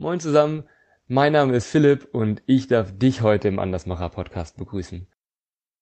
Moin 0.00 0.20
zusammen, 0.20 0.62
mein 1.08 1.32
Name 1.32 1.56
ist 1.56 1.66
Philipp 1.66 2.10
und 2.12 2.40
ich 2.46 2.68
darf 2.68 2.96
dich 2.96 3.22
heute 3.22 3.48
im 3.48 3.58
Andersmacher 3.58 4.10
Podcast 4.10 4.56
begrüßen. 4.56 5.08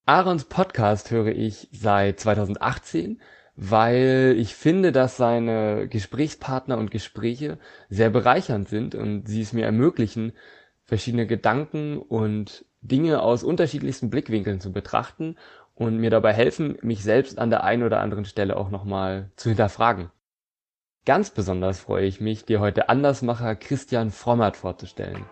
Aarons 0.06 0.44
Podcast 0.44 1.10
höre 1.10 1.26
ich 1.26 1.68
seit 1.70 2.18
2018, 2.18 3.20
weil 3.56 4.34
ich 4.38 4.54
finde, 4.54 4.90
dass 4.90 5.18
seine 5.18 5.86
Gesprächspartner 5.86 6.78
und 6.78 6.90
Gespräche 6.90 7.58
sehr 7.90 8.08
bereichernd 8.08 8.70
sind 8.70 8.94
und 8.94 9.28
sie 9.28 9.42
es 9.42 9.52
mir 9.52 9.66
ermöglichen, 9.66 10.32
verschiedene 10.84 11.26
Gedanken 11.26 11.98
und 11.98 12.64
Dinge 12.80 13.20
aus 13.20 13.44
unterschiedlichsten 13.44 14.08
Blickwinkeln 14.08 14.62
zu 14.62 14.72
betrachten 14.72 15.36
und 15.74 15.98
mir 15.98 16.08
dabei 16.08 16.32
helfen, 16.32 16.78
mich 16.80 17.02
selbst 17.02 17.38
an 17.38 17.50
der 17.50 17.64
einen 17.64 17.82
oder 17.82 18.00
anderen 18.00 18.24
Stelle 18.24 18.56
auch 18.56 18.70
nochmal 18.70 19.30
zu 19.36 19.50
hinterfragen. 19.50 20.10
Ganz 21.06 21.30
besonders 21.30 21.78
freue 21.78 22.04
ich 22.04 22.20
mich, 22.20 22.46
dir 22.46 22.58
heute 22.58 22.88
Andersmacher 22.88 23.54
Christian 23.54 24.10
Frommert 24.10 24.56
vorzustellen, 24.56 25.24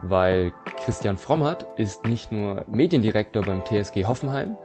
weil 0.00 0.50
Christian 0.82 1.18
Frommert 1.18 1.66
ist 1.76 2.06
nicht 2.06 2.32
nur 2.32 2.64
Mediendirektor 2.68 3.44
beim 3.44 3.62
TSG 3.62 4.06
Hoffenheim, 4.06 4.56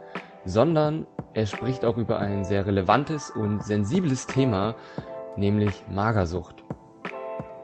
sondern 0.45 1.07
er 1.33 1.45
spricht 1.45 1.83
auch 1.83 1.97
über 1.97 2.19
ein 2.19 2.45
sehr 2.45 2.65
relevantes 2.65 3.29
und 3.31 3.65
sensibles 3.65 4.27
Thema, 4.27 4.75
nämlich 5.35 5.83
Magersucht. 5.91 6.63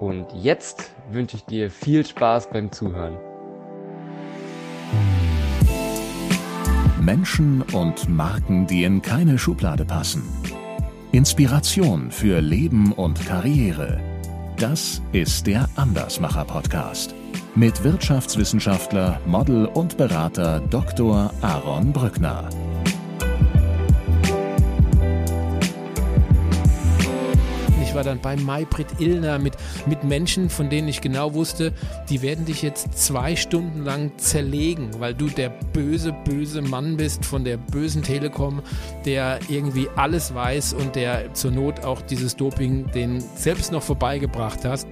Und 0.01 0.27
jetzt 0.33 0.91
wünsche 1.09 1.37
ich 1.37 1.45
dir 1.45 1.71
viel 1.71 2.05
Spaß 2.05 2.49
beim 2.49 2.73
Zuhören. 2.73 3.15
Menschen 6.99 7.61
und 7.73 8.09
Marken, 8.09 8.67
die 8.67 8.83
in 8.83 9.01
keine 9.01 9.37
Schublade 9.37 9.85
passen. 9.85 10.23
Inspiration 11.13 12.09
für 12.09 12.39
Leben 12.39 12.93
und 12.93 13.25
Karriere. 13.25 13.99
Das 14.55 15.01
ist 15.11 15.45
der 15.45 15.67
Andersmacher 15.75 16.45
Podcast 16.45 17.13
mit 17.53 17.83
Wirtschaftswissenschaftler, 17.83 19.19
Model 19.25 19.65
und 19.65 19.97
Berater 19.97 20.61
Dr. 20.61 21.33
Aaron 21.41 21.91
Brückner. 21.91 22.47
Ich 27.91 27.95
war 27.95 28.05
dann 28.05 28.21
bei 28.21 28.37
Maybrit 28.37 28.87
Illner 29.01 29.37
mit, 29.37 29.57
mit 29.85 30.05
Menschen, 30.05 30.49
von 30.49 30.69
denen 30.69 30.87
ich 30.87 31.01
genau 31.01 31.33
wusste, 31.33 31.73
die 32.09 32.21
werden 32.21 32.45
dich 32.45 32.61
jetzt 32.61 32.97
zwei 32.97 33.35
Stunden 33.35 33.83
lang 33.83 34.13
zerlegen, 34.17 34.91
weil 34.99 35.13
du 35.13 35.27
der 35.27 35.49
böse, 35.49 36.13
böse 36.23 36.61
Mann 36.61 36.95
bist 36.95 37.25
von 37.25 37.43
der 37.43 37.57
bösen 37.57 38.01
Telekom, 38.01 38.61
der 39.03 39.39
irgendwie 39.49 39.89
alles 39.97 40.33
weiß 40.33 40.71
und 40.71 40.95
der 40.95 41.33
zur 41.33 41.51
Not 41.51 41.83
auch 41.83 42.01
dieses 42.01 42.37
Doping 42.37 42.89
den 42.91 43.19
selbst 43.19 43.73
noch 43.73 43.83
vorbeigebracht 43.83 44.63
hast 44.63 44.87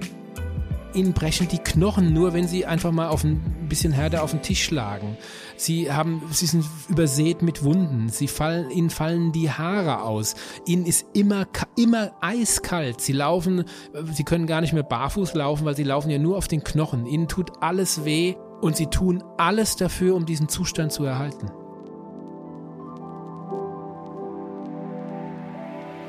ihnen 0.94 1.12
brechen 1.12 1.48
die 1.48 1.58
Knochen 1.58 2.12
nur, 2.12 2.32
wenn 2.32 2.46
sie 2.46 2.66
einfach 2.66 2.92
mal 2.92 3.08
auf 3.08 3.24
ein 3.24 3.68
bisschen 3.68 3.92
härter 3.92 4.22
auf 4.22 4.30
den 4.30 4.42
Tisch 4.42 4.64
schlagen. 4.64 5.16
Sie 5.56 5.92
haben, 5.92 6.22
sie 6.30 6.46
sind 6.46 6.64
übersät 6.88 7.42
mit 7.42 7.62
Wunden. 7.62 8.08
Sie 8.08 8.28
fallen, 8.28 8.70
ihnen 8.70 8.90
fallen 8.90 9.32
die 9.32 9.50
Haare 9.50 10.02
aus. 10.02 10.34
Ihnen 10.66 10.86
ist 10.86 11.06
immer, 11.12 11.46
immer 11.76 12.12
eiskalt. 12.20 13.00
Sie 13.00 13.12
laufen, 13.12 13.64
sie 14.12 14.24
können 14.24 14.46
gar 14.46 14.60
nicht 14.60 14.72
mehr 14.72 14.82
barfuß 14.82 15.34
laufen, 15.34 15.64
weil 15.64 15.76
sie 15.76 15.84
laufen 15.84 16.10
ja 16.10 16.18
nur 16.18 16.36
auf 16.36 16.48
den 16.48 16.64
Knochen. 16.64 17.06
Ihnen 17.06 17.28
tut 17.28 17.62
alles 17.62 18.04
weh 18.04 18.34
und 18.60 18.76
sie 18.76 18.86
tun 18.86 19.22
alles 19.38 19.76
dafür, 19.76 20.14
um 20.14 20.26
diesen 20.26 20.48
Zustand 20.48 20.92
zu 20.92 21.04
erhalten. 21.04 21.50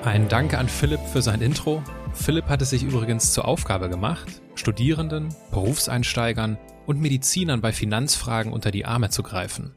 Ein 0.04 0.28
Danke 0.30 0.58
an 0.58 0.68
Philipp 0.68 1.02
für 1.02 1.22
sein 1.22 1.42
Intro. 1.42 1.84
Philipp 2.14 2.50
hat 2.50 2.62
es 2.62 2.72
sich 2.72 2.84
übrigens 2.84 3.34
zur 3.34 3.48
Aufgabe 3.48 3.88
gemacht, 3.88 4.41
Studierenden, 4.56 5.34
Berufseinsteigern 5.52 6.58
und 6.86 7.00
Medizinern 7.00 7.62
bei 7.62 7.72
Finanzfragen 7.72 8.52
unter 8.52 8.72
die 8.72 8.86
Arme 8.86 9.10
zu 9.10 9.24
greifen. 9.24 9.74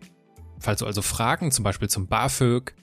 Falls 0.58 0.81
du 0.81 0.86
also 0.86 1.03
Fragen 1.03 1.50
zum 1.50 1.62
Beispiel 1.62 1.89
zum 1.89 2.06
BAföG, 2.06 2.75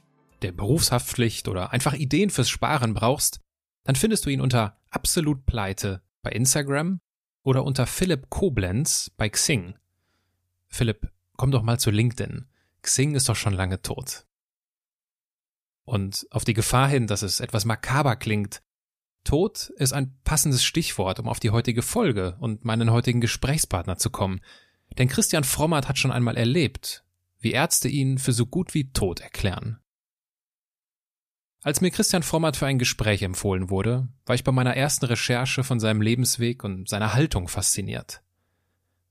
der 0.41 0.51
Berufshaftpflicht 0.51 1.47
oder 1.47 1.71
einfach 1.71 1.93
Ideen 1.93 2.29
fürs 2.29 2.49
Sparen 2.49 2.93
brauchst, 2.93 3.41
dann 3.83 3.95
findest 3.95 4.25
du 4.25 4.29
ihn 4.29 4.41
unter 4.41 4.77
Absolut 4.89 5.45
Pleite 5.45 6.01
bei 6.21 6.31
Instagram 6.31 7.01
oder 7.43 7.63
unter 7.63 7.87
Philipp 7.87 8.29
Koblenz 8.29 9.11
bei 9.17 9.29
Xing. 9.29 9.75
Philipp, 10.67 11.11
komm 11.37 11.51
doch 11.51 11.63
mal 11.63 11.79
zu 11.79 11.91
LinkedIn. 11.91 12.47
Xing 12.81 13.15
ist 13.15 13.29
doch 13.29 13.35
schon 13.35 13.53
lange 13.53 13.81
tot. 13.81 14.25
Und 15.83 16.27
auf 16.31 16.45
die 16.45 16.53
Gefahr 16.53 16.87
hin, 16.87 17.07
dass 17.07 17.21
es 17.21 17.39
etwas 17.39 17.65
makaber 17.65 18.15
klingt, 18.15 18.61
Tod 19.23 19.71
ist 19.77 19.93
ein 19.93 20.15
passendes 20.23 20.63
Stichwort, 20.63 21.19
um 21.19 21.27
auf 21.27 21.39
die 21.39 21.51
heutige 21.51 21.81
Folge 21.81 22.37
und 22.39 22.65
meinen 22.65 22.91
heutigen 22.91 23.21
Gesprächspartner 23.21 23.97
zu 23.97 24.09
kommen. 24.09 24.41
Denn 24.97 25.07
Christian 25.07 25.43
Frommert 25.43 25.87
hat 25.87 25.97
schon 25.97 26.11
einmal 26.11 26.37
erlebt, 26.37 27.03
wie 27.39 27.51
Ärzte 27.51 27.87
ihn 27.87 28.17
für 28.17 28.33
so 28.33 28.45
gut 28.45 28.73
wie 28.73 28.91
tot 28.91 29.19
erklären. 29.19 29.79
Als 31.63 31.79
mir 31.79 31.91
Christian 31.91 32.23
Frommert 32.23 32.57
für 32.57 32.65
ein 32.65 32.79
Gespräch 32.79 33.21
empfohlen 33.21 33.69
wurde, 33.69 34.07
war 34.25 34.33
ich 34.33 34.43
bei 34.43 34.51
meiner 34.51 34.75
ersten 34.75 35.05
Recherche 35.05 35.63
von 35.63 35.79
seinem 35.79 36.01
Lebensweg 36.01 36.63
und 36.63 36.89
seiner 36.89 37.13
Haltung 37.13 37.47
fasziniert. 37.47 38.23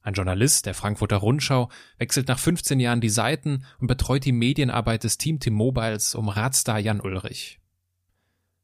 Ein 0.02 0.14
Journalist 0.14 0.66
der 0.66 0.74
Frankfurter 0.74 1.18
Rundschau 1.18 1.68
wechselt 1.98 2.26
nach 2.26 2.38
15 2.38 2.80
Jahren 2.80 3.00
die 3.00 3.10
Seiten 3.10 3.64
und 3.78 3.86
betreut 3.86 4.24
die 4.24 4.32
Medienarbeit 4.32 5.04
des 5.04 5.18
Team 5.18 5.38
T-Mobiles 5.38 6.14
um 6.14 6.28
Radstar 6.28 6.78
Jan 6.78 7.00
Ulrich. 7.00 7.60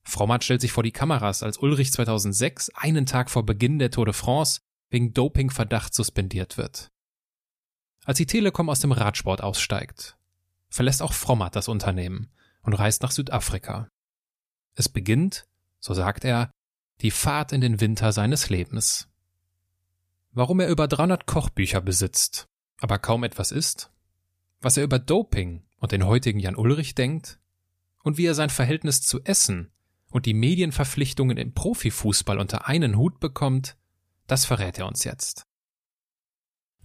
Frommert 0.06 0.44
stellt 0.44 0.60
sich 0.60 0.70
vor 0.70 0.84
die 0.84 0.92
Kameras, 0.92 1.42
als 1.42 1.58
Ulrich 1.58 1.92
2006, 1.92 2.70
einen 2.70 3.06
Tag 3.06 3.28
vor 3.28 3.44
Beginn 3.44 3.80
der 3.80 3.90
Tour 3.90 4.04
de 4.04 4.14
France, 4.14 4.60
wegen 4.88 5.12
Dopingverdacht 5.12 5.92
suspendiert 5.92 6.56
wird. 6.56 6.92
Als 8.04 8.18
die 8.18 8.26
Telekom 8.26 8.70
aus 8.70 8.78
dem 8.78 8.92
Radsport 8.92 9.42
aussteigt, 9.42 10.16
verlässt 10.68 11.02
auch 11.02 11.12
Frommert 11.12 11.56
das 11.56 11.66
Unternehmen 11.66 12.30
und 12.62 12.74
reist 12.74 13.02
nach 13.02 13.10
Südafrika. 13.10 13.88
Es 14.74 14.88
beginnt, 14.88 15.48
so 15.80 15.92
sagt 15.92 16.24
er, 16.24 16.52
die 17.00 17.10
Fahrt 17.10 17.50
in 17.50 17.60
den 17.60 17.80
Winter 17.80 18.12
seines 18.12 18.48
Lebens. 18.48 19.08
Warum 20.30 20.60
er 20.60 20.68
über 20.68 20.86
300 20.86 21.26
Kochbücher 21.26 21.80
besitzt, 21.80 22.46
aber 22.78 23.00
kaum 23.00 23.24
etwas 23.24 23.50
isst, 23.50 23.90
was 24.60 24.76
er 24.76 24.84
über 24.84 25.00
Doping 25.00 25.64
und 25.78 25.90
den 25.90 26.06
heutigen 26.06 26.38
Jan 26.38 26.54
Ulrich 26.54 26.94
denkt 26.94 27.40
und 28.04 28.18
wie 28.18 28.26
er 28.26 28.34
sein 28.34 28.50
Verhältnis 28.50 29.02
zu 29.02 29.20
Essen 29.24 29.72
und 30.16 30.24
die 30.24 30.32
Medienverpflichtungen 30.32 31.36
im 31.36 31.52
Profifußball 31.52 32.38
unter 32.38 32.66
einen 32.66 32.96
Hut 32.96 33.20
bekommt, 33.20 33.76
das 34.26 34.46
verrät 34.46 34.78
er 34.78 34.86
uns 34.86 35.04
jetzt. 35.04 35.42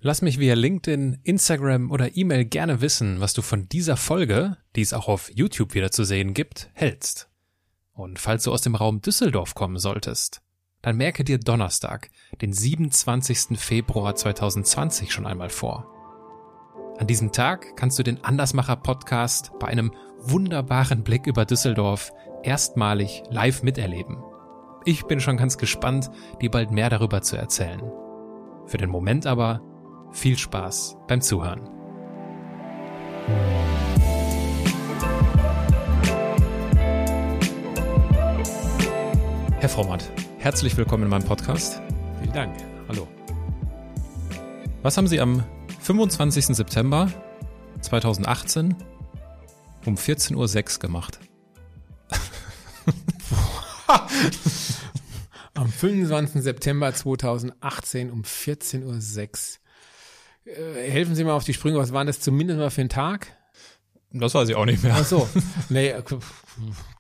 Lass 0.02 0.22
mich 0.22 0.38
via 0.38 0.54
LinkedIn, 0.54 1.20
Instagram 1.24 1.92
oder 1.92 2.18
E-Mail 2.18 2.44
gerne 2.44 2.82
wissen, 2.82 3.22
was 3.22 3.32
du 3.32 3.42
von 3.42 3.70
dieser 3.70 3.96
Folge, 3.96 4.58
die 4.76 4.82
es 4.82 4.92
auch 4.92 5.08
auf 5.08 5.32
YouTube 5.34 5.76
wieder 5.76 5.92
zu 5.92 6.04
sehen 6.04 6.34
gibt, 6.34 6.72
hältst. 6.74 7.30
Und 7.94 8.20
falls 8.20 8.44
du 8.44 8.52
aus 8.52 8.64
dem 8.64 8.76
Raum 8.76 9.02
Düsseldorf 9.02 9.56
kommen 9.56 9.78
solltest, 9.78 10.42
dann 10.82 10.98
merke 10.98 11.24
dir 11.24 11.40
Donnerstag, 11.40 12.10
den 12.42 12.52
27. 12.52 13.58
Februar 13.58 14.14
2020 14.14 15.14
schon 15.14 15.26
einmal 15.26 15.50
vor. 15.50 15.88
An 16.98 17.08
diesem 17.08 17.32
Tag 17.32 17.78
kannst 17.78 17.98
du 17.98 18.04
den 18.04 18.26
Andersmacher 18.26 18.76
Podcast 18.76 19.54
bei 19.58 19.68
einem 19.68 19.94
wunderbaren 20.20 21.06
Blick 21.06 21.28
über 21.28 21.46
Düsseldorf 21.46 22.12
erstmalig 22.44 23.24
live 23.30 23.64
miterleben. 23.64 24.18
Ich 24.86 25.04
bin 25.06 25.20
schon 25.20 25.38
ganz 25.38 25.58
gespannt, 25.58 26.10
dir 26.42 26.52
bald 26.52 26.72
mehr 26.72 26.90
darüber 26.90 27.22
zu 27.22 27.38
erzählen. 27.38 27.82
Für 28.66 28.78
den 28.78 28.90
Moment 28.90 29.26
aber 29.26 29.62
viel 30.12 30.38
Spaß 30.38 30.98
beim 31.08 31.22
Zuhören. 31.22 31.70
Herr 39.60 39.70
Frommert, 39.70 40.12
Herzlich 40.42 40.76
willkommen 40.76 41.04
in 41.04 41.10
meinem 41.10 41.24
Podcast. 41.24 41.80
Vielen 42.20 42.34
Dank. 42.34 42.58
Hallo. 42.88 43.08
Was 44.82 44.98
haben 44.98 45.06
Sie 45.06 45.22
am 45.22 45.44
25. 45.82 46.48
September 46.48 47.12
2018 47.82 48.76
um 49.86 49.94
14.06 49.94 50.36
Uhr 50.78 50.80
gemacht? 50.80 51.20
Am 55.54 55.70
25. 55.70 56.42
September 56.42 56.94
2018 56.94 58.10
um 58.10 58.22
14.06 58.24 59.58
Uhr. 60.46 60.54
Äh, 60.54 60.90
helfen 60.90 61.16
Sie 61.16 61.24
mal 61.24 61.34
auf 61.34 61.44
die 61.44 61.54
Sprünge, 61.54 61.78
was 61.78 61.94
waren 61.94 62.08
das 62.08 62.20
zumindest 62.20 62.60
mal 62.60 62.72
für 62.72 62.82
ein 62.82 62.90
Tag? 62.90 63.28
Das 64.14 64.34
weiß 64.34 64.50
ich 64.50 64.56
auch 64.56 64.66
nicht 64.66 64.84
mehr. 64.84 64.96
Ach 64.98 65.06
so. 65.06 65.30
Nee, 65.70 65.90
äh, 65.90 66.04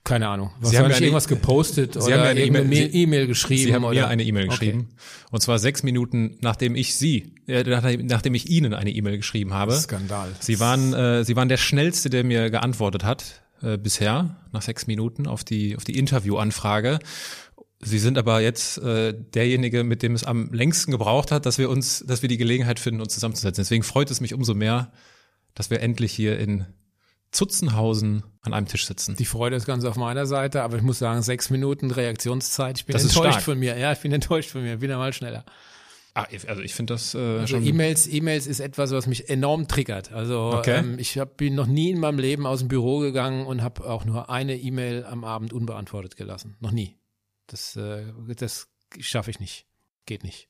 keine 0.04 0.30
Ahnung. 0.30 0.51
Was 0.60 0.72
Sie 0.72 0.78
haben 0.78 0.89
ja 0.89 0.98
irgendwas 0.98 1.28
gepostet 1.28 1.94
Sie 1.94 2.00
oder 2.00 2.30
haben 2.30 2.38
ja 2.38 2.45
eine 2.54 2.86
E-Mail 2.86 3.27
geschrieben? 3.27 3.63
Sie 3.63 3.74
haben 3.74 3.84
oder? 3.84 4.01
mir 4.01 4.07
eine 4.07 4.24
E-Mail 4.24 4.48
geschrieben. 4.48 4.89
Okay. 4.92 5.27
Und 5.31 5.42
zwar 5.42 5.60
sechs 5.60 5.84
Minuten, 5.84 6.38
nachdem 6.42 6.75
ich 6.75 6.95
Sie, 6.95 7.36
äh, 7.48 7.63
nachdem 7.63 8.34
ich 8.34 8.50
Ihnen 8.50 8.74
eine 8.74 8.92
E-Mail 8.92 9.18
geschrieben 9.18 9.54
habe. 9.54 9.74
Skandal. 9.74 10.31
Sie 10.39 10.60
waren, 10.60 10.94
äh, 10.94 11.25
Sie 11.25 11.36
waren 11.36 11.50
der 11.50 11.57
schnellste, 11.57 12.10
der 12.10 12.24
mir 12.24 12.50
geantwortet 12.50 13.04
hat 13.04 13.40
äh, 13.63 13.78
bisher 13.78 14.38
nach 14.52 14.62
sechs 14.62 14.88
Minuten 14.88 15.28
auf 15.28 15.44
die 15.44 15.75
auf 15.75 15.84
die 15.84 15.98
Interviewanfrage. 15.98 17.00
Sie 17.84 18.00
sind 18.00 18.18
aber 18.18 18.42
jetzt 18.42 18.78
äh, 18.78 19.13
derjenige, 19.13 19.84
mit 19.84 20.04
dem 20.04 20.13
es 20.13 20.24
am 20.24 20.54
längsten 20.54 20.92
gebraucht 20.92 21.31
hat, 21.31 21.48
dass 21.48 21.58
wir 21.58 21.69
uns, 21.69 22.04
dass 22.06 22.22
wir 22.22 22.30
die 22.30 22.38
Gelegenheit 22.38 22.80
finden, 22.80 23.02
uns 23.02 23.13
zusammenzusetzen. 23.13 23.63
Deswegen 23.63 23.84
freut 23.84 24.12
es 24.12 24.22
mich 24.22 24.36
umso 24.36 24.54
mehr, 24.54 24.92
dass 25.56 25.72
wir 25.72 25.81
endlich 25.81 26.13
hier 26.13 26.38
in 26.38 26.68
Zutzenhausen 27.31 28.24
an 28.42 28.54
einem 28.54 28.68
Tisch 28.68 28.86
sitzen. 28.86 29.16
Die 29.16 29.25
Freude 29.25 29.56
ist 29.56 29.66
ganz 29.66 29.84
auf 29.86 29.96
meiner 29.96 30.25
Seite, 30.25 30.62
aber 30.62 30.78
ich 30.78 30.84
muss 30.84 31.00
sagen, 31.00 31.22
sechs 31.22 31.50
Minuten 31.50 31.90
Reaktionszeit. 31.90 32.78
Ich 32.78 32.86
bin 32.86 32.94
Das 32.94 33.04
ist 33.04 33.16
enttäuscht 33.16 33.42
von 33.42 33.58
mir. 33.58 33.78
Ja, 33.78 33.92
ich 33.94 34.00
bin 34.00 34.12
enttäuscht 34.12 34.52
von 34.52 34.62
mir. 34.62 34.81
Wieder 34.81 34.98
mal 34.98 35.13
schneller. 35.13 35.46
Ah, 36.13 36.28
also 36.48 36.62
ich 36.62 36.74
finde 36.74 36.94
das 36.94 37.16
äh, 37.16 37.19
Also 37.19 37.48
schon. 37.56 37.66
E-Mails, 37.66 38.08
E-Mails 38.08 38.46
ist 38.46 38.60
etwas, 38.60 38.92
was 38.92 39.08
mich 39.08 39.30
enorm 39.30 39.68
triggert. 39.68 40.12
Also 40.12 40.52
Okay. 40.58 40.80
ähm, 40.80 41.00
ich 41.00 41.18
hab, 41.18 41.38
bin 41.38 41.56
noch 41.56 41.68
nie 41.68 41.90
in 41.90 42.00
meinem 42.00 42.19
Leben 42.19 42.46
aus 42.46 42.60
dem 42.60 42.68
Büro 42.68 43.00
gegangen 43.00 43.46
und 43.46 43.62
habe 43.62 43.90
auch 43.90 44.04
nur 44.04 44.30
eine 44.30 44.58
E-Mail 44.58 45.06
am 45.06 45.24
Abend 45.24 45.54
unbeantwortet 45.54 46.18
gelassen. 46.18 46.58
Noch 46.60 46.72
nie. 46.72 46.98
Das, 47.48 47.75
äh, 47.78 48.04
das 48.36 48.68
schaffe 49.00 49.31
ich 49.31 49.40
nicht. 49.40 49.66
Geht 50.06 50.24
nicht. 50.24 50.50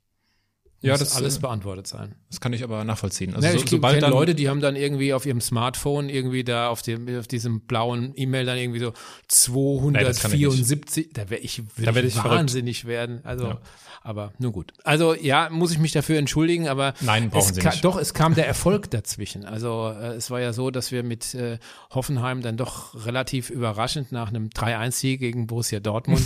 Ja, 0.83 0.97
das, 0.97 1.15
alles 1.15 1.37
äh, 1.37 1.41
beantwortet 1.41 1.85
sein. 1.87 2.15
Das 2.29 2.39
kann 2.41 2.53
ich 2.53 2.63
aber 2.63 2.83
nachvollziehen. 2.83 3.35
Also 3.35 3.45
Ja, 3.45 3.53
so, 3.53 3.63
ich 3.63 3.69
sobald 3.69 3.93
kenne 3.93 4.01
dann 4.01 4.11
Leute, 4.11 4.33
die 4.33 4.49
haben 4.49 4.61
dann 4.61 4.75
irgendwie 4.75 5.13
auf 5.13 5.25
ihrem 5.25 5.39
Smartphone 5.41 6.09
irgendwie 6.09 6.43
da 6.43 6.69
auf 6.69 6.81
dem 6.81 7.07
auf 7.19 7.27
diesem 7.27 7.61
blauen 7.61 8.13
E-Mail 8.15 8.45
dann 8.45 8.57
irgendwie 8.57 8.79
so 8.79 8.87
Nee, 8.87 10.03
das 10.03 10.19
kann 10.21 10.31
ich 10.33 10.41
274, 10.41 11.09
da 11.13 11.29
wäre 11.29 11.41
ich, 11.41 11.61
Da 11.77 11.93
werd 11.93 12.05
ich 12.05 12.15
ich 12.15 12.19
verrückt. 12.19 12.35
wahnsinnig 12.35 12.85
werden. 12.85 13.21
Also, 13.23 13.45
Ja. 13.45 13.61
aber 14.01 14.33
nur 14.39 14.51
gut. 14.51 14.73
Also 14.83 15.13
ja, 15.13 15.49
muss 15.51 15.71
ich 15.71 15.77
mich 15.77 15.91
dafür 15.91 16.17
entschuldigen, 16.17 16.67
aber 16.67 16.93
Nein, 17.01 17.29
brauchen 17.29 17.53
Sie 17.53 17.61
nicht. 17.61 17.85
Doch, 17.85 17.97
es 17.97 18.13
kam 18.15 18.33
der 18.33 18.47
Erfolg 18.47 18.89
dazwischen. 18.89 19.45
Also 19.45 19.93
äh, 19.95 20.15
es 20.15 20.31
war 20.31 20.41
ja 20.41 20.51
so, 20.53 20.71
dass 20.71 20.91
wir 20.91 21.03
mit 21.03 21.35
äh, 21.35 21.59
Hoffenheim 21.91 22.41
dann 22.41 22.57
doch 22.57 23.05
relativ 23.05 23.49
überraschend 23.51 24.11
nach 24.11 24.29
einem 24.29 24.47
3-1-Sieg 24.47 25.19
gegen 25.19 25.45
Borussia 25.47 25.79
Dortmund 25.79 26.25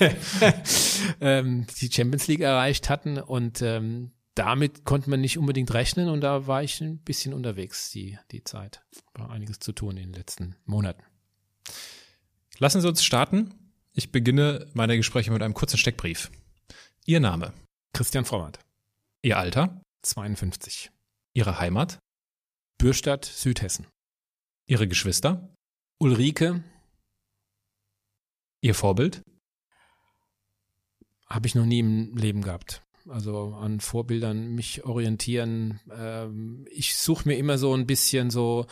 ähm, 1.20 1.66
die 1.80 1.90
Champions 1.92 2.26
League 2.28 2.40
erreicht 2.40 2.88
hatten 2.90 3.18
und 3.34 3.62
ähm, 3.62 4.12
damit 4.36 4.84
konnte 4.84 5.10
man 5.10 5.20
nicht 5.20 5.38
unbedingt 5.38 5.74
rechnen 5.74 6.08
und 6.08 6.20
da 6.20 6.46
war 6.46 6.62
ich 6.62 6.80
ein 6.80 6.98
bisschen 6.98 7.34
unterwegs 7.34 7.90
die, 7.90 8.16
die 8.30 8.44
Zeit. 8.44 8.84
War 9.14 9.30
einiges 9.30 9.58
zu 9.58 9.72
tun 9.72 9.96
in 9.96 10.04
den 10.04 10.12
letzten 10.12 10.54
Monaten. 10.66 11.02
Lassen 12.58 12.80
Sie 12.80 12.86
uns 12.86 13.02
starten. 13.02 13.52
Ich 13.92 14.12
beginne 14.12 14.70
meine 14.72 14.96
Gespräche 14.96 15.32
mit 15.32 15.42
einem 15.42 15.54
kurzen 15.54 15.78
Steckbrief. 15.78 16.30
Ihr 17.06 17.18
Name, 17.18 17.52
Christian 17.92 18.24
Frommert, 18.24 18.60
Ihr 19.22 19.36
Alter, 19.36 19.82
52. 20.02 20.92
Ihre 21.32 21.58
Heimat, 21.58 21.98
Bürstadt, 22.78 23.24
Südhessen. 23.24 23.88
Ihre 24.68 24.86
Geschwister, 24.86 25.52
Ulrike 25.98 26.62
Ihr 28.60 28.76
Vorbild, 28.76 29.22
habe 31.26 31.48
ich 31.48 31.56
noch 31.56 31.66
nie 31.66 31.80
im 31.80 32.16
Leben 32.16 32.40
gehabt. 32.40 32.83
Also 33.08 33.54
an 33.60 33.80
Vorbildern 33.80 34.54
mich 34.54 34.84
orientieren. 34.84 35.80
Ähm, 35.94 36.66
ich 36.70 36.96
suche 36.96 37.28
mir 37.28 37.36
immer 37.36 37.58
so 37.58 37.74
ein 37.74 37.86
bisschen 37.86 38.30
so 38.30 38.66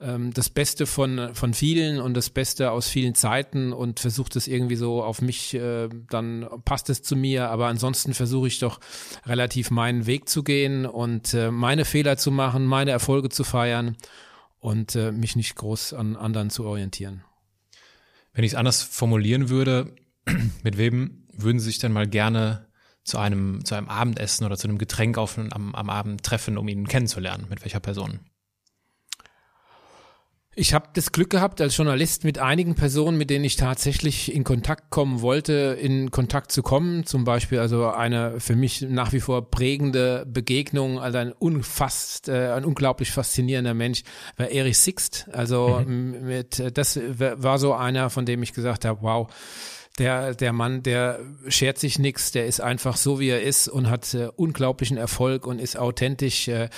ähm, 0.00 0.32
das 0.34 0.50
Beste 0.50 0.86
von, 0.86 1.34
von 1.34 1.54
vielen 1.54 1.98
und 1.98 2.14
das 2.14 2.28
Beste 2.30 2.72
aus 2.72 2.88
vielen 2.88 3.14
Zeiten 3.14 3.72
und 3.72 4.00
versuche 4.00 4.30
das 4.30 4.48
irgendwie 4.48 4.76
so 4.76 5.02
auf 5.02 5.22
mich, 5.22 5.54
äh, 5.54 5.88
dann 6.10 6.46
passt 6.64 6.90
es 6.90 7.02
zu 7.02 7.16
mir. 7.16 7.48
Aber 7.48 7.68
ansonsten 7.68 8.12
versuche 8.12 8.48
ich 8.48 8.58
doch 8.58 8.80
relativ 9.24 9.70
meinen 9.70 10.06
Weg 10.06 10.28
zu 10.28 10.42
gehen 10.42 10.84
und 10.84 11.32
äh, 11.32 11.50
meine 11.50 11.84
Fehler 11.86 12.16
zu 12.16 12.30
machen, 12.30 12.66
meine 12.66 12.90
Erfolge 12.90 13.30
zu 13.30 13.44
feiern 13.44 13.96
und 14.58 14.94
äh, 14.94 15.10
mich 15.10 15.36
nicht 15.36 15.54
groß 15.56 15.94
an 15.94 16.16
anderen 16.16 16.50
zu 16.50 16.64
orientieren. 16.64 17.24
wenn 18.32 18.44
ich 18.44 18.52
es 18.52 18.56
anders 18.56 18.82
formulieren 18.82 19.48
würde, 19.48 19.94
mit 20.62 20.76
wem 20.76 21.26
würden 21.32 21.58
Sie 21.58 21.66
sich 21.66 21.78
denn 21.78 21.92
mal 21.92 22.06
gerne 22.06 22.69
zu 23.04 23.18
einem, 23.18 23.64
zu 23.64 23.74
einem 23.74 23.88
Abendessen 23.88 24.44
oder 24.44 24.56
zu 24.56 24.68
einem 24.68 24.78
Getränk 24.78 25.18
auf, 25.18 25.38
am, 25.38 25.74
am 25.74 25.90
Abend 25.90 26.22
treffen, 26.22 26.58
um 26.58 26.68
ihn 26.68 26.86
kennenzulernen? 26.86 27.46
Mit 27.48 27.62
welcher 27.62 27.80
Person? 27.80 28.20
Ich 30.56 30.74
habe 30.74 30.88
das 30.94 31.12
Glück 31.12 31.30
gehabt, 31.30 31.60
als 31.60 31.76
Journalist 31.76 32.24
mit 32.24 32.40
einigen 32.40 32.74
Personen, 32.74 33.16
mit 33.16 33.30
denen 33.30 33.44
ich 33.44 33.54
tatsächlich 33.54 34.34
in 34.34 34.42
Kontakt 34.42 34.90
kommen 34.90 35.20
wollte, 35.22 35.78
in 35.80 36.10
Kontakt 36.10 36.50
zu 36.50 36.62
kommen. 36.62 37.06
Zum 37.06 37.22
Beispiel 37.22 37.60
also 37.60 37.88
eine 37.88 38.40
für 38.40 38.56
mich 38.56 38.82
nach 38.82 39.12
wie 39.12 39.20
vor 39.20 39.48
prägende 39.48 40.26
Begegnung, 40.26 40.98
also 40.98 41.18
ein 41.18 41.32
unfasst, 41.32 42.28
äh, 42.28 42.50
ein 42.50 42.64
unglaublich 42.64 43.12
faszinierender 43.12 43.74
Mensch, 43.74 44.02
war 44.36 44.48
Erich 44.48 44.78
Sixt. 44.78 45.28
Also 45.32 45.82
m- 45.86 46.26
mit, 46.26 46.60
das 46.76 46.98
war 47.16 47.58
so 47.60 47.72
einer, 47.72 48.10
von 48.10 48.26
dem 48.26 48.42
ich 48.42 48.52
gesagt 48.52 48.84
habe, 48.84 49.00
wow, 49.02 49.32
der, 50.00 50.34
der 50.34 50.52
Mann, 50.52 50.82
der 50.82 51.20
schert 51.48 51.78
sich 51.78 51.98
nix, 51.98 52.32
der 52.32 52.46
ist 52.46 52.60
einfach 52.60 52.96
so, 52.96 53.20
wie 53.20 53.28
er 53.28 53.42
ist 53.42 53.68
und 53.68 53.90
hat 53.90 54.12
äh, 54.14 54.28
unglaublichen 54.34 54.96
Erfolg 54.96 55.46
und 55.46 55.60
ist 55.60 55.78
authentisch. 55.78 56.48
Äh, 56.48 56.70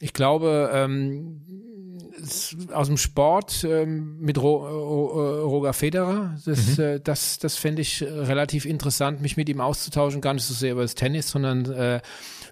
ich 0.00 0.12
glaube, 0.12 0.70
ähm, 0.74 1.40
aus 2.72 2.88
dem 2.88 2.96
Sport 2.96 3.64
ähm, 3.64 4.18
mit 4.18 4.40
Ro 4.40 4.56
Ro 4.56 5.42
Roger 5.46 5.72
Federer, 5.72 6.36
das, 6.44 6.78
äh, 6.78 7.00
das, 7.00 7.38
das 7.38 7.56
fände 7.56 7.82
ich 7.82 8.02
äh, 8.02 8.06
relativ 8.06 8.64
interessant, 8.66 9.22
mich 9.22 9.36
mit 9.36 9.48
ihm 9.48 9.60
auszutauschen, 9.60 10.20
gar 10.20 10.34
nicht 10.34 10.44
so 10.44 10.54
sehr 10.54 10.72
über 10.72 10.82
das 10.82 10.94
Tennis, 10.94 11.30
sondern 11.30 11.70
äh, 11.70 12.00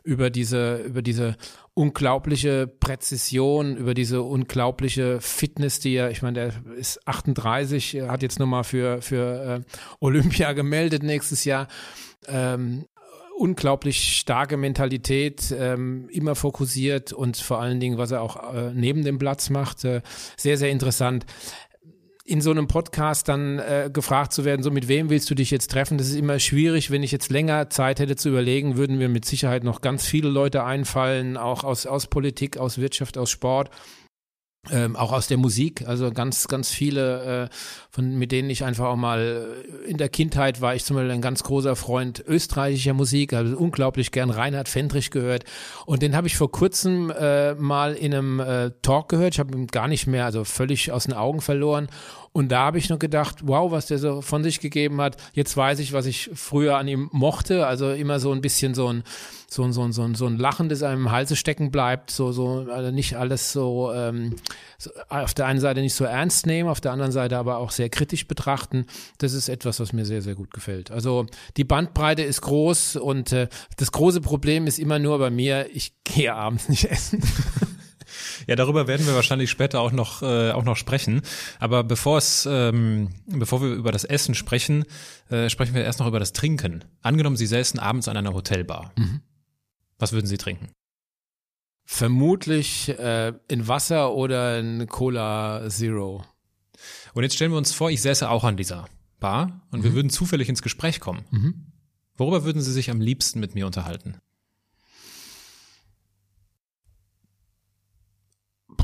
über 0.04 0.30
diese, 0.30 0.76
über 0.78 1.02
diese 1.02 1.36
unglaubliche 1.74 2.66
Präzision, 2.66 3.76
über 3.76 3.94
diese 3.94 4.22
unglaubliche 4.22 5.20
Fitness, 5.20 5.80
die 5.80 5.94
er, 5.94 6.10
ich 6.10 6.22
meine, 6.22 6.52
der 6.64 6.76
ist 6.76 7.06
38, 7.08 7.94
er 7.94 8.10
hat 8.10 8.22
jetzt 8.22 8.38
nochmal 8.38 8.64
für, 8.64 9.00
für 9.00 9.62
äh, 9.62 9.76
Olympia 10.00 10.52
gemeldet 10.52 11.02
nächstes 11.02 11.44
Jahr. 11.44 11.68
Ähm, 12.28 12.84
unglaublich 13.38 14.18
starke 14.18 14.56
Mentalität, 14.56 15.52
ähm, 15.58 16.08
immer 16.10 16.34
fokussiert 16.34 17.12
und 17.12 17.36
vor 17.38 17.60
allen 17.60 17.80
Dingen, 17.80 17.98
was 17.98 18.10
er 18.10 18.22
auch 18.22 18.54
äh, 18.54 18.72
neben 18.74 19.02
dem 19.02 19.18
Platz 19.18 19.50
macht, 19.50 19.84
äh, 19.84 20.02
sehr, 20.36 20.58
sehr 20.58 20.70
interessant. 20.70 21.24
In 22.24 22.40
so 22.40 22.52
einem 22.52 22.68
Podcast 22.68 23.28
dann 23.28 23.58
äh, 23.58 23.90
gefragt 23.92 24.32
zu 24.32 24.44
werden, 24.44 24.62
so 24.62 24.70
mit 24.70 24.86
wem 24.86 25.10
willst 25.10 25.28
du 25.28 25.34
dich 25.34 25.50
jetzt 25.50 25.72
treffen, 25.72 25.98
das 25.98 26.08
ist 26.08 26.14
immer 26.14 26.38
schwierig. 26.38 26.92
Wenn 26.92 27.02
ich 27.02 27.10
jetzt 27.10 27.30
länger 27.30 27.68
Zeit 27.68 27.98
hätte 27.98 28.14
zu 28.14 28.28
überlegen, 28.28 28.76
würden 28.76 28.98
mir 28.98 29.08
mit 29.08 29.24
Sicherheit 29.24 29.64
noch 29.64 29.80
ganz 29.80 30.06
viele 30.06 30.28
Leute 30.28 30.62
einfallen, 30.62 31.36
auch 31.36 31.64
aus, 31.64 31.84
aus 31.84 32.06
Politik, 32.06 32.58
aus 32.58 32.78
Wirtschaft, 32.78 33.18
aus 33.18 33.30
Sport. 33.30 33.70
Ähm, 34.70 34.94
auch 34.94 35.10
aus 35.10 35.26
der 35.26 35.38
Musik, 35.38 35.88
also 35.88 36.12
ganz, 36.12 36.46
ganz 36.46 36.70
viele, 36.70 37.48
äh, 37.50 37.54
von 37.90 38.16
mit 38.16 38.30
denen 38.30 38.48
ich 38.48 38.62
einfach 38.62 38.84
auch 38.84 38.96
mal 38.96 39.64
äh, 39.84 39.90
in 39.90 39.96
der 39.96 40.08
Kindheit 40.08 40.60
war 40.60 40.76
ich 40.76 40.84
zum 40.84 40.94
Beispiel 40.94 41.10
ein 41.10 41.20
ganz 41.20 41.42
großer 41.42 41.74
Freund 41.74 42.22
österreichischer 42.24 42.94
Musik, 42.94 43.32
also 43.32 43.56
unglaublich 43.56 44.12
gern 44.12 44.30
Reinhard 44.30 44.68
Fendrich 44.68 45.10
gehört. 45.10 45.42
Und 45.84 46.02
den 46.02 46.14
habe 46.14 46.28
ich 46.28 46.36
vor 46.36 46.52
kurzem 46.52 47.10
äh, 47.10 47.54
mal 47.54 47.94
in 47.94 48.14
einem 48.14 48.38
äh, 48.38 48.70
Talk 48.82 49.08
gehört, 49.08 49.34
ich 49.34 49.40
habe 49.40 49.52
ihn 49.52 49.66
gar 49.66 49.88
nicht 49.88 50.06
mehr, 50.06 50.26
also 50.26 50.44
völlig 50.44 50.92
aus 50.92 51.06
den 51.06 51.14
Augen 51.14 51.40
verloren 51.40 51.88
und 52.34 52.48
da 52.50 52.60
habe 52.60 52.78
ich 52.78 52.88
nur 52.88 52.98
gedacht, 52.98 53.40
wow, 53.42 53.70
was 53.70 53.86
der 53.86 53.98
so 53.98 54.22
von 54.22 54.42
sich 54.42 54.60
gegeben 54.60 55.02
hat. 55.02 55.18
Jetzt 55.34 55.54
weiß 55.54 55.78
ich, 55.80 55.92
was 55.92 56.06
ich 56.06 56.30
früher 56.32 56.78
an 56.78 56.88
ihm 56.88 57.10
mochte. 57.12 57.66
Also 57.66 57.90
immer 57.90 58.20
so 58.20 58.32
ein 58.32 58.40
bisschen 58.40 58.74
so 58.74 58.88
ein, 58.88 59.04
so 59.48 59.62
ein, 59.64 59.74
so 59.74 59.82
ein, 59.82 59.92
so 59.92 60.02
ein, 60.02 60.14
so 60.14 60.26
ein 60.26 60.38
Lachen, 60.38 60.70
das 60.70 60.82
einem 60.82 61.02
im 61.02 61.10
Halse 61.10 61.36
stecken 61.36 61.70
bleibt. 61.70 62.10
So, 62.10 62.32
so, 62.32 62.66
also 62.72 62.90
nicht 62.90 63.16
alles 63.16 63.52
so, 63.52 63.92
ähm, 63.94 64.36
so, 64.78 64.90
auf 65.10 65.34
der 65.34 65.44
einen 65.44 65.60
Seite 65.60 65.82
nicht 65.82 65.92
so 65.92 66.04
ernst 66.04 66.46
nehmen, 66.46 66.70
auf 66.70 66.80
der 66.80 66.92
anderen 66.92 67.12
Seite 67.12 67.36
aber 67.36 67.58
auch 67.58 67.70
sehr 67.70 67.90
kritisch 67.90 68.26
betrachten. 68.26 68.86
Das 69.18 69.34
ist 69.34 69.50
etwas, 69.50 69.78
was 69.78 69.92
mir 69.92 70.06
sehr, 70.06 70.22
sehr 70.22 70.34
gut 70.34 70.54
gefällt. 70.54 70.90
Also 70.90 71.26
die 71.58 71.64
Bandbreite 71.64 72.22
ist 72.22 72.40
groß 72.40 72.96
und 72.96 73.32
äh, 73.32 73.48
das 73.76 73.92
große 73.92 74.22
Problem 74.22 74.66
ist 74.66 74.78
immer 74.78 74.98
nur 74.98 75.18
bei 75.18 75.28
mir, 75.28 75.68
ich 75.74 75.92
gehe 76.04 76.34
abends 76.34 76.70
nicht 76.70 76.90
essen. 76.90 77.22
Ja, 78.46 78.56
darüber 78.56 78.86
werden 78.86 79.06
wir 79.06 79.14
wahrscheinlich 79.14 79.50
später 79.50 79.80
auch 79.80 79.92
noch, 79.92 80.22
äh, 80.22 80.50
auch 80.50 80.64
noch 80.64 80.76
sprechen. 80.76 81.22
Aber 81.58 81.84
bevor 81.84 82.18
es, 82.18 82.48
ähm, 82.50 83.10
bevor 83.26 83.62
wir 83.62 83.68
über 83.68 83.92
das 83.92 84.04
Essen 84.04 84.34
sprechen, 84.34 84.84
äh, 85.30 85.48
sprechen 85.48 85.74
wir 85.74 85.84
erst 85.84 86.00
noch 86.00 86.06
über 86.06 86.18
das 86.18 86.32
Trinken. 86.32 86.84
Angenommen, 87.02 87.36
Sie 87.36 87.46
säßen 87.46 87.78
abends 87.80 88.08
an 88.08 88.16
einer 88.16 88.34
Hotelbar. 88.34 88.92
Was 89.98 90.12
würden 90.12 90.26
Sie 90.26 90.38
trinken? 90.38 90.70
Vermutlich 91.84 92.88
äh, 92.98 93.32
in 93.48 93.68
Wasser 93.68 94.14
oder 94.14 94.58
in 94.58 94.86
Cola 94.86 95.68
Zero. 95.68 96.24
Und 97.14 97.22
jetzt 97.22 97.34
stellen 97.34 97.52
wir 97.52 97.58
uns 97.58 97.72
vor, 97.72 97.90
ich 97.90 98.02
säße 98.02 98.28
auch 98.28 98.44
an 98.44 98.56
dieser 98.56 98.86
Bar 99.20 99.62
und 99.70 99.84
wir 99.84 99.94
würden 99.94 100.10
zufällig 100.10 100.48
ins 100.48 100.62
Gespräch 100.62 100.98
kommen. 101.00 101.24
Worüber 102.16 102.44
würden 102.44 102.62
Sie 102.62 102.72
sich 102.72 102.90
am 102.90 103.00
liebsten 103.00 103.40
mit 103.40 103.54
mir 103.54 103.66
unterhalten? 103.66 104.16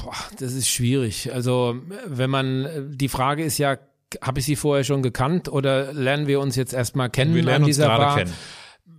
Boah, 0.02 0.14
das 0.38 0.52
ist 0.52 0.68
schwierig. 0.68 1.32
Also, 1.32 1.76
wenn 2.06 2.30
man, 2.30 2.68
die 2.96 3.08
Frage 3.08 3.44
ist 3.44 3.58
ja, 3.58 3.78
habe 4.22 4.40
ich 4.40 4.46
sie 4.46 4.56
vorher 4.56 4.84
schon 4.84 5.02
gekannt 5.02 5.48
oder 5.48 5.92
lernen 5.92 6.26
wir 6.26 6.40
uns 6.40 6.56
jetzt 6.56 6.72
erstmal 6.72 7.10
kennen 7.10 7.34
Wir 7.34 7.42
lernen 7.42 7.56
an 7.56 7.62
uns 7.64 7.76
dieser 7.76 7.86
gerade 7.86 8.04
Bar? 8.04 8.16
kennen. 8.18 8.32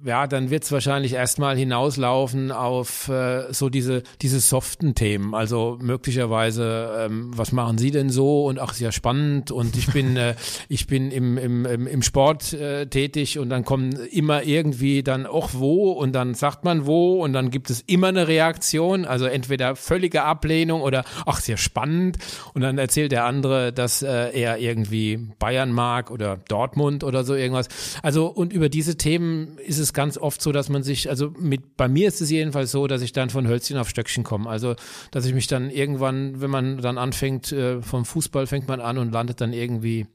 Ja, 0.05 0.27
dann 0.27 0.49
wird 0.49 0.63
es 0.63 0.71
wahrscheinlich 0.71 1.13
erstmal 1.13 1.57
hinauslaufen 1.57 2.51
auf 2.51 3.09
äh, 3.09 3.51
so 3.51 3.69
diese, 3.69 4.03
diese 4.21 4.39
soften 4.39 4.95
Themen. 4.95 5.35
Also 5.35 5.77
möglicherweise, 5.81 7.05
ähm, 7.05 7.31
was 7.35 7.51
machen 7.51 7.77
Sie 7.77 7.91
denn 7.91 8.09
so? 8.09 8.45
Und 8.45 8.59
ach, 8.59 8.71
ist 8.71 8.79
ja 8.79 8.93
spannend. 8.93 9.51
Und 9.51 9.75
ich 9.75 9.87
bin, 9.91 10.15
äh, 10.15 10.35
ich 10.69 10.87
bin 10.87 11.11
im, 11.11 11.37
im, 11.37 11.65
im 11.65 12.01
Sport 12.01 12.53
äh, 12.53 12.87
tätig 12.87 13.39
und 13.39 13.49
dann 13.49 13.65
kommen 13.65 13.91
immer 14.11 14.43
irgendwie 14.43 15.03
dann 15.03 15.25
auch 15.25 15.49
wo 15.53 15.91
und 15.91 16.13
dann 16.13 16.33
sagt 16.33 16.63
man 16.63 16.85
wo 16.85 17.21
und 17.21 17.33
dann 17.33 17.51
gibt 17.51 17.69
es 17.69 17.81
immer 17.81 18.07
eine 18.07 18.27
Reaktion. 18.27 19.03
Also 19.03 19.25
entweder 19.25 19.75
völlige 19.75 20.23
Ablehnung 20.23 20.81
oder 20.81 21.03
ach, 21.25 21.41
sehr 21.41 21.57
spannend. 21.57 22.17
Und 22.53 22.61
dann 22.61 22.77
erzählt 22.77 23.11
der 23.11 23.25
andere, 23.25 23.73
dass 23.73 24.01
äh, 24.01 24.29
er 24.31 24.59
irgendwie 24.59 25.17
Bayern 25.39 25.73
mag 25.73 26.09
oder 26.09 26.37
Dortmund 26.47 27.03
oder 27.03 27.25
so 27.25 27.35
irgendwas. 27.35 27.67
Also 28.01 28.27
und 28.27 28.53
über 28.53 28.69
diese 28.69 28.95
Themen 28.95 29.57
ist 29.57 29.77
es 29.77 29.88
es 29.89 29.93
ganz 29.93 30.17
oft 30.17 30.41
so, 30.41 30.51
dass 30.51 30.69
man 30.69 30.83
sich, 30.83 31.09
also 31.09 31.33
mit, 31.37 31.75
bei 31.75 31.87
mir 31.87 32.07
ist 32.07 32.21
es 32.21 32.29
jedenfalls 32.29 32.71
so, 32.71 32.87
dass 32.87 33.01
ich 33.01 33.11
dann 33.11 33.29
von 33.29 33.47
Hölzchen 33.47 33.77
auf 33.77 33.89
Stöckchen 33.89 34.23
komme. 34.23 34.49
Also, 34.49 34.75
dass 35.11 35.25
ich 35.25 35.33
mich 35.33 35.47
dann 35.47 35.69
irgendwann, 35.69 36.41
wenn 36.41 36.49
man 36.49 36.77
dann 36.77 36.97
anfängt, 36.97 37.51
äh, 37.51 37.81
vom 37.81 38.05
Fußball 38.05 38.47
fängt 38.47 38.67
man 38.67 38.79
an 38.79 38.97
und 38.97 39.11
landet 39.11 39.41
dann 39.41 39.53
irgendwie 39.53 40.07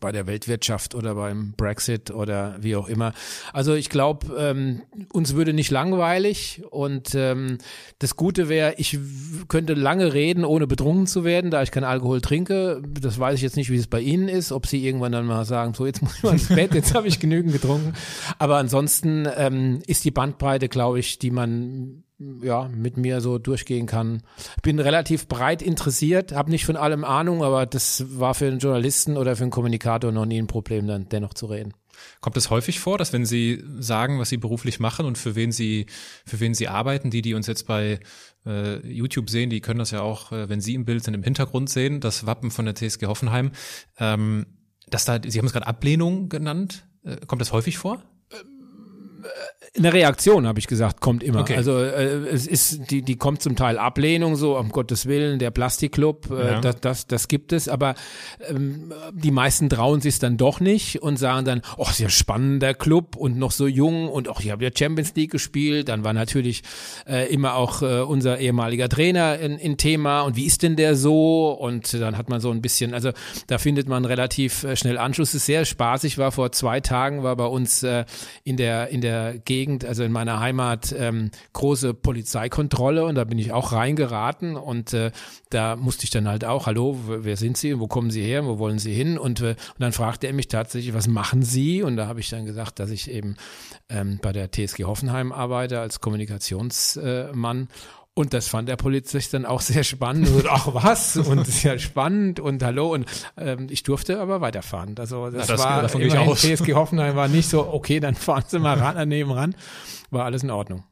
bei 0.00 0.12
der 0.12 0.26
Weltwirtschaft 0.26 0.94
oder 0.94 1.14
beim 1.14 1.52
Brexit 1.56 2.10
oder 2.10 2.56
wie 2.60 2.76
auch 2.76 2.88
immer. 2.88 3.12
Also 3.52 3.74
ich 3.74 3.88
glaube, 3.90 4.34
ähm, 4.38 4.82
uns 5.12 5.34
würde 5.34 5.52
nicht 5.52 5.70
langweilig 5.70 6.62
und 6.70 7.14
ähm, 7.14 7.58
das 7.98 8.16
Gute 8.16 8.48
wäre, 8.48 8.74
ich 8.78 8.98
könnte 9.48 9.74
lange 9.74 10.12
reden, 10.12 10.44
ohne 10.44 10.66
betrunken 10.66 11.06
zu 11.06 11.24
werden, 11.24 11.50
da 11.50 11.62
ich 11.62 11.70
keinen 11.70 11.84
Alkohol 11.84 12.20
trinke. 12.20 12.82
Das 13.00 13.18
weiß 13.18 13.36
ich 13.36 13.42
jetzt 13.42 13.56
nicht, 13.56 13.70
wie 13.70 13.76
es 13.76 13.86
bei 13.86 14.00
Ihnen 14.00 14.28
ist, 14.28 14.52
ob 14.52 14.66
Sie 14.66 14.84
irgendwann 14.84 15.12
dann 15.12 15.26
mal 15.26 15.44
sagen, 15.44 15.74
so 15.74 15.86
jetzt 15.86 16.02
muss 16.02 16.16
ich 16.16 16.22
mal 16.22 16.32
ins 16.32 16.48
Bett, 16.48 16.74
jetzt 16.74 16.94
habe 16.94 17.08
ich 17.08 17.20
genügend 17.20 17.52
getrunken. 17.52 17.94
Aber 18.38 18.56
ansonsten 18.56 19.28
ähm, 19.36 19.82
ist 19.86 20.04
die 20.04 20.10
Bandbreite, 20.10 20.68
glaube 20.68 20.98
ich, 20.98 21.18
die 21.18 21.30
man 21.30 22.04
ja, 22.42 22.68
mit 22.68 22.96
mir 22.96 23.20
so 23.20 23.38
durchgehen 23.38 23.86
kann. 23.86 24.22
Bin 24.62 24.78
relativ 24.78 25.28
breit 25.28 25.62
interessiert, 25.62 26.32
habe 26.32 26.50
nicht 26.50 26.64
von 26.64 26.76
allem 26.76 27.04
Ahnung, 27.04 27.42
aber 27.42 27.66
das 27.66 28.04
war 28.18 28.34
für 28.34 28.46
einen 28.46 28.58
Journalisten 28.58 29.16
oder 29.16 29.36
für 29.36 29.44
einen 29.44 29.50
Kommunikator 29.50 30.12
noch 30.12 30.26
nie 30.26 30.40
ein 30.40 30.46
Problem, 30.46 30.86
dann 30.86 31.08
dennoch 31.08 31.34
zu 31.34 31.46
reden. 31.46 31.72
Kommt 32.20 32.36
es 32.36 32.50
häufig 32.50 32.80
vor, 32.80 32.98
dass 32.98 33.12
wenn 33.12 33.26
Sie 33.26 33.62
sagen, 33.78 34.18
was 34.18 34.28
Sie 34.28 34.36
beruflich 34.36 34.80
machen 34.80 35.06
und 35.06 35.18
für 35.18 35.34
wen 35.34 35.52
Sie, 35.52 35.86
für 36.26 36.40
wen 36.40 36.54
Sie 36.54 36.68
arbeiten, 36.68 37.10
die, 37.10 37.22
die 37.22 37.34
uns 37.34 37.46
jetzt 37.46 37.66
bei 37.66 38.00
äh, 38.46 38.86
YouTube 38.86 39.30
sehen, 39.30 39.50
die 39.50 39.60
können 39.60 39.78
das 39.78 39.90
ja 39.90 40.00
auch, 40.00 40.32
äh, 40.32 40.48
wenn 40.48 40.60
Sie 40.60 40.74
im 40.74 40.84
Bild 40.84 41.04
sind, 41.04 41.14
im 41.14 41.22
Hintergrund 41.22 41.70
sehen, 41.70 42.00
das 42.00 42.26
Wappen 42.26 42.50
von 42.50 42.64
der 42.64 42.74
TSG 42.74 43.06
Hoffenheim, 43.06 43.52
ähm, 43.98 44.46
dass 44.88 45.04
da, 45.04 45.20
Sie 45.24 45.38
haben 45.38 45.46
es 45.46 45.52
gerade 45.52 45.66
Ablehnung 45.66 46.28
genannt, 46.28 46.86
äh, 47.04 47.16
kommt 47.26 47.40
das 47.40 47.52
häufig 47.52 47.78
vor? 47.78 48.02
Eine 49.74 49.94
Reaktion, 49.94 50.46
habe 50.46 50.58
ich 50.58 50.66
gesagt, 50.66 51.00
kommt 51.00 51.22
immer. 51.22 51.40
Okay. 51.40 51.56
Also 51.56 51.78
äh, 51.78 52.28
es 52.28 52.46
ist, 52.46 52.90
die, 52.90 53.00
die 53.00 53.16
kommt 53.16 53.40
zum 53.40 53.56
Teil 53.56 53.78
Ablehnung, 53.78 54.36
so 54.36 54.58
um 54.58 54.68
Gottes 54.68 55.06
Willen, 55.06 55.38
der 55.38 55.50
Plastikclub, 55.50 56.30
äh, 56.30 56.52
Ja. 56.52 56.60
das, 56.60 56.80
das, 56.80 57.06
das 57.06 57.26
gibt 57.26 57.54
es, 57.54 57.70
aber 57.70 57.94
ähm, 58.50 58.92
die 59.14 59.30
meisten 59.30 59.70
trauen 59.70 60.02
sich 60.02 60.18
dann 60.18 60.36
doch 60.36 60.60
nicht 60.60 61.00
und 61.00 61.16
sagen 61.18 61.46
dann, 61.46 61.62
oh, 61.78 61.86
sehr 61.90 62.10
spannender 62.10 62.74
Club 62.74 63.16
und 63.16 63.38
noch 63.38 63.50
so 63.50 63.66
jung 63.66 64.10
und 64.10 64.28
auch, 64.28 64.40
ich 64.40 64.50
habe 64.50 64.62
ja 64.62 64.70
Champions 64.76 65.14
League 65.14 65.30
gespielt, 65.30 65.88
dann 65.88 66.04
war 66.04 66.12
natürlich 66.12 66.62
äh, 67.08 67.32
immer 67.32 67.54
auch 67.54 67.80
äh, 67.80 68.00
unser 68.00 68.38
ehemaliger 68.40 68.90
Trainer 68.90 69.38
in, 69.38 69.56
in 69.56 69.78
Thema 69.78 70.20
und 70.20 70.36
wie 70.36 70.44
ist 70.44 70.62
denn 70.62 70.76
der 70.76 70.96
so? 70.96 71.50
Und 71.50 71.94
dann 71.94 72.18
hat 72.18 72.28
man 72.28 72.40
so 72.40 72.50
ein 72.50 72.60
bisschen, 72.60 72.92
also 72.92 73.12
da 73.46 73.56
findet 73.56 73.88
man 73.88 74.04
relativ 74.04 74.64
äh, 74.64 74.76
schnell 74.76 74.98
Anschluss. 74.98 75.30
Es 75.30 75.36
ist 75.36 75.46
sehr 75.46 75.64
spaßig, 75.64 76.18
war 76.18 76.30
vor 76.30 76.52
zwei 76.52 76.80
Tagen, 76.80 77.22
war 77.22 77.36
bei 77.36 77.46
uns 77.46 77.82
äh, 77.82 78.04
in 78.44 78.58
der, 78.58 78.88
in 78.88 79.00
der 79.00 79.38
Gegend, 79.62 79.84
also 79.84 80.02
in 80.02 80.10
meiner 80.10 80.40
Heimat, 80.40 80.92
ähm, 80.98 81.30
große 81.52 81.94
Polizeikontrolle 81.94 83.04
und 83.04 83.14
da 83.14 83.22
bin 83.22 83.38
ich 83.38 83.52
auch 83.52 83.70
reingeraten 83.70 84.56
und 84.56 84.92
äh, 84.92 85.12
da 85.50 85.76
musste 85.76 86.02
ich 86.02 86.10
dann 86.10 86.26
halt 86.26 86.44
auch, 86.44 86.66
hallo, 86.66 86.98
wer 87.06 87.36
sind 87.36 87.56
Sie, 87.56 87.78
wo 87.78 87.86
kommen 87.86 88.10
Sie 88.10 88.22
her, 88.22 88.44
wo 88.44 88.58
wollen 88.58 88.80
Sie 88.80 88.92
hin? 88.92 89.18
Und, 89.18 89.40
äh, 89.40 89.50
und 89.50 89.80
dann 89.80 89.92
fragte 89.92 90.26
er 90.26 90.32
mich 90.32 90.48
tatsächlich, 90.48 90.94
was 90.94 91.06
machen 91.06 91.42
Sie? 91.42 91.82
Und 91.82 91.96
da 91.96 92.08
habe 92.08 92.18
ich 92.18 92.28
dann 92.28 92.44
gesagt, 92.44 92.80
dass 92.80 92.90
ich 92.90 93.08
eben 93.08 93.36
ähm, 93.88 94.18
bei 94.20 94.32
der 94.32 94.50
TSG 94.50 94.82
Hoffenheim 94.82 95.30
arbeite 95.30 95.78
als 95.78 96.00
Kommunikationsmann. 96.00 97.68
Und 98.14 98.34
das 98.34 98.46
fand 98.48 98.68
der 98.68 98.76
Polizist 98.76 99.32
dann 99.32 99.46
auch 99.46 99.62
sehr 99.62 99.84
spannend. 99.84 100.28
Und, 100.28 100.46
ach 100.46 100.74
was? 100.74 101.16
Und 101.16 101.62
ja 101.62 101.78
spannend 101.78 102.40
und 102.40 102.62
hallo. 102.62 102.92
Und 102.92 103.06
ähm, 103.38 103.68
ich 103.70 103.84
durfte 103.84 104.20
aber 104.20 104.42
weiterfahren. 104.42 104.94
Also 104.98 105.30
das, 105.30 105.46
das- 105.46 105.60
war 105.60 105.80
davon 105.80 106.00
gehe 106.00 106.08
ich 106.08 106.14
immerhin 106.14 106.32
aus. 106.32 106.42
TSG 106.42 106.74
Hoffenheim 106.74 107.16
war 107.16 107.28
nicht 107.28 107.48
so, 107.48 107.66
okay, 107.72 108.00
dann 108.00 108.14
fahren 108.14 108.44
Sie 108.46 108.58
mal 108.58 108.78
ran, 108.78 108.96
daneben 108.96 109.30
ran. 109.30 109.54
War 110.10 110.26
alles 110.26 110.42
in 110.42 110.50
Ordnung. 110.50 110.84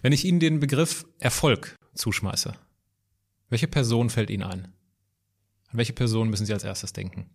Wenn 0.00 0.12
ich 0.12 0.24
Ihnen 0.24 0.40
den 0.40 0.58
Begriff 0.60 1.04
Erfolg 1.18 1.76
zuschmeiße, 1.94 2.54
welche 3.50 3.68
Person 3.68 4.08
fällt 4.08 4.30
Ihnen 4.30 4.44
ein? 4.44 4.72
An 5.68 5.78
welche 5.78 5.92
Person 5.92 6.30
müssen 6.30 6.46
Sie 6.46 6.54
als 6.54 6.64
erstes 6.64 6.94
denken? 6.94 7.28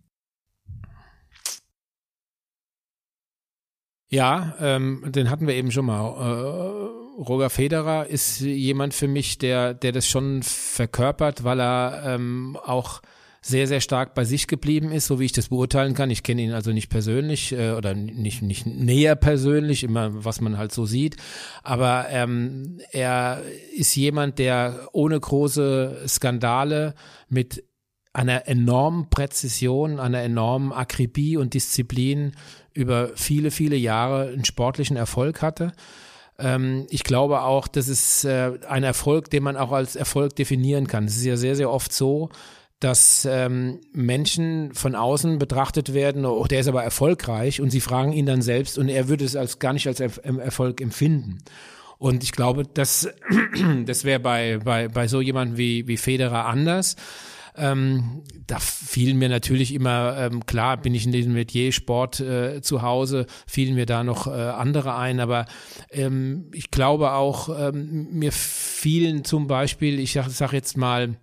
Ja, 4.10 4.56
ähm, 4.60 5.04
den 5.12 5.30
hatten 5.30 5.48
wir 5.48 5.54
eben 5.56 5.72
schon 5.72 5.86
mal. 5.86 6.98
Äh, 6.98 7.01
Roger 7.18 7.50
Federer 7.50 8.08
ist 8.08 8.40
jemand 8.40 8.94
für 8.94 9.08
mich, 9.08 9.38
der, 9.38 9.74
der 9.74 9.92
das 9.92 10.08
schon 10.08 10.44
verkörpert, 10.44 11.44
weil 11.44 11.60
er 11.60 12.04
ähm, 12.06 12.58
auch 12.64 13.02
sehr, 13.44 13.68
sehr 13.68 13.82
stark 13.82 14.14
bei 14.14 14.24
sich 14.24 14.48
geblieben 14.48 14.92
ist, 14.92 15.08
so 15.08 15.20
wie 15.20 15.26
ich 15.26 15.32
das 15.32 15.50
beurteilen 15.50 15.96
kann. 15.96 16.12
Ich 16.12 16.22
kenne 16.22 16.44
ihn 16.44 16.52
also 16.52 16.72
nicht 16.72 16.90
persönlich 16.90 17.52
äh, 17.54 17.72
oder 17.72 17.96
nicht, 17.96 18.44
nicht 18.44 18.68
näher 18.68 19.16
persönlich, 19.16 19.84
immer 19.84 20.24
was 20.24 20.42
man 20.42 20.60
halt 20.60 20.72
so 20.72 20.86
sieht. 20.86 21.18
Aber 21.64 22.06
ähm, 22.10 22.80
er 22.92 23.42
ist 23.76 23.96
jemand, 23.96 24.38
der 24.38 24.90
ohne 24.92 25.20
große 25.20 26.04
Skandale 26.08 26.94
mit 27.30 27.64
einer 28.14 28.48
enormen 28.48 29.10
Präzision, 29.10 30.00
einer 30.00 30.22
enormen 30.22 30.72
Akribie 30.72 31.38
und 31.38 31.56
Disziplin 31.56 32.34
über 32.74 33.12
viele, 33.16 33.50
viele 33.50 33.76
Jahre 33.76 34.28
einen 34.28 34.46
sportlichen 34.46 34.98
Erfolg 34.98 35.42
hatte. 35.42 35.72
Ähm, 36.42 36.88
ich 36.90 37.04
glaube 37.04 37.42
auch, 37.42 37.68
das 37.68 37.88
ist 37.88 38.26
äh, 38.26 38.54
ein 38.68 38.84
Erfolg, 38.84 39.30
den 39.30 39.44
man 39.44 39.58
auch 39.58 39.72
als 39.72 39.96
Erfolg 39.96 40.36
definieren 40.36 40.88
kann. 40.88 41.06
Es 41.06 41.18
ist 41.18 41.26
ja 41.26 41.38
sehr, 41.38 41.56
sehr 41.56 41.72
oft 41.72 41.94
so, 41.94 42.30
dass 42.80 43.28
ähm, 43.30 43.80
Menschen 43.94 44.74
von 44.74 44.96
außen 44.96 45.38
betrachtet 45.38 45.94
werden, 45.94 46.26
oh, 46.26 46.46
der 46.46 46.62
ist 46.62 46.68
aber 46.68 46.84
erfolgreich 46.84 47.62
und 47.62 47.70
sie 47.70 47.80
fragen 47.80 48.12
ihn 48.12 48.26
dann 48.26 48.42
selbst 48.42 48.80
und 48.80 48.90
er 48.90 49.08
würde 49.08 49.24
es 49.24 49.36
als 49.36 49.60
gar 49.60 49.74
nicht 49.74 49.88
als 49.88 50.00
er 50.00 50.10
Erfolg 50.26 50.82
empfinden. 50.82 51.38
Und 52.00 52.24
ich 52.24 52.32
glaube, 52.32 52.64
das, 52.64 53.08
das 53.86 54.04
wäre 54.04 54.20
bei, 54.20 54.58
bei, 54.64 54.88
bei 54.88 55.08
so 55.08 55.22
jemandem 55.22 55.58
wie, 55.58 55.88
wie 55.88 55.98
Federer 55.98 56.48
anders. 56.48 56.96
Ähm, 57.56 58.24
da 58.48 58.60
fielen 58.60 59.18
mir 59.18 59.30
natürlich 59.30 59.74
immer, 59.74 60.18
ähm, 60.18 60.46
klar 60.46 60.78
bin 60.78 60.96
ich 60.96 61.06
in 61.06 61.12
diesem 61.12 61.34
Metier 61.34 61.72
Sport 61.72 62.20
äh, 62.20 62.62
zu 62.62 62.82
Hause, 62.82 63.26
fielen 63.46 63.76
mir 63.76 63.86
da 63.86 64.04
noch 64.04 64.28
äh, 64.28 64.32
andere 64.32 64.96
ein, 64.96 65.20
aber 65.20 65.46
ähm, 65.90 66.50
ich 66.54 66.72
glaube 66.72 67.12
auch, 67.12 67.50
ähm, 67.50 68.08
mir 68.12 68.32
fielen 68.32 69.26
zum 69.26 69.48
Beispiel, 69.48 70.00
ich 70.00 70.14
sag, 70.14 70.30
sag 70.30 70.54
jetzt 70.54 70.78
mal, 70.78 71.18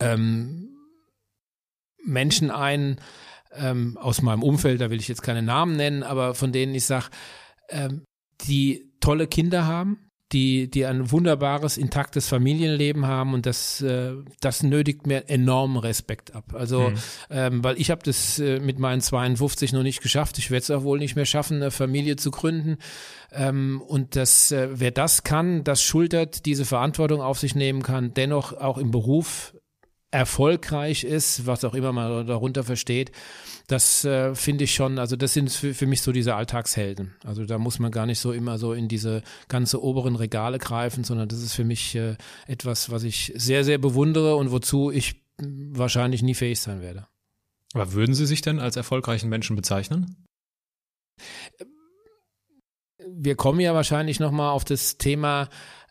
ähm, 0.00 0.76
Menschen 2.04 2.50
ein, 2.50 3.00
ähm, 3.52 3.96
aus 3.98 4.22
meinem 4.22 4.42
Umfeld, 4.42 4.80
da 4.80 4.90
will 4.90 5.00
ich 5.00 5.08
jetzt 5.08 5.22
keine 5.22 5.42
Namen 5.42 5.76
nennen, 5.76 6.02
aber 6.02 6.34
von 6.34 6.52
denen 6.52 6.74
ich 6.74 6.86
sage, 6.86 7.06
ähm, 7.68 8.04
die 8.46 8.92
tolle 9.00 9.26
Kinder 9.26 9.66
haben, 9.66 10.07
die, 10.32 10.70
die 10.70 10.84
ein 10.84 11.10
wunderbares, 11.10 11.78
intaktes 11.78 12.28
Familienleben 12.28 13.06
haben 13.06 13.32
und 13.32 13.46
das, 13.46 13.80
äh, 13.80 14.12
das 14.40 14.62
nötigt 14.62 15.06
mir 15.06 15.28
enormen 15.28 15.78
Respekt 15.78 16.34
ab. 16.34 16.54
Also, 16.54 16.90
Mhm. 16.90 16.96
ähm, 17.30 17.64
weil 17.64 17.80
ich 17.80 17.90
habe 17.90 18.02
das 18.04 18.38
äh, 18.38 18.60
mit 18.60 18.78
meinen 18.78 19.00
52 19.00 19.72
noch 19.72 19.82
nicht 19.82 20.02
geschafft. 20.02 20.38
Ich 20.38 20.50
werde 20.50 20.62
es 20.62 20.70
auch 20.70 20.82
wohl 20.82 20.98
nicht 20.98 21.16
mehr 21.16 21.24
schaffen, 21.24 21.56
eine 21.56 21.70
Familie 21.70 22.16
zu 22.16 22.30
gründen. 22.30 22.76
Ähm, 23.32 23.80
und 23.86 24.16
das, 24.16 24.52
äh, 24.52 24.68
wer 24.72 24.90
das 24.90 25.22
kann, 25.22 25.64
das 25.64 25.82
schultert, 25.82 26.44
diese 26.44 26.64
Verantwortung 26.66 27.20
auf 27.22 27.38
sich 27.38 27.54
nehmen 27.54 27.82
kann, 27.82 28.12
dennoch 28.14 28.52
auch 28.52 28.76
im 28.78 28.90
Beruf 28.90 29.54
erfolgreich 30.10 31.04
ist, 31.04 31.46
was 31.46 31.64
auch 31.64 31.74
immer 31.74 31.92
man 31.92 32.26
darunter 32.26 32.64
versteht, 32.64 33.12
das 33.68 34.02
äh, 34.06 34.34
finde 34.34 34.64
ich 34.64 34.74
schon, 34.74 34.98
also 34.98 35.14
das 35.14 35.34
sind 35.34 35.52
für, 35.52 35.74
für 35.74 35.86
mich 35.86 36.00
so 36.00 36.10
diese 36.10 36.34
Alltagshelden. 36.34 37.14
Also 37.22 37.44
da 37.44 37.58
muss 37.58 37.78
man 37.78 37.92
gar 37.92 38.06
nicht 38.06 38.18
so 38.18 38.32
immer 38.32 38.58
so 38.58 38.72
in 38.72 38.88
diese 38.88 39.22
ganze 39.48 39.82
oberen 39.82 40.16
Regale 40.16 40.58
greifen, 40.58 41.04
sondern 41.04 41.28
das 41.28 41.42
ist 41.42 41.52
für 41.52 41.64
mich 41.64 41.94
äh, 41.94 42.16
etwas, 42.46 42.90
was 42.90 43.02
ich 43.02 43.32
sehr, 43.36 43.64
sehr 43.64 43.76
bewundere 43.76 44.36
und 44.36 44.50
wozu 44.50 44.90
ich 44.90 45.22
wahrscheinlich 45.38 46.22
nie 46.22 46.34
fähig 46.34 46.60
sein 46.60 46.80
werde. 46.80 47.06
Aber 47.74 47.92
würden 47.92 48.14
Sie 48.14 48.26
sich 48.26 48.40
denn 48.40 48.58
als 48.58 48.76
erfolgreichen 48.76 49.28
Menschen 49.28 49.54
bezeichnen? 49.54 50.24
Wir 53.06 53.36
kommen 53.36 53.60
ja 53.60 53.74
wahrscheinlich 53.74 54.18
nochmal 54.18 54.50
auf 54.50 54.64
das 54.64 54.96
Thema 54.96 55.50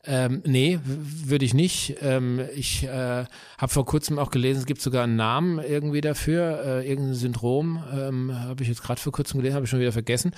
Ähm, 0.09 0.41
nee, 0.45 0.79
würde 0.83 1.43
ich 1.43 1.53
nicht. 1.53 1.97
Ähm, 2.01 2.39
ich 2.55 2.85
äh, 2.85 3.25
habe 3.57 3.73
vor 3.73 3.85
kurzem 3.85 4.17
auch 4.19 4.31
gelesen, 4.31 4.59
es 4.59 4.65
gibt 4.65 4.79
sogar 4.79 5.03
einen 5.03 5.17
Namen 5.17 5.59
irgendwie 5.59 5.99
dafür, 5.99 6.63
äh, 6.65 6.89
irgendein 6.89 7.13
Syndrom, 7.13 7.83
ähm, 7.93 8.33
habe 8.33 8.63
ich 8.63 8.69
jetzt 8.69 8.81
gerade 8.81 9.01
vor 9.01 9.11
kurzem 9.11 9.39
gelesen, 9.39 9.55
habe 9.55 9.65
ich 9.65 9.69
schon 9.69 9.81
wieder 9.81 9.91
vergessen, 9.91 10.31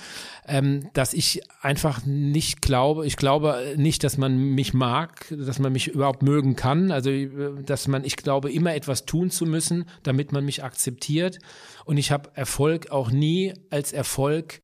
ähm, 0.48 0.90
dass 0.92 1.14
ich 1.14 1.42
einfach 1.60 2.04
nicht 2.04 2.62
glaube, 2.62 3.06
ich 3.06 3.16
glaube 3.16 3.74
nicht, 3.76 4.02
dass 4.02 4.18
man 4.18 4.36
mich 4.36 4.74
mag, 4.74 5.26
dass 5.30 5.60
man 5.60 5.72
mich 5.72 5.86
überhaupt 5.86 6.24
mögen 6.24 6.56
kann. 6.56 6.90
Also, 6.90 7.10
äh, 7.10 7.62
dass 7.64 7.86
man, 7.86 8.04
ich 8.04 8.16
glaube, 8.16 8.50
immer 8.50 8.74
etwas 8.74 9.04
tun 9.04 9.30
zu 9.30 9.46
müssen, 9.46 9.84
damit 10.02 10.32
man 10.32 10.44
mich 10.44 10.64
akzeptiert. 10.64 11.38
Und 11.84 11.96
ich 11.96 12.10
habe 12.10 12.30
Erfolg 12.34 12.90
auch 12.90 13.12
nie 13.12 13.54
als 13.70 13.92
Erfolg 13.92 14.60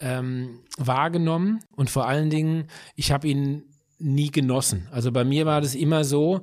ähm, 0.00 0.60
wahrgenommen 0.78 1.60
und 1.76 1.90
vor 1.90 2.08
allen 2.08 2.30
Dingen, 2.30 2.68
ich 2.96 3.12
habe 3.12 3.28
ihn 3.28 3.69
nie 4.00 4.30
genossen. 4.30 4.88
Also 4.90 5.12
bei 5.12 5.24
mir 5.24 5.46
war 5.46 5.60
das 5.60 5.74
immer 5.74 6.04
so, 6.04 6.42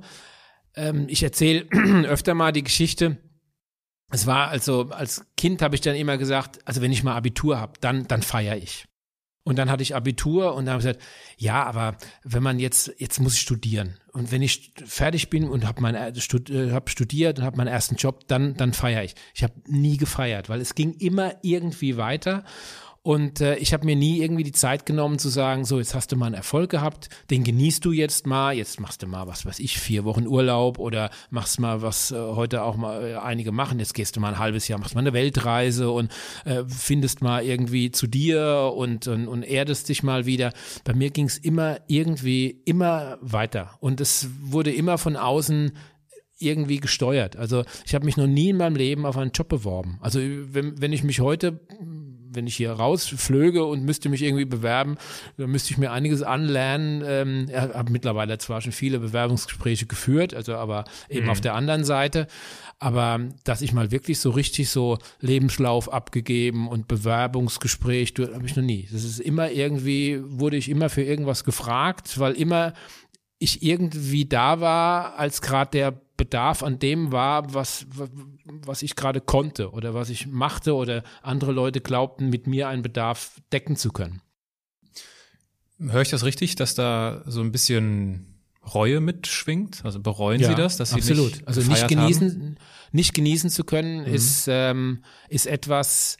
ähm, 0.74 1.06
ich 1.08 1.22
erzähle 1.22 1.66
öfter 2.06 2.34
mal 2.34 2.52
die 2.52 2.64
Geschichte, 2.64 3.18
es 4.10 4.26
war 4.26 4.48
also, 4.48 4.88
als 4.90 5.26
Kind 5.36 5.60
habe 5.60 5.74
ich 5.74 5.82
dann 5.82 5.94
immer 5.94 6.16
gesagt, 6.16 6.60
also 6.64 6.80
wenn 6.80 6.92
ich 6.92 7.02
mal 7.02 7.14
Abitur 7.14 7.60
habe, 7.60 7.74
dann, 7.80 8.08
dann 8.08 8.22
feiere 8.22 8.56
ich. 8.56 8.86
Und 9.44 9.56
dann 9.56 9.70
hatte 9.70 9.82
ich 9.82 9.94
Abitur 9.94 10.54
und 10.54 10.66
dann 10.66 10.74
habe 10.74 10.82
ich 10.82 10.86
gesagt, 10.88 11.04
ja, 11.38 11.64
aber 11.64 11.96
wenn 12.22 12.42
man 12.42 12.58
jetzt, 12.58 12.92
jetzt 12.98 13.18
muss 13.18 13.34
ich 13.34 13.40
studieren. 13.40 13.98
Und 14.12 14.30
wenn 14.30 14.42
ich 14.42 14.72
fertig 14.84 15.30
bin 15.30 15.48
und 15.48 15.66
habe 15.66 15.80
mein, 15.80 15.94
äh, 15.94 16.70
hab 16.70 16.90
studiert 16.90 17.38
und 17.38 17.44
habe 17.44 17.56
meinen 17.56 17.68
ersten 17.68 17.96
Job, 17.96 18.28
dann, 18.28 18.56
dann 18.56 18.72
feiere 18.74 19.04
ich. 19.04 19.14
Ich 19.34 19.42
habe 19.42 19.54
nie 19.66 19.96
gefeiert, 19.96 20.48
weil 20.48 20.60
es 20.60 20.74
ging 20.74 20.92
immer 20.94 21.36
irgendwie 21.42 21.96
weiter. 21.96 22.44
Und 23.08 23.40
äh, 23.40 23.56
ich 23.56 23.72
habe 23.72 23.86
mir 23.86 23.96
nie 23.96 24.20
irgendwie 24.20 24.42
die 24.42 24.52
Zeit 24.52 24.84
genommen 24.84 25.18
zu 25.18 25.30
sagen, 25.30 25.64
so 25.64 25.78
jetzt 25.78 25.94
hast 25.94 26.12
du 26.12 26.16
mal 26.16 26.26
einen 26.26 26.34
Erfolg 26.34 26.70
gehabt, 26.70 27.08
den 27.30 27.42
genießt 27.42 27.82
du 27.82 27.92
jetzt 27.92 28.26
mal, 28.26 28.52
jetzt 28.54 28.80
machst 28.80 29.02
du 29.02 29.06
mal 29.06 29.26
was 29.26 29.46
weiß 29.46 29.60
ich, 29.60 29.78
vier 29.78 30.04
Wochen 30.04 30.26
Urlaub 30.26 30.78
oder 30.78 31.08
machst 31.30 31.58
mal 31.58 31.80
was 31.80 32.10
äh, 32.10 32.16
heute 32.16 32.62
auch 32.64 32.76
mal 32.76 33.02
äh, 33.02 33.14
einige 33.14 33.50
machen, 33.50 33.78
jetzt 33.78 33.94
gehst 33.94 34.14
du 34.14 34.20
mal 34.20 34.34
ein 34.34 34.38
halbes 34.38 34.68
Jahr, 34.68 34.78
machst 34.78 34.94
mal 34.94 35.00
eine 35.00 35.14
Weltreise 35.14 35.90
und 35.90 36.12
äh, 36.44 36.64
findest 36.68 37.22
mal 37.22 37.42
irgendwie 37.42 37.90
zu 37.90 38.08
dir 38.08 38.74
und, 38.76 39.06
und, 39.06 39.26
und 39.26 39.42
erdest 39.42 39.88
dich 39.88 40.02
mal 40.02 40.26
wieder. 40.26 40.52
Bei 40.84 40.92
mir 40.92 41.08
ging 41.08 41.24
es 41.24 41.38
immer 41.38 41.78
irgendwie 41.86 42.60
immer 42.66 43.16
weiter 43.22 43.78
und 43.80 44.02
es 44.02 44.28
wurde 44.42 44.70
immer 44.70 44.98
von 44.98 45.16
außen 45.16 45.72
irgendwie 46.38 46.78
gesteuert. 46.78 47.36
Also 47.36 47.64
ich 47.84 47.94
habe 47.94 48.04
mich 48.04 48.16
noch 48.16 48.26
nie 48.26 48.50
in 48.50 48.56
meinem 48.56 48.76
Leben 48.76 49.06
auf 49.06 49.16
einen 49.16 49.32
Job 49.32 49.48
beworben. 49.48 49.98
Also 50.00 50.20
wenn, 50.20 50.80
wenn 50.80 50.92
ich 50.92 51.02
mich 51.02 51.20
heute 51.20 51.60
wenn 52.30 52.46
ich 52.46 52.56
hier 52.56 52.72
rausflöge 52.72 53.64
und 53.64 53.84
müsste 53.84 54.08
mich 54.08 54.22
irgendwie 54.22 54.44
bewerben, 54.44 54.96
dann 55.36 55.50
müsste 55.50 55.72
ich 55.72 55.78
mir 55.78 55.92
einiges 55.92 56.22
anlernen. 56.22 57.02
Ähm, 57.06 57.46
ich 57.48 57.56
habe 57.56 57.92
mittlerweile 57.92 58.38
zwar 58.38 58.60
schon 58.60 58.72
viele 58.72 58.98
Bewerbungsgespräche 58.98 59.86
geführt, 59.86 60.34
also 60.34 60.54
aber 60.54 60.84
eben 61.08 61.26
mhm. 61.26 61.30
auf 61.30 61.40
der 61.40 61.54
anderen 61.54 61.84
Seite. 61.84 62.26
Aber 62.78 63.20
dass 63.44 63.62
ich 63.62 63.72
mal 63.72 63.90
wirklich 63.90 64.20
so 64.20 64.30
richtig 64.30 64.70
so 64.70 64.98
Lebenslauf 65.20 65.92
abgegeben 65.92 66.68
und 66.68 66.86
Bewerbungsgespräch, 66.86 68.14
habe 68.18 68.46
ich 68.46 68.56
noch 68.56 68.62
nie. 68.62 68.88
Das 68.92 69.04
ist 69.04 69.18
immer 69.18 69.50
irgendwie, 69.50 70.20
wurde 70.24 70.56
ich 70.56 70.68
immer 70.68 70.88
für 70.88 71.02
irgendwas 71.02 71.44
gefragt, 71.44 72.18
weil 72.20 72.34
immer 72.34 72.72
ich 73.40 73.62
irgendwie 73.62 74.26
da 74.26 74.60
war, 74.60 75.18
als 75.18 75.40
gerade 75.40 75.70
der 75.70 76.00
Bedarf 76.16 76.62
an 76.62 76.78
dem 76.78 77.12
war, 77.12 77.54
was, 77.54 77.86
was 78.64 78.82
ich 78.82 78.96
gerade 78.96 79.20
konnte 79.20 79.70
oder 79.70 79.94
was 79.94 80.10
ich 80.10 80.26
machte 80.26 80.74
oder 80.74 81.02
andere 81.22 81.52
Leute 81.52 81.80
glaubten, 81.80 82.28
mit 82.28 82.46
mir 82.46 82.68
einen 82.68 82.82
Bedarf 82.82 83.40
decken 83.52 83.76
zu 83.76 83.90
können. 83.90 84.22
Höre 85.78 86.02
ich 86.02 86.10
das 86.10 86.24
richtig, 86.24 86.56
dass 86.56 86.74
da 86.74 87.22
so 87.26 87.40
ein 87.40 87.52
bisschen 87.52 88.42
Reue 88.74 89.00
mitschwingt? 89.00 89.84
Also 89.84 90.00
bereuen 90.00 90.40
ja, 90.40 90.48
Sie 90.48 90.54
das, 90.54 90.76
dass 90.76 90.90
Sie 90.90 90.96
absolut. 90.96 91.32
nicht 91.32 91.48
also 91.48 91.60
nicht 91.62 91.88
genießen, 91.88 92.30
haben? 92.30 92.54
nicht 92.92 93.14
genießen 93.14 93.50
zu 93.50 93.64
können, 93.64 94.00
mhm. 94.00 94.14
ist 94.14 94.46
ähm, 94.48 95.04
ist 95.28 95.46
etwas, 95.46 96.18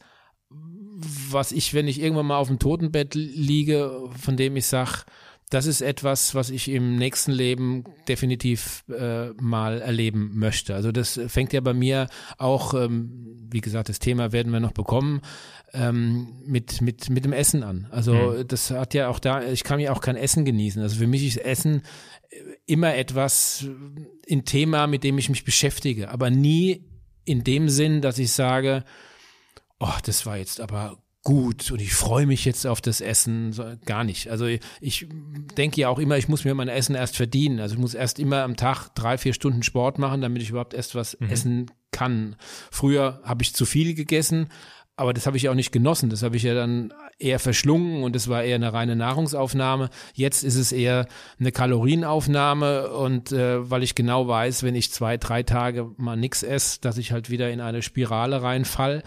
was 0.50 1.52
ich, 1.52 1.74
wenn 1.74 1.88
ich 1.88 2.00
irgendwann 2.00 2.26
mal 2.26 2.38
auf 2.38 2.48
dem 2.48 2.58
Totenbett 2.58 3.14
liege, 3.14 4.08
von 4.16 4.36
dem 4.36 4.56
ich 4.56 4.66
sage, 4.66 5.04
das 5.50 5.66
ist 5.66 5.80
etwas, 5.80 6.34
was 6.34 6.50
ich 6.50 6.68
im 6.68 6.96
nächsten 6.96 7.32
Leben 7.32 7.84
definitiv 8.06 8.84
äh, 8.88 9.28
mal 9.40 9.80
erleben 9.80 10.32
möchte. 10.34 10.74
Also 10.74 10.92
das 10.92 11.18
fängt 11.28 11.52
ja 11.52 11.60
bei 11.60 11.74
mir 11.74 12.08
auch, 12.36 12.74
ähm, 12.74 13.46
wie 13.50 13.60
gesagt, 13.60 13.88
das 13.88 13.98
Thema 13.98 14.32
werden 14.32 14.52
wir 14.52 14.60
noch 14.60 14.72
bekommen, 14.72 15.22
ähm, 15.72 16.28
mit, 16.44 16.80
mit, 16.80 17.08
mit 17.08 17.24
dem 17.24 17.32
Essen 17.32 17.62
an. 17.62 17.86
Also 17.90 18.14
mhm. 18.14 18.48
das 18.48 18.70
hat 18.70 18.94
ja 18.94 19.08
auch 19.08 19.18
da, 19.18 19.42
ich 19.42 19.64
kann 19.64 19.80
ja 19.80 19.92
auch 19.92 20.00
kein 20.00 20.16
Essen 20.16 20.44
genießen. 20.44 20.82
Also 20.82 20.96
für 20.96 21.06
mich 21.06 21.26
ist 21.26 21.38
Essen 21.38 21.82
immer 22.66 22.94
etwas, 22.94 23.66
ein 24.30 24.44
Thema, 24.44 24.86
mit 24.86 25.02
dem 25.02 25.18
ich 25.18 25.30
mich 25.30 25.44
beschäftige, 25.44 26.10
aber 26.10 26.30
nie 26.30 26.84
in 27.24 27.44
dem 27.44 27.68
Sinn, 27.68 28.02
dass 28.02 28.18
ich 28.18 28.32
sage, 28.32 28.84
oh, 29.80 29.96
das 30.04 30.26
war 30.26 30.36
jetzt 30.36 30.60
aber 30.60 30.98
gut 31.28 31.70
und 31.70 31.82
ich 31.82 31.92
freue 31.92 32.24
mich 32.24 32.46
jetzt 32.46 32.66
auf 32.66 32.80
das 32.80 33.02
Essen, 33.02 33.52
so, 33.52 33.62
gar 33.84 34.02
nicht. 34.02 34.30
Also 34.30 34.46
ich 34.46 35.06
denke 35.58 35.78
ja 35.78 35.90
auch 35.90 35.98
immer, 35.98 36.16
ich 36.16 36.26
muss 36.26 36.46
mir 36.46 36.54
mein 36.54 36.68
Essen 36.68 36.94
erst 36.94 37.16
verdienen. 37.16 37.60
Also 37.60 37.74
ich 37.74 37.80
muss 37.80 37.92
erst 37.92 38.18
immer 38.18 38.44
am 38.44 38.56
Tag 38.56 38.88
drei, 38.94 39.18
vier 39.18 39.34
Stunden 39.34 39.62
Sport 39.62 39.98
machen, 39.98 40.22
damit 40.22 40.40
ich 40.40 40.48
überhaupt 40.48 40.72
erst 40.72 40.94
was 40.94 41.20
mhm. 41.20 41.28
essen 41.28 41.70
kann. 41.92 42.36
Früher 42.70 43.20
habe 43.24 43.42
ich 43.42 43.52
zu 43.52 43.66
viel 43.66 43.92
gegessen, 43.92 44.48
aber 44.96 45.12
das 45.12 45.26
habe 45.26 45.36
ich 45.36 45.50
auch 45.50 45.54
nicht 45.54 45.70
genossen. 45.70 46.08
Das 46.08 46.22
habe 46.22 46.38
ich 46.38 46.44
ja 46.44 46.54
dann 46.54 46.94
eher 47.18 47.38
verschlungen 47.38 48.04
und 48.04 48.16
das 48.16 48.28
war 48.28 48.42
eher 48.42 48.54
eine 48.54 48.72
reine 48.72 48.96
Nahrungsaufnahme. 48.96 49.90
Jetzt 50.14 50.44
ist 50.44 50.56
es 50.56 50.72
eher 50.72 51.08
eine 51.38 51.52
Kalorienaufnahme 51.52 52.88
und 52.88 53.32
äh, 53.32 53.70
weil 53.70 53.82
ich 53.82 53.94
genau 53.94 54.28
weiß, 54.28 54.62
wenn 54.62 54.74
ich 54.74 54.92
zwei, 54.92 55.18
drei 55.18 55.42
Tage 55.42 55.90
mal 55.98 56.16
nichts 56.16 56.42
esse, 56.42 56.80
dass 56.80 56.96
ich 56.96 57.12
halt 57.12 57.28
wieder 57.28 57.50
in 57.50 57.60
eine 57.60 57.82
Spirale 57.82 58.42
reinfall. 58.42 59.02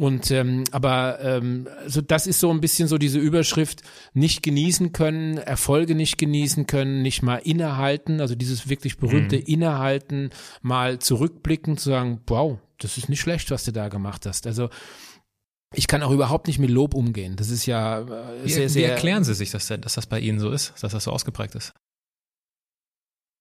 Und 0.00 0.30
ähm, 0.30 0.62
aber 0.70 1.18
ähm, 1.20 1.66
so 1.88 2.00
das 2.00 2.28
ist 2.28 2.38
so 2.38 2.50
ein 2.50 2.60
bisschen 2.60 2.86
so 2.86 2.98
diese 2.98 3.18
Überschrift 3.18 3.82
nicht 4.14 4.44
genießen 4.44 4.92
können, 4.92 5.38
Erfolge 5.38 5.96
nicht 5.96 6.18
genießen 6.18 6.68
können, 6.68 7.02
nicht 7.02 7.22
mal 7.22 7.38
innehalten, 7.38 8.20
also 8.20 8.36
dieses 8.36 8.68
wirklich 8.68 8.98
berühmte 8.98 9.36
mhm. 9.36 9.42
Innehalten, 9.46 10.30
mal 10.62 11.00
zurückblicken, 11.00 11.78
zu 11.78 11.90
sagen, 11.90 12.20
wow, 12.28 12.58
das 12.78 12.96
ist 12.96 13.08
nicht 13.08 13.20
schlecht, 13.20 13.50
was 13.50 13.64
du 13.64 13.72
da 13.72 13.88
gemacht 13.88 14.24
hast. 14.24 14.46
Also 14.46 14.70
ich 15.74 15.88
kann 15.88 16.04
auch 16.04 16.12
überhaupt 16.12 16.46
nicht 16.46 16.60
mit 16.60 16.70
Lob 16.70 16.94
umgehen. 16.94 17.34
Das 17.34 17.50
ist 17.50 17.66
ja 17.66 18.00
äh, 18.00 18.48
sehr, 18.48 18.68
sehr. 18.68 18.88
Wie 18.88 18.90
erklären 18.92 19.24
Sie 19.24 19.34
sich 19.34 19.50
das 19.50 19.66
denn, 19.66 19.80
dass 19.80 19.94
das 19.94 20.06
bei 20.06 20.20
Ihnen 20.20 20.38
so 20.38 20.50
ist, 20.50 20.74
dass 20.80 20.92
das 20.92 21.04
so 21.04 21.10
ausgeprägt 21.10 21.56
ist? 21.56 21.72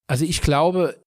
Also 0.09 0.25
ich 0.25 0.41
glaube, 0.41 0.99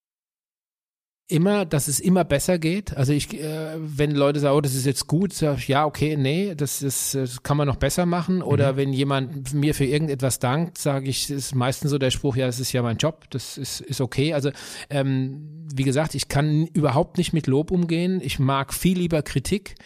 immer, 1.30 1.64
dass 1.64 1.88
es 1.88 2.00
immer 2.00 2.24
besser 2.24 2.58
geht. 2.58 2.96
Also 2.96 3.12
ich, 3.12 3.32
äh, 3.34 3.76
wenn 3.76 4.12
Leute 4.12 4.40
sagen, 4.40 4.56
oh, 4.56 4.60
das 4.60 4.74
ist 4.74 4.86
jetzt 4.86 5.06
gut, 5.06 5.32
sag 5.32 5.58
ich, 5.58 5.68
ja, 5.68 5.86
okay, 5.86 6.16
nee, 6.16 6.54
das 6.54 6.82
ist, 6.82 7.14
das 7.14 7.42
kann 7.42 7.56
man 7.56 7.66
noch 7.66 7.76
besser 7.76 8.06
machen. 8.06 8.42
Oder 8.42 8.72
mhm. 8.72 8.76
wenn 8.76 8.92
jemand 8.92 9.54
mir 9.54 9.74
für 9.74 9.84
irgendetwas 9.84 10.38
dankt, 10.38 10.78
sage 10.78 11.08
ich, 11.08 11.30
ist 11.30 11.54
meistens 11.54 11.90
so 11.90 11.98
der 11.98 12.10
Spruch, 12.10 12.36
ja, 12.36 12.46
das 12.46 12.60
ist 12.60 12.72
ja 12.72 12.82
mein 12.82 12.96
Job, 12.96 13.24
das 13.30 13.58
ist, 13.58 13.80
ist 13.80 14.00
okay. 14.00 14.34
Also 14.34 14.50
ähm, 14.90 15.66
wie 15.74 15.84
gesagt, 15.84 16.14
ich 16.14 16.28
kann 16.28 16.66
überhaupt 16.66 17.18
nicht 17.18 17.32
mit 17.32 17.46
Lob 17.46 17.70
umgehen. 17.70 18.20
Ich 18.22 18.38
mag 18.38 18.74
viel 18.74 18.98
lieber 18.98 19.22
Kritik. 19.22 19.76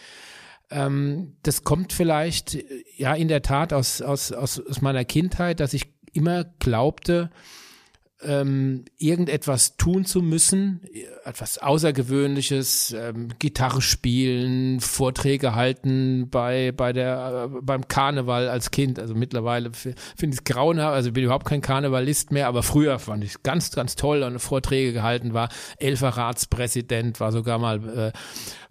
Ähm, 0.71 1.37
das 1.43 1.65
kommt 1.65 1.93
vielleicht, 1.93 2.59
ja, 2.97 3.15
in 3.15 3.29
der 3.29 3.43
Tat 3.43 3.73
aus, 3.73 4.01
aus, 4.03 4.33
aus, 4.33 4.61
aus 4.61 4.81
meiner 4.81 5.05
Kindheit, 5.05 5.61
dass 5.61 5.75
ich 5.75 5.87
immer 6.13 6.45
glaubte, 6.59 7.31
ähm, 8.27 8.85
irgendetwas 8.99 9.77
tun 9.77 10.05
zu 10.05 10.23
müssen, 10.23 10.81
etwas 11.25 11.59
Außergewöhnliches, 11.59 12.95
ähm, 12.99 13.29
Gitarre 13.39 13.83
spielen, 13.83 14.81
Vorträge 14.81 15.55
halten 15.55 16.29
bei 16.31 16.73
bei 16.73 16.93
der 16.93 17.51
äh, 17.53 17.59
beim 17.63 17.89
Karneval 17.89 18.49
als 18.49 18.71
Kind. 18.71 18.99
Also 18.99 19.15
mittlerweile 19.15 19.73
finde 19.73 19.97
ich 20.29 20.41
es 20.41 20.45
grauenhaft, 20.45 20.95
also 20.95 21.13
bin 21.13 21.25
überhaupt 21.25 21.47
kein 21.47 21.61
Karnevalist 21.61 22.33
mehr, 22.33 22.49
aber 22.49 22.63
früher 22.63 22.99
fand 22.99 23.25
ich 23.25 23.31
es 23.31 23.43
ganz 23.43 23.71
ganz 23.71 23.97
toll 23.97 24.23
und 24.23 24.39
Vorträge 24.39 24.93
gehalten 24.93 25.35
war. 25.35 25.49
Elferratspräsident 25.79 27.21
war 27.21 27.33
sogar 27.33 27.59
mal 27.59 27.89
äh, 27.89 28.13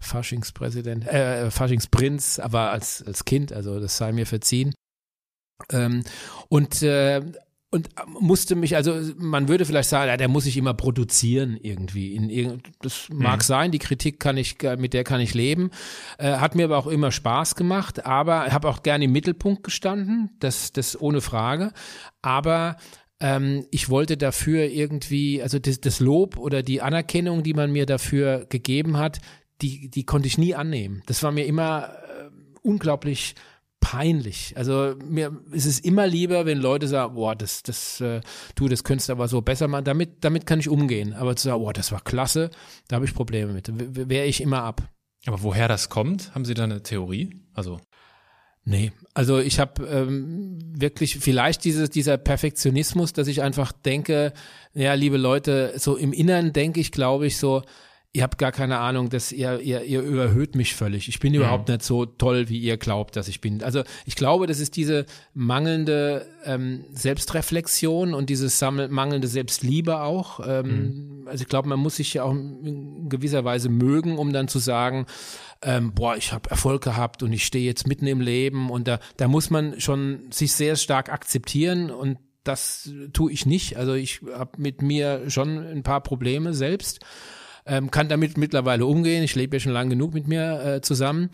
Faschingspräsident, 0.00 1.06
äh, 1.06 1.50
Faschingsprinz, 1.50 2.38
aber 2.38 2.70
als 2.70 3.02
als 3.06 3.24
Kind, 3.24 3.52
also 3.52 3.80
das 3.80 3.96
sei 3.96 4.12
mir 4.12 4.26
verziehen. 4.26 4.74
Ähm, 5.72 6.02
und 6.48 6.82
äh, 6.82 7.22
und 7.74 7.88
musste 8.06 8.54
mich, 8.54 8.76
also 8.76 9.00
man 9.16 9.48
würde 9.48 9.64
vielleicht 9.64 9.88
sagen, 9.88 10.08
ja, 10.08 10.16
der 10.16 10.28
muss 10.28 10.44
sich 10.44 10.56
immer 10.56 10.74
produzieren 10.74 11.58
irgendwie. 11.60 12.14
In, 12.14 12.62
das 12.80 13.08
mag 13.10 13.38
mhm. 13.38 13.42
sein, 13.42 13.70
die 13.72 13.80
Kritik 13.80 14.20
kann 14.20 14.36
ich, 14.36 14.58
mit 14.78 14.94
der 14.94 15.02
kann 15.02 15.20
ich 15.20 15.34
leben. 15.34 15.72
Äh, 16.16 16.36
hat 16.36 16.54
mir 16.54 16.66
aber 16.66 16.78
auch 16.78 16.86
immer 16.86 17.10
Spaß 17.10 17.56
gemacht, 17.56 18.06
aber 18.06 18.52
habe 18.52 18.68
auch 18.68 18.84
gerne 18.84 19.06
im 19.06 19.12
Mittelpunkt 19.12 19.64
gestanden, 19.64 20.30
das, 20.38 20.70
das 20.70 21.00
ohne 21.00 21.20
Frage. 21.20 21.72
Aber 22.22 22.76
ähm, 23.18 23.66
ich 23.72 23.88
wollte 23.88 24.16
dafür 24.16 24.66
irgendwie, 24.66 25.42
also 25.42 25.58
das, 25.58 25.80
das 25.80 25.98
Lob 25.98 26.36
oder 26.38 26.62
die 26.62 26.80
Anerkennung, 26.80 27.42
die 27.42 27.54
man 27.54 27.72
mir 27.72 27.86
dafür 27.86 28.46
gegeben 28.48 28.98
hat, 28.98 29.18
die, 29.62 29.90
die 29.90 30.04
konnte 30.04 30.28
ich 30.28 30.38
nie 30.38 30.54
annehmen. 30.54 31.02
Das 31.06 31.24
war 31.24 31.32
mir 31.32 31.46
immer 31.46 31.88
äh, 31.88 32.30
unglaublich 32.62 33.34
peinlich. 33.84 34.54
Also 34.56 34.94
mir 35.04 35.38
ist 35.52 35.66
es 35.66 35.78
immer 35.78 36.06
lieber, 36.06 36.46
wenn 36.46 36.56
Leute 36.56 36.88
sagen, 36.88 37.16
boah, 37.16 37.36
das, 37.36 37.62
das, 37.62 38.00
äh, 38.00 38.22
du, 38.54 38.66
das 38.66 38.82
könntest 38.82 39.10
aber 39.10 39.28
so 39.28 39.42
besser 39.42 39.68
machen. 39.68 39.84
Damit, 39.84 40.24
damit 40.24 40.46
kann 40.46 40.58
ich 40.58 40.70
umgehen. 40.70 41.12
Aber 41.12 41.36
zu 41.36 41.48
sagen, 41.48 41.62
boah, 41.62 41.74
das 41.74 41.92
war 41.92 42.00
klasse, 42.00 42.50
da 42.88 42.96
habe 42.96 43.04
ich 43.04 43.12
Probleme 43.12 43.52
mit. 43.52 43.70
Wehre 43.74 44.24
ich 44.24 44.40
immer 44.40 44.62
ab. 44.62 44.82
Aber 45.26 45.42
woher 45.42 45.68
das 45.68 45.90
kommt, 45.90 46.34
haben 46.34 46.46
Sie 46.46 46.54
da 46.54 46.64
eine 46.64 46.82
Theorie? 46.82 47.42
Also 47.52 47.78
Nee, 48.66 48.92
also 49.12 49.40
ich 49.40 49.60
habe 49.60 49.84
ähm, 49.86 50.58
wirklich 50.74 51.18
vielleicht 51.18 51.64
dieses, 51.64 51.90
dieser 51.90 52.16
Perfektionismus, 52.16 53.12
dass 53.12 53.28
ich 53.28 53.42
einfach 53.42 53.72
denke, 53.72 54.32
ja, 54.72 54.94
liebe 54.94 55.18
Leute, 55.18 55.74
so 55.76 55.96
im 55.96 56.14
Inneren 56.14 56.54
denke 56.54 56.80
ich, 56.80 56.90
glaube 56.90 57.26
ich, 57.26 57.36
so, 57.36 57.60
ihr 58.14 58.22
habt 58.22 58.38
gar 58.38 58.52
keine 58.52 58.78
Ahnung, 58.78 59.10
dass 59.10 59.32
ihr, 59.32 59.60
ihr, 59.60 59.82
ihr 59.82 60.00
überhöht 60.00 60.54
mich 60.54 60.76
völlig. 60.76 61.08
Ich 61.08 61.18
bin 61.18 61.32
mhm. 61.32 61.40
überhaupt 61.40 61.68
nicht 61.68 61.82
so 61.82 62.06
toll, 62.06 62.48
wie 62.48 62.58
ihr 62.58 62.76
glaubt, 62.76 63.16
dass 63.16 63.26
ich 63.26 63.40
bin. 63.40 63.60
Also 63.62 63.82
ich 64.06 64.14
glaube, 64.14 64.46
das 64.46 64.60
ist 64.60 64.76
diese 64.76 65.04
mangelnde 65.34 66.24
ähm, 66.44 66.84
Selbstreflexion 66.92 68.14
und 68.14 68.30
dieses 68.30 68.60
mangelnde 68.60 69.26
Selbstliebe 69.26 70.00
auch. 70.00 70.38
Ähm, 70.46 71.22
mhm. 71.22 71.28
Also 71.28 71.42
ich 71.42 71.48
glaube, 71.48 71.68
man 71.68 71.80
muss 71.80 71.96
sich 71.96 72.14
ja 72.14 72.22
auch 72.22 72.30
in 72.30 73.08
gewisser 73.08 73.44
Weise 73.44 73.68
mögen, 73.68 74.16
um 74.16 74.32
dann 74.32 74.46
zu 74.46 74.60
sagen, 74.60 75.06
ähm, 75.62 75.92
boah, 75.92 76.16
ich 76.16 76.32
habe 76.32 76.48
Erfolg 76.50 76.84
gehabt 76.84 77.24
und 77.24 77.32
ich 77.32 77.44
stehe 77.44 77.64
jetzt 77.64 77.88
mitten 77.88 78.06
im 78.06 78.20
Leben 78.20 78.70
und 78.70 78.86
da, 78.86 79.00
da 79.16 79.26
muss 79.26 79.50
man 79.50 79.80
schon 79.80 80.30
sich 80.30 80.52
sehr 80.52 80.76
stark 80.76 81.12
akzeptieren 81.12 81.90
und 81.90 82.18
das 82.44 82.90
tue 83.12 83.32
ich 83.32 83.44
nicht. 83.44 83.76
Also 83.76 83.94
ich 83.94 84.20
habe 84.32 84.52
mit 84.58 84.82
mir 84.82 85.30
schon 85.30 85.58
ein 85.58 85.82
paar 85.82 86.02
Probleme 86.02 86.54
selbst, 86.54 87.00
ähm, 87.66 87.90
kann 87.90 88.08
damit 88.08 88.36
mittlerweile 88.36 88.86
umgehen. 88.86 89.22
Ich 89.22 89.34
lebe 89.34 89.56
ja 89.56 89.60
schon 89.60 89.72
lange 89.72 89.90
genug 89.90 90.14
mit 90.14 90.28
mir 90.28 90.64
äh, 90.64 90.80
zusammen 90.80 91.30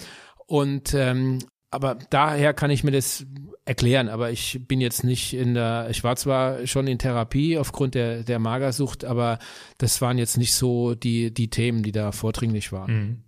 und 0.46 0.94
ähm, 0.94 1.38
aber 1.72 1.96
daher 2.10 2.52
kann 2.52 2.70
ich 2.70 2.82
mir 2.82 2.90
das 2.90 3.24
erklären, 3.64 4.08
aber 4.08 4.32
ich 4.32 4.60
bin 4.66 4.80
jetzt 4.80 5.04
nicht 5.04 5.34
in 5.34 5.54
der, 5.54 5.86
ich 5.88 6.02
war 6.02 6.16
zwar 6.16 6.66
schon 6.66 6.88
in 6.88 6.98
Therapie 6.98 7.58
aufgrund 7.58 7.94
der, 7.94 8.24
der 8.24 8.40
Magersucht, 8.40 9.04
aber 9.04 9.38
das 9.78 10.00
waren 10.00 10.18
jetzt 10.18 10.36
nicht 10.36 10.54
so 10.54 10.96
die, 10.96 11.32
die 11.32 11.48
Themen, 11.48 11.84
die 11.84 11.92
da 11.92 12.10
vordringlich 12.10 12.72
waren. 12.72 12.92
Mhm. 12.92 13.22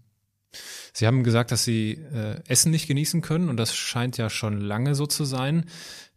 Sie 0.93 1.07
haben 1.07 1.23
gesagt, 1.23 1.53
dass 1.53 1.65
Sie 1.65 1.93
äh, 1.93 2.41
Essen 2.47 2.73
nicht 2.73 2.89
genießen 2.89 3.21
können 3.23 3.49
und 3.49 3.57
das 3.57 3.75
scheint 3.75 4.19
ja 4.19 4.29
schon 4.29 4.61
lange 4.61 4.95
so 4.97 5.07
zu 5.07 5.25
sein. 5.25 5.67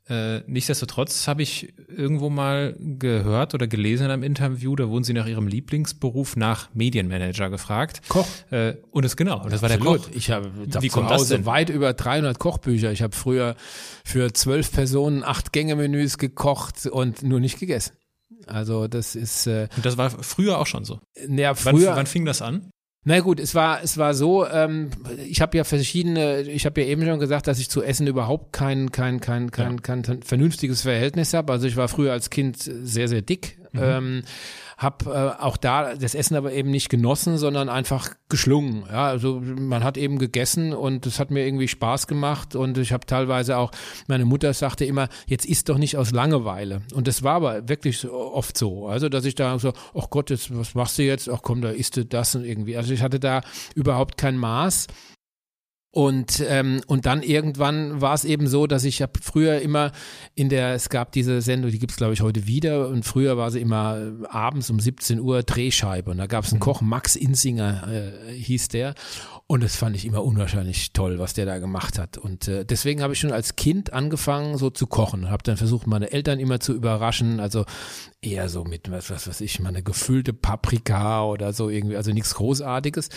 Äh, 0.07 0.41
nichtsdestotrotz 0.45 1.27
habe 1.27 1.41
ich 1.41 1.73
irgendwo 1.87 2.29
mal 2.29 2.75
gehört 2.79 3.55
oder 3.55 3.65
gelesen 3.65 4.05
in 4.05 4.11
einem 4.11 4.23
Interview, 4.23 4.75
da 4.75 4.87
wurden 4.87 5.03
Sie 5.03 5.13
nach 5.13 5.25
Ihrem 5.25 5.47
Lieblingsberuf 5.47 6.35
nach 6.35 6.69
Medienmanager 6.75 7.49
gefragt. 7.49 8.01
Koch. 8.07 8.27
Äh, 8.51 8.75
und 8.91 9.03
das 9.03 9.17
genau, 9.17 9.43
und 9.43 9.51
das 9.51 9.63
war 9.63 9.69
der 9.69 9.79
Koch. 9.79 10.07
Ich 10.13 10.29
habe 10.29 10.51
Wie 10.79 10.89
zu 10.89 11.09
Hause 11.09 11.47
weit 11.47 11.69
über 11.69 11.93
300 11.93 12.37
Kochbücher. 12.37 12.91
Ich 12.91 13.01
habe 13.01 13.15
früher 13.15 13.55
für 14.03 14.31
zwölf 14.31 14.71
Personen 14.71 15.23
acht 15.23 15.51
Gänge-Menüs 15.51 16.19
gekocht 16.19 16.85
und 16.85 17.23
nur 17.23 17.39
nicht 17.39 17.59
gegessen. 17.59 17.93
Also 18.45 18.87
das 18.87 19.15
ist. 19.15 19.47
Äh, 19.47 19.69
und 19.75 19.85
das 19.85 19.97
war 19.97 20.11
früher 20.11 20.59
auch 20.59 20.67
schon 20.67 20.85
so. 20.85 20.99
Ja, 21.27 21.55
früher. 21.55 21.89
Wann, 21.89 21.95
wann 21.97 22.05
fing 22.05 22.25
das 22.25 22.43
an? 22.43 22.69
Na 23.07 23.19
gut, 23.19 23.39
es 23.39 23.53
war 23.53 23.83
es 23.83 23.99
war 23.99 24.15
so. 24.15 24.47
Ähm, 24.47 24.89
ich 25.29 25.39
habe 25.39 25.55
ja 25.55 25.63
verschiedene. 25.63 26.41
Ich 26.41 26.65
habe 26.65 26.81
ja 26.81 26.87
eben 26.87 27.05
schon 27.05 27.19
gesagt, 27.19 27.45
dass 27.45 27.59
ich 27.59 27.69
zu 27.69 27.83
Essen 27.83 28.07
überhaupt 28.07 28.51
kein 28.51 28.91
kein 28.91 29.19
kein 29.19 29.51
kein, 29.51 29.75
ja. 29.75 29.81
kein 29.81 30.23
vernünftiges 30.23 30.81
Verhältnis 30.81 31.35
habe. 31.35 31.53
Also 31.53 31.67
ich 31.67 31.77
war 31.77 31.87
früher 31.87 32.11
als 32.11 32.31
Kind 32.31 32.57
sehr 32.57 33.07
sehr 33.07 33.21
dick. 33.21 33.59
Mhm. 33.75 33.83
Ähm, 33.83 34.23
habe 34.77 35.35
äh, 35.39 35.41
auch 35.41 35.57
da 35.57 35.95
das 35.95 36.15
Essen 36.15 36.35
aber 36.35 36.51
eben 36.51 36.69
nicht 36.69 36.89
genossen, 36.89 37.37
sondern 37.37 37.69
einfach 37.69 38.09
geschlungen. 38.27 38.83
Ja, 38.91 39.07
also 39.07 39.41
man 39.41 39.83
hat 39.83 39.97
eben 39.97 40.17
gegessen 40.19 40.73
und 40.73 41.05
es 41.05 41.19
hat 41.19 41.31
mir 41.31 41.45
irgendwie 41.45 41.67
Spaß 41.67 42.07
gemacht 42.07 42.55
und 42.55 42.77
ich 42.77 42.91
habe 42.91 43.05
teilweise 43.05 43.57
auch, 43.57 43.71
meine 44.07 44.25
Mutter 44.25 44.53
sagte 44.53 44.85
immer, 44.85 45.07
jetzt 45.27 45.45
isst 45.45 45.69
doch 45.69 45.77
nicht 45.77 45.97
aus 45.97 46.11
Langeweile. 46.11 46.81
Und 46.93 47.07
das 47.07 47.23
war 47.23 47.35
aber 47.35 47.69
wirklich 47.69 48.09
oft 48.09 48.57
so. 48.57 48.87
Also, 48.87 49.07
dass 49.07 49.25
ich 49.25 49.35
da 49.35 49.57
so, 49.59 49.71
ach 49.97 50.09
Gott, 50.09 50.29
jetzt, 50.29 50.55
was 50.55 50.75
machst 50.75 50.97
du 50.97 51.03
jetzt? 51.03 51.29
Ach 51.29 51.39
komm, 51.41 51.61
da 51.61 51.69
isst 51.69 51.95
du 51.95 52.05
das 52.05 52.35
und 52.35 52.43
irgendwie. 52.43 52.75
Also 52.75 52.93
ich 52.93 53.01
hatte 53.01 53.19
da 53.19 53.41
überhaupt 53.75 54.17
kein 54.17 54.37
Maß. 54.37 54.87
Und, 55.95 56.43
ähm, 56.45 56.81
und 56.87 57.05
dann 57.05 57.23
irgendwann 57.23 58.01
war 58.01 58.13
es 58.13 58.25
eben 58.25 58.49
so, 58.49 58.67
dass 58.67 58.83
ich 58.83 59.01
habe 59.01 59.13
früher 59.21 59.61
immer 59.61 59.93
in 60.35 60.49
der, 60.49 60.73
es 60.73 60.89
gab 60.89 61.13
diese 61.13 61.39
Sendung, 61.39 61.71
die 61.71 61.79
gibt's 61.79 61.95
glaube 61.95 62.11
ich 62.11 62.19
heute 62.19 62.47
wieder. 62.47 62.89
Und 62.89 63.05
früher 63.05 63.37
war 63.37 63.49
sie 63.49 63.61
immer 63.61 63.97
äh, 63.97 64.27
abends 64.27 64.69
um 64.69 64.77
17 64.77 65.21
Uhr 65.21 65.43
Drehscheibe. 65.43 66.11
Und 66.11 66.17
da 66.17 66.25
gab's 66.25 66.51
einen 66.51 66.59
mhm. 66.59 66.63
Koch, 66.63 66.81
Max 66.81 67.15
Insinger 67.15 67.87
äh, 67.89 68.33
hieß 68.33 68.67
der 68.67 68.93
und 69.47 69.63
das 69.63 69.75
fand 69.75 69.95
ich 69.95 70.05
immer 70.05 70.23
unwahrscheinlich 70.23 70.91
toll, 70.91 71.19
was 71.19 71.35
der 71.35 71.45
da 71.45 71.59
gemacht 71.59 71.99
hat. 71.99 72.17
Und 72.17 72.47
äh, 72.47 72.65
deswegen 72.65 73.03
habe 73.03 73.13
ich 73.13 73.19
schon 73.19 73.31
als 73.31 73.55
Kind 73.55 73.93
angefangen, 73.93 74.57
so 74.57 74.71
zu 74.71 74.87
kochen. 74.87 75.29
Habe 75.29 75.43
dann 75.43 75.55
versucht, 75.55 75.85
meine 75.85 76.11
Eltern 76.11 76.39
immer 76.39 76.59
zu 76.59 76.73
überraschen. 76.73 77.39
Also 77.39 77.63
eher 78.23 78.49
so 78.49 78.63
mit, 78.63 78.89
was, 78.89 79.11
was 79.11 79.27
weiß 79.27 79.41
ich, 79.41 79.59
mal 79.59 79.69
eine 79.69 79.83
gefüllte 79.83 80.33
Paprika 80.33 81.23
oder 81.25 81.53
so 81.53 81.69
irgendwie, 81.69 81.95
also 81.95 82.11
nichts 82.11 82.33
Großartiges. 82.33 83.09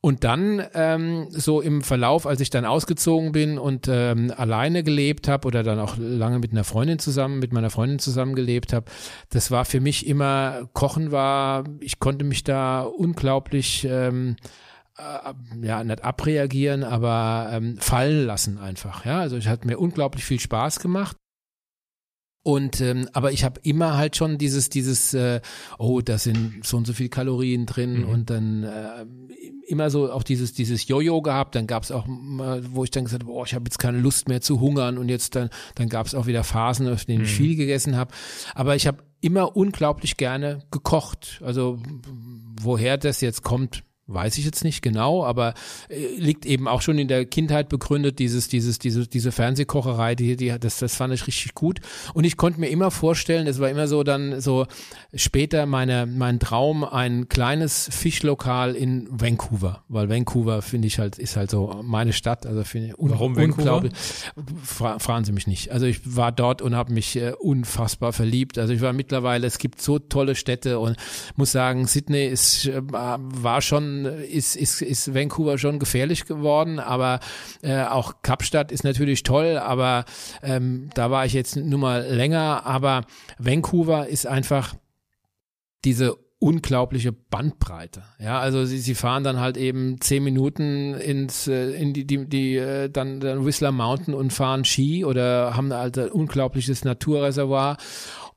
Und 0.00 0.24
dann 0.24 0.64
ähm, 0.72 1.26
so 1.28 1.60
im 1.60 1.82
Verlauf, 1.82 2.26
als 2.26 2.40
ich 2.40 2.48
dann 2.48 2.64
ausgezogen 2.64 3.32
bin 3.32 3.58
und 3.58 3.86
ähm, 3.86 4.32
alleine 4.34 4.82
gelebt 4.82 5.28
habe 5.28 5.46
oder 5.46 5.62
dann 5.62 5.78
auch 5.78 5.98
lange 5.98 6.38
mit 6.38 6.52
einer 6.52 6.64
Freundin 6.64 6.98
zusammen, 6.98 7.38
mit 7.38 7.52
meiner 7.52 7.68
Freundin 7.68 7.98
zusammen 7.98 8.34
gelebt 8.34 8.72
habe, 8.72 8.90
das 9.28 9.50
war 9.50 9.66
für 9.66 9.80
mich 9.80 10.06
immer, 10.06 10.70
Kochen 10.72 11.12
war, 11.12 11.64
ich 11.80 11.98
konnte 11.98 12.24
mich 12.24 12.44
da 12.44 12.80
unglaublich 12.80 13.86
ähm, 13.88 14.36
äh, 14.36 14.69
ja, 15.62 15.84
nicht 15.84 16.04
abreagieren, 16.04 16.84
aber 16.84 17.50
ähm, 17.52 17.76
fallen 17.78 18.26
lassen 18.26 18.58
einfach. 18.58 19.04
Ja, 19.04 19.20
also 19.20 19.36
es 19.36 19.46
hat 19.46 19.64
mir 19.64 19.78
unglaublich 19.78 20.24
viel 20.24 20.40
Spaß 20.40 20.80
gemacht. 20.80 21.16
Und 22.42 22.80
ähm, 22.80 23.06
aber 23.12 23.32
ich 23.32 23.44
habe 23.44 23.60
immer 23.64 23.98
halt 23.98 24.16
schon 24.16 24.38
dieses 24.38 24.70
dieses 24.70 25.12
äh, 25.12 25.42
oh 25.78 26.00
da 26.00 26.16
sind 26.16 26.64
so 26.64 26.78
und 26.78 26.86
so 26.86 26.94
viel 26.94 27.10
Kalorien 27.10 27.66
drin 27.66 28.04
mhm. 28.04 28.08
und 28.08 28.30
dann 28.30 28.62
äh, 28.62 29.04
immer 29.66 29.90
so 29.90 30.10
auch 30.10 30.22
dieses 30.22 30.54
dieses 30.54 30.88
Jojo 30.88 31.20
gehabt 31.20 31.54
dann 31.54 31.66
gab 31.66 31.82
es 31.82 31.92
auch 31.92 32.06
mal, 32.06 32.62
wo 32.72 32.82
ich 32.82 32.90
dann 32.90 33.04
gesagt 33.04 33.24
habe 33.24 33.32
oh 33.34 33.44
ich 33.44 33.52
habe 33.52 33.64
jetzt 33.64 33.78
keine 33.78 33.98
Lust 33.98 34.28
mehr 34.28 34.40
zu 34.40 34.58
hungern 34.58 34.96
und 34.96 35.10
jetzt 35.10 35.36
dann 35.36 35.50
dann 35.74 35.90
gab 35.90 36.06
es 36.06 36.14
auch 36.14 36.26
wieder 36.26 36.42
Phasen 36.42 36.88
auf 36.88 37.04
denen 37.04 37.24
ich 37.24 37.30
mhm. 37.32 37.34
viel 37.34 37.56
gegessen 37.56 37.94
habe 37.94 38.14
aber 38.54 38.74
ich 38.74 38.86
habe 38.86 39.04
immer 39.20 39.54
unglaublich 39.54 40.16
gerne 40.16 40.62
gekocht 40.70 41.42
also 41.44 41.78
woher 42.58 42.96
das 42.96 43.20
jetzt 43.20 43.42
kommt 43.42 43.84
weiß 44.12 44.38
ich 44.38 44.44
jetzt 44.44 44.64
nicht 44.64 44.82
genau, 44.82 45.24
aber 45.24 45.54
äh, 45.88 46.06
liegt 46.16 46.46
eben 46.46 46.68
auch 46.68 46.82
schon 46.82 46.98
in 46.98 47.08
der 47.08 47.24
Kindheit 47.24 47.68
begründet, 47.68 48.18
dieses, 48.18 48.48
dieses, 48.48 48.78
diese, 48.78 49.06
diese 49.06 49.32
Fernsehkocherei, 49.32 50.14
die, 50.14 50.36
die, 50.36 50.54
das, 50.58 50.78
das 50.78 50.96
fand 50.96 51.14
ich 51.14 51.26
richtig 51.26 51.54
gut. 51.54 51.80
Und 52.14 52.24
ich 52.24 52.36
konnte 52.36 52.60
mir 52.60 52.68
immer 52.68 52.90
vorstellen, 52.90 53.46
es 53.46 53.60
war 53.60 53.70
immer 53.70 53.88
so 53.88 54.02
dann 54.02 54.40
so 54.40 54.66
später 55.14 55.66
meine, 55.66 56.06
mein 56.06 56.40
Traum, 56.40 56.84
ein 56.84 57.28
kleines 57.28 57.88
Fischlokal 57.92 58.74
in 58.74 59.08
Vancouver, 59.10 59.84
weil 59.88 60.08
Vancouver 60.08 60.62
finde 60.62 60.88
ich 60.88 60.98
halt, 60.98 61.18
ist 61.18 61.36
halt 61.36 61.50
so 61.50 61.80
meine 61.82 62.12
Stadt, 62.12 62.46
also 62.46 62.64
finde 62.64 62.88
ich 62.88 62.98
un 62.98 63.10
Warum 63.10 63.36
unglaublich. 63.36 63.92
Fra 64.62 64.98
fragen 64.98 65.24
Sie 65.24 65.32
mich 65.32 65.46
nicht. 65.46 65.70
Also 65.70 65.86
ich 65.86 66.16
war 66.16 66.32
dort 66.32 66.62
und 66.62 66.74
habe 66.74 66.92
mich 66.92 67.16
äh, 67.16 67.32
unfassbar 67.38 68.12
verliebt. 68.12 68.58
Also 68.58 68.72
ich 68.72 68.80
war 68.80 68.92
mittlerweile, 68.92 69.46
es 69.46 69.58
gibt 69.58 69.80
so 69.80 69.98
tolle 69.98 70.34
Städte 70.34 70.78
und 70.78 70.96
muss 71.36 71.52
sagen, 71.52 71.86
Sydney 71.86 72.26
ist, 72.26 72.66
äh, 72.66 72.80
war 72.82 73.62
schon 73.62 73.99
ist, 74.06 74.56
ist, 74.56 74.82
ist 74.82 75.14
Vancouver 75.14 75.58
schon 75.58 75.78
gefährlich 75.78 76.26
geworden, 76.26 76.78
aber 76.78 77.20
äh, 77.62 77.84
auch 77.84 78.22
Kapstadt 78.22 78.72
ist 78.72 78.84
natürlich 78.84 79.22
toll, 79.22 79.58
aber 79.58 80.04
ähm, 80.42 80.90
da 80.94 81.10
war 81.10 81.26
ich 81.26 81.32
jetzt 81.32 81.56
nur 81.56 81.78
mal 81.78 82.06
länger, 82.06 82.66
aber 82.66 83.04
Vancouver 83.38 84.08
ist 84.08 84.26
einfach 84.26 84.74
diese 85.84 86.16
unglaubliche 86.40 87.12
Bandbreite. 87.12 88.02
Ja, 88.18 88.40
also 88.40 88.64
sie, 88.64 88.78
sie 88.78 88.94
fahren 88.94 89.24
dann 89.24 89.40
halt 89.40 89.58
eben 89.58 90.00
zehn 90.00 90.24
Minuten 90.24 90.94
ins 90.94 91.46
äh, 91.46 91.72
in 91.72 91.92
die 91.92 92.06
die, 92.06 92.26
die 92.26 92.56
äh, 92.56 92.88
dann, 92.88 93.20
dann 93.20 93.44
Whistler 93.44 93.72
Mountain 93.72 94.14
und 94.14 94.32
fahren 94.32 94.64
Ski 94.64 95.04
oder 95.04 95.54
haben 95.54 95.72
halt 95.72 95.98
ein 95.98 96.08
unglaubliches 96.08 96.82
Naturreservoir 96.82 97.76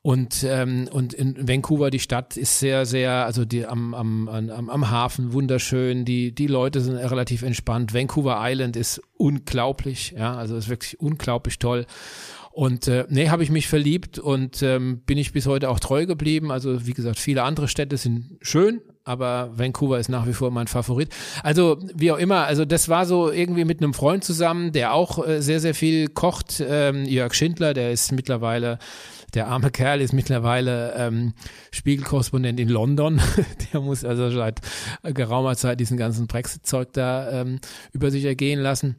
und, 0.05 0.43
ähm, 0.43 0.89
und 0.91 1.13
in 1.13 1.47
Vancouver, 1.47 1.89
die 1.89 1.99
Stadt 1.99 2.35
ist 2.35 2.59
sehr, 2.59 2.85
sehr, 2.85 3.25
also 3.25 3.45
die 3.45 3.65
am, 3.65 3.93
am, 3.93 4.27
am, 4.27 4.69
am 4.69 4.91
Hafen 4.91 5.31
wunderschön, 5.31 6.03
die, 6.03 6.35
die 6.35 6.47
Leute 6.47 6.81
sind 6.81 6.97
relativ 6.97 7.41
entspannt. 7.41 7.93
Vancouver 7.93 8.37
Island 8.41 8.75
ist 8.75 9.01
unglaublich, 9.15 10.13
ja, 10.17 10.35
also 10.35 10.57
ist 10.57 10.67
wirklich 10.67 10.99
unglaublich 10.99 11.57
toll. 11.57 11.85
Und 12.51 12.89
äh, 12.89 13.05
nee, 13.07 13.29
habe 13.29 13.43
ich 13.43 13.49
mich 13.49 13.69
verliebt 13.69 14.19
und 14.19 14.61
ähm, 14.61 14.99
bin 15.05 15.17
ich 15.17 15.31
bis 15.31 15.47
heute 15.47 15.69
auch 15.69 15.79
treu 15.79 16.05
geblieben. 16.05 16.51
Also 16.51 16.85
wie 16.85 16.93
gesagt, 16.93 17.17
viele 17.17 17.43
andere 17.43 17.69
Städte 17.69 17.95
sind 17.95 18.37
schön, 18.41 18.81
aber 19.05 19.51
Vancouver 19.55 19.99
ist 19.99 20.09
nach 20.09 20.27
wie 20.27 20.33
vor 20.33 20.51
mein 20.51 20.67
Favorit. 20.67 21.15
Also 21.43 21.79
wie 21.95 22.11
auch 22.11 22.19
immer, 22.19 22.43
also 22.43 22.65
das 22.65 22.89
war 22.89 23.05
so 23.05 23.31
irgendwie 23.31 23.63
mit 23.63 23.81
einem 23.81 23.93
Freund 23.93 24.25
zusammen, 24.25 24.73
der 24.73 24.93
auch 24.93 25.25
äh, 25.25 25.41
sehr, 25.41 25.61
sehr 25.61 25.73
viel 25.73 26.09
kocht. 26.09 26.61
Ähm, 26.65 27.05
Jörg 27.05 27.33
Schindler, 27.33 27.73
der 27.73 27.93
ist 27.93 28.11
mittlerweile 28.11 28.79
der 29.33 29.47
arme 29.47 29.71
Kerl 29.71 30.01
ist 30.01 30.13
mittlerweile 30.13 30.93
ähm, 30.95 31.33
Spiegelkorrespondent 31.71 32.59
in 32.59 32.69
London. 32.69 33.21
der 33.73 33.81
muss 33.81 34.05
also 34.05 34.29
seit 34.29 34.61
geraumer 35.03 35.55
Zeit 35.55 35.79
diesen 35.79 35.97
ganzen 35.97 36.27
Brexit-Zeug 36.27 36.93
da 36.93 37.41
ähm, 37.41 37.59
über 37.91 38.11
sich 38.11 38.25
ergehen 38.25 38.59
lassen. 38.59 38.95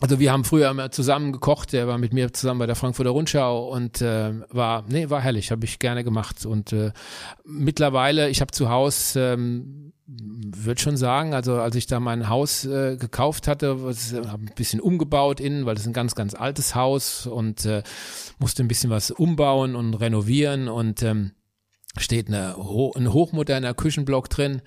Also 0.00 0.18
wir 0.18 0.32
haben 0.32 0.44
früher 0.44 0.70
immer 0.70 0.90
zusammen 0.90 1.32
gekocht, 1.32 1.72
der 1.72 1.86
war 1.86 1.98
mit 1.98 2.12
mir 2.12 2.32
zusammen 2.32 2.58
bei 2.58 2.66
der 2.66 2.74
Frankfurter 2.74 3.10
Rundschau 3.10 3.68
und 3.70 4.02
äh, 4.02 4.32
war, 4.50 4.84
nee, 4.88 5.08
war 5.08 5.20
herrlich, 5.20 5.50
habe 5.50 5.64
ich 5.64 5.78
gerne 5.78 6.04
gemacht. 6.04 6.44
Und 6.44 6.72
äh, 6.72 6.92
mittlerweile, 7.44 8.28
ich 8.28 8.40
habe 8.40 8.50
zu 8.50 8.68
Hause, 8.68 9.34
ähm, 9.34 9.92
würde 10.06 10.80
schon 10.80 10.96
sagen, 10.96 11.32
also 11.32 11.54
als 11.54 11.76
ich 11.76 11.86
da 11.86 12.00
mein 12.00 12.28
Haus 12.28 12.64
äh, 12.66 12.96
gekauft 12.96 13.48
hatte, 13.48 13.68
habe 13.68 14.42
ein 14.42 14.52
bisschen 14.54 14.80
umgebaut 14.80 15.40
innen, 15.40 15.64
weil 15.64 15.74
das 15.74 15.84
ist 15.84 15.88
ein 15.88 15.94
ganz, 15.94 16.14
ganz 16.14 16.34
altes 16.34 16.74
Haus 16.74 17.26
und 17.26 17.64
äh, 17.64 17.82
musste 18.38 18.62
ein 18.62 18.68
bisschen 18.68 18.90
was 18.90 19.10
umbauen 19.10 19.76
und 19.76 19.94
renovieren 19.94 20.68
und 20.68 21.02
ähm, 21.02 21.32
steht 21.96 22.28
eine, 22.28 22.56
ein 22.56 23.12
hochmoderner 23.12 23.72
Küchenblock 23.74 24.28
drin. 24.28 24.60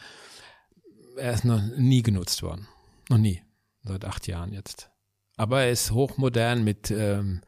Er 1.18 1.34
ist 1.34 1.46
noch 1.46 1.62
nie 1.78 2.02
genutzt 2.02 2.42
worden. 2.42 2.68
Noch 3.10 3.18
nie. 3.18 3.42
Seit 3.84 4.06
acht 4.06 4.28
Jahren 4.28 4.54
jetzt. 4.54 4.90
Aber 5.38 5.62
er 5.62 5.72
ist 5.72 5.92
hochmodern 5.92 6.64
mit 6.64 6.92
ähm, 6.92 7.42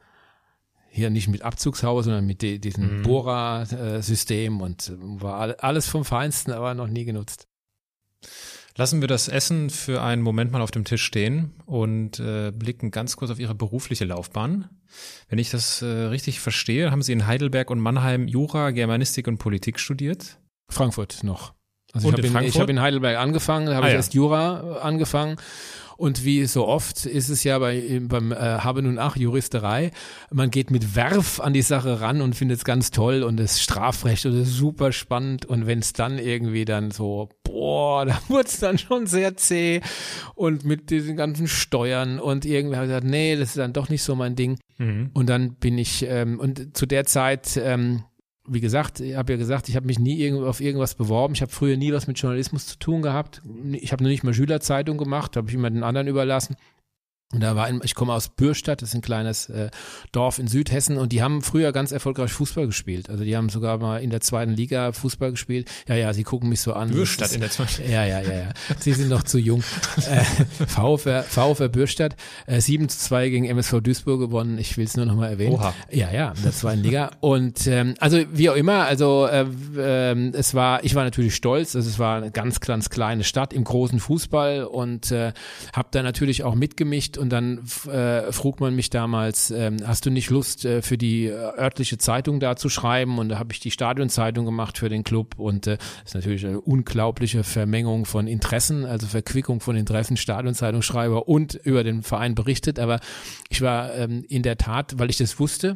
hier 0.90 1.10
nicht 1.10 1.28
mit 1.28 1.42
Abzugshaus, 1.42 2.04
sondern 2.04 2.26
mit 2.26 2.42
de, 2.42 2.58
diesem 2.58 2.98
mhm. 2.98 3.02
Bohrer-System 3.02 4.60
und 4.60 4.92
war 4.98 5.54
alles 5.62 5.88
vom 5.88 6.04
Feinsten, 6.04 6.52
aber 6.52 6.74
noch 6.74 6.88
nie 6.88 7.04
genutzt. 7.04 7.46
Lassen 8.76 9.00
wir 9.00 9.08
das 9.08 9.28
Essen 9.28 9.70
für 9.70 10.02
einen 10.02 10.22
Moment 10.22 10.52
mal 10.52 10.62
auf 10.62 10.70
dem 10.70 10.84
Tisch 10.84 11.02
stehen 11.02 11.52
und 11.66 12.18
äh, 12.18 12.50
blicken 12.50 12.90
ganz 12.90 13.16
kurz 13.16 13.30
auf 13.30 13.38
Ihre 13.38 13.54
berufliche 13.54 14.04
Laufbahn. 14.04 14.68
Wenn 15.28 15.38
ich 15.38 15.50
das 15.50 15.82
äh, 15.82 15.86
richtig 15.86 16.40
verstehe, 16.40 16.90
haben 16.90 17.02
Sie 17.02 17.12
in 17.12 17.26
Heidelberg 17.26 17.70
und 17.70 17.78
Mannheim 17.78 18.26
Jura, 18.26 18.70
Germanistik 18.70 19.28
und 19.28 19.38
Politik 19.38 19.78
studiert? 19.78 20.38
Frankfurt 20.68 21.22
noch. 21.24 21.54
Also 21.92 22.08
und 22.08 22.18
ich 22.18 22.32
habe 22.32 22.46
in, 22.46 22.54
hab 22.54 22.68
in 22.68 22.80
Heidelberg 22.80 23.18
angefangen, 23.18 23.68
habe 23.68 23.84
ah, 23.84 23.88
ich 23.88 23.92
ja. 23.92 23.96
erst 23.96 24.14
Jura 24.14 24.78
angefangen 24.78 25.36
und 26.00 26.24
wie 26.24 26.46
so 26.46 26.66
oft 26.66 27.04
ist 27.04 27.28
es 27.28 27.44
ja 27.44 27.58
bei, 27.58 28.00
beim 28.02 28.32
äh, 28.32 28.36
Habe 28.36 28.80
nun 28.80 28.98
ach 28.98 29.16
Juristerei, 29.16 29.90
man 30.30 30.50
geht 30.50 30.70
mit 30.70 30.96
Werf 30.96 31.40
an 31.40 31.52
die 31.52 31.60
Sache 31.60 32.00
ran 32.00 32.22
und 32.22 32.34
findet 32.34 32.56
es 32.56 32.64
ganz 32.64 32.90
toll 32.90 33.22
und 33.22 33.36
das 33.36 33.60
Strafrecht 33.60 34.24
und 34.24 34.32
das 34.32 34.48
ist 34.48 34.56
super 34.56 34.92
spannend. 34.92 35.44
Und 35.44 35.66
wenn 35.66 35.80
es 35.80 35.92
dann 35.92 36.18
irgendwie 36.18 36.64
dann 36.64 36.90
so, 36.90 37.28
boah, 37.44 38.06
da 38.06 38.18
wurde 38.28 38.48
es 38.48 38.60
dann 38.60 38.78
schon 38.78 39.06
sehr 39.06 39.36
zäh 39.36 39.82
und 40.34 40.64
mit 40.64 40.88
diesen 40.88 41.18
ganzen 41.18 41.46
Steuern 41.46 42.18
und 42.18 42.46
irgendwie 42.46 42.76
habe 42.76 42.86
ich 42.86 42.92
gesagt, 42.92 43.06
nee, 43.06 43.36
das 43.36 43.50
ist 43.50 43.58
dann 43.58 43.74
doch 43.74 43.90
nicht 43.90 44.02
so 44.02 44.16
mein 44.16 44.36
Ding. 44.36 44.58
Mhm. 44.78 45.10
Und 45.12 45.28
dann 45.28 45.56
bin 45.56 45.76
ich, 45.76 46.06
ähm, 46.08 46.40
und 46.40 46.74
zu 46.74 46.86
der 46.86 47.04
Zeit, 47.04 47.60
ähm, 47.62 48.04
wie 48.52 48.60
gesagt, 48.60 48.98
ich 49.00 49.14
habe 49.16 49.32
ja 49.32 49.38
gesagt, 49.38 49.68
ich 49.68 49.76
habe 49.76 49.86
mich 49.86 50.00
nie 50.00 50.32
auf 50.32 50.60
irgendwas 50.60 50.96
beworben. 50.96 51.34
Ich 51.34 51.42
habe 51.42 51.52
früher 51.52 51.76
nie 51.76 51.92
was 51.92 52.08
mit 52.08 52.18
Journalismus 52.18 52.66
zu 52.66 52.78
tun 52.78 53.00
gehabt. 53.00 53.42
Ich 53.72 53.92
habe 53.92 54.02
nur 54.02 54.10
nicht 54.10 54.24
mal 54.24 54.34
Schülerzeitung 54.34 54.98
gemacht, 54.98 55.36
habe 55.36 55.48
ich 55.48 55.54
immer 55.54 55.70
den 55.70 55.84
anderen 55.84 56.08
überlassen. 56.08 56.56
Und 57.32 57.42
da 57.42 57.54
war 57.54 57.66
ein, 57.66 57.80
ich 57.84 57.94
komme 57.94 58.12
aus 58.12 58.28
Bürstadt, 58.28 58.82
das 58.82 58.88
ist 58.88 58.96
ein 58.96 59.02
kleines 59.02 59.48
äh, 59.50 59.70
Dorf 60.10 60.40
in 60.40 60.48
Südhessen 60.48 60.98
und 60.98 61.12
die 61.12 61.22
haben 61.22 61.42
früher 61.42 61.70
ganz 61.70 61.92
erfolgreich 61.92 62.32
Fußball 62.32 62.66
gespielt. 62.66 63.08
Also 63.08 63.22
die 63.22 63.36
haben 63.36 63.48
sogar 63.50 63.78
mal 63.78 64.02
in 64.02 64.10
der 64.10 64.20
zweiten 64.20 64.50
Liga 64.50 64.90
Fußball 64.90 65.30
gespielt. 65.30 65.70
Ja, 65.86 65.94
ja, 65.94 66.12
sie 66.12 66.24
gucken 66.24 66.48
mich 66.48 66.60
so 66.60 66.72
an. 66.72 66.90
Bürstadt 66.90 67.30
in 67.32 67.40
der 67.40 67.50
zweiten 67.50 67.88
Ja, 67.88 68.04
ja, 68.04 68.20
ja, 68.20 68.32
ja. 68.32 68.48
Sie 68.80 68.92
sind 68.94 69.10
noch 69.10 69.22
zu 69.22 69.38
jung. 69.38 69.62
Äh, 70.10 70.24
VfR, 70.66 71.22
VfR 71.22 71.68
Bürstadt, 71.68 72.16
äh, 72.46 72.60
7 72.60 72.88
zu 72.88 72.98
2 72.98 73.28
gegen 73.28 73.44
MSV 73.44 73.80
Duisburg 73.80 74.18
gewonnen. 74.18 74.58
Ich 74.58 74.76
will 74.76 74.86
es 74.86 74.96
nur 74.96 75.06
noch 75.06 75.14
mal 75.14 75.28
erwähnen. 75.28 75.54
Oha. 75.54 75.72
Ja, 75.88 76.10
ja, 76.10 76.32
in 76.36 76.42
der 76.42 76.52
zweiten 76.52 76.82
Liga. 76.82 77.12
Und 77.20 77.64
ähm, 77.68 77.94
also 78.00 78.18
wie 78.32 78.50
auch 78.50 78.56
immer, 78.56 78.86
also 78.86 79.28
äh, 79.28 79.46
äh, 79.76 80.32
es 80.32 80.54
war, 80.54 80.82
ich 80.82 80.96
war 80.96 81.04
natürlich 81.04 81.36
stolz. 81.36 81.76
Also 81.76 81.88
es 81.88 82.00
war 82.00 82.16
eine 82.16 82.32
ganz, 82.32 82.58
ganz 82.58 82.90
kleine 82.90 83.22
Stadt 83.22 83.52
im 83.52 83.62
großen 83.62 84.00
Fußball 84.00 84.64
und 84.64 85.12
äh, 85.12 85.32
habe 85.72 85.88
da 85.92 86.02
natürlich 86.02 86.42
auch 86.42 86.56
mitgemischt 86.56 87.19
und 87.20 87.30
dann 87.30 87.58
äh, 87.86 88.32
frug 88.32 88.60
man 88.60 88.74
mich 88.74 88.88
damals, 88.88 89.50
ähm, 89.50 89.76
hast 89.86 90.06
du 90.06 90.10
nicht 90.10 90.30
Lust 90.30 90.64
äh, 90.64 90.80
für 90.80 90.96
die 90.96 91.26
äh, 91.26 91.32
örtliche 91.32 91.98
Zeitung 91.98 92.40
da 92.40 92.56
zu 92.56 92.68
schreiben? 92.68 93.18
Und 93.18 93.28
da 93.28 93.38
habe 93.38 93.52
ich 93.52 93.60
die 93.60 93.70
Stadionzeitung 93.70 94.46
gemacht 94.46 94.78
für 94.78 94.88
den 94.88 95.04
Club 95.04 95.38
und 95.38 95.66
äh, 95.66 95.76
ist 96.04 96.14
natürlich 96.14 96.46
eine 96.46 96.60
unglaubliche 96.60 97.44
Vermengung 97.44 98.06
von 98.06 98.26
Interessen, 98.26 98.86
also 98.86 99.06
Verquickung 99.06 99.60
von 99.60 99.76
Interessen, 99.76 100.16
Stadionzeitungsschreiber 100.16 101.28
und 101.28 101.54
über 101.54 101.84
den 101.84 102.02
Verein 102.02 102.34
berichtet. 102.34 102.78
Aber 102.78 103.00
ich 103.50 103.60
war 103.60 103.94
ähm, 103.94 104.24
in 104.28 104.42
der 104.42 104.56
Tat, 104.56 104.98
weil 104.98 105.10
ich 105.10 105.18
das 105.18 105.38
wusste, 105.38 105.74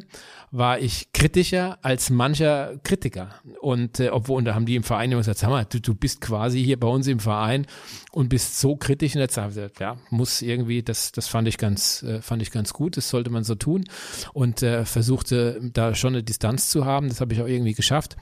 war 0.51 0.79
ich 0.79 1.11
kritischer 1.13 1.77
als 1.81 2.09
mancher 2.09 2.77
Kritiker. 2.83 3.29
Und 3.61 3.99
äh, 3.99 4.09
obwohl, 4.09 4.37
und 4.37 4.45
da 4.45 4.55
haben 4.55 4.65
die 4.65 4.75
im 4.75 4.83
Verein 4.83 5.11
immer 5.11 5.21
gesagt, 5.21 5.39
sag 5.39 5.49
mal, 5.49 5.65
du, 5.65 5.79
du 5.79 5.93
bist 5.93 6.21
quasi 6.21 6.63
hier 6.63 6.79
bei 6.79 6.87
uns 6.87 7.07
im 7.07 7.19
Verein 7.19 7.67
und 8.11 8.29
bist 8.29 8.59
so 8.59 8.75
kritisch 8.75 9.15
in 9.15 9.19
der 9.19 9.29
Zeit. 9.29 9.45
Ja, 9.79 9.97
muss 10.09 10.41
irgendwie, 10.41 10.81
das, 10.81 11.11
das 11.11 11.27
fand 11.35 11.49
ich 11.49 11.57
ganz, 11.57 12.01
äh, 12.03 12.21
fand 12.21 12.41
ich 12.41 12.49
ganz 12.49 12.71
gut, 12.71 12.95
das 12.95 13.09
sollte 13.09 13.29
man 13.29 13.43
so 13.43 13.55
tun. 13.55 13.83
Und 14.31 14.63
äh, 14.63 14.85
versuchte 14.85 15.59
da 15.73 15.93
schon 15.93 16.13
eine 16.13 16.23
Distanz 16.23 16.69
zu 16.69 16.85
haben. 16.85 17.09
Das 17.09 17.19
habe 17.19 17.33
ich 17.33 17.41
auch 17.41 17.47
irgendwie 17.47 17.73
geschafft. 17.73 18.15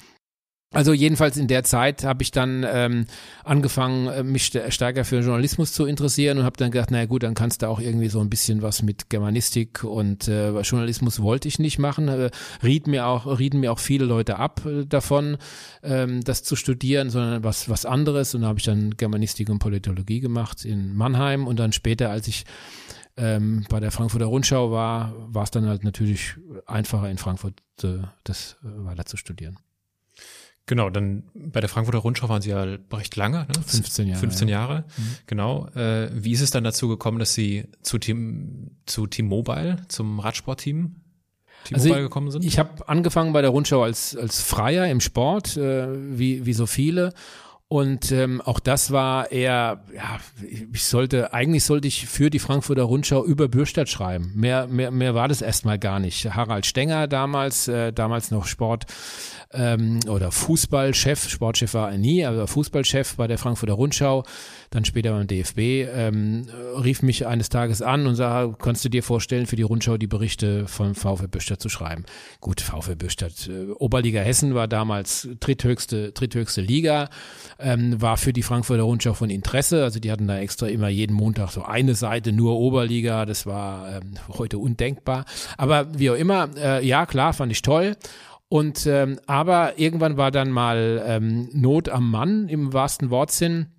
Also 0.72 0.94
jedenfalls 0.94 1.38
in 1.38 1.48
der 1.48 1.64
Zeit 1.64 2.04
habe 2.04 2.24
ich 2.24 2.32
dann 2.32 2.66
ähm, 2.68 3.06
angefangen, 3.44 4.08
äh, 4.08 4.24
mich 4.24 4.46
stärker 4.70 5.06
für 5.06 5.20
Journalismus 5.20 5.74
zu 5.74 5.86
interessieren 5.86 6.40
und 6.40 6.44
habe 6.46 6.58
dann 6.58 6.72
gedacht, 6.72 6.90
naja 6.90 7.06
gut, 7.06 7.22
dann 7.22 7.36
kannst 7.36 7.62
du 7.62 7.68
auch 7.68 7.80
irgendwie 7.80 8.10
so 8.10 8.20
ein 8.20 8.32
bisschen 8.32 8.64
was 8.64 8.82
mit 8.82 9.12
Germanistik 9.12 9.84
und 9.84 10.28
äh, 10.28 10.60
Journalismus 10.62 11.22
wollte 11.22 11.48
ich 11.48 11.60
nicht 11.60 11.78
machen. 11.78 12.08
Äh, 12.08 12.32
riet 12.64 12.88
mir 12.88 13.06
auch, 13.06 13.28
rieten 13.38 13.60
mir 13.60 13.72
auch 13.72 13.78
viele 13.78 14.06
Leute 14.06 14.38
ab 14.38 14.66
äh, 14.66 14.88
davon, 14.88 15.38
ähm, 15.84 16.24
das 16.24 16.42
zu 16.42 16.56
studieren, 16.56 17.12
sondern 17.12 17.44
was 17.44 17.70
was 17.70 17.86
anderes. 17.86 18.34
Und 18.34 18.42
da 18.42 18.48
habe 18.48 18.58
ich 18.58 18.66
dann 18.66 18.98
Germanistik 18.98 19.52
und 19.52 19.60
Politologie 19.60 20.22
gemacht 20.22 20.66
in 20.66 20.96
Mannheim 20.96 21.46
und 21.46 21.60
dann 21.60 21.72
später, 21.72 22.10
als 22.10 22.28
ich 22.28 22.46
ähm, 23.18 23.66
bei 23.70 23.80
der 23.80 23.92
Frankfurter 23.92 24.26
Rundschau 24.26 24.72
war, 24.72 25.14
war 25.34 25.44
es 25.44 25.52
dann 25.52 25.68
halt 25.68 25.84
natürlich 25.84 26.36
einfacher 26.66 27.10
in 27.10 27.18
Frankfurt 27.18 27.62
äh, 27.84 28.00
das 28.24 28.58
äh, 28.64 28.86
weiter 28.86 29.06
zu 29.06 29.18
studieren. 29.18 29.58
Genau, 30.66 30.90
dann 30.90 31.24
bei 31.34 31.60
der 31.60 31.70
Frankfurter 31.70 32.00
Rundschau 32.00 32.30
waren 32.30 32.42
Sie 32.42 32.50
ja 32.50 32.64
recht 32.94 33.16
lange, 33.18 33.40
ne? 33.40 33.64
15 33.66 34.08
Jahre. 34.08 34.20
15 34.20 34.48
Jahre, 34.48 34.74
ja. 34.74 34.84
Mhm. 34.98 35.16
genau. 35.28 35.68
Äh, 35.76 36.10
wie 36.14 36.32
ist 36.32 36.42
es 36.42 36.52
dann 36.52 36.64
dazu 36.64 36.88
gekommen, 36.88 37.20
dass 37.20 37.34
Sie 37.34 37.66
zu 37.82 37.98
Team, 37.98 38.72
zu 38.86 39.06
Team 39.06 39.28
Mobile, 39.28 39.78
zum 39.90 40.20
Radsportteam 40.20 40.96
T-Mobile 41.66 41.94
also 41.94 42.04
gekommen 42.04 42.32
sind? 42.32 42.46
Ich 42.46 42.60
habe 42.60 42.88
angefangen 42.88 43.34
bei 43.34 43.42
der 43.42 43.50
Rundschau 43.50 43.84
als, 43.84 44.16
als 44.16 44.42
Freier 44.42 44.88
im 44.88 45.02
Sport, 45.02 45.58
äh, 45.58 46.18
wie, 46.18 46.46
wie 46.46 46.54
so 46.54 46.66
viele. 46.66 47.14
Und 47.74 48.12
ähm, 48.12 48.40
auch 48.40 48.60
das 48.60 48.92
war 48.92 49.32
eher, 49.32 49.82
ja, 49.96 50.20
ich 50.72 50.84
sollte, 50.84 51.34
eigentlich 51.34 51.64
sollte 51.64 51.88
ich 51.88 52.06
für 52.06 52.30
die 52.30 52.38
Frankfurter 52.38 52.84
Rundschau 52.84 53.26
über 53.26 53.48
Bürstadt 53.48 53.90
schreiben. 53.90 54.32
Mehr, 54.36 54.68
mehr, 54.68 54.92
mehr 54.92 55.16
war 55.16 55.28
das 55.28 55.42
erstmal 55.42 55.80
gar 55.80 56.00
nicht. 56.00 56.36
Harald 56.36 56.68
Stenger 56.68 57.08
damals, 57.08 57.68
äh, 57.68 57.92
damals 57.92 58.30
noch 58.30 58.46
Sport, 58.46 58.86
ähm, 59.54 60.00
oder 60.08 60.32
Fußballchef, 60.32 61.30
Sportchef 61.30 61.74
war 61.74 61.92
er 61.92 61.98
nie, 61.98 62.26
aber 62.26 62.48
Fußballchef 62.48 63.16
bei 63.16 63.28
der 63.28 63.38
Frankfurter 63.38 63.74
Rundschau, 63.74 64.24
dann 64.72 64.86
später 64.86 65.12
beim 65.12 65.28
DFB, 65.28 65.60
ähm, 65.94 66.48
rief 66.84 67.02
mich 67.02 67.28
eines 67.28 67.50
Tages 67.50 67.82
an 67.82 68.08
und 68.08 68.16
sagte, 68.16 68.56
kannst 68.60 68.84
du 68.84 68.90
dir 68.90 69.04
vorstellen, 69.04 69.46
für 69.46 69.56
die 69.56 69.64
Rundschau 69.64 69.98
die 69.98 70.08
Berichte 70.08 70.68
von 70.68 70.96
VfB 70.96 71.28
Büstadt 71.28 71.62
zu 71.62 71.70
schreiben? 71.70 72.06
Gut, 72.42 72.62
VfB 72.62 72.96
Büstadt, 72.96 73.48
äh, 73.48 73.72
Oberliga 73.74 74.22
Hessen 74.22 74.56
war 74.56 74.68
damals 74.68 75.28
dritthöchste, 75.40 76.12
dritthöchste 76.12 76.62
Liga, 76.62 77.10
ähm, 77.60 78.02
war 78.02 78.18
für 78.18 78.34
die 78.34 78.44
Frankfurter 78.44 78.84
Rundschau 78.84 79.14
von 79.14 79.30
Interesse, 79.30 79.84
also 79.84 80.00
die 80.00 80.12
hatten 80.12 80.28
da 80.28 80.40
extra 80.40 80.68
immer 80.68 80.88
jeden 80.88 81.16
Montag 81.16 81.52
so 81.52 81.64
eine 81.64 81.96
Seite 81.96 82.32
nur 82.32 82.58
Oberliga, 82.58 83.26
das 83.26 83.46
war 83.46 83.98
ähm, 83.98 84.14
heute 84.30 84.58
undenkbar, 84.58 85.26
aber 85.58 85.88
wie 85.98 86.10
auch 86.10 86.16
immer, 86.16 86.50
äh, 86.58 86.86
ja 86.86 87.06
klar, 87.06 87.34
fand 87.34 87.52
ich 87.52 87.62
toll 87.62 87.96
und 88.54 88.86
ähm, 88.86 89.20
aber 89.26 89.80
irgendwann 89.80 90.16
war 90.16 90.30
dann 90.30 90.52
mal 90.52 91.04
ähm, 91.08 91.50
Not 91.54 91.90
am 91.90 92.12
Mann 92.12 92.48
im 92.50 92.72
wahrsten 92.72 93.10
Wortsinn. 93.10 93.72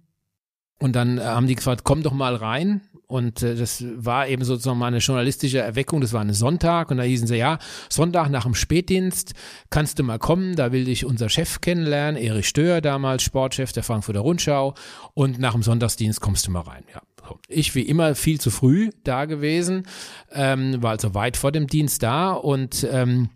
Und 0.80 0.96
dann 0.96 1.18
äh, 1.18 1.20
haben 1.20 1.46
die 1.46 1.54
gefragt, 1.54 1.82
komm 1.84 2.02
doch 2.02 2.12
mal 2.12 2.34
rein. 2.34 2.80
Und 3.06 3.44
äh, 3.44 3.54
das 3.54 3.84
war 3.94 4.26
eben 4.26 4.42
sozusagen 4.42 4.76
mal 4.76 4.88
eine 4.88 4.98
journalistische 4.98 5.60
Erweckung. 5.60 6.00
Das 6.00 6.12
war 6.12 6.22
ein 6.22 6.32
Sonntag 6.32 6.90
und 6.90 6.96
da 6.96 7.04
hießen 7.04 7.28
sie, 7.28 7.36
ja, 7.36 7.60
Sonntag 7.88 8.30
nach 8.30 8.42
dem 8.42 8.56
Spätdienst 8.56 9.34
kannst 9.70 10.00
du 10.00 10.02
mal 10.02 10.18
kommen. 10.18 10.56
Da 10.56 10.72
will 10.72 10.86
dich 10.86 11.04
unser 11.04 11.28
Chef 11.28 11.60
kennenlernen, 11.60 12.20
Erich 12.20 12.48
Stör, 12.48 12.80
damals 12.80 13.22
Sportchef 13.22 13.70
der 13.70 13.84
Frankfurter 13.84 14.22
Rundschau. 14.22 14.74
Und 15.14 15.38
nach 15.38 15.52
dem 15.52 15.62
Sonntagsdienst 15.62 16.20
kommst 16.20 16.48
du 16.48 16.50
mal 16.50 16.62
rein. 16.62 16.82
Ja, 16.92 17.00
ich 17.46 17.76
wie 17.76 17.82
immer 17.82 18.16
viel 18.16 18.40
zu 18.40 18.50
früh 18.50 18.90
da 19.04 19.26
gewesen, 19.26 19.86
ähm, 20.32 20.82
war 20.82 20.90
also 20.90 21.14
weit 21.14 21.36
vor 21.36 21.52
dem 21.52 21.68
Dienst 21.68 22.02
da 22.02 22.32
und 22.32 22.84
ähm, 22.90 23.30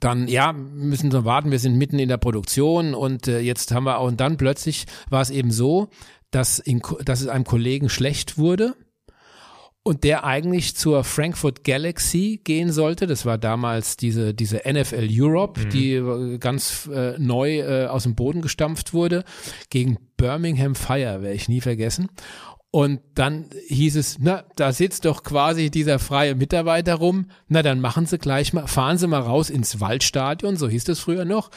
dann 0.00 0.28
ja, 0.28 0.52
müssen 0.52 1.12
wir 1.12 1.24
warten, 1.24 1.50
wir 1.50 1.58
sind 1.58 1.76
mitten 1.76 1.98
in 1.98 2.08
der 2.08 2.18
Produktion 2.18 2.94
und 2.94 3.28
äh, 3.28 3.40
jetzt 3.40 3.72
haben 3.72 3.84
wir 3.84 3.98
auch 3.98 4.08
und 4.08 4.20
dann 4.20 4.36
plötzlich 4.36 4.86
war 5.08 5.22
es 5.22 5.30
eben 5.30 5.50
so, 5.50 5.88
dass, 6.30 6.58
in, 6.58 6.82
dass 7.04 7.20
es 7.20 7.28
einem 7.28 7.44
Kollegen 7.44 7.88
schlecht 7.88 8.36
wurde 8.36 8.74
und 9.84 10.02
der 10.02 10.24
eigentlich 10.24 10.74
zur 10.76 11.04
Frankfurt 11.04 11.62
Galaxy 11.62 12.40
gehen 12.42 12.72
sollte. 12.72 13.06
Das 13.06 13.26
war 13.26 13.38
damals 13.38 13.96
diese, 13.96 14.34
diese 14.34 14.62
NFL 14.66 15.08
Europe, 15.10 15.60
mhm. 15.60 15.70
die 15.70 15.92
äh, 15.92 16.38
ganz 16.38 16.88
äh, 16.92 17.16
neu 17.18 17.58
äh, 17.58 17.86
aus 17.86 18.04
dem 18.04 18.14
Boden 18.14 18.40
gestampft 18.40 18.94
wurde, 18.94 19.24
gegen 19.70 19.98
Birmingham 20.16 20.74
Fire, 20.74 21.22
werde 21.22 21.34
ich 21.34 21.48
nie 21.48 21.60
vergessen. 21.60 22.08
Und 22.74 22.98
dann 23.14 23.50
hieß 23.68 23.94
es, 23.94 24.18
na, 24.18 24.42
da 24.56 24.72
sitzt 24.72 25.04
doch 25.04 25.22
quasi 25.22 25.70
dieser 25.70 26.00
freie 26.00 26.34
Mitarbeiter 26.34 26.96
rum. 26.96 27.26
Na, 27.46 27.62
dann 27.62 27.78
machen 27.78 28.06
Sie 28.06 28.18
gleich 28.18 28.52
mal, 28.52 28.66
fahren 28.66 28.98
Sie 28.98 29.06
mal 29.06 29.20
raus 29.20 29.48
ins 29.48 29.78
Waldstadion, 29.78 30.56
so 30.56 30.68
hieß 30.68 30.82
das 30.82 30.98
früher 30.98 31.24
noch 31.24 31.52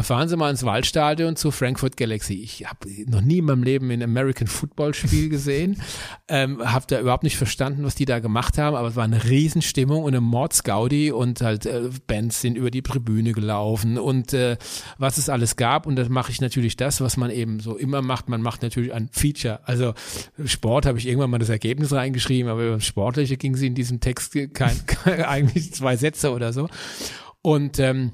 fahren 0.00 0.28
Sie 0.28 0.36
mal 0.36 0.50
ins 0.50 0.64
Waldstadion 0.64 1.36
zu 1.36 1.50
Frankfurt 1.50 1.96
Galaxy. 1.96 2.34
Ich 2.34 2.66
habe 2.66 2.88
noch 3.06 3.20
nie 3.20 3.38
in 3.38 3.44
meinem 3.44 3.62
Leben 3.62 3.90
ein 3.90 4.02
American 4.02 4.46
Football 4.46 4.94
Spiel 4.94 5.28
gesehen, 5.30 5.80
ähm, 6.28 6.60
habe 6.62 6.84
da 6.88 7.00
überhaupt 7.00 7.22
nicht 7.22 7.36
verstanden, 7.36 7.84
was 7.84 7.94
die 7.94 8.04
da 8.04 8.18
gemacht 8.18 8.58
haben, 8.58 8.76
aber 8.76 8.88
es 8.88 8.96
war 8.96 9.04
eine 9.04 9.24
Riesenstimmung 9.24 10.02
und 10.04 10.14
eine 10.14 10.20
Mordsgaudi 10.20 11.10
und 11.10 11.40
halt 11.40 11.66
äh, 11.66 11.90
Bands 12.06 12.40
sind 12.40 12.56
über 12.56 12.70
die 12.70 12.82
Tribüne 12.82 13.32
gelaufen 13.32 13.98
und 13.98 14.32
äh, 14.34 14.56
was 14.98 15.18
es 15.18 15.28
alles 15.28 15.56
gab 15.56 15.86
und 15.86 15.96
dann 15.96 16.10
mache 16.12 16.32
ich 16.32 16.40
natürlich 16.40 16.76
das, 16.76 17.00
was 17.00 17.16
man 17.16 17.30
eben 17.30 17.60
so 17.60 17.76
immer 17.76 18.02
macht. 18.02 18.28
Man 18.28 18.42
macht 18.42 18.62
natürlich 18.62 18.92
ein 18.92 19.08
Feature. 19.12 19.60
Also 19.64 19.94
Sport 20.44 20.86
habe 20.86 20.98
ich 20.98 21.06
irgendwann 21.06 21.30
mal 21.30 21.38
das 21.38 21.48
Ergebnis 21.48 21.92
reingeschrieben, 21.92 22.50
aber 22.50 22.62
über 22.64 22.74
das 22.74 22.86
Sportliche 22.86 23.36
ging 23.36 23.56
sie 23.56 23.66
in 23.66 23.74
diesem 23.74 24.00
Text 24.00 24.36
kein, 24.52 24.86
kein 24.86 25.22
eigentlich 25.24 25.72
zwei 25.72 25.96
Sätze 25.96 26.32
oder 26.32 26.52
so. 26.52 26.68
Und 27.42 27.78
ähm, 27.78 28.12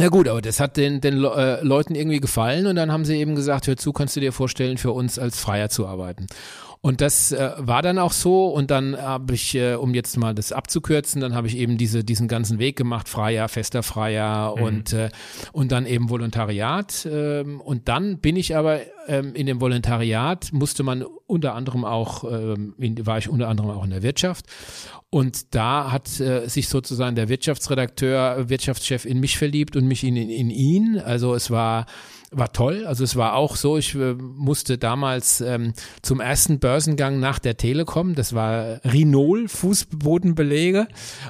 ja 0.00 0.08
gut, 0.08 0.28
aber 0.28 0.40
das 0.40 0.60
hat 0.60 0.76
den, 0.76 1.00
den 1.00 1.24
äh, 1.24 1.60
Leuten 1.62 1.94
irgendwie 1.94 2.20
gefallen 2.20 2.66
und 2.66 2.76
dann 2.76 2.92
haben 2.92 3.04
sie 3.04 3.16
eben 3.16 3.34
gesagt, 3.34 3.66
hör 3.66 3.76
zu, 3.76 3.92
kannst 3.92 4.14
du 4.16 4.20
dir 4.20 4.32
vorstellen, 4.32 4.78
für 4.78 4.92
uns 4.92 5.18
als 5.18 5.40
Freier 5.40 5.70
zu 5.70 5.86
arbeiten. 5.86 6.26
Und 6.88 7.02
das 7.02 7.32
äh, 7.32 7.50
war 7.58 7.82
dann 7.82 7.98
auch 7.98 8.12
so 8.12 8.46
und 8.46 8.70
dann 8.70 8.96
habe 8.96 9.34
ich, 9.34 9.54
äh, 9.54 9.74
um 9.74 9.92
jetzt 9.92 10.16
mal 10.16 10.34
das 10.34 10.52
abzukürzen, 10.52 11.20
dann 11.20 11.34
habe 11.34 11.46
ich 11.46 11.58
eben 11.58 11.76
diese, 11.76 12.02
diesen 12.02 12.28
ganzen 12.28 12.58
Weg 12.58 12.76
gemacht, 12.76 13.10
Freier, 13.10 13.50
fester 13.50 13.82
Freier 13.82 14.54
mhm. 14.56 14.62
und, 14.62 14.92
äh, 14.94 15.10
und 15.52 15.70
dann 15.70 15.84
eben 15.84 16.08
Volontariat. 16.08 17.06
Ähm, 17.12 17.60
und 17.60 17.88
dann 17.88 18.20
bin 18.20 18.36
ich 18.36 18.56
aber 18.56 18.80
ähm, 19.06 19.34
in 19.34 19.44
dem 19.44 19.60
Volontariat, 19.60 20.48
musste 20.54 20.82
man 20.82 21.02
unter 21.26 21.54
anderem 21.54 21.84
auch, 21.84 22.24
ähm, 22.24 22.74
in, 22.78 23.06
war 23.06 23.18
ich 23.18 23.28
unter 23.28 23.48
anderem 23.48 23.68
auch 23.68 23.84
in 23.84 23.90
der 23.90 24.02
Wirtschaft 24.02 24.46
und 25.10 25.54
da 25.54 25.92
hat 25.92 26.20
äh, 26.20 26.48
sich 26.48 26.68
sozusagen 26.68 27.16
der 27.16 27.28
Wirtschaftsredakteur, 27.28 28.48
Wirtschaftschef 28.48 29.04
in 29.04 29.20
mich 29.20 29.36
verliebt 29.36 29.76
und 29.76 29.86
mich 29.86 30.04
in, 30.04 30.16
in, 30.16 30.28
in 30.30 30.50
ihn. 30.50 30.98
Also 30.98 31.34
es 31.34 31.50
war 31.50 31.84
war 32.30 32.52
toll. 32.52 32.84
Also 32.86 33.04
es 33.04 33.16
war 33.16 33.34
auch 33.34 33.56
so, 33.56 33.78
ich 33.78 33.94
äh, 33.94 34.14
musste 34.14 34.78
damals 34.78 35.40
ähm, 35.40 35.72
zum 36.02 36.20
ersten 36.20 36.58
Börsengang 36.58 37.20
nach 37.20 37.38
der 37.38 37.56
Telekom, 37.56 38.14
das 38.14 38.34
war 38.34 38.80
Rinol, 38.84 39.48
Fußbodenbelege. 39.48 40.88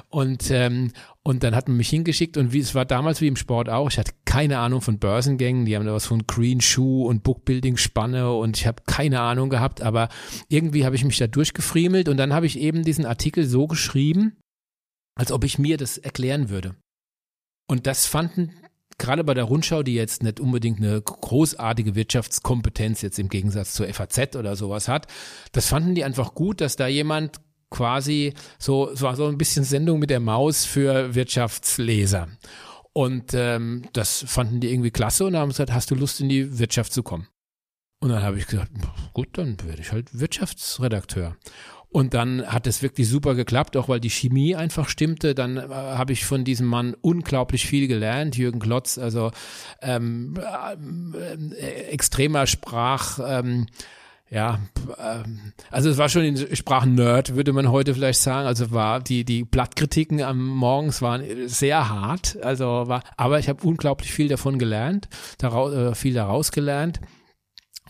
Und 0.09 0.51
ähm, 0.51 0.91
und 1.21 1.43
dann 1.43 1.55
hat 1.55 1.67
man 1.67 1.77
mich 1.77 1.89
hingeschickt 1.89 2.37
und 2.37 2.53
wie 2.53 2.59
es 2.59 2.73
war 2.73 2.85
damals 2.85 3.21
wie 3.21 3.27
im 3.27 3.35
Sport 3.35 3.69
auch, 3.69 3.91
ich 3.91 3.99
hatte 3.99 4.13
keine 4.25 4.57
Ahnung 4.57 4.81
von 4.81 4.97
Börsengängen, 4.99 5.65
die 5.65 5.75
haben 5.75 5.85
da 5.85 5.93
was 5.93 6.07
von 6.07 6.25
Green 6.25 6.59
Shoe 6.59 7.05
und 7.05 7.23
Bookbuilding 7.23 7.77
Spanne 7.77 8.33
und 8.33 8.57
ich 8.57 8.65
habe 8.65 8.81
keine 8.87 9.19
Ahnung 9.19 9.49
gehabt, 9.49 9.81
aber 9.81 10.09
irgendwie 10.47 10.85
habe 10.85 10.95
ich 10.95 11.03
mich 11.03 11.17
da 11.17 11.27
durchgefriemelt 11.27 12.09
und 12.09 12.17
dann 12.17 12.33
habe 12.33 12.45
ich 12.45 12.57
eben 12.57 12.83
diesen 12.83 13.05
Artikel 13.05 13.45
so 13.45 13.67
geschrieben, 13.67 14.37
als 15.15 15.31
ob 15.31 15.43
ich 15.43 15.59
mir 15.59 15.77
das 15.77 15.97
erklären 15.97 16.49
würde. 16.49 16.75
Und 17.67 17.85
das 17.85 18.07
fanden 18.07 18.53
gerade 18.99 19.23
bei 19.23 19.33
der 19.33 19.45
Rundschau, 19.45 19.81
die 19.81 19.95
jetzt 19.95 20.21
nicht 20.21 20.39
unbedingt 20.39 20.79
eine 20.79 21.01
großartige 21.01 21.95
Wirtschaftskompetenz 21.95 23.01
jetzt 23.01 23.17
im 23.17 23.29
Gegensatz 23.29 23.73
zur 23.73 23.87
FAZ 23.91 24.35
oder 24.35 24.55
sowas 24.55 24.87
hat, 24.87 25.07
das 25.51 25.67
fanden 25.67 25.95
die 25.95 26.03
einfach 26.03 26.35
gut, 26.35 26.61
dass 26.61 26.75
da 26.75 26.87
jemand 26.87 27.39
quasi 27.69 28.33
so, 28.57 28.93
so, 28.95 29.11
so 29.13 29.27
ein 29.27 29.37
bisschen 29.37 29.63
Sendung 29.63 29.99
mit 29.99 30.09
der 30.09 30.19
Maus 30.19 30.65
für 30.65 31.15
Wirtschaftsleser. 31.15 32.27
Und 32.93 33.33
ähm, 33.33 33.83
das 33.93 34.25
fanden 34.27 34.59
die 34.59 34.71
irgendwie 34.71 34.91
klasse 34.91 35.25
und 35.25 35.35
haben 35.35 35.49
gesagt, 35.49 35.71
hast 35.71 35.91
du 35.91 35.95
Lust 35.95 36.19
in 36.19 36.29
die 36.29 36.59
Wirtschaft 36.59 36.91
zu 36.91 37.03
kommen? 37.03 37.27
Und 38.01 38.09
dann 38.09 38.23
habe 38.23 38.37
ich 38.37 38.47
gesagt, 38.47 38.71
gut, 39.13 39.37
dann 39.37 39.57
werde 39.63 39.81
ich 39.81 39.91
halt 39.91 40.17
Wirtschaftsredakteur. 40.17 41.35
Und 41.91 42.13
dann 42.13 42.45
hat 42.45 42.67
es 42.67 42.83
wirklich 42.83 43.09
super 43.09 43.33
geklappt, 43.33 43.75
auch 43.75 43.89
weil 43.89 43.99
die 43.99 44.11
Chemie 44.11 44.55
einfach 44.55 44.87
stimmte. 44.87 45.33
Dann 45.33 45.57
äh, 45.57 45.69
habe 45.69 46.13
ich 46.13 46.23
von 46.23 46.43
diesem 46.43 46.67
Mann 46.67 46.95
unglaublich 47.01 47.65
viel 47.65 47.87
gelernt, 47.87 48.37
Jürgen 48.37 48.59
Klotz, 48.59 48.99
also 48.99 49.31
ähm, 49.81 50.35
äh, 50.37 51.63
extremer 51.87 52.45
Sprach. 52.45 53.19
Ähm, 53.25 53.65
ja, 54.29 54.59
ähm, 54.99 55.53
also 55.71 55.89
es 55.89 55.97
war 55.97 56.07
schon 56.09 56.21
in 56.21 56.55
Sprachen-Nerd, 56.55 57.35
würde 57.35 57.53
man 57.53 57.71
heute 57.71 57.95
vielleicht 57.95 58.19
sagen. 58.19 58.45
Also 58.45 58.69
war 58.69 58.99
die 58.99 59.25
die 59.25 59.43
Blattkritiken 59.43 60.21
am 60.21 60.45
Morgens 60.45 61.01
waren 61.01 61.23
sehr 61.47 61.89
hart. 61.89 62.37
Also 62.43 62.83
war, 62.87 63.03
aber 63.17 63.39
ich 63.39 63.49
habe 63.49 63.65
unglaublich 63.65 64.11
viel 64.11 64.27
davon 64.27 64.59
gelernt, 64.59 65.09
daraus, 65.39 65.73
äh, 65.73 65.95
viel 65.95 66.13
daraus 66.13 66.51
gelernt. 66.51 66.99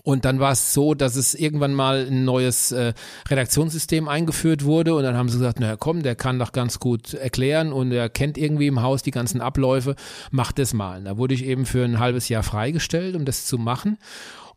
Und 0.03 0.25
dann 0.25 0.39
war 0.39 0.51
es 0.51 0.73
so, 0.73 0.93
dass 0.93 1.15
es 1.15 1.35
irgendwann 1.35 1.73
mal 1.73 2.07
ein 2.07 2.25
neues 2.25 2.71
äh, 2.71 2.93
Redaktionssystem 3.29 4.07
eingeführt 4.07 4.63
wurde 4.63 4.95
und 4.95 5.03
dann 5.03 5.15
haben 5.15 5.29
sie 5.29 5.37
gesagt, 5.37 5.59
naja 5.59 5.77
komm, 5.77 6.03
der 6.03 6.15
kann 6.15 6.39
doch 6.39 6.51
ganz 6.51 6.79
gut 6.79 7.13
erklären 7.13 7.73
und 7.73 7.91
er 7.91 8.09
kennt 8.09 8.37
irgendwie 8.37 8.67
im 8.67 8.81
Haus 8.81 9.03
die 9.03 9.11
ganzen 9.11 9.41
Abläufe, 9.41 9.95
mach 10.31 10.51
das 10.51 10.73
mal. 10.73 11.03
Da 11.03 11.17
wurde 11.17 11.33
ich 11.33 11.45
eben 11.45 11.65
für 11.65 11.83
ein 11.83 11.99
halbes 11.99 12.29
Jahr 12.29 12.43
freigestellt, 12.43 13.15
um 13.15 13.25
das 13.25 13.45
zu 13.45 13.57
machen. 13.57 13.97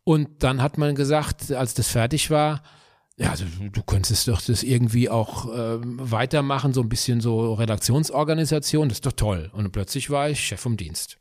Und 0.05 0.43
dann 0.43 0.63
hat 0.63 0.79
man 0.79 0.95
gesagt, 0.95 1.53
als 1.53 1.75
das 1.75 1.89
fertig 1.89 2.31
war, 2.31 2.63
ja, 3.19 3.31
also 3.31 3.45
du 3.71 3.83
könntest 3.83 4.27
doch 4.27 4.41
das 4.41 4.63
irgendwie 4.63 5.09
auch 5.09 5.47
äh, 5.47 5.79
weitermachen, 5.83 6.73
so 6.73 6.81
ein 6.81 6.89
bisschen 6.89 7.21
so 7.21 7.55
Redaktionsorganisation, 7.55 8.89
das 8.89 8.97
ist 8.97 9.07
doch 9.07 9.13
toll. 9.13 9.51
Und 9.53 9.71
plötzlich 9.71 10.11
war 10.11 10.31
ich 10.31 10.41
Chef 10.41 10.61
vom 10.61 10.77
Dienst. 10.77 11.19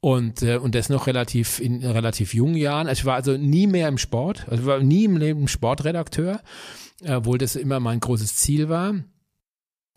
Und, 0.00 0.42
äh, 0.42 0.56
und 0.58 0.74
das 0.74 0.88
noch 0.88 1.06
relativ 1.06 1.58
in 1.58 1.84
relativ 1.84 2.34
jungen 2.34 2.56
Jahren. 2.56 2.86
Also 2.86 3.00
ich 3.00 3.04
war 3.06 3.14
also 3.14 3.36
nie 3.36 3.66
mehr 3.66 3.88
im 3.88 3.98
Sport, 3.98 4.46
also 4.48 4.66
war 4.66 4.80
nie 4.80 5.04
im 5.04 5.16
Leben 5.16 5.48
Sportredakteur, 5.48 6.40
obwohl 7.08 7.38
das 7.38 7.56
immer 7.56 7.80
mein 7.80 8.00
großes 8.00 8.36
Ziel 8.36 8.68
war. 8.68 8.94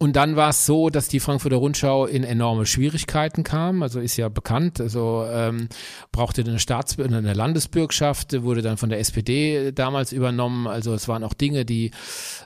Und 0.02 0.16
dann 0.16 0.38
war 0.38 0.52
es 0.52 0.66
so, 0.66 0.90
dass 0.90 1.10
die 1.10 1.20
Frankfurter 1.20 1.58
Rundschau 1.58 2.06
in 2.06 2.24
enorme 2.24 2.66
Schwierigkeiten 2.66 3.44
kam. 3.44 3.84
Also 3.84 4.00
ist 4.00 4.16
ja 4.16 4.30
bekannt, 4.30 4.80
also 4.80 5.26
ähm, 5.30 5.68
brauchte 6.14 6.42
eine 6.42 6.58
Staats 6.58 6.98
eine 6.98 7.34
Landesbürgschaft, 7.34 8.42
wurde 8.42 8.62
dann 8.62 8.78
von 8.78 8.90
der 8.90 9.00
SPD 9.00 9.74
damals 9.74 10.14
übernommen. 10.14 10.68
Also 10.68 10.94
es 10.94 11.10
waren 11.10 11.26
auch 11.26 11.34
Dinge, 11.34 11.66
die 11.66 11.92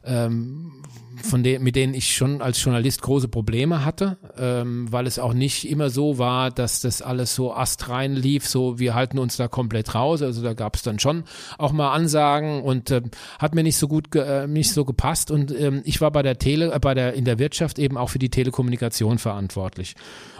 ähm, 0.03 0.81
von 1.21 1.43
denen, 1.43 1.63
mit 1.63 1.75
denen 1.75 1.93
ich 1.93 2.15
schon 2.15 2.41
als 2.41 2.63
Journalist 2.63 3.01
große 3.01 3.27
Probleme 3.27 3.85
hatte, 3.85 4.17
ähm, 4.37 4.91
weil 4.91 5.07
es 5.07 5.19
auch 5.19 5.33
nicht 5.33 5.69
immer 5.69 5.89
so 5.89 6.17
war, 6.17 6.51
dass 6.51 6.81
das 6.81 7.01
alles 7.01 7.35
so 7.35 7.53
astrein 7.53 8.15
lief, 8.15 8.47
so 8.47 8.79
wir 8.79 8.95
halten 8.95 9.19
uns 9.19 9.37
da 9.37 9.47
komplett 9.47 9.93
raus. 9.95 10.21
Also 10.21 10.41
da 10.41 10.53
gab 10.53 10.75
es 10.75 10.83
dann 10.83 10.99
schon 10.99 11.23
auch 11.57 11.71
mal 11.71 11.93
Ansagen 11.93 12.61
und 12.61 12.91
äh, 12.91 13.01
hat 13.39 13.55
mir 13.55 13.63
nicht 13.63 13.77
so 13.77 13.87
gut 13.87 14.15
äh, 14.15 14.47
nicht 14.47 14.71
so 14.71 14.85
gepasst. 14.85 15.31
Und 15.31 15.51
ähm, 15.51 15.81
ich 15.85 16.01
war 16.01 16.11
bei 16.11 16.23
der 16.23 16.39
Tele, 16.39 16.73
äh, 16.73 16.79
bei 16.79 16.93
der 16.93 17.13
in 17.13 17.25
der 17.25 17.39
Wirtschaft 17.39 17.79
eben 17.79 17.97
auch 17.97 18.09
für 18.09 18.19
die 18.19 18.29
Telekommunikation 18.29 19.19
verantwortlich 19.19 19.95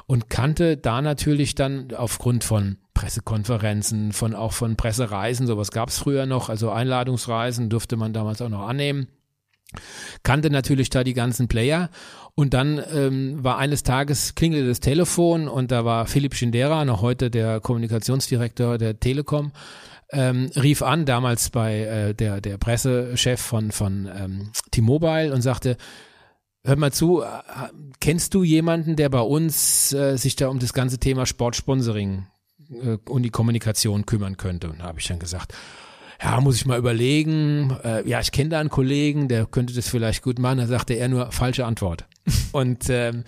und 0.06 0.30
kannte 0.30 0.78
da 0.78 1.02
natürlich 1.02 1.56
dann 1.56 1.94
aufgrund 1.96 2.44
von 2.44 2.78
Pressekonferenzen, 2.94 4.14
von 4.14 4.36
auch 4.36 4.54
von 4.54 4.76
Pressereisen, 4.76 5.48
sowas 5.48 5.72
gab 5.72 5.90
es 5.90 5.98
früher 5.98 6.26
noch, 6.26 6.50
also 6.50 6.70
Einladungsreisen 6.72 7.70
durfte 7.70 7.96
man 7.96 8.14
damals 8.14 8.42
auch 8.42 8.50
noch 8.50 8.68
annehmen. 8.68 9.08
Kannte 10.24 10.50
natürlich 10.50 10.90
da 10.90 11.04
die 11.04 11.14
ganzen 11.14 11.48
Player 11.48 11.90
und 12.36 12.54
dann 12.54 12.82
ähm, 12.94 13.44
war 13.44 13.58
eines 13.58 13.84
Tages 13.84 14.36
klingelte 14.36 14.68
das 14.68 14.80
Telefon 14.80 15.48
und 15.48 15.72
da 15.72 15.86
war 15.86 16.06
Philipp 16.08 16.36
Schindera, 16.36 16.86
noch 16.86 17.02
heute 17.02 17.30
der 17.30 17.60
Kommunikationsdirektor 17.60 18.78
der 18.78 19.00
Telekom, 19.00 19.52
ähm, 20.12 20.52
rief 20.56 20.82
an, 20.82 21.06
damals 21.06 21.50
bei 21.50 21.80
äh, 21.82 22.14
der, 22.14 22.42
der 22.42 22.58
Pressechef 22.58 23.40
von, 23.40 23.72
von 23.72 24.10
ähm, 24.16 24.52
T-Mobile 24.72 25.34
und 25.34 25.42
sagte, 25.42 25.78
Hör 26.66 26.78
mal 26.78 26.94
zu, 26.94 27.22
äh, 27.22 27.28
kennst 28.00 28.34
du 28.34 28.44
jemanden, 28.44 28.96
der 28.96 29.10
bei 29.10 29.20
uns 29.20 29.92
äh, 29.92 30.16
sich 30.16 30.38
da 30.38 30.48
um 30.48 30.60
das 30.60 30.72
ganze 30.72 30.98
Thema 30.98 31.26
Sportsponsoring 31.26 32.26
äh, 32.70 32.98
und 33.10 33.24
die 33.24 33.32
Kommunikation 33.32 34.06
kümmern 34.06 34.38
könnte? 34.38 34.70
Und 34.70 34.80
da 34.80 34.86
habe 34.86 35.00
ich 35.00 35.08
dann 35.08 35.20
gesagt, 35.20 35.54
ja, 36.24 36.40
muss 36.40 36.56
ich 36.56 36.66
mal 36.66 36.80
überlegen. 36.80 37.76
Äh, 37.84 38.08
ja, 38.08 38.22
ich 38.22 38.32
kenne 38.32 38.50
da 38.50 38.60
einen 38.60 38.70
Kollegen, 38.70 39.28
der 39.28 39.46
könnte 39.46 39.74
das 39.74 39.90
vielleicht 39.90 40.24
gut 40.24 40.40
machen. 40.40 40.58
Da 40.58 40.68
sagte 40.68 40.94
er 40.94 41.10
nur 41.10 41.32
falsche 41.32 41.66
Antwort. 41.66 42.06
und 42.54 42.90
ähm, 42.90 43.24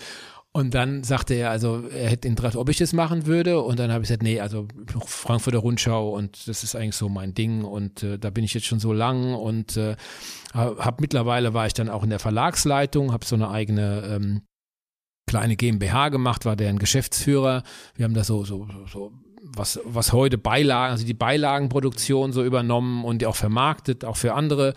und 0.54 0.74
dann 0.74 1.04
sagte 1.04 1.34
er, 1.34 1.52
also 1.52 1.84
er 1.90 2.10
hätte 2.10 2.30
Interesse, 2.30 2.58
ob 2.58 2.70
ich 2.70 2.78
das 2.78 2.94
machen 2.94 3.26
würde. 3.26 3.62
Und 3.62 3.78
dann 3.78 3.92
habe 3.92 4.04
ich 4.04 4.08
gesagt, 4.08 4.24
nee, 4.24 4.40
also 4.40 4.70
Frankfurter 5.06 5.58
Rundschau 5.58 6.12
und 6.12 6.48
das 6.48 6.64
ist 6.64 6.78
eigentlich 6.78 6.96
so 6.96 7.10
mein 7.10 7.34
Ding. 7.34 7.66
Und 7.66 8.04
äh, 8.04 8.18
da 8.18 8.30
bin 8.30 8.46
ich 8.46 8.54
jetzt 8.54 8.66
schon 8.66 8.80
so 8.80 8.94
lang 8.94 9.34
und 9.34 9.76
äh, 9.76 9.98
habe 10.54 11.02
mittlerweile 11.02 11.54
war 11.54 11.68
ich 11.68 11.74
dann 11.74 11.90
auch 11.90 12.06
in 12.06 12.10
der 12.10 12.20
Verlagsleitung, 12.20 13.12
habe 13.12 13.26
so 13.26 13.36
eine 13.36 13.50
eigene 13.50 14.04
ähm, 14.10 14.44
kleine 15.28 15.58
GmbH 15.58 16.08
gemacht, 16.08 16.46
war 16.46 16.56
deren 16.56 16.80
Geschäftsführer. 16.80 17.64
Wir 17.96 18.06
haben 18.06 18.14
da 18.14 18.24
so 18.24 18.46
so 18.46 18.66
so 18.90 19.12
was, 19.54 19.80
was 19.86 20.14
heute 20.14 20.38
Beilagen, 20.38 20.92
also 20.92 21.06
die 21.06 21.14
Beilagenproduktion 21.14 22.34
so 22.34 22.44
übernommen 22.44 23.04
und 23.04 23.24
auch 23.26 23.36
vermarktet, 23.36 24.06
auch 24.06 24.18
für 24.18 24.34
andere, 24.34 24.74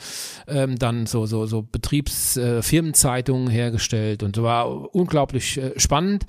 ähm, 0.46 0.78
dann 0.78 1.06
so, 1.06 1.26
so, 1.26 1.46
so 1.46 1.62
Betriebsfirmenzeitungen 1.62 3.48
äh, 3.48 3.52
hergestellt 3.52 4.22
und 4.22 4.36
so 4.36 4.42
war 4.42 4.94
unglaublich 4.94 5.58
äh, 5.58 5.78
spannend. 5.78 6.26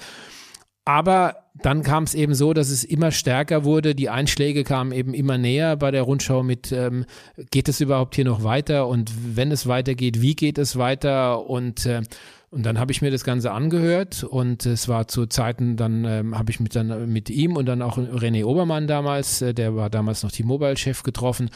aber 0.85 1.35
dann 1.61 1.83
kam 1.83 2.03
es 2.03 2.13
eben 2.13 2.33
so, 2.35 2.53
dass 2.53 2.69
es 2.69 2.85
immer 2.85 3.11
stärker 3.11 3.65
wurde. 3.65 3.93
Die 3.93 4.09
Einschläge 4.09 4.63
kamen 4.63 4.93
eben 4.93 5.13
immer 5.13 5.37
näher 5.37 5.75
bei 5.75 5.91
der 5.91 6.03
Rundschau 6.03 6.41
mit, 6.41 6.71
ähm, 6.71 7.05
geht 7.51 7.67
es 7.67 7.81
überhaupt 7.81 8.15
hier 8.15 8.23
noch 8.23 8.43
weiter? 8.43 8.87
Und 8.87 9.11
wenn 9.35 9.51
es 9.51 9.67
weitergeht, 9.67 10.21
wie 10.21 10.35
geht 10.35 10.57
es 10.57 10.77
weiter? 10.77 11.45
Und 11.49 11.85
äh, 11.85 12.03
und 12.51 12.63
dann 12.65 12.79
habe 12.79 12.91
ich 12.91 13.01
mir 13.01 13.11
das 13.11 13.23
Ganze 13.23 13.51
angehört 13.51 14.23
und 14.23 14.65
es 14.65 14.87
war 14.87 15.07
zu 15.07 15.27
Zeiten, 15.27 15.77
dann 15.77 16.03
ähm, 16.05 16.37
habe 16.37 16.49
ich 16.49 16.59
mit, 16.59 16.75
dann, 16.75 17.11
mit 17.11 17.29
ihm 17.29 17.55
und 17.55 17.67
dann 17.67 17.81
auch 17.81 17.97
René 17.97 18.43
Obermann 18.43 18.87
damals, 18.87 19.41
äh, 19.41 19.53
der 19.53 19.75
war 19.75 19.89
damals 19.89 20.23
noch 20.23 20.31
T-Mobile-Chef 20.31 21.03
getroffen 21.03 21.51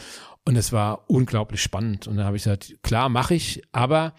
und 0.46 0.56
es 0.56 0.72
war 0.72 1.10
unglaublich 1.10 1.64
spannend. 1.64 2.08
Und 2.08 2.18
dann 2.18 2.26
habe 2.26 2.38
ich 2.38 2.44
gesagt, 2.44 2.76
klar, 2.84 3.10
mache 3.10 3.34
ich, 3.34 3.64
aber 3.72 4.14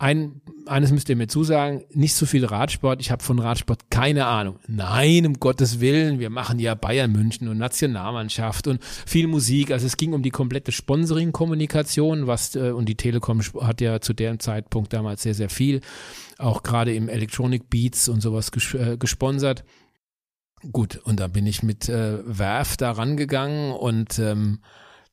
ein, 0.00 0.40
eines 0.66 0.92
müsst 0.92 1.08
ihr 1.08 1.16
mir 1.16 1.26
zusagen, 1.26 1.82
nicht 1.90 2.14
so 2.14 2.24
viel 2.24 2.44
Radsport. 2.44 3.00
Ich 3.00 3.10
habe 3.10 3.22
von 3.22 3.40
Radsport 3.40 3.90
keine 3.90 4.26
Ahnung. 4.26 4.60
Nein, 4.68 5.26
um 5.26 5.34
Gottes 5.34 5.80
Willen, 5.80 6.20
wir 6.20 6.30
machen 6.30 6.60
ja 6.60 6.76
Bayern 6.76 7.10
München 7.10 7.48
und 7.48 7.58
Nationalmannschaft 7.58 8.68
und 8.68 8.82
viel 8.84 9.26
Musik. 9.26 9.72
Also 9.72 9.86
es 9.86 9.96
ging 9.96 10.12
um 10.12 10.22
die 10.22 10.30
komplette 10.30 10.70
Sponsoring-Kommunikation, 10.70 12.28
was 12.28 12.54
äh, 12.54 12.70
und 12.70 12.88
die 12.88 12.94
Telekom 12.94 13.40
hat 13.60 13.80
ja 13.80 14.00
zu 14.00 14.12
dem 14.12 14.38
Zeitpunkt 14.38 14.92
damals 14.92 15.22
sehr, 15.24 15.34
sehr 15.34 15.50
viel, 15.50 15.80
auch 16.38 16.62
gerade 16.62 16.94
im 16.94 17.08
Electronic 17.08 17.68
Beats 17.68 18.08
und 18.08 18.20
sowas 18.20 18.52
äh, 18.74 18.96
gesponsert. 18.96 19.64
Gut, 20.70 20.98
und 20.98 21.18
da 21.18 21.26
bin 21.26 21.46
ich 21.46 21.64
mit 21.64 21.88
äh, 21.88 22.18
Werf 22.24 22.76
da 22.76 22.92
rangegangen 22.92 23.72
und 23.72 24.20
ähm, 24.20 24.60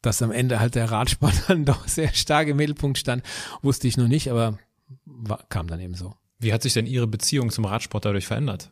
dass 0.04 0.22
am 0.22 0.32
Ende 0.32 0.60
halt 0.60 0.76
der 0.76 0.92
Radsport 0.92 1.34
dann 1.48 1.66
doch 1.66 1.88
sehr 1.88 2.14
stark 2.14 2.48
im 2.50 2.58
Mittelpunkt 2.58 3.00
stand, 3.00 3.24
wusste 3.64 3.88
ich 3.88 3.98
noch 3.98 4.08
nicht, 4.08 4.30
aber 4.30 4.60
war, 5.06 5.46
kam 5.50 5.68
dann 5.68 5.80
eben 5.80 5.96
so. 5.96 6.16
Wie 6.40 6.54
hat 6.54 6.64
sich 6.64 6.74
denn 6.74 6.86
Ihre 6.86 7.08
Beziehung 7.08 7.50
zum 7.50 7.66
Radsport 7.66 8.06
dadurch 8.06 8.28
verändert? 8.28 8.72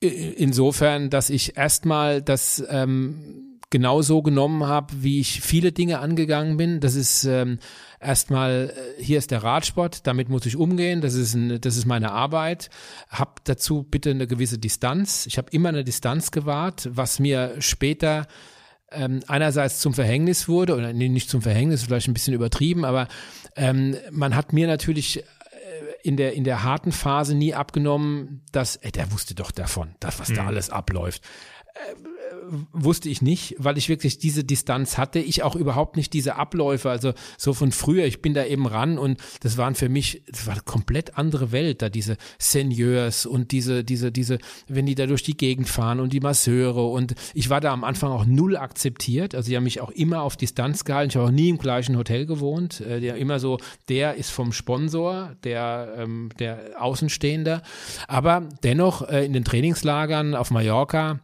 Insofern, 0.00 1.10
dass 1.10 1.28
ich 1.28 1.58
erstmal 1.58 2.22
das 2.22 2.64
ähm, 2.70 3.50
genau 3.70 4.02
so 4.02 4.20
genommen 4.20 4.66
habe, 4.66 5.02
wie 5.02 5.20
ich 5.20 5.40
viele 5.40 5.72
Dinge 5.72 6.00
angegangen 6.00 6.56
bin. 6.56 6.80
Das 6.80 6.96
ist 6.96 7.24
ähm, 7.24 7.58
erstmal, 8.00 8.74
äh, 8.98 9.02
hier 9.02 9.18
ist 9.18 9.30
der 9.30 9.42
Radsport, 9.42 10.06
damit 10.06 10.28
muss 10.28 10.44
ich 10.44 10.56
umgehen, 10.56 11.00
das 11.00 11.14
ist, 11.14 11.34
ein, 11.34 11.60
das 11.60 11.76
ist 11.76 11.86
meine 11.86 12.10
Arbeit. 12.10 12.68
Hab 13.08 13.44
dazu 13.44 13.84
bitte 13.84 14.10
eine 14.10 14.26
gewisse 14.26 14.58
Distanz. 14.58 15.26
Ich 15.26 15.38
habe 15.38 15.50
immer 15.52 15.68
eine 15.68 15.84
Distanz 15.84 16.32
gewahrt, 16.32 16.88
was 16.92 17.20
mir 17.20 17.54
später 17.60 18.26
ähm, 18.92 19.20
einerseits 19.26 19.80
zum 19.80 19.94
Verhängnis 19.94 20.48
wurde, 20.48 20.74
oder 20.74 20.92
nee, 20.92 21.08
nicht 21.08 21.30
zum 21.30 21.42
Verhängnis, 21.42 21.84
vielleicht 21.84 22.08
ein 22.08 22.14
bisschen 22.14 22.34
übertrieben, 22.34 22.84
aber 22.84 23.08
ähm, 23.56 23.96
man 24.10 24.34
hat 24.34 24.52
mir 24.52 24.66
natürlich 24.66 25.18
äh, 25.18 25.22
in 26.02 26.16
der, 26.16 26.34
in 26.34 26.44
der 26.44 26.62
harten 26.62 26.92
Phase 26.92 27.34
nie 27.34 27.54
abgenommen, 27.54 28.42
dass, 28.52 28.76
ey, 28.76 28.92
der 28.92 29.12
wusste 29.12 29.34
doch 29.34 29.50
davon, 29.50 29.94
das, 30.00 30.18
was 30.18 30.30
mhm. 30.30 30.34
da 30.36 30.46
alles 30.46 30.70
abläuft. 30.70 31.22
Wusste 32.72 33.08
ich 33.08 33.22
nicht, 33.22 33.54
weil 33.58 33.78
ich 33.78 33.88
wirklich 33.88 34.18
diese 34.18 34.44
Distanz 34.44 34.98
hatte. 34.98 35.18
Ich 35.18 35.42
auch 35.42 35.56
überhaupt 35.56 35.96
nicht 35.96 36.12
diese 36.12 36.36
Abläufe, 36.36 36.90
also 36.90 37.12
so 37.38 37.54
von 37.54 37.72
früher. 37.72 38.04
Ich 38.06 38.22
bin 38.22 38.34
da 38.34 38.44
eben 38.44 38.66
ran 38.66 38.98
und 38.98 39.20
das 39.40 39.56
waren 39.56 39.74
für 39.74 39.88
mich, 39.88 40.22
das 40.28 40.46
war 40.46 40.54
eine 40.54 40.62
komplett 40.62 41.16
andere 41.16 41.52
Welt, 41.52 41.82
da 41.82 41.88
diese 41.88 42.16
Seniors 42.38 43.26
und 43.26 43.52
diese, 43.52 43.84
diese, 43.84 44.12
diese, 44.12 44.38
wenn 44.68 44.86
die 44.86 44.94
da 44.94 45.06
durch 45.06 45.22
die 45.22 45.36
Gegend 45.36 45.68
fahren 45.68 46.00
und 46.00 46.12
die 46.12 46.20
Masseure 46.20 46.86
und 46.86 47.14
ich 47.34 47.50
war 47.50 47.60
da 47.60 47.72
am 47.72 47.84
Anfang 47.84 48.10
auch 48.10 48.26
null 48.26 48.56
akzeptiert. 48.56 49.34
Also 49.34 49.50
die 49.50 49.56
haben 49.56 49.64
mich 49.64 49.80
auch 49.80 49.90
immer 49.90 50.22
auf 50.22 50.36
Distanz 50.36 50.84
gehalten. 50.84 51.10
Ich 51.10 51.16
habe 51.16 51.26
auch 51.26 51.32
nie 51.32 51.48
im 51.48 51.58
gleichen 51.58 51.96
Hotel 51.96 52.26
gewohnt. 52.26 52.80
Äh, 52.80 53.00
der 53.00 53.16
immer 53.16 53.38
so, 53.38 53.58
der 53.88 54.14
ist 54.14 54.30
vom 54.30 54.52
Sponsor, 54.52 55.36
der, 55.44 55.94
ähm, 55.98 56.30
der 56.38 56.72
Außenstehender. 56.78 57.62
Aber 58.08 58.48
dennoch 58.62 59.08
äh, 59.08 59.24
in 59.24 59.32
den 59.32 59.44
Trainingslagern 59.44 60.34
auf 60.34 60.50
Mallorca 60.50 61.20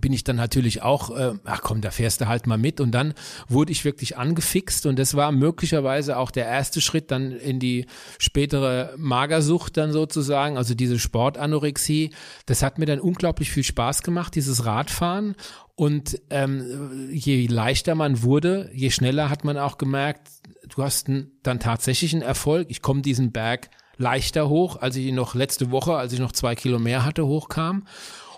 bin 0.00 0.12
ich 0.12 0.22
dann 0.22 0.36
natürlich 0.36 0.82
auch, 0.82 1.10
äh, 1.10 1.32
ach 1.44 1.62
komm, 1.62 1.80
da 1.80 1.90
fährst 1.90 2.20
du 2.20 2.28
halt 2.28 2.46
mal 2.46 2.58
mit. 2.58 2.80
Und 2.80 2.92
dann 2.92 3.14
wurde 3.48 3.72
ich 3.72 3.84
wirklich 3.84 4.16
angefixt 4.16 4.86
und 4.86 4.98
das 4.98 5.14
war 5.14 5.32
möglicherweise 5.32 6.16
auch 6.16 6.30
der 6.30 6.46
erste 6.46 6.80
Schritt 6.80 7.10
dann 7.10 7.32
in 7.32 7.58
die 7.58 7.86
spätere 8.18 8.94
Magersucht 8.96 9.76
dann 9.76 9.90
sozusagen, 9.90 10.56
also 10.56 10.74
diese 10.74 10.98
Sportanorexie. 10.98 12.12
Das 12.46 12.62
hat 12.62 12.78
mir 12.78 12.86
dann 12.86 13.00
unglaublich 13.00 13.50
viel 13.50 13.64
Spaß 13.64 14.02
gemacht, 14.02 14.36
dieses 14.36 14.64
Radfahren. 14.64 15.34
Und 15.74 16.20
ähm, 16.30 17.08
je 17.10 17.46
leichter 17.46 17.94
man 17.94 18.22
wurde, 18.22 18.70
je 18.72 18.90
schneller 18.90 19.28
hat 19.28 19.44
man 19.44 19.58
auch 19.58 19.76
gemerkt, 19.76 20.28
du 20.68 20.82
hast 20.84 21.08
einen, 21.08 21.32
dann 21.42 21.58
tatsächlich 21.58 22.12
einen 22.12 22.22
Erfolg. 22.22 22.68
Ich 22.70 22.80
komme 22.80 23.02
diesen 23.02 23.32
Berg 23.32 23.70
leichter 23.96 24.48
hoch, 24.48 24.76
als 24.80 24.96
ich 24.96 25.06
ihn 25.06 25.14
noch 25.14 25.34
letzte 25.34 25.70
Woche, 25.70 25.94
als 25.94 26.12
ich 26.12 26.20
noch 26.20 26.32
zwei 26.32 26.54
Kilo 26.54 26.78
mehr 26.78 27.04
hatte, 27.04 27.26
hochkam. 27.26 27.86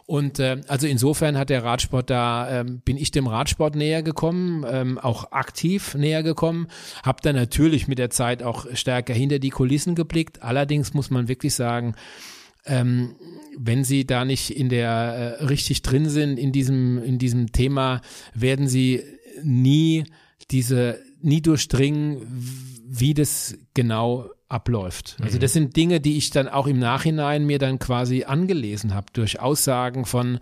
Und 0.06 0.38
äh, 0.38 0.60
also 0.68 0.86
insofern 0.86 1.38
hat 1.38 1.50
der 1.50 1.64
Radsport 1.64 2.10
da, 2.10 2.60
ähm, 2.60 2.80
bin 2.84 2.96
ich 2.96 3.10
dem 3.10 3.26
Radsport 3.26 3.76
näher 3.76 4.02
gekommen, 4.02 4.64
ähm, 4.68 4.98
auch 4.98 5.32
aktiv 5.32 5.94
näher 5.94 6.22
gekommen, 6.22 6.66
habe 7.04 7.20
dann 7.22 7.36
natürlich 7.36 7.88
mit 7.88 7.98
der 7.98 8.10
Zeit 8.10 8.42
auch 8.42 8.66
stärker 8.74 9.14
hinter 9.14 9.38
die 9.38 9.50
Kulissen 9.50 9.94
geblickt. 9.94 10.42
Allerdings 10.42 10.94
muss 10.94 11.10
man 11.10 11.28
wirklich 11.28 11.54
sagen, 11.54 11.94
ähm, 12.64 13.16
wenn 13.58 13.84
Sie 13.84 14.06
da 14.06 14.24
nicht 14.24 14.56
in 14.56 14.68
der 14.68 15.38
äh, 15.40 15.44
richtig 15.44 15.82
drin 15.82 16.08
sind 16.08 16.38
in 16.38 16.52
diesem 16.52 17.02
in 17.02 17.18
diesem 17.18 17.52
Thema, 17.52 18.00
werden 18.34 18.68
Sie 18.68 19.02
nie 19.42 20.04
diese 20.50 21.00
nie 21.20 21.40
durchdringen, 21.40 22.22
wie 22.86 23.14
das 23.14 23.56
genau 23.74 24.28
abläuft. 24.52 25.16
Also 25.22 25.36
mhm. 25.36 25.40
das 25.40 25.52
sind 25.52 25.76
Dinge, 25.76 26.00
die 26.00 26.16
ich 26.16 26.30
dann 26.30 26.48
auch 26.48 26.66
im 26.66 26.78
Nachhinein 26.78 27.44
mir 27.44 27.58
dann 27.58 27.78
quasi 27.78 28.24
angelesen 28.24 28.94
habe 28.94 29.06
durch 29.12 29.40
Aussagen 29.40 30.04
von 30.04 30.38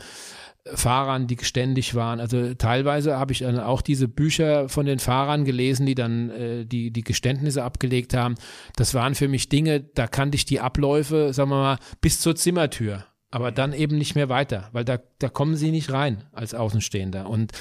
Fahrern, 0.67 1.27
die 1.27 1.37
geständig 1.37 1.95
waren. 1.95 2.21
Also 2.21 2.55
teilweise 2.55 3.19
habe 3.19 3.33
ich 3.33 3.41
dann 3.41 3.59
auch 3.59 3.81
diese 3.81 4.09
Bücher 4.09 4.69
von 4.69 4.85
den 4.87 4.99
Fahrern 4.99 5.45
gelesen, 5.45 5.87
die 5.87 5.95
dann 5.95 6.31
äh, 6.31 6.67
die, 6.67 6.91
die 6.91 7.03
Geständnisse 7.03 7.65
abgelegt 7.65 8.15
haben. 8.15 8.35
Das 8.77 8.93
waren 8.95 9.15
für 9.15 9.29
mich 9.29 9.49
Dinge, 9.49 9.81
da 9.81 10.07
kannte 10.07 10.37
ich 10.37 10.45
die 10.45 10.61
Abläufe, 10.61 11.33
sagen 11.33 11.51
wir 11.51 11.57
mal, 11.57 11.79
bis 12.01 12.21
zur 12.21 12.37
Zimmertür 12.37 13.05
aber 13.31 13.53
dann 13.53 13.73
eben 13.73 13.97
nicht 13.97 14.15
mehr 14.15 14.29
weiter, 14.29 14.69
weil 14.73 14.85
da, 14.85 14.99
da 15.19 15.29
kommen 15.29 15.57
sie 15.57 15.71
nicht 15.71 15.93
rein 15.93 16.25
als 16.33 16.53
Außenstehender. 16.53 17.29
Und 17.29 17.53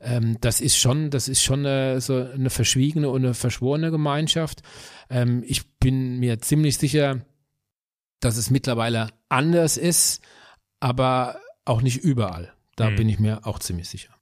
ähm, 0.00 0.38
das 0.40 0.60
ist 0.60 0.78
schon, 0.78 1.10
das 1.10 1.28
ist 1.28 1.42
schon 1.42 1.66
eine, 1.66 2.00
so 2.00 2.14
eine 2.16 2.50
verschwiegene 2.50 3.10
und 3.10 3.24
eine 3.24 3.34
verschworene 3.34 3.90
Gemeinschaft. 3.90 4.62
Ähm, 5.10 5.42
ich 5.46 5.70
bin 5.78 6.18
mir 6.18 6.38
ziemlich 6.40 6.78
sicher, 6.78 7.20
dass 8.20 8.36
es 8.36 8.50
mittlerweile 8.50 9.08
anders 9.28 9.76
ist, 9.76 10.22
aber 10.80 11.40
auch 11.64 11.82
nicht 11.82 11.98
überall. 11.98 12.52
Da 12.76 12.90
mhm. 12.90 12.96
bin 12.96 13.08
ich 13.08 13.18
mir 13.18 13.46
auch 13.46 13.58
ziemlich 13.58 13.88
sicher. 13.88 14.14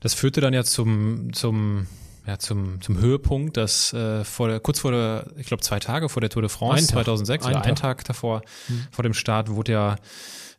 Das 0.00 0.14
führte 0.14 0.40
dann 0.40 0.54
ja 0.54 0.64
zum, 0.64 1.32
zum 1.34 1.86
ja, 2.26 2.38
zum, 2.38 2.80
zum 2.80 2.98
Höhepunkt, 2.98 3.56
dass 3.56 3.92
äh, 3.92 4.24
vor 4.24 4.48
der, 4.48 4.60
kurz 4.60 4.80
vor 4.80 4.92
der, 4.92 5.26
ich 5.36 5.46
glaube 5.46 5.62
zwei 5.62 5.80
Tage 5.80 6.08
vor 6.08 6.20
der 6.20 6.30
Tour 6.30 6.42
de 6.42 6.48
France 6.48 6.86
2006 6.88 7.44
ein 7.44 7.56
oder 7.56 7.64
einen 7.64 7.76
Tag 7.76 8.04
davor, 8.04 8.42
mhm. 8.68 8.86
vor 8.90 9.02
dem 9.02 9.14
Start, 9.14 9.50
wurde 9.50 9.72
ja 9.72 9.96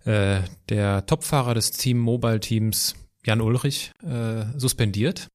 äh, 0.06 0.42
der 0.70 1.06
Topfahrer 1.06 1.54
des 1.54 1.72
Team 1.72 2.00
Mobile 2.00 2.40
Teams 2.40 2.96
Jan 3.26 3.42
Ulrich 3.42 3.92
äh, 4.04 4.46
suspendiert. 4.58 5.28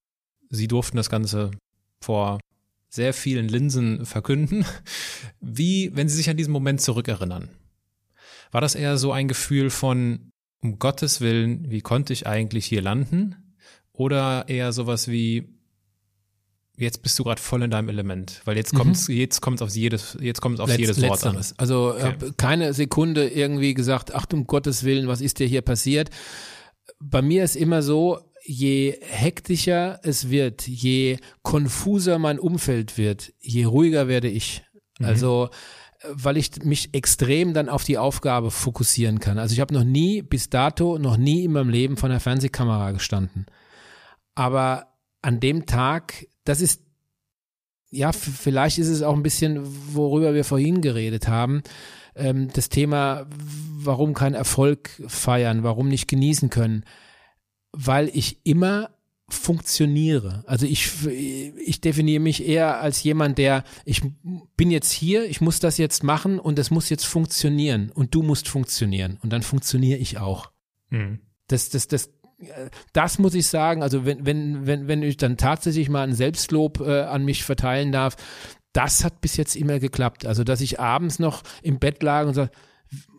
Sie 0.51 0.69
durften 0.69 0.97
das 0.97 1.09
Ganze 1.09 1.51
vor 2.01 2.41
sehr 2.91 3.15
vielen 3.15 3.49
Linsen 3.49 4.05
verkünden. 4.07 4.65
Wie, 5.41 5.91
wenn 5.95 6.09
Sie 6.09 6.17
sich 6.17 6.31
an 6.31 6.37
diesen 6.37 6.53
Moment 6.53 6.81
zurückerinnern, 6.81 7.49
war 8.51 8.61
das 8.61 8.75
eher 8.75 8.97
so 8.97 9.13
ein 9.13 9.29
Gefühl 9.29 9.71
von, 9.71 10.31
um 10.63 10.79
Gottes 10.79 11.21
Willen, 11.21 11.71
wie 11.71 11.81
konnte 11.81 12.13
ich 12.13 12.27
eigentlich 12.27 12.67
hier 12.67 12.83
landen? 12.83 13.37
Oder 13.93 14.49
eher 14.49 14.73
sowas 14.73 15.09
wie, 15.09 15.58
jetzt 16.79 17.03
bist 17.03 17.19
du 17.19 17.25
gerade 17.25 17.41
voll 17.41 17.63
in 17.63 17.71
deinem 17.71 17.89
Element, 17.89 18.41
weil 18.45 18.57
jetzt 18.57 18.75
kommt 18.75 19.09
mhm. 19.09 19.15
jetzt 19.15 19.41
kommt 19.41 19.63
auf 19.63 19.71
jedes 19.71 20.17
jetzt 20.21 20.41
kommt 20.41 20.61
auf 20.61 20.69
Letz, 20.69 20.79
jedes 20.79 21.03
Wort 21.03 21.25
an. 21.27 21.45
Also 21.57 21.95
okay. 21.95 22.03
habe 22.03 22.33
keine 22.37 22.73
Sekunde 22.73 23.29
irgendwie 23.29 23.75
gesagt, 23.75 24.15
ach 24.15 24.27
um 24.33 24.47
Gottes 24.47 24.85
Willen, 24.85 25.09
was 25.09 25.21
ist 25.21 25.39
dir 25.39 25.47
hier 25.47 25.63
passiert? 25.63 26.11
Bei 27.01 27.23
mir 27.23 27.45
ist 27.45 27.57
immer 27.57 27.83
so, 27.83 28.19
je 28.45 28.99
hektischer 29.03 30.01
es 30.03 30.31
wird, 30.31 30.67
je 30.67 31.19
konfuser 31.43 32.19
mein 32.19 32.39
Umfeld 32.39 32.97
wird, 32.97 33.33
je 33.41 33.65
ruhiger 33.65 34.09
werde 34.09 34.29
ich. 34.29 34.63
Mhm. 34.99 35.07
Also 35.07 35.51
weil 36.11 36.37
ich 36.37 36.63
mich 36.63 36.95
extrem 36.95 37.55
dann 37.55 37.69
auf 37.69 37.83
die 37.83 37.99
Aufgabe 37.99 38.51
fokussieren 38.51 39.19
kann. 39.19 39.39
Also 39.39 39.53
ich 39.53 39.61
habe 39.61 39.75
noch 39.75 39.85
nie 39.85 40.23
bis 40.23 40.49
dato 40.49 40.99
noch 40.99 41.17
nie 41.17 41.45
in 41.45 41.53
meinem 41.53 41.71
Leben 41.71 41.97
vor 41.97 42.09
einer 42.09 42.21
Fernsehkamera 42.21 42.93
gestanden. 42.93 43.47
Aber 44.37 44.95
an 45.23 45.41
dem 45.41 45.67
Tag 45.67 46.29
das 46.49 46.61
ist, 46.61 46.83
ja, 47.91 48.13
vielleicht 48.13 48.79
ist 48.79 48.89
es 48.89 49.03
auch 49.03 49.15
ein 49.15 49.23
bisschen, 49.23 49.61
worüber 49.95 50.35
wir 50.35 50.45
vorhin 50.45 50.81
geredet 50.81 51.29
haben, 51.29 51.63
ähm, 52.15 52.49
das 52.53 52.69
Thema, 52.69 53.27
warum 53.79 54.15
kein 54.15 54.35
Erfolg 54.35 54.91
feiern, 55.07 55.63
warum 55.63 55.89
nicht 55.89 56.09
genießen 56.09 56.51
können, 56.51 56.85
weil 57.73 58.11
ich 58.13 58.41
immer 58.45 58.91
funktioniere. 59.31 60.43
Also 60.47 60.65
ich, 60.65 61.07
ich 61.07 61.83
definiere 61.83 62.21
mich 62.21 62.47
eher 62.47 62.81
als 62.81 63.03
jemand, 63.03 63.37
der, 63.37 63.63
ich 63.85 64.03
bin 64.57 64.71
jetzt 64.71 64.91
hier, 64.91 65.29
ich 65.29 65.43
muss 65.43 65.61
das 65.61 65.77
jetzt 65.77 66.03
machen 66.03 66.39
und 66.39 66.59
das 66.59 66.71
muss 66.71 66.89
jetzt 66.89 67.05
funktionieren 67.05 67.91
und 67.93 68.15
du 68.15 68.23
musst 68.23 68.49
funktionieren 68.49 69.19
und 69.23 69.31
dann 69.31 69.43
funktioniere 69.43 69.99
ich 69.99 70.17
auch. 70.17 70.51
Mhm. 70.89 71.21
Das, 71.47 71.69
das, 71.69 71.89
das, 71.89 72.11
das 72.93 73.19
muss 73.19 73.35
ich 73.35 73.47
sagen, 73.49 73.83
also 73.83 74.05
wenn, 74.05 74.25
wenn, 74.25 74.67
wenn, 74.67 74.89
wenn 74.89 75.03
ich 75.03 75.17
dann 75.17 75.37
tatsächlich 75.37 75.89
mal 75.89 76.03
ein 76.03 76.15
Selbstlob 76.15 76.81
äh, 76.81 77.03
an 77.03 77.25
mich 77.25 77.45
verteilen 77.45 77.93
darf, 77.93 78.17
das 78.73 79.05
hat 79.05 79.21
bis 79.21 79.37
jetzt 79.37 79.57
immer 79.57 79.81
geklappt. 79.81 80.27
Also, 80.27 80.45
dass 80.45 80.61
ich 80.61 80.79
abends 80.79 81.19
noch 81.19 81.43
im 81.63 81.79
Bett 81.79 82.03
lag 82.03 82.27
und 82.27 82.35
sage, 82.35 82.51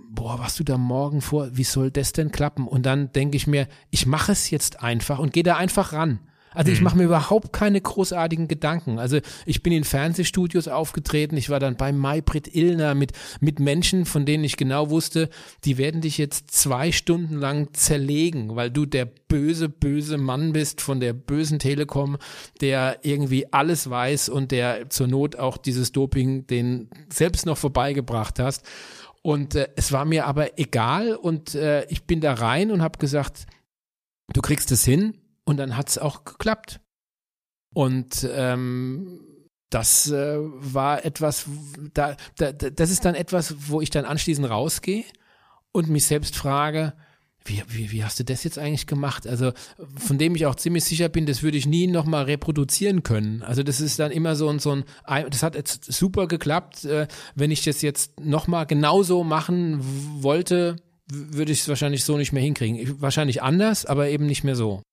boah, 0.10 0.40
was 0.40 0.56
du 0.56 0.64
da 0.64 0.78
morgen 0.78 1.22
vor, 1.22 1.50
wie 1.52 1.64
soll 1.64 1.92
das 1.92 2.14
denn 2.14 2.32
klappen? 2.32 2.68
Und 2.68 2.86
dann 2.86 3.12
denke 3.12 3.38
ich 3.38 3.46
mir, 3.46 3.68
ich 3.90 4.06
mache 4.06 4.32
es 4.32 4.50
jetzt 4.50 4.82
einfach 4.82 5.20
und 5.20 5.34
gehe 5.34 5.44
da 5.44 5.58
einfach 5.58 5.94
ran. 5.94 6.20
Also 6.54 6.72
ich 6.72 6.80
mhm. 6.80 6.84
mache 6.86 6.98
mir 6.98 7.04
überhaupt 7.04 7.54
keine 7.54 7.80
großartigen 7.80 8.48
Gedanken. 8.48 9.00
Also 9.00 9.20
ich 9.46 9.62
bin 9.62 9.74
in 9.74 9.84
Fernsehstudios 9.84 10.68
aufgetreten, 10.68 11.38
ich 11.38 11.50
war 11.50 11.60
dann 11.60 11.76
bei 11.76 11.92
Maybrit 11.92 12.54
Illner 12.56 12.96
mit, 12.96 13.14
mit 13.40 13.60
Menschen, 13.60 14.06
von 14.06 14.26
denen 14.26 14.44
ich 14.44 14.58
genau 14.58 14.90
wusste, 14.90 15.30
die 15.66 15.78
werden 15.78 16.02
dich 16.02 16.18
jetzt 16.18 16.52
zwei 16.52 16.92
Stunden 16.92 17.36
lang 17.36 17.74
zerlegen, 17.74 18.56
weil 18.56 18.72
du 18.72 18.86
der 18.86 19.06
böse, 19.06 19.70
böse 19.70 20.18
Mann 20.18 20.54
bist 20.54 20.82
von 20.82 21.00
der 21.00 21.14
bösen 21.14 21.60
Telekom, 21.60 22.18
der 22.62 23.00
irgendwie 23.04 23.52
alles 23.54 23.90
weiß 23.90 24.30
und 24.30 24.52
der 24.52 24.90
zur 24.90 25.08
Not 25.08 25.36
auch 25.36 25.58
dieses 25.58 25.92
Doping 25.92 26.48
den 26.48 26.90
selbst 27.10 27.46
noch 27.46 27.58
vorbeigebracht 27.58 28.40
hast. 28.40 28.66
Und 29.22 29.56
äh, 29.56 29.68
es 29.76 29.92
war 29.92 30.06
mir 30.06 30.26
aber 30.26 30.58
egal 30.58 31.16
und 31.16 31.54
äh, 31.54 31.86
ich 31.90 32.04
bin 32.04 32.22
da 32.22 32.34
rein 32.34 32.72
und 32.72 32.82
habe 32.82 32.98
gesagt, 32.98 33.46
du 34.34 34.42
kriegst 34.42 34.72
es 34.72 34.84
hin 34.84 35.14
und 35.50 35.58
dann 35.58 35.76
hat 35.76 35.90
es 35.90 35.98
auch 35.98 36.26
geklappt. 36.26 36.80
Und 37.74 38.28
ähm, 38.32 39.20
das 39.72 40.12
äh, 40.12 40.38
war 40.38 41.04
etwas, 41.04 41.46
da, 41.96 42.16
da, 42.38 42.52
das 42.52 42.92
ist 42.92 43.04
dann 43.04 43.16
etwas, 43.16 43.56
wo 43.68 43.82
ich 43.82 43.90
dann 43.90 44.06
anschließend 44.06 44.48
rausgehe 44.48 45.06
und 45.72 45.90
mich 45.90 46.06
selbst 46.06 46.36
frage, 46.36 46.94
wie, 47.46 47.64
wie, 47.68 47.92
wie 47.92 48.04
hast 48.04 48.20
du 48.20 48.24
das 48.24 48.44
jetzt 48.44 48.60
eigentlich 48.60 48.86
gemacht? 48.86 49.26
Also 49.26 49.52
von 49.98 50.20
dem 50.20 50.36
ich 50.36 50.46
auch 50.46 50.54
ziemlich 50.54 50.84
sicher 50.84 51.10
bin, 51.10 51.26
das 51.26 51.42
würde 51.42 51.58
ich 51.58 51.66
nie 51.66 51.88
nochmal 51.88 52.26
reproduzieren 52.26 53.02
können. 53.02 53.42
Also 53.42 53.64
das 53.64 53.82
ist 53.82 53.98
dann 53.98 54.12
immer 54.12 54.36
so 54.36 54.50
ein, 54.50 54.60
so 54.60 54.72
ein, 54.72 54.84
das 55.32 55.42
hat 55.42 55.56
jetzt 55.56 55.92
super 55.92 56.28
geklappt. 56.28 56.86
Äh, 56.86 57.08
wenn 57.34 57.50
ich 57.50 57.64
das 57.64 57.82
jetzt 57.82 58.20
nochmal 58.20 58.68
genauso 58.68 59.24
machen 59.24 59.80
wollte, 60.22 60.76
würde 61.12 61.52
ich 61.52 61.62
es 61.62 61.70
wahrscheinlich 61.70 62.04
so 62.04 62.18
nicht 62.18 62.34
mehr 62.34 62.44
hinkriegen. 62.44 63.02
Wahrscheinlich 63.02 63.42
anders, 63.42 63.88
aber 63.88 64.10
eben 64.10 64.28
nicht 64.28 64.44
mehr 64.44 64.56
so. 64.56 64.84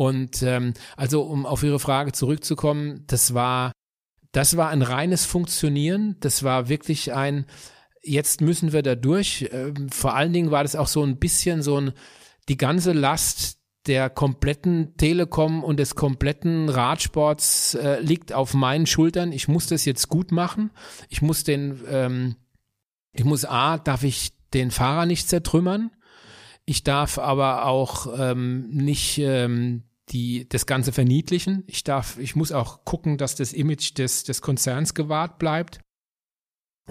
Und 0.00 0.42
ähm, 0.42 0.72
also 0.96 1.24
um 1.24 1.44
auf 1.44 1.62
Ihre 1.62 1.78
Frage 1.78 2.12
zurückzukommen, 2.12 3.04
das 3.06 3.34
war, 3.34 3.72
das 4.32 4.56
war 4.56 4.70
ein 4.70 4.80
reines 4.80 5.26
Funktionieren. 5.26 6.16
Das 6.20 6.42
war 6.42 6.70
wirklich 6.70 7.12
ein 7.12 7.44
jetzt 8.02 8.40
müssen 8.40 8.72
wir 8.72 8.80
da 8.80 8.94
durch. 8.94 9.50
Ähm, 9.52 9.90
vor 9.90 10.14
allen 10.14 10.32
Dingen 10.32 10.50
war 10.50 10.62
das 10.62 10.74
auch 10.74 10.86
so 10.86 11.02
ein 11.02 11.18
bisschen 11.18 11.60
so 11.60 11.78
ein, 11.78 11.92
die 12.48 12.56
ganze 12.56 12.94
Last 12.94 13.58
der 13.86 14.08
kompletten 14.08 14.96
Telekom 14.96 15.62
und 15.62 15.78
des 15.78 15.96
kompletten 15.96 16.70
Radsports 16.70 17.74
äh, 17.74 18.00
liegt 18.00 18.32
auf 18.32 18.54
meinen 18.54 18.86
Schultern. 18.86 19.32
Ich 19.32 19.48
muss 19.48 19.66
das 19.66 19.84
jetzt 19.84 20.08
gut 20.08 20.32
machen. 20.32 20.70
Ich 21.10 21.20
muss 21.20 21.44
den, 21.44 21.78
ähm, 21.90 22.36
ich 23.12 23.24
muss 23.24 23.44
A, 23.44 23.76
darf 23.76 24.02
ich 24.02 24.32
den 24.54 24.70
Fahrer 24.70 25.04
nicht 25.04 25.28
zertrümmern. 25.28 25.90
Ich 26.64 26.84
darf 26.84 27.18
aber 27.18 27.66
auch 27.66 28.06
ähm, 28.18 28.70
nicht 28.70 29.18
ähm, 29.18 29.82
die, 30.10 30.48
das 30.48 30.66
Ganze 30.66 30.92
verniedlichen. 30.92 31.64
Ich 31.66 31.84
darf, 31.84 32.18
ich 32.18 32.36
muss 32.36 32.52
auch 32.52 32.84
gucken, 32.84 33.18
dass 33.18 33.36
das 33.36 33.52
Image 33.52 33.96
des, 33.98 34.24
des 34.24 34.42
Konzerns 34.42 34.94
gewahrt 34.94 35.38
bleibt. 35.38 35.80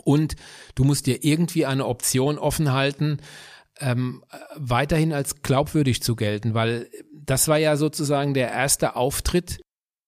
Und 0.03 0.35
du 0.75 0.83
musst 0.83 1.07
dir 1.07 1.23
irgendwie 1.23 1.65
eine 1.65 1.85
Option 1.85 2.37
offen 2.37 2.71
halten, 2.71 3.17
ähm, 3.79 4.23
weiterhin 4.55 5.13
als 5.13 5.41
glaubwürdig 5.41 6.01
zu 6.01 6.15
gelten, 6.15 6.53
weil 6.53 6.89
das 7.13 7.47
war 7.47 7.57
ja 7.57 7.77
sozusagen 7.77 8.33
der 8.33 8.51
erste 8.51 8.95
Auftritt 8.95 9.61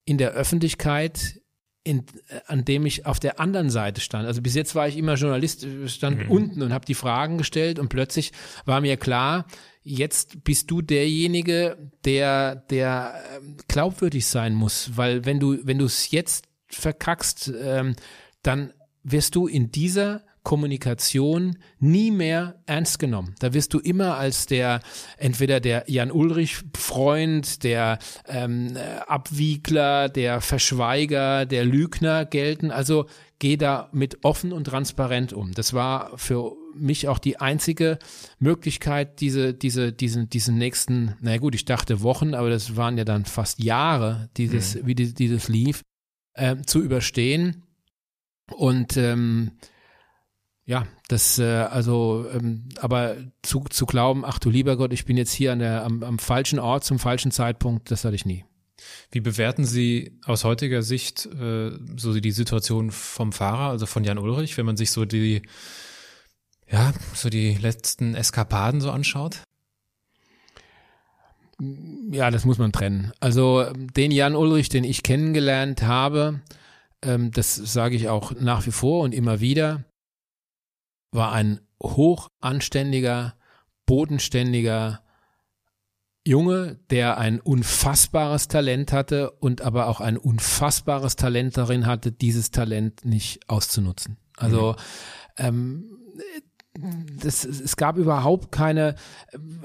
in 0.06 0.18
der 0.18 0.32
Öffentlichkeit, 0.32 1.42
in, 1.84 2.06
äh, 2.28 2.42
an 2.48 2.66
dem 2.66 2.86
ich 2.86 3.06
auf 3.06 3.20
der 3.20 3.40
anderen 3.40 3.70
Seite 3.70 4.02
stand. 4.02 4.28
Also 4.28 4.42
bis 4.42 4.56
jetzt 4.56 4.76
war 4.76 4.88
ich 4.88 4.98
immer 4.98 5.16
Journalist, 5.16 5.66
stand 5.88 6.26
mhm. 6.26 6.32
unten 6.32 6.62
und 6.62 6.74
habe 6.74 6.86
die 6.86 6.96
Fragen 6.96 7.38
gestellt 7.38 7.80
und 7.80 7.90
plötzlich 7.90 8.32
war 8.66 8.82
mir 8.82 8.98
klar, 8.98 9.46
jetzt 9.84 10.44
bist 10.44 10.72
du 10.72 10.82
derjenige, 10.82 11.78
der 12.06 12.56
der 12.56 13.16
ähm, 13.36 13.58
glaubwürdig 13.68 14.28
sein 14.28 14.54
muss, 14.54 14.92
weil 14.96 15.26
wenn 15.26 15.40
du 15.40 15.58
wenn 15.64 15.78
du 15.78 15.86
es 15.86 16.12
jetzt 16.12 16.46
verkackst, 16.70 17.52
ähm, 17.62 17.96
dann 18.44 18.74
wirst 19.04 19.36
du 19.36 19.48
in 19.48 19.72
dieser 19.72 20.24
Kommunikation 20.44 21.58
nie 21.80 22.10
mehr 22.10 22.62
ernst 22.66 22.98
genommen. 22.98 23.36
Da 23.40 23.54
wirst 23.54 23.74
du 23.76 23.80
immer 23.80 24.18
als 24.18 24.48
der 24.48 24.80
entweder 25.18 25.60
der 25.60 25.84
Jan 25.88 26.12
Ulrich 26.12 26.62
Freund, 26.76 27.64
der 27.64 28.00
ähm, 28.28 28.76
Abwiegler, 29.06 30.10
der 30.10 30.42
Verschweiger, 30.42 31.46
der 31.46 31.64
Lügner 31.64 32.26
gelten. 32.26 32.72
Also 32.72 33.06
geh 33.38 33.56
da 33.56 33.90
mit 33.92 34.24
offen 34.24 34.52
und 34.52 34.66
transparent 34.66 35.32
um. 35.32 35.52
Das 35.52 35.74
war 35.74 36.18
für 36.18 36.56
mich 36.76 37.08
auch 37.08 37.20
die 37.20 37.40
einzige 37.40 38.00
Möglichkeit, 38.40 39.22
diese, 39.22 39.54
diese, 39.54 39.92
diesen, 39.94 40.30
diesen 40.30 40.58
nächsten, 40.58 41.16
na 41.22 41.38
gut, 41.38 41.56
ich 41.56 41.66
dachte 41.66 42.02
Wochen, 42.02 42.34
aber 42.34 42.50
das 42.50 42.76
waren 42.76 42.98
ja 42.98 43.06
dann 43.06 43.26
fast 43.26 43.64
Jahre, 43.64 44.30
dieses, 44.38 44.76
mhm. 44.76 44.88
wie 44.88 44.96
die, 44.96 45.14
dieses 45.14 45.48
lief, 45.48 45.82
äh, 46.34 46.58
zu 46.66 46.82
überstehen 46.82 47.64
und 48.52 48.98
ähm, 48.98 49.52
ja, 50.66 50.88
das, 51.08 51.40
äh, 51.40 51.44
also, 51.44 52.26
ähm, 52.34 52.70
aber 52.80 53.18
zu, 53.42 53.66
zu 53.70 53.86
glauben, 53.86 54.24
ach 54.24 54.40
du 54.40 54.50
lieber 54.50 54.78
Gott, 54.78 54.94
ich 54.94 55.06
bin 55.06 55.18
jetzt 55.18 55.34
hier 55.34 55.52
an 55.52 55.60
der, 55.60 55.84
am, 55.84 56.04
am 56.04 56.20
falschen 56.20 56.60
Ort 56.60 56.84
zum 56.84 57.00
falschen 57.00 57.32
Zeitpunkt, 57.32 57.92
das 57.92 58.06
hatte 58.06 58.16
ich 58.16 58.26
nie. 58.26 58.46
Wie 59.12 59.20
bewerten 59.20 59.66
Sie 59.66 60.18
aus 60.26 60.44
heutiger 60.44 60.82
Sicht 60.82 61.26
äh, 61.26 61.72
so 61.98 62.20
die 62.20 62.32
Situation 62.32 62.92
vom 62.92 63.32
Fahrer, 63.32 63.70
also 63.70 63.86
von 63.86 64.04
Jan 64.04 64.18
Ulrich, 64.18 64.58
wenn 64.58 64.66
man 64.66 64.78
sich 64.78 64.92
so 64.92 65.06
die, 65.06 65.42
ja, 66.72 66.94
so 67.14 67.30
die 67.30 67.56
letzten 67.56 68.16
Eskapaden 68.16 68.82
so 68.82 68.92
anschaut? 68.92 69.44
Ja, 72.12 72.32
das 72.32 72.46
muss 72.46 72.58
man 72.58 72.72
trennen. 72.72 73.12
Also 73.20 73.72
den 73.74 74.12
Jan 74.12 74.36
Ulrich, 74.36 74.70
den 74.70 74.84
ich 74.84 75.04
kennengelernt 75.04 75.84
habe, 75.84 76.42
ähm, 77.04 77.32
das 77.32 77.56
sage 77.56 77.96
ich 77.96 78.10
auch 78.10 78.32
nach 78.40 78.66
wie 78.66 78.72
vor 78.72 79.04
und 79.04 79.14
immer 79.14 79.40
wieder, 79.42 79.84
war 81.12 81.34
ein 81.34 81.60
hochanständiger, 81.82 83.36
bodenständiger 83.86 85.02
Junge, 86.26 86.80
der 86.90 87.18
ein 87.18 87.40
unfassbares 87.40 88.48
Talent 88.48 88.94
hatte 88.94 89.32
und 89.32 89.62
aber 89.62 89.88
auch 89.88 90.02
ein 90.02 90.18
unfassbares 90.18 91.16
Talent 91.16 91.58
darin 91.58 91.86
hatte, 91.86 92.12
dieses 92.12 92.52
Talent 92.52 93.06
nicht 93.06 93.50
auszunutzen. 93.50 94.18
Also 94.38 94.74
mhm. 94.74 94.78
ähm, 95.38 95.98
das, 96.74 97.44
es 97.44 97.76
gab 97.76 97.98
überhaupt 97.98 98.52
keine, 98.52 98.96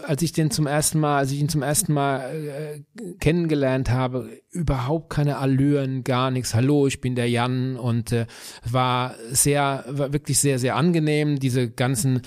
als 0.03 0.23
ich 0.23 0.33
den 0.33 0.51
zum 0.51 0.67
ersten 0.67 0.99
Mal, 0.99 1.19
als 1.19 1.31
ich 1.31 1.39
ihn 1.39 1.49
zum 1.49 1.63
ersten 1.63 1.93
Mal 1.93 2.21
äh, 2.35 3.15
kennengelernt 3.21 3.91
habe, 3.91 4.41
überhaupt 4.51 5.11
keine 5.11 5.39
Allüren, 5.39 6.03
gar 6.03 6.33
nichts. 6.33 6.55
Hallo, 6.55 6.87
ich 6.89 7.01
bin 7.01 7.15
der 7.15 7.31
Jan 7.31 7.77
und 7.77 8.11
äh, 8.11 8.27
war 8.69 9.15
sehr, 9.31 9.85
war 9.89 10.13
wirklich 10.13 10.41
sehr, 10.41 10.59
sehr 10.59 10.75
angenehm. 10.75 11.39
Diese 11.39 11.71
ganzen, 11.71 12.23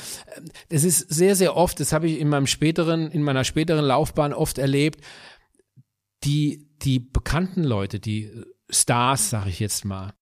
es 0.70 0.86
ist 0.86 1.14
sehr, 1.14 1.36
sehr 1.36 1.58
oft, 1.58 1.82
das 1.82 1.92
habe 1.92 2.08
ich 2.08 2.20
in 2.20 2.30
meinem 2.30 2.48
späteren, 2.48 3.12
in 3.12 3.22
meiner 3.22 3.44
späteren 3.44 3.84
Laufbahn 3.84 4.34
oft 4.34 4.58
erlebt, 4.58 5.02
die, 6.24 6.70
die 6.82 7.00
bekannten 7.00 7.64
Leute, 7.64 8.00
die 8.00 8.32
Stars, 8.70 9.30
sag 9.30 9.48
ich 9.48 9.60
jetzt 9.60 9.84
mal, 9.84 10.14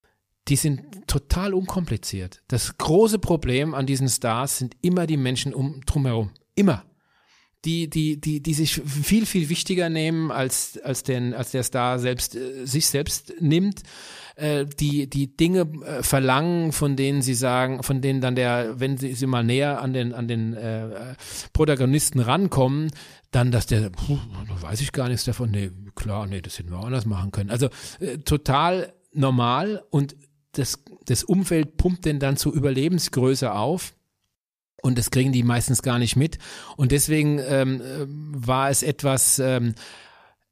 die 0.48 0.56
sind 0.56 1.08
total 1.08 1.54
unkompliziert. 1.54 2.41
Das 2.48 2.78
große 2.78 3.20
Problem 3.20 3.74
an 3.74 3.86
diesen 3.86 4.10
Stars 4.10 4.58
sind 4.58 4.76
immer 4.82 5.08
die 5.08 5.18
Menschen 5.18 5.54
um 5.54 5.82
drumherum. 5.86 6.32
Immer. 6.56 6.84
Die, 7.66 7.89
die, 7.89 8.22
die, 8.22 8.41
die 8.41 8.54
sich 8.54 8.76
viel, 8.76 9.26
viel 9.26 9.50
wichtiger 9.50 9.89
nehmen, 9.89 10.32
als, 10.32 10.78
als, 10.84 11.04
den, 11.04 11.34
als 11.34 11.52
der 11.52 11.64
Star 11.64 12.00
selbst, 12.00 12.36
äh, 12.36 12.66
sich 12.66 12.86
selbst 12.86 13.34
nimmt, 13.41 13.82
äh, 14.36 14.66
die, 14.66 15.10
die 15.10 15.36
Dinge 15.36 15.68
äh, 15.84 16.04
verlangen, 16.04 16.72
von 16.72 16.95
denen 16.95 17.22
sie 17.22 17.34
sagen, 17.34 17.82
von 17.84 18.00
denen 18.00 18.22
dann 18.22 18.36
der, 18.36 18.80
wenn 18.80 18.98
sie, 18.98 19.14
sie 19.14 19.26
mal 19.26 19.43
näher 19.43 19.82
an 19.82 19.91
den, 19.91 20.14
an 20.14 20.28
den 20.28 20.54
äh, 20.54 21.16
Protagonisten 21.52 22.20
rankommen, 22.20 22.91
dann, 23.32 23.52
dass 23.52 23.66
der, 23.66 23.89
puh, 23.89 24.20
weiß 24.62 24.80
ich 24.80 24.91
gar 24.91 25.10
nichts 25.10 25.26
davon, 25.26 25.52
nee, 25.52 25.72
klar, 25.95 26.28
nee, 26.28 26.41
das 26.41 26.60
hätten 26.60 26.70
wir 26.70 26.78
auch 26.78 26.86
anders 26.86 27.06
machen 27.06 27.32
können. 27.32 27.50
Also 27.50 27.70
äh, 28.00 28.20
total 28.20 28.93
normal 29.14 29.84
und 29.89 30.16
das, 30.54 30.84
das 31.06 31.24
Umfeld 31.24 31.78
pumpt 31.78 32.06
den 32.06 32.20
dann 32.20 32.38
zur 32.38 32.54
Überlebensgröße 32.54 33.54
auf. 33.54 33.93
Und 34.82 34.98
das 34.98 35.12
kriegen 35.12 35.32
die 35.32 35.43
meistens 35.43 35.82
gar 35.82 36.00
nicht 36.00 36.16
mit. 36.16 36.38
Und 36.76 36.91
deswegen 36.91 37.39
ähm, 37.39 37.82
war 38.08 38.70
es 38.70 38.84
etwas, 38.84 39.39
ähm, 39.39 39.74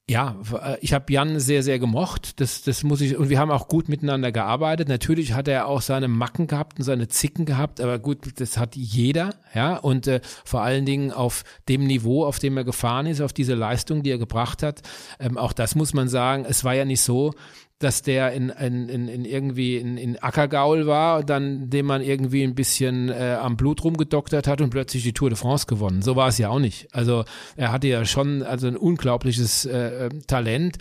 ja, 0.07 0.35
äh, 0.53 0.77
ich 0.81 0.93
habe 0.93 1.11
Jan 1.11 1.39
sehr, 1.39 1.63
sehr 1.63 1.79
gemocht. 1.79 2.39
Das, 2.39 2.61
das 2.61 2.83
muss 2.83 3.01
ich, 3.01 3.17
und 3.17 3.29
wir 3.29 3.39
haben 3.39 3.51
auch 3.51 3.67
gut 3.67 3.89
miteinander 3.89 4.31
gearbeitet. 4.31 4.87
Natürlich 4.87 5.33
hat 5.33 5.47
er 5.47 5.67
auch 5.67 5.81
seine 5.81 6.07
Macken 6.07 6.47
gehabt 6.47 6.77
und 6.77 6.85
seine 6.85 7.07
Zicken 7.07 7.45
gehabt, 7.45 7.81
aber 7.81 7.97
gut, 7.97 8.39
das 8.39 8.57
hat 8.57 8.75
jeder, 8.75 9.31
ja. 9.53 9.77
Und 9.77 10.07
äh, 10.07 10.21
vor 10.43 10.61
allen 10.61 10.85
Dingen 10.85 11.11
auf 11.11 11.43
dem 11.69 11.85
Niveau, 11.85 12.23
auf 12.25 12.37
dem 12.39 12.55
er 12.57 12.63
gefahren 12.63 13.07
ist, 13.07 13.21
auf 13.21 13.33
diese 13.33 13.55
Leistung, 13.55 14.03
die 14.03 14.11
er 14.11 14.19
gebracht 14.19 14.61
hat. 14.61 14.81
Ähm, 15.19 15.37
auch 15.37 15.53
das 15.53 15.73
muss 15.75 15.93
man 15.93 16.07
sagen. 16.07 16.45
Es 16.47 16.63
war 16.63 16.75
ja 16.75 16.85
nicht 16.85 17.01
so, 17.01 17.33
dass 17.79 18.01
der 18.01 18.31
in, 18.31 18.49
in, 18.49 18.87
in, 18.87 19.07
in 19.09 19.25
irgendwie 19.25 19.75
in, 19.77 19.97
in 19.97 20.17
Ackergaul 20.17 20.87
war, 20.87 21.23
dann 21.23 21.69
dem 21.69 21.85
man 21.85 22.01
irgendwie 22.01 22.43
ein 22.43 22.55
bisschen 22.55 23.09
äh, 23.09 23.37
am 23.39 23.57
Blut 23.57 23.83
rumgedoktert 23.83 24.47
hat 24.47 24.61
und 24.61 24.69
plötzlich 24.69 25.03
die 25.03 25.11
Tour 25.11 25.29
de 25.29 25.37
France 25.37 25.65
gewonnen. 25.65 26.01
So 26.01 26.15
war 26.15 26.29
es 26.29 26.37
ja 26.37 26.49
auch 26.49 26.59
nicht. 26.59 26.87
Also 26.93 27.25
er 27.57 27.73
hatte 27.73 27.87
ja 27.87 28.05
schon 28.05 28.43
also 28.43 28.67
ein 28.67 28.77
unglaubliches 28.77 29.65
äh, 29.65 30.09
Talent 30.25 30.77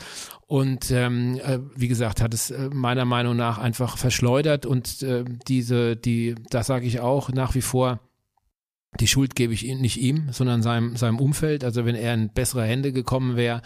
und 0.47 0.91
ähm, 0.93 1.41
äh, 1.45 1.59
wie 1.75 1.89
gesagt 1.89 2.21
hat 2.21 2.33
es 2.33 2.53
äh, 2.53 2.71
meiner 2.73 3.05
Meinung 3.05 3.35
nach 3.35 3.59
einfach 3.59 3.99
verschleudert 3.99 4.65
und 4.65 5.03
äh, 5.03 5.25
diese 5.49 5.97
die 5.97 6.37
das 6.51 6.69
sage 6.69 6.87
ich 6.87 7.01
auch 7.01 7.31
nach 7.31 7.57
wie 7.57 7.63
vor 7.63 7.99
die 9.01 9.09
Schuld 9.09 9.35
gebe 9.35 9.53
ich 9.53 9.63
nicht 9.63 10.01
ihm, 10.01 10.29
sondern 10.31 10.63
seinem, 10.63 10.97
seinem 10.97 11.19
Umfeld. 11.19 11.65
Also 11.65 11.85
wenn 11.85 11.95
er 11.95 12.15
in 12.15 12.29
bessere 12.29 12.65
Hände 12.65 12.93
gekommen 12.93 13.37
wäre, 13.37 13.63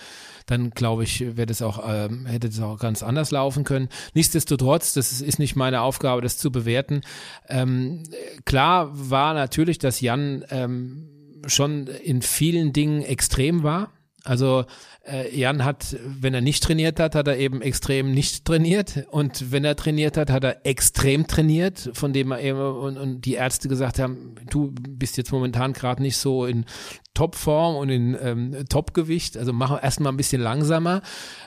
dann 0.47 0.71
glaube 0.71 1.05
ich, 1.05 1.21
wäre 1.21 1.47
das 1.47 1.63
auch, 1.63 1.83
ähm, 1.87 2.27
hätte 2.27 2.49
das 2.49 2.61
auch 2.61 2.79
ganz 2.79 3.03
anders 3.03 3.31
laufen 3.31 3.65
können. 3.65 3.89
Nichtsdestotrotz, 4.15 4.95
das 4.95 5.21
ist 5.21 5.39
nicht 5.39 5.57
meine 5.57 5.83
Aufgabe, 5.83 6.23
das 6.23 6.39
zu 6.39 6.51
bewerten. 6.51 7.03
Ähm, 7.49 8.05
klar 8.45 8.91
war 8.93 9.35
natürlich, 9.35 9.79
dass 9.79 10.01
Jan 10.01 10.45
ähm, 10.51 11.09
schon 11.47 11.87
in 11.87 12.23
vielen 12.23 12.73
Dingen 12.73 13.03
extrem 13.03 13.63
war. 13.63 13.93
Also 14.29 14.67
äh, 15.07 15.35
Jan 15.35 15.65
hat, 15.65 15.97
wenn 16.05 16.35
er 16.35 16.43
nicht 16.43 16.63
trainiert 16.63 17.01
hat, 17.01 17.15
hat 17.15 17.27
er 17.29 17.39
eben 17.39 17.63
extrem 17.63 18.13
nicht 18.13 18.45
trainiert. 18.45 19.07
Und 19.11 19.51
wenn 19.51 19.65
er 19.65 19.75
trainiert 19.75 20.19
hat, 20.19 20.31
hat 20.31 20.45
er 20.45 20.67
extrem 20.67 21.27
trainiert, 21.27 21.91
von 21.95 22.13
dem 22.13 22.31
er 22.31 22.41
eben 22.41 22.61
und, 22.61 22.99
und 22.99 23.23
die 23.23 23.35
Ärzte 23.35 23.69
gesagt 23.69 23.99
haben, 23.99 24.35
du 24.51 24.71
bist 24.71 25.17
jetzt 25.17 25.33
momentan 25.33 25.73
gerade 25.73 26.03
nicht 26.03 26.19
so 26.19 26.45
in 26.45 26.67
Topform 27.15 27.77
und 27.77 27.89
in 27.89 28.19
ähm, 28.21 28.65
Topgewicht, 28.69 29.39
also 29.39 29.55
mach 29.55 29.83
erstmal 29.83 30.13
ein 30.13 30.19
bisschen 30.19 30.43
langsamer. 30.43 31.01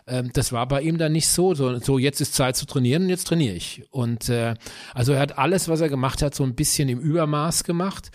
Ähm, 0.08 0.32
das 0.34 0.52
war 0.52 0.68
bei 0.68 0.82
ihm 0.82 0.98
dann 0.98 1.12
nicht 1.12 1.28
so. 1.28 1.54
so. 1.54 1.78
So, 1.78 2.00
jetzt 2.00 2.20
ist 2.20 2.34
Zeit 2.34 2.56
zu 2.56 2.66
trainieren 2.66 3.04
und 3.04 3.10
jetzt 3.10 3.28
trainiere 3.28 3.56
ich. 3.56 3.84
Und 3.92 4.28
äh, 4.30 4.56
also 4.96 5.14
er 5.14 5.20
hat 5.20 5.38
alles, 5.38 5.70
was 5.70 5.82
er 5.82 5.90
gemacht 5.90 6.24
hat, 6.24 6.34
so 6.34 6.44
ein 6.44 6.56
bisschen 6.56 6.90
im 6.90 7.00
Übermaß 7.00 7.64
gemacht. 7.64 8.10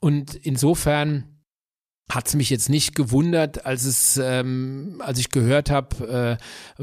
Und 0.00 0.34
insofern 0.34 1.37
hat 2.10 2.26
es 2.28 2.34
mich 2.34 2.48
jetzt 2.48 2.70
nicht 2.70 2.94
gewundert, 2.94 3.66
als 3.66 3.84
es, 3.84 4.18
ähm, 4.22 5.02
als 5.04 5.18
ich 5.18 5.30
gehört 5.30 5.70
habe, 5.70 6.38
äh, 6.78 6.82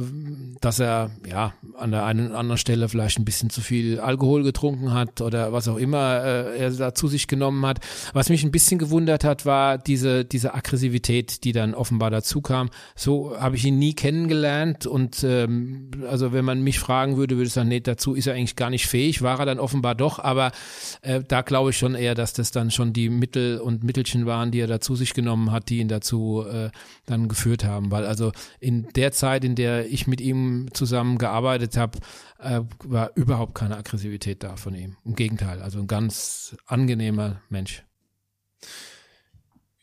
dass 0.61 0.80
er 0.80 1.09
ja 1.28 1.53
an 1.78 1.91
der 1.91 2.05
einen 2.05 2.28
oder 2.28 2.38
anderen 2.38 2.59
Stelle 2.59 2.88
vielleicht 2.89 3.17
ein 3.17 3.26
bisschen 3.26 3.49
zu 3.49 3.61
viel 3.61 3.99
Alkohol 3.99 4.43
getrunken 4.43 4.93
hat 4.93 5.21
oder 5.21 5.51
was 5.51 5.67
auch 5.67 5.78
immer 5.78 6.23
äh, 6.23 6.59
er 6.59 6.71
da 6.71 6.93
zu 6.93 7.07
sich 7.07 7.28
genommen 7.28 7.65
hat. 7.65 7.80
Was 8.13 8.30
mich 8.30 8.43
ein 8.43 8.51
bisschen 8.51 8.78
gewundert 8.78 9.23
hat, 9.23 9.47
war 9.47 9.80
diese 9.80 10.26
diese 10.26 10.53
Aggressivität, 10.53 11.43
die 11.43 11.53
dann 11.53 11.73
offenbar 11.73 12.11
dazu 12.11 12.41
kam. 12.41 12.69
So 12.95 13.36
habe 13.39 13.55
ich 13.55 13.65
ihn 13.65 13.80
nie 13.80 13.95
kennengelernt 13.95 14.86
und 14.86 15.23
ähm, 15.23 15.89
also 16.07 16.34
wenn 16.34 16.45
man 16.45 16.61
mich 16.61 16.78
fragen 16.78 17.17
würde, 17.17 17.36
würde 17.36 17.47
ich 17.47 17.53
sagen, 17.53 17.69
nee, 17.69 17.80
dazu 17.80 18.13
ist 18.13 18.28
er 18.28 18.36
eigentlich 18.36 18.55
gar 18.55 18.69
nicht 18.69 18.86
fähig. 18.86 19.23
War 19.23 19.39
er 19.39 19.47
dann 19.47 19.59
offenbar 19.59 19.95
doch, 19.95 20.19
aber 20.19 20.51
äh, 21.01 21.21
da 21.28 21.41
glaube 21.41 21.71
ich 21.71 21.78
schon 21.80 21.95
eher, 21.95 22.13
dass 22.13 22.34
das 22.34 22.51
dann 22.51 22.69
schon 22.69 22.93
die 22.93 23.09
Mittel 23.09 23.59
und 23.59 23.84
Mittelchen 23.84 24.28
waren, 24.28 24.51
die 24.51 24.59
er 24.59 24.67
dazu 24.67 24.95
sich 24.95 25.14
genommen 25.16 25.51
hat, 25.51 25.70
die 25.70 25.80
ihn 25.80 25.88
dazu 25.88 26.45
äh, 26.47 26.70
dann 27.07 27.28
geführt 27.28 27.63
haben. 27.63 27.89
Weil 27.89 28.05
also 28.05 28.32
in 28.59 28.88
der 28.95 29.11
Zeit, 29.11 29.43
in 29.43 29.55
der 29.55 29.88
ich 29.91 30.05
mit 30.05 30.22
ihm 30.22 30.68
zusammen 30.74 31.18
gearbeitet 31.18 31.76
habe, 31.78 31.97
äh, 32.39 32.61
war 32.84 33.11
überhaupt 33.16 33.55
keine 33.55 33.78
Aggressivität 33.78 34.43
da 34.43 34.55
von 34.57 34.76
ihm. 34.76 34.97
Im 35.03 35.16
Gegenteil, 35.16 35.61
also 35.61 35.80
ein 35.80 35.88
ganz 35.88 36.55
angenehmer 36.68 37.41
Mensch. 37.49 37.84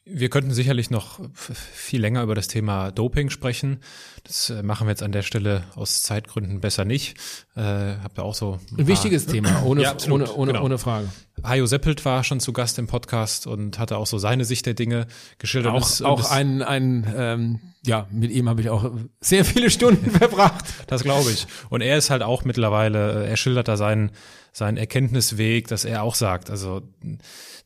Wir 0.04 0.30
könnten 0.30 0.52
sicherlich 0.52 0.90
noch 0.90 1.20
viel 1.32 2.00
länger 2.00 2.24
über 2.24 2.34
das 2.34 2.48
Thema 2.48 2.90
Doping 2.90 3.30
sprechen. 3.30 3.78
Das 4.24 4.50
äh, 4.50 4.64
machen 4.64 4.88
wir 4.88 4.90
jetzt 4.90 5.02
an 5.04 5.12
der 5.12 5.22
Stelle 5.22 5.62
aus 5.76 6.02
Zeitgründen 6.02 6.60
besser 6.60 6.84
nicht. 6.84 7.16
Äh, 7.54 7.62
habt 8.02 8.18
ihr 8.18 8.24
auch 8.24 8.34
so 8.34 8.58
ein, 8.72 8.80
ein 8.80 8.86
wichtiges 8.88 9.26
Thema, 9.26 9.62
ohne, 9.64 9.82
ja, 9.82 9.96
ohne, 10.10 10.32
ohne, 10.32 10.52
genau. 10.52 10.64
ohne 10.64 10.78
Frage. 10.78 11.08
Hajo 11.44 11.66
Seppelt 11.66 12.04
war 12.04 12.24
schon 12.24 12.40
zu 12.40 12.52
Gast 12.52 12.80
im 12.80 12.88
Podcast 12.88 13.46
und 13.46 13.78
hatte 13.78 13.96
auch 13.96 14.06
so 14.06 14.18
seine 14.18 14.44
Sicht 14.44 14.66
der 14.66 14.74
Dinge 14.74 15.06
geschildert. 15.38 15.72
Auch, 15.72 16.00
auch 16.00 16.30
ein, 16.30 16.62
ein 16.62 17.06
ähm, 17.16 17.60
ja, 17.84 18.06
mit 18.10 18.30
ihm 18.30 18.48
habe 18.48 18.60
ich 18.60 18.70
auch 18.70 18.90
sehr 19.20 19.44
viele 19.44 19.70
Stunden 19.70 20.10
verbracht. 20.18 20.64
Das 20.86 21.02
glaube 21.02 21.30
ich. 21.30 21.46
Und 21.68 21.80
er 21.80 21.96
ist 21.96 22.10
halt 22.10 22.22
auch 22.22 22.44
mittlerweile, 22.44 23.26
er 23.26 23.36
schildert 23.36 23.68
da 23.68 23.76
seinen, 23.76 24.10
seinen 24.52 24.76
Erkenntnisweg, 24.76 25.68
dass 25.68 25.84
er 25.84 26.02
auch 26.02 26.14
sagt, 26.14 26.50
also 26.50 26.82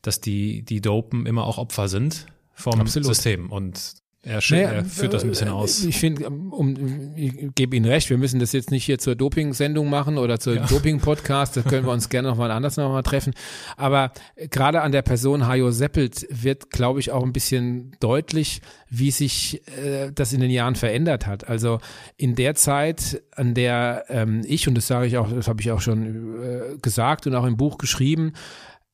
dass 0.01 0.21
die, 0.21 0.63
die 0.63 0.81
Dopen 0.81 1.25
immer 1.25 1.45
auch 1.45 1.57
Opfer 1.57 1.89
sind 1.89 2.25
vom 2.53 2.79
Absolut. 2.79 3.07
System. 3.07 3.51
Und 3.51 3.95
er, 4.27 4.41
naja, 4.49 4.69
er, 4.69 4.85
führt 4.85 5.13
das 5.13 5.23
ein 5.23 5.29
bisschen 5.29 5.47
aus. 5.47 5.83
Ich 5.85 5.97
finde, 5.97 6.27
um, 6.27 7.13
ich 7.15 7.55
gebe 7.55 7.75
Ihnen 7.75 7.85
recht, 7.85 8.09
wir 8.09 8.17
müssen 8.17 8.39
das 8.39 8.51
jetzt 8.51 8.71
nicht 8.71 8.83
hier 8.83 8.99
zur 8.99 9.15
Doping-Sendung 9.15 9.89
machen 9.89 10.17
oder 10.17 10.39
zur 10.39 10.55
ja. 10.55 10.65
Doping-Podcast, 10.65 11.55
da 11.55 11.61
können 11.61 11.85
wir 11.85 11.93
uns 11.93 12.09
gerne 12.09 12.27
noch 12.27 12.37
mal 12.37 12.51
anders 12.51 12.75
noch 12.75 12.91
mal 12.91 13.03
treffen. 13.03 13.33
Aber 13.77 14.11
gerade 14.51 14.81
an 14.81 14.91
der 14.91 15.01
Person 15.01 15.47
Hajo 15.47 15.71
Seppelt 15.71 16.27
wird, 16.29 16.69
glaube 16.71 16.99
ich, 16.99 17.11
auch 17.11 17.23
ein 17.23 17.31
bisschen 17.31 17.95
deutlich, 17.99 18.61
wie 18.89 19.11
sich 19.11 19.61
äh, 19.77 20.11
das 20.13 20.33
in 20.33 20.41
den 20.41 20.51
Jahren 20.51 20.75
verändert 20.75 21.25
hat. 21.25 21.47
Also 21.47 21.79
in 22.17 22.35
der 22.35 22.55
Zeit, 22.55 23.21
an 23.35 23.53
der 23.53 24.05
ähm, 24.09 24.41
ich, 24.45 24.67
und 24.67 24.75
das 24.75 24.87
sage 24.87 25.07
ich 25.07 25.17
auch, 25.17 25.31
das 25.31 25.47
habe 25.47 25.61
ich 25.61 25.71
auch 25.71 25.81
schon 25.81 26.43
äh, 26.43 26.77
gesagt 26.81 27.27
und 27.27 27.35
auch 27.35 27.45
im 27.45 27.55
Buch 27.55 27.77
geschrieben, 27.77 28.33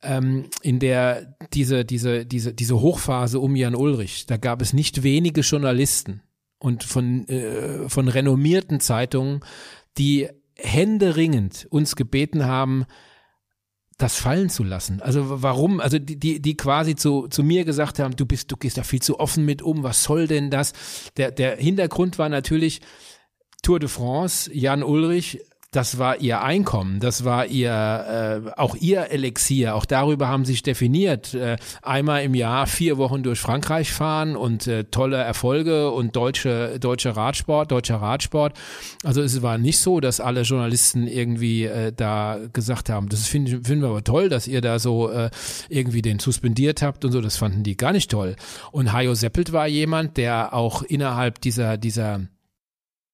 ähm, 0.04 0.46
in 0.62 0.80
der 0.80 1.36
diese, 1.54 1.86
diese, 1.86 2.26
diese, 2.26 2.54
diese 2.54 2.80
Hochphase 2.80 3.40
um 3.40 3.56
Jan 3.56 3.76
Ulrich, 3.76 4.26
da 4.26 4.38
gab 4.38 4.62
es 4.62 4.74
nicht 4.74 5.04
wenige 5.04 5.42
Journalisten 5.42 6.22
und 6.60 6.84
von, 6.84 7.28
äh, 7.28 7.90
von 7.90 8.08
renommierten 8.08 8.80
Zeitungen, 8.80 9.42
die 9.98 10.30
händeringend 10.56 11.68
uns 11.70 11.96
gebeten 11.96 12.46
haben, 12.46 12.86
das 13.98 14.16
fallen 14.16 14.50
zu 14.50 14.64
lassen. 14.64 15.02
Also 15.02 15.42
warum? 15.42 15.80
Also 15.80 16.00
die, 16.00 16.20
die, 16.20 16.42
die 16.42 16.58
quasi 16.58 16.96
zu, 16.96 17.28
zu 17.28 17.44
mir 17.44 17.64
gesagt 17.64 18.00
haben, 18.00 18.16
du 18.16 18.26
bist, 18.26 18.52
du 18.52 18.58
gehst 18.58 18.78
da 18.78 18.84
viel 18.84 19.02
zu 19.02 19.20
offen 19.20 19.46
mit 19.46 19.62
um, 19.62 19.84
was 19.84 20.04
soll 20.04 20.28
denn 20.28 20.50
das? 20.50 20.74
Der, 21.18 21.32
der 21.32 21.58
Hintergrund 21.58 22.18
war 22.18 22.30
natürlich 22.30 22.82
Tour 23.62 23.80
de 23.80 23.90
France, 23.90 24.52
Jan 24.54 24.84
Ulrich 24.84 25.40
das 25.74 25.98
war 25.98 26.20
ihr 26.20 26.42
Einkommen, 26.42 27.00
das 27.00 27.26
war 27.26 27.48
ihr 27.48 28.44
äh, 28.46 28.52
auch 28.60 28.76
ihr 28.76 29.10
Elixier. 29.12 29.76
Auch 29.76 29.86
darüber 29.86 30.28
haben 30.28 30.46
sie 30.46 30.54
sich 30.54 30.64
definiert. 30.64 31.34
Äh, 31.34 31.58
einmal 31.82 32.24
im 32.24 32.36
Jahr 32.36 32.68
vier 32.68 32.98
Wochen 32.98 33.24
durch 33.24 33.40
Frankreich 33.40 33.92
fahren 33.92 34.36
und 34.36 34.68
äh, 34.68 34.84
tolle 34.86 35.18
Erfolge 35.18 35.92
und 35.92 36.16
deutsche 36.16 36.80
deutscher 36.80 37.18
Radsport, 37.18 37.72
deutscher 37.72 37.96
Radsport. 37.96 38.54
Also 39.04 39.22
es 39.22 39.42
war 39.42 39.58
nicht 39.58 39.80
so, 39.80 40.00
dass 40.00 40.20
alle 40.20 40.42
Journalisten 40.42 41.08
irgendwie 41.08 41.66
äh, 41.66 41.92
da 41.92 42.40
gesagt 42.54 42.90
haben, 42.90 43.10
das 43.10 43.28
finden 43.28 43.64
finden 43.64 43.82
wir 43.82 43.90
aber 43.90 44.04
toll, 44.04 44.30
dass 44.30 44.48
ihr 44.48 44.62
da 44.62 44.78
so 44.78 45.10
äh, 45.10 45.32
irgendwie 45.70 46.04
den 46.04 46.20
suspendiert 46.20 46.84
habt 46.84 47.04
und 47.04 47.12
so. 47.12 47.20
Das 47.20 47.38
fanden 47.38 47.64
die 47.64 47.78
gar 47.78 47.94
nicht 47.94 48.12
toll. 48.12 48.36
Und 48.72 48.94
Hajo 48.94 49.16
Seppelt 49.16 49.54
war 49.54 49.68
jemand, 49.68 50.18
der 50.18 50.54
auch 50.54 50.84
innerhalb 50.84 51.42
dieser 51.42 51.78
dieser 51.78 52.22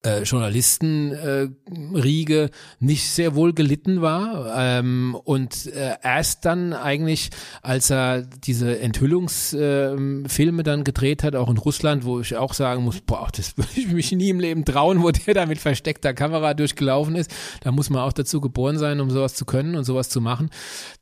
äh, 0.02 0.22
Journalistenriege 0.22 2.44
äh, 2.44 2.50
nicht 2.78 3.10
sehr 3.10 3.34
wohl 3.34 3.52
gelitten 3.52 4.00
war 4.00 4.54
ähm, 4.56 5.14
und 5.24 5.66
äh, 5.66 5.96
erst 6.02 6.46
dann 6.46 6.72
eigentlich, 6.72 7.28
als 7.62 7.90
er 7.90 8.22
diese 8.22 8.80
Enthüllungsfilme 8.80 10.62
dann 10.62 10.84
gedreht 10.84 11.22
hat, 11.22 11.36
auch 11.36 11.50
in 11.50 11.58
Russland, 11.58 12.04
wo 12.04 12.20
ich 12.20 12.34
auch 12.36 12.54
sagen 12.54 12.84
muss, 12.84 13.02
boah, 13.02 13.28
das 13.34 13.54
würde 13.58 13.72
ich 13.76 13.88
mich 13.88 14.10
nie 14.12 14.30
im 14.30 14.40
Leben 14.40 14.64
trauen, 14.64 15.02
wo 15.02 15.10
der 15.10 15.34
da 15.34 15.44
mit 15.46 15.58
versteckter 15.58 16.14
Kamera 16.14 16.54
durchgelaufen 16.54 17.16
ist. 17.16 17.30
Da 17.60 17.70
muss 17.70 17.90
man 17.90 18.00
auch 18.02 18.14
dazu 18.14 18.40
geboren 18.40 18.78
sein, 18.78 19.00
um 19.00 19.10
sowas 19.10 19.34
zu 19.34 19.44
können 19.44 19.76
und 19.76 19.84
sowas 19.84 20.08
zu 20.08 20.22
machen. 20.22 20.48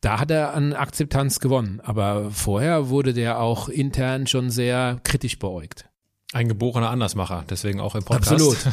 Da 0.00 0.18
hat 0.18 0.30
er 0.30 0.54
an 0.54 0.72
Akzeptanz 0.72 1.40
gewonnen, 1.40 1.80
aber 1.84 2.30
vorher 2.32 2.88
wurde 2.88 3.12
der 3.12 3.40
auch 3.40 3.68
intern 3.68 4.26
schon 4.26 4.48
sehr 4.50 4.98
kritisch 5.04 5.38
beäugt. 5.38 5.87
Ein 6.34 6.46
geborener 6.46 6.90
Andersmacher, 6.90 7.44
deswegen 7.48 7.80
auch 7.80 7.94
im 7.94 8.04
Podcast. 8.04 8.32
Absolut. 8.32 8.58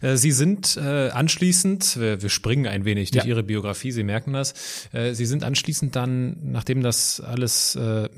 Äh, 0.00 0.16
Sie 0.16 0.32
sind 0.32 0.78
äh, 0.78 1.10
anschließend, 1.10 2.00
wir, 2.00 2.22
wir, 2.22 2.30
springen 2.30 2.66
ein 2.66 2.86
wenig 2.86 3.10
durch 3.10 3.24
ja. 3.24 3.28
Ihre 3.28 3.42
Biografie, 3.42 3.92
Sie 3.92 4.02
merken 4.02 4.32
das. 4.32 4.54
Äh, 4.92 5.12
Sie 5.12 5.26
sind 5.26 5.44
anschließend 5.44 5.94
dann, 5.94 6.38
nachdem 6.42 6.82
das 6.82 7.20
alles 7.20 7.76
äh, 7.76 8.08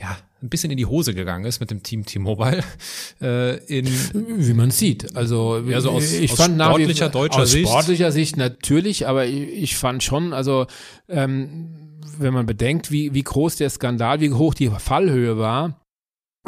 ja 0.00 0.16
ein 0.42 0.48
bisschen 0.48 0.70
in 0.70 0.78
die 0.78 0.86
Hose 0.86 1.14
gegangen 1.14 1.44
ist 1.44 1.60
mit 1.60 1.70
dem 1.70 1.82
Team 1.82 2.06
T-Mobile, 2.06 2.64
äh, 3.20 3.56
in 3.66 3.86
wie 3.86 4.54
man 4.54 4.70
sieht. 4.70 5.14
Also, 5.16 5.58
ja, 5.58 5.80
so 5.82 5.90
aus, 5.90 6.12
ich 6.12 6.32
aus 6.32 6.38
fand 6.38 6.60
sportlicher 6.60 7.10
deutscher 7.10 7.42
aus 7.42 7.50
Sicht. 7.50 7.68
sportlicher 7.68 8.10
Sicht 8.10 8.36
natürlich, 8.38 9.06
aber 9.06 9.26
ich, 9.26 9.48
ich 9.50 9.76
fand 9.76 10.02
schon, 10.02 10.32
also 10.32 10.66
ähm, 11.08 12.00
wenn 12.16 12.32
man 12.32 12.46
bedenkt, 12.46 12.90
wie 12.90 13.12
wie 13.12 13.22
groß 13.22 13.56
der 13.56 13.68
Skandal, 13.68 14.20
wie 14.20 14.32
hoch 14.32 14.54
die 14.54 14.70
Fallhöhe 14.70 15.36
war 15.36 15.78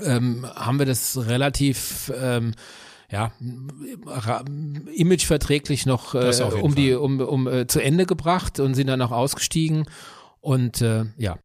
ähm, 0.03 0.47
haben 0.47 0.79
wir 0.79 0.87
das 0.87 1.17
relativ 1.27 2.13
ähm, 2.17 2.55
ja, 3.11 3.33
imageverträglich 4.95 5.85
noch 5.87 6.15
äh, 6.15 6.43
um 6.43 6.75
die 6.75 6.95
um, 6.95 7.21
um 7.21 7.49
äh, 7.49 7.67
zu 7.67 7.83
Ende 7.83 8.07
gebracht 8.07 8.61
und 8.61 8.75
sind 8.75 8.87
dann 8.87 9.03
auch 9.03 9.11
ausgestiegen 9.11 9.87
und 10.41 10.81
äh, 10.81 11.07
ja, 11.17 11.39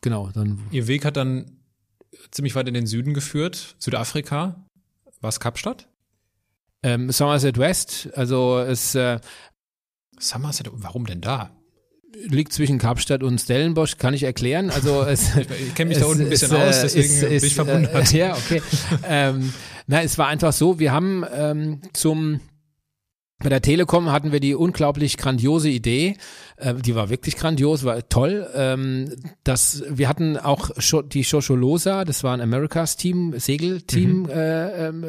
genau. 0.00 0.30
Dann 0.30 0.66
Ihr 0.70 0.86
Weg 0.86 1.04
hat 1.04 1.16
dann 1.16 1.58
ziemlich 2.30 2.54
weit 2.54 2.68
in 2.68 2.74
den 2.74 2.86
Süden 2.86 3.14
geführt, 3.14 3.76
Südafrika. 3.78 4.64
War 5.20 5.28
es 5.28 5.40
Kapstadt? 5.40 5.88
Ähm, 6.82 7.10
Somerset 7.10 7.58
West, 7.58 8.10
also 8.14 8.58
es 8.58 8.94
äh, 8.94 9.18
Somerset, 10.18 10.70
warum 10.72 11.06
denn 11.06 11.20
da? 11.20 11.57
Liegt 12.26 12.52
zwischen 12.52 12.78
Kapstadt 12.78 13.22
und 13.22 13.40
Stellenbosch, 13.40 13.96
kann 13.98 14.14
ich 14.14 14.22
erklären. 14.22 14.70
Also 14.70 15.02
es, 15.08 15.36
ich 15.36 15.74
kenne 15.74 15.88
mich 15.88 15.98
es, 15.98 16.02
da 16.02 16.08
unten 16.08 16.22
ein 16.22 16.28
bisschen 16.30 16.54
es, 16.54 16.56
aus, 16.56 16.80
deswegen 16.82 17.14
es, 17.14 17.20
bin 17.20 17.48
ich 17.48 17.54
verwundert. 17.54 18.12
Äh, 18.12 18.18
ja, 18.18 18.36
okay. 18.36 18.62
ähm, 19.08 19.52
na, 19.86 20.02
es 20.02 20.18
war 20.18 20.28
einfach 20.28 20.52
so, 20.52 20.78
wir 20.78 20.92
haben 20.92 21.24
ähm, 21.34 21.80
zum 21.92 22.40
bei 23.40 23.50
der 23.50 23.62
Telekom 23.62 24.10
hatten 24.10 24.32
wir 24.32 24.40
die 24.40 24.56
unglaublich 24.56 25.16
grandiose 25.16 25.68
Idee, 25.68 26.16
äh, 26.56 26.74
die 26.74 26.96
war 26.96 27.08
wirklich 27.08 27.36
grandios, 27.36 27.84
war 27.84 28.08
toll. 28.08 28.48
Ähm, 28.52 29.14
dass 29.44 29.84
wir 29.88 30.08
hatten 30.08 30.36
auch 30.36 30.70
die 31.04 31.22
Shosholosa, 31.22 32.04
das 32.04 32.24
war 32.24 32.34
ein 32.34 32.40
Americas 32.40 32.96
Team, 32.96 33.38
Segelteam, 33.38 34.22
mhm. 34.22 34.30
äh, 34.30 34.88
ähm, 34.88 35.04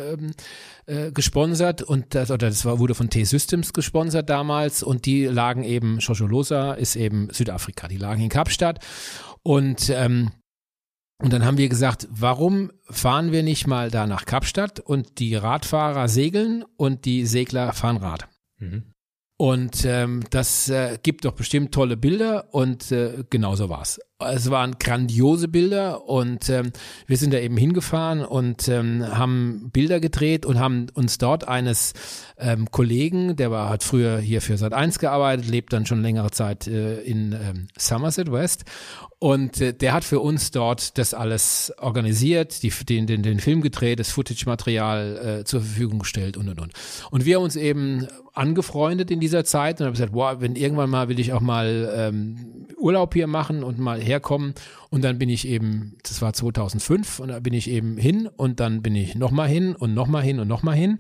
äh, 0.90 1.12
gesponsert 1.12 1.82
und 1.82 2.16
das, 2.16 2.32
oder 2.32 2.50
das 2.50 2.66
war, 2.66 2.80
wurde 2.80 2.96
von 2.96 3.10
T-Systems 3.10 3.74
gesponsert 3.74 4.30
damals 4.30 4.84
und 4.84 5.06
die 5.06 5.26
lagen 5.26 5.64
eben, 5.64 6.02
Shosholosa 6.02 6.74
ist 6.74 6.96
eben 6.96 7.30
Südafrika, 7.32 7.88
die 7.88 7.98
lagen 7.98 8.22
in 8.22 8.30
Kapstadt 8.30 8.80
und 9.44 9.90
ähm, 9.90 10.32
und 11.22 11.34
dann 11.34 11.44
haben 11.44 11.58
wir 11.58 11.68
gesagt, 11.68 12.08
warum 12.10 12.72
fahren 12.90 13.34
wir 13.34 13.44
nicht 13.44 13.68
mal 13.68 13.92
da 13.92 14.08
nach 14.08 14.26
Kapstadt 14.26 14.80
und 14.80 15.20
die 15.20 15.36
Radfahrer 15.36 16.08
segeln 16.08 16.64
und 16.78 17.04
die 17.04 17.26
Segler 17.26 17.74
fahren 17.74 17.98
Rad? 17.98 18.30
Mhm. 18.58 18.94
Und 19.38 19.86
ähm, 19.86 20.24
das 20.30 20.70
äh, 20.70 20.98
gibt 21.02 21.26
doch 21.26 21.34
bestimmt 21.34 21.74
tolle 21.74 21.98
Bilder 21.98 22.54
und 22.54 22.92
äh, 22.92 23.24
genauso 23.30 23.70
war's. 23.70 24.00
Es 24.22 24.50
waren 24.50 24.76
grandiose 24.80 25.48
Bilder 25.48 26.10
und 26.10 26.50
ähm, 26.50 26.74
wir 27.08 27.16
sind 27.16 27.34
da 27.34 27.38
eben 27.38 27.56
hingefahren 27.56 28.26
und 28.26 28.68
ähm, 28.68 29.02
haben 29.18 29.70
Bilder 29.72 30.02
gedreht 30.02 30.46
und 30.46 30.60
haben 30.60 30.88
uns 30.94 31.20
dort 31.20 31.48
eines 31.48 31.94
ähm, 32.38 32.70
Kollegen, 32.70 33.38
der 33.38 33.50
war 33.50 33.70
hat 33.70 33.82
früher 33.82 34.18
hier 34.20 34.42
für 34.42 34.58
Sat 34.58 34.74
1 34.74 35.00
gearbeitet, 35.00 35.48
lebt 35.48 35.72
dann 35.72 35.86
schon 35.86 36.02
längere 36.02 36.32
Zeit 36.32 36.68
äh, 36.68 37.00
in 37.00 37.32
ähm, 37.32 37.68
Somerset 37.78 38.30
West 38.30 38.66
und 39.20 39.60
äh, 39.60 39.74
der 39.74 39.92
hat 39.92 40.06
für 40.06 40.22
uns 40.22 40.52
dort 40.52 40.98
das 40.98 41.14
alles 41.14 41.74
organisiert, 41.78 42.64
die, 42.64 42.70
den, 42.70 43.06
den, 43.06 43.22
den 43.22 43.40
Film 43.40 43.62
gedreht, 43.62 44.00
das 44.00 44.12
Footage-Material 44.12 45.40
äh, 45.40 45.44
zur 45.44 45.62
Verfügung 45.62 46.00
gestellt 46.00 46.38
und 46.38 46.48
und 46.48 46.60
und. 46.60 46.74
Und 47.12 47.26
wir 47.26 47.36
haben 47.36 47.44
uns 47.44 47.58
eben 47.58 48.08
angefreundet 48.34 49.12
in 49.12 49.20
dieser 49.20 49.44
Zeit 49.44 49.80
und 49.80 49.88
haben 49.88 49.94
gesagt, 49.94 50.14
boah, 50.14 50.40
wenn 50.40 50.56
irgendwann 50.56 50.90
mal 50.90 51.10
will 51.10 51.20
ich 51.20 51.34
auch 51.34 51.42
mal 51.42 51.92
ähm, 51.94 52.68
Urlaub 52.78 53.14
hier 53.14 53.28
machen 53.28 53.64
und 53.64 53.78
mal 53.78 54.02
herkommen. 54.10 54.54
Und 54.90 55.04
dann 55.04 55.18
bin 55.20 55.30
ich 55.30 55.48
eben, 55.48 55.98
das 56.04 56.22
war 56.22 56.34
2005, 56.34 57.20
und 57.20 57.30
da 57.30 57.40
bin 57.40 57.54
ich 57.54 57.70
eben 57.70 57.98
hin 57.98 58.28
und 58.36 58.60
dann 58.60 58.82
bin 58.82 58.96
ich 58.96 59.16
nochmal 59.16 59.48
hin 59.48 59.76
und 59.76 59.94
nochmal 59.94 60.24
hin 60.24 60.40
und 60.40 60.48
nochmal 60.48 60.76
hin. 60.76 60.98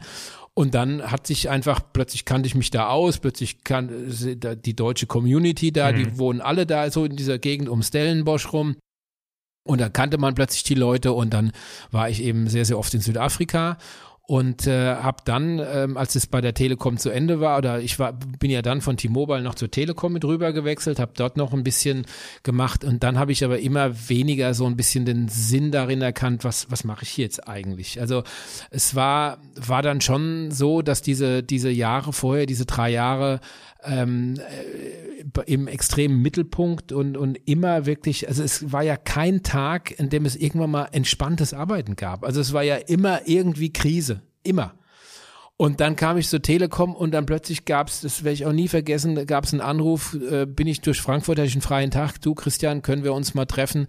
Und 0.54 0.76
dann 0.76 1.02
hat 1.02 1.26
sich 1.26 1.50
einfach, 1.50 1.82
plötzlich 1.94 2.26
kannte 2.26 2.48
ich 2.48 2.56
mich 2.56 2.70
da 2.70 2.90
aus, 2.90 3.20
plötzlich 3.20 3.64
kann 3.64 3.90
die 3.90 4.76
deutsche 4.76 5.08
Community 5.08 5.72
da, 5.72 5.92
mhm. 5.92 5.98
die 5.98 6.18
wohnen 6.18 6.42
alle 6.42 6.66
da 6.66 6.92
so 6.92 7.06
in 7.06 7.16
dieser 7.16 7.40
Gegend 7.40 7.70
um 7.70 7.82
Stellenbosch 7.82 8.52
rum. 8.52 8.76
Und 9.64 9.80
da 9.82 9.90
kannte 9.90 10.18
man 10.18 10.36
plötzlich 10.36 10.64
die 10.64 10.76
Leute 10.76 11.14
und 11.14 11.34
dann 11.34 11.52
war 11.92 12.10
ich 12.10 12.24
eben 12.24 12.48
sehr, 12.48 12.66
sehr 12.66 12.80
oft 12.80 12.94
in 12.94 13.02
Südafrika 13.02 13.78
und 14.30 14.68
äh, 14.68 14.94
habe 14.94 15.24
dann, 15.26 15.58
ähm, 15.58 15.98
als 15.98 16.14
es 16.14 16.28
bei 16.28 16.40
der 16.40 16.54
Telekom 16.54 17.00
zu 17.00 17.10
Ende 17.10 17.40
war, 17.40 17.58
oder 17.58 17.82
ich 17.82 17.98
war, 17.98 18.14
bin 18.14 18.52
ja 18.52 18.62
dann 18.62 18.80
von 18.80 18.96
T-Mobile 18.96 19.42
noch 19.42 19.56
zur 19.56 19.72
Telekom 19.72 20.14
mit 20.14 20.24
rüber 20.24 20.54
gewechselt, 20.54 21.00
habe 21.00 21.14
dort 21.16 21.36
noch 21.36 21.52
ein 21.52 21.64
bisschen 21.64 22.06
gemacht 22.44 22.84
und 22.84 23.02
dann 23.02 23.18
habe 23.18 23.32
ich 23.32 23.44
aber 23.44 23.58
immer 23.58 24.08
weniger 24.08 24.54
so 24.54 24.68
ein 24.68 24.78
bisschen 24.78 25.06
den 25.06 25.30
Sinn 25.30 25.72
darin 25.72 26.04
erkannt, 26.04 26.44
was 26.44 26.70
was 26.70 26.84
mache 26.84 27.06
ich 27.06 27.18
jetzt 27.18 27.48
eigentlich? 27.48 28.00
Also 28.00 28.22
es 28.70 28.94
war 28.94 29.40
war 29.56 29.82
dann 29.82 30.00
schon 30.00 30.52
so, 30.52 30.84
dass 30.84 31.02
diese 31.02 31.42
diese 31.42 31.72
Jahre 31.72 32.14
vorher, 32.14 32.46
diese 32.46 32.68
drei 32.68 32.92
Jahre 32.92 33.40
ähm, 33.84 34.36
äh, 34.38 35.44
im 35.46 35.68
extremen 35.68 36.22
Mittelpunkt 36.22 36.92
und, 36.92 37.18
und 37.18 37.38
immer 37.46 37.86
wirklich, 37.86 38.28
also 38.28 38.44
es 38.44 38.72
war 38.72 38.84
ja 38.84 38.98
kein 38.98 39.44
Tag, 39.44 39.98
in 40.00 40.10
dem 40.10 40.26
es 40.26 40.36
irgendwann 40.36 40.72
mal 40.72 40.90
entspanntes 40.92 41.54
Arbeiten 41.54 41.96
gab. 41.96 42.24
Also 42.24 42.42
es 42.42 42.54
war 42.54 42.64
ja 42.64 42.76
immer 42.76 43.28
irgendwie 43.28 43.72
Krise, 43.72 44.22
immer. 44.44 44.74
Und 45.62 45.82
dann 45.82 45.98
kam 45.98 46.18
ich 46.18 46.30
zur 46.30 46.42
Telekom 46.42 46.96
und 46.96 47.12
dann 47.12 47.26
plötzlich 47.26 47.66
gab 47.66 47.90
es, 47.90 48.00
das 48.00 48.24
werde 48.24 48.34
ich 48.34 48.46
auch 48.46 48.54
nie 48.54 48.70
vergessen, 48.70 49.26
gab 49.28 49.44
es 49.44 49.52
einen 49.52 49.60
Anruf, 49.60 50.14
äh, 50.14 50.46
bin 50.46 50.68
ich 50.68 50.80
durch 50.80 51.02
Frankfurt, 51.02 51.38
hatte 51.38 51.50
ich 51.50 51.54
einen 51.54 51.62
freien 51.62 51.92
Tag, 51.92 52.22
du 52.22 52.34
Christian, 52.34 52.82
können 52.82 53.04
wir 53.04 53.14
uns 53.14 53.34
mal 53.34 53.46
treffen? 53.46 53.82
Und 53.82 53.88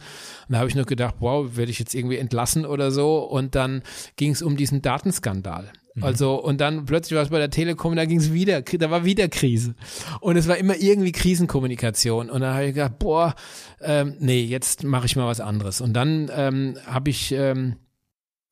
da 0.49 0.59
habe 0.59 0.68
ich 0.68 0.74
nur 0.74 0.84
gedacht, 0.84 1.14
wow, 1.20 1.57
werde 1.57 1.70
ich 1.70 1.78
jetzt 1.78 1.95
irgendwie 1.95 2.18
entlassen 2.18 2.66
oder 2.66 2.91
so? 2.91 3.18
Und 3.18 3.55
dann 3.55 3.82
ging 4.16 4.32
es 4.32 4.43
um 4.43 4.57
diesen 4.57 4.82
Datenskandal. 4.82 5.70
Mhm. 5.95 6.05
Also, 6.05 6.34
und 6.34 6.61
dann 6.61 6.84
plötzlich 6.84 7.16
war 7.16 7.22
es 7.22 7.30
bei 7.30 7.38
der 7.38 7.51
Telekom, 7.51 7.97
da 7.97 8.05
ging 8.05 8.18
es 8.18 8.32
wieder, 8.32 8.62
da 8.62 8.91
war 8.91 9.05
wieder 9.05 9.28
Krise. 9.28 9.74
Und 10.20 10.36
es 10.36 10.49
war 10.49 10.57
immer 10.57 10.76
irgendwie 10.76 11.12
Krisenkommunikation. 11.12 12.30
Und 12.30 12.41
da 12.41 12.55
habe 12.55 12.66
ich 12.66 12.74
gedacht, 12.74 12.99
boah, 12.99 13.34
ähm, 13.80 14.16
nee, 14.18 14.43
jetzt 14.43 14.84
mache 14.84 15.07
ich 15.07 15.16
mal 15.16 15.26
was 15.26 15.41
anderes. 15.41 15.80
Und 15.80 15.95
dann 15.95 16.30
ähm, 16.34 16.76
habe 16.86 17.11
ich 17.11 17.32
ähm, 17.32 17.76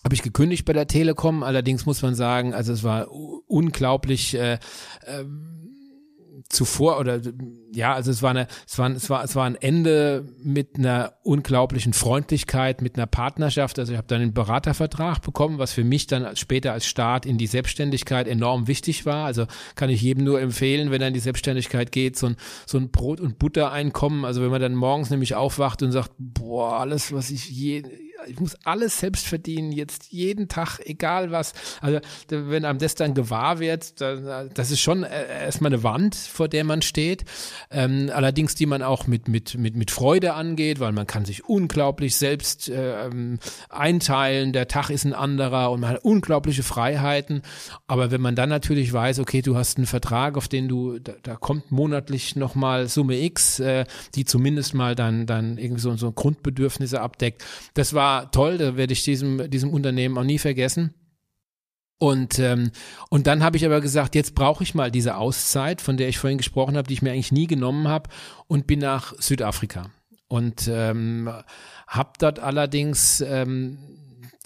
habe 0.04 0.14
ich 0.14 0.22
gekündigt 0.22 0.64
bei 0.64 0.72
der 0.72 0.86
Telekom. 0.86 1.42
Allerdings 1.42 1.86
muss 1.86 2.02
man 2.02 2.14
sagen, 2.14 2.54
also 2.54 2.72
es 2.72 2.82
war 2.84 3.08
unglaublich 3.46 4.34
äh, 4.34 4.54
äh, 4.54 4.58
zuvor 6.48 6.98
oder 6.98 7.20
ja, 7.72 7.94
also 7.94 8.10
es 8.10 8.22
war 8.22 8.30
eine, 8.30 8.46
es 8.66 8.78
war, 8.78 8.90
es 8.90 9.10
war, 9.10 9.24
es 9.24 9.36
war 9.36 9.44
ein 9.44 9.54
Ende 9.54 10.24
mit 10.42 10.78
einer 10.78 11.14
unglaublichen 11.22 11.92
Freundlichkeit, 11.92 12.82
mit 12.82 12.96
einer 12.96 13.06
Partnerschaft. 13.06 13.78
Also 13.78 13.92
ich 13.92 13.98
habe 13.98 14.06
dann 14.08 14.22
einen 14.22 14.34
Beratervertrag 14.34 15.22
bekommen, 15.22 15.58
was 15.58 15.72
für 15.72 15.84
mich 15.84 16.06
dann 16.06 16.36
später 16.36 16.72
als 16.72 16.86
Start 16.86 17.26
in 17.26 17.38
die 17.38 17.46
Selbstständigkeit 17.46 18.28
enorm 18.28 18.68
wichtig 18.68 19.06
war. 19.06 19.26
Also 19.26 19.46
kann 19.74 19.90
ich 19.90 20.02
jedem 20.02 20.24
nur 20.24 20.40
empfehlen, 20.40 20.90
wenn 20.90 21.02
er 21.02 21.08
in 21.08 21.14
die 21.14 21.20
Selbstständigkeit 21.20 21.92
geht, 21.92 22.16
so 22.16 22.28
ein, 22.28 22.36
so 22.66 22.78
ein 22.78 22.90
Brot- 22.90 23.20
und 23.20 23.38
Buttereinkommen. 23.38 24.24
Also 24.24 24.42
wenn 24.42 24.50
man 24.50 24.60
dann 24.60 24.74
morgens 24.74 25.10
nämlich 25.10 25.34
aufwacht 25.34 25.82
und 25.82 25.92
sagt, 25.92 26.12
boah, 26.18 26.80
alles, 26.80 27.12
was 27.12 27.30
ich 27.30 27.48
je, 27.48 27.82
ich 28.26 28.40
muss 28.40 28.56
alles 28.64 28.98
selbst 28.98 29.26
verdienen, 29.26 29.72
jetzt 29.72 30.10
jeden 30.10 30.48
Tag, 30.48 30.80
egal 30.84 31.30
was. 31.30 31.52
Also 31.80 32.00
wenn 32.28 32.64
einem 32.64 32.78
das 32.78 32.94
dann 32.94 33.14
gewahr 33.14 33.60
wird, 33.60 34.00
das 34.00 34.70
ist 34.70 34.80
schon 34.80 35.04
äh, 35.04 35.44
erstmal 35.44 35.72
eine 35.72 35.82
Wand, 35.82 36.14
vor 36.14 36.48
der 36.48 36.64
man 36.64 36.82
steht. 36.82 37.24
Ähm, 37.70 38.10
allerdings, 38.12 38.54
die 38.54 38.66
man 38.66 38.82
auch 38.82 39.06
mit, 39.06 39.28
mit, 39.28 39.56
mit, 39.56 39.76
mit 39.76 39.90
Freude 39.90 40.34
angeht, 40.34 40.80
weil 40.80 40.92
man 40.92 41.06
kann 41.06 41.24
sich 41.24 41.44
unglaublich 41.44 42.16
selbst 42.16 42.70
ähm, 42.74 43.38
einteilen, 43.68 44.52
der 44.52 44.68
Tag 44.68 44.90
ist 44.90 45.04
ein 45.04 45.14
anderer 45.14 45.70
und 45.70 45.80
man 45.80 45.90
hat 45.90 46.04
unglaubliche 46.04 46.62
Freiheiten. 46.62 47.42
Aber 47.86 48.10
wenn 48.10 48.20
man 48.20 48.34
dann 48.34 48.48
natürlich 48.48 48.92
weiß, 48.92 49.18
okay, 49.20 49.42
du 49.42 49.56
hast 49.56 49.78
einen 49.78 49.86
Vertrag, 49.86 50.36
auf 50.36 50.48
den 50.48 50.68
du, 50.68 50.98
da, 50.98 51.12
da 51.22 51.36
kommt 51.36 51.70
monatlich 51.70 52.36
nochmal 52.36 52.88
Summe 52.88 53.20
X, 53.20 53.60
äh, 53.60 53.84
die 54.14 54.24
zumindest 54.24 54.74
mal 54.74 54.94
dann, 54.94 55.26
dann 55.26 55.58
irgendwie 55.58 55.80
so, 55.80 55.96
so 55.96 56.10
Grundbedürfnisse 56.10 57.00
abdeckt. 57.00 57.44
Das 57.74 57.94
war 57.94 58.07
toll, 58.32 58.58
da 58.58 58.76
werde 58.76 58.92
ich 58.92 59.04
diesem, 59.04 59.50
diesem 59.50 59.70
Unternehmen 59.70 60.18
auch 60.18 60.24
nie 60.24 60.38
vergessen. 60.38 60.94
Und, 61.98 62.38
ähm, 62.38 62.70
und 63.10 63.26
dann 63.26 63.42
habe 63.42 63.56
ich 63.56 63.66
aber 63.66 63.80
gesagt, 63.80 64.14
jetzt 64.14 64.34
brauche 64.34 64.62
ich 64.62 64.74
mal 64.74 64.90
diese 64.90 65.16
Auszeit, 65.16 65.80
von 65.80 65.96
der 65.96 66.08
ich 66.08 66.18
vorhin 66.18 66.38
gesprochen 66.38 66.76
habe, 66.76 66.86
die 66.86 66.94
ich 66.94 67.02
mir 67.02 67.12
eigentlich 67.12 67.32
nie 67.32 67.48
genommen 67.48 67.88
habe 67.88 68.08
und 68.46 68.66
bin 68.68 68.78
nach 68.78 69.14
Südafrika. 69.18 69.90
Und 70.28 70.68
ähm, 70.72 71.28
habe 71.88 72.12
dort 72.18 72.38
allerdings 72.38 73.20
ähm, 73.20 73.78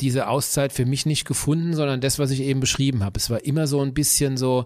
diese 0.00 0.28
Auszeit 0.28 0.72
für 0.72 0.86
mich 0.86 1.04
nicht 1.04 1.26
gefunden, 1.26 1.74
sondern 1.74 2.00
das, 2.00 2.18
was 2.18 2.30
ich 2.30 2.40
eben 2.40 2.60
beschrieben 2.60 3.04
habe. 3.04 3.18
Es 3.18 3.28
war 3.28 3.44
immer 3.44 3.66
so 3.66 3.82
ein 3.82 3.92
bisschen 3.92 4.36
so, 4.36 4.64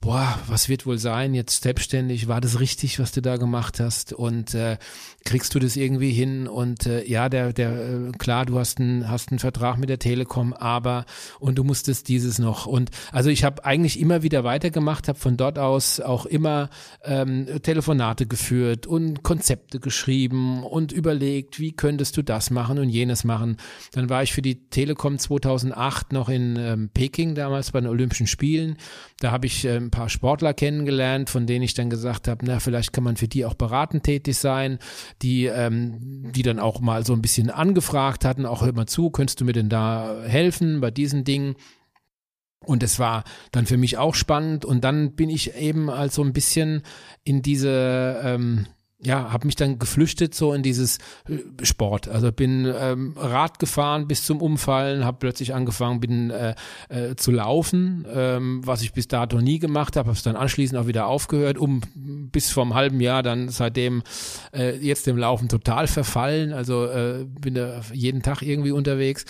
boah, 0.00 0.38
was 0.46 0.68
wird 0.68 0.86
wohl 0.86 0.98
sein, 0.98 1.34
jetzt 1.34 1.62
selbstständig, 1.64 2.28
war 2.28 2.40
das 2.40 2.60
richtig, 2.60 3.00
was 3.00 3.10
du 3.10 3.20
da 3.20 3.36
gemacht 3.36 3.80
hast? 3.80 4.12
Und 4.12 4.54
äh, 4.54 4.78
kriegst 5.24 5.54
du 5.54 5.58
das 5.58 5.74
irgendwie 5.76 6.12
hin? 6.12 6.46
Und 6.46 6.86
äh, 6.86 7.04
ja, 7.04 7.28
der, 7.28 7.52
der, 7.52 7.72
äh, 7.72 8.12
klar, 8.16 8.46
du 8.46 8.58
hast 8.58 8.78
einen, 8.78 9.10
hast 9.10 9.30
einen 9.30 9.40
Vertrag 9.40 9.76
mit 9.76 9.88
der 9.88 9.98
Telekom, 9.98 10.52
aber 10.52 11.04
und 11.40 11.58
du 11.58 11.64
musstest 11.64 12.08
dieses 12.08 12.38
noch. 12.38 12.66
Und 12.66 12.90
also 13.10 13.28
ich 13.28 13.42
habe 13.42 13.64
eigentlich 13.64 13.98
immer 13.98 14.22
wieder 14.22 14.44
weitergemacht, 14.44 15.08
habe 15.08 15.18
von 15.18 15.36
dort 15.36 15.58
aus 15.58 15.98
auch 16.00 16.26
immer 16.26 16.70
ähm, 17.04 17.46
Telefonate 17.62 18.26
geführt 18.26 18.86
und 18.86 19.24
Konzepte 19.24 19.80
geschrieben 19.80 20.62
und 20.62 20.92
überlegt, 20.92 21.58
wie 21.58 21.72
könntest 21.72 22.16
du 22.16 22.22
das 22.22 22.50
machen 22.50 22.78
und 22.78 22.88
jenes 22.88 23.24
machen. 23.24 23.56
Dann 23.92 24.08
war 24.08 24.22
ich 24.22 24.32
für 24.32 24.42
die 24.42 24.68
Telekom 24.68 25.18
2008 25.18 26.12
noch 26.12 26.28
in 26.28 26.56
ähm, 26.56 26.90
Peking 26.94 27.34
damals 27.34 27.72
bei 27.72 27.80
den 27.80 27.90
Olympischen 27.90 28.28
Spielen, 28.28 28.76
da 29.20 29.32
habe 29.32 29.46
ich 29.46 29.64
ähm, 29.64 29.87
ein 29.88 29.90
paar 29.90 30.08
Sportler 30.08 30.54
kennengelernt, 30.54 31.30
von 31.30 31.46
denen 31.46 31.64
ich 31.64 31.74
dann 31.74 31.90
gesagt 31.90 32.28
habe, 32.28 32.44
na, 32.44 32.60
vielleicht 32.60 32.92
kann 32.92 33.04
man 33.04 33.16
für 33.16 33.28
die 33.28 33.44
auch 33.44 33.54
beratend 33.54 34.04
tätig 34.04 34.36
sein, 34.36 34.78
die, 35.22 35.46
ähm, 35.46 36.30
die 36.32 36.42
dann 36.42 36.58
auch 36.58 36.80
mal 36.80 37.04
so 37.04 37.12
ein 37.14 37.22
bisschen 37.22 37.50
angefragt 37.50 38.24
hatten, 38.24 38.46
auch 38.46 38.62
hör 38.62 38.72
mal 38.72 38.86
zu, 38.86 39.10
könntest 39.10 39.40
du 39.40 39.44
mir 39.44 39.52
denn 39.52 39.68
da 39.68 40.22
helfen 40.24 40.80
bei 40.80 40.90
diesen 40.90 41.24
Dingen? 41.24 41.56
Und 42.64 42.82
es 42.82 42.98
war 42.98 43.24
dann 43.50 43.66
für 43.66 43.76
mich 43.76 43.98
auch 43.98 44.14
spannend. 44.14 44.64
Und 44.64 44.82
dann 44.84 45.14
bin 45.14 45.30
ich 45.30 45.54
eben 45.54 45.88
also 45.88 46.22
ein 46.22 46.32
bisschen 46.32 46.82
in 47.24 47.40
diese, 47.40 48.20
ähm, 48.22 48.66
ja, 49.00 49.32
habe 49.32 49.46
mich 49.46 49.54
dann 49.54 49.78
geflüchtet 49.78 50.34
so 50.34 50.52
in 50.52 50.62
dieses 50.62 50.98
äh, 51.28 51.64
Sport. 51.64 52.08
Also 52.08 52.32
bin 52.32 52.72
ähm, 52.76 53.14
Rad 53.16 53.58
gefahren 53.60 54.08
bis 54.08 54.24
zum 54.24 54.42
Umfallen, 54.42 55.04
habe 55.04 55.18
plötzlich 55.20 55.54
angefangen, 55.54 56.00
bin 56.00 56.30
äh, 56.30 56.54
äh, 56.88 57.14
zu 57.14 57.30
laufen, 57.30 58.06
ähm, 58.12 58.66
was 58.66 58.82
ich 58.82 58.92
bis 58.92 59.06
dato 59.06 59.40
nie 59.40 59.60
gemacht 59.60 59.96
habe, 59.96 60.08
habe 60.08 60.16
es 60.16 60.24
dann 60.24 60.34
anschließend 60.36 60.78
auch 60.80 60.88
wieder 60.88 61.06
aufgehört, 61.06 61.58
um 61.58 61.80
bis 61.94 62.50
vor 62.50 62.64
einem 62.64 62.74
halben 62.74 63.00
Jahr 63.00 63.22
dann 63.22 63.50
seitdem 63.50 64.02
äh, 64.52 64.76
jetzt 64.76 65.06
dem 65.06 65.16
Laufen 65.16 65.48
total 65.48 65.86
verfallen. 65.86 66.52
Also 66.52 66.86
äh, 66.86 67.24
bin 67.24 67.54
da 67.54 67.80
jeden 67.92 68.22
Tag 68.22 68.42
irgendwie 68.42 68.72
unterwegs 68.72 69.24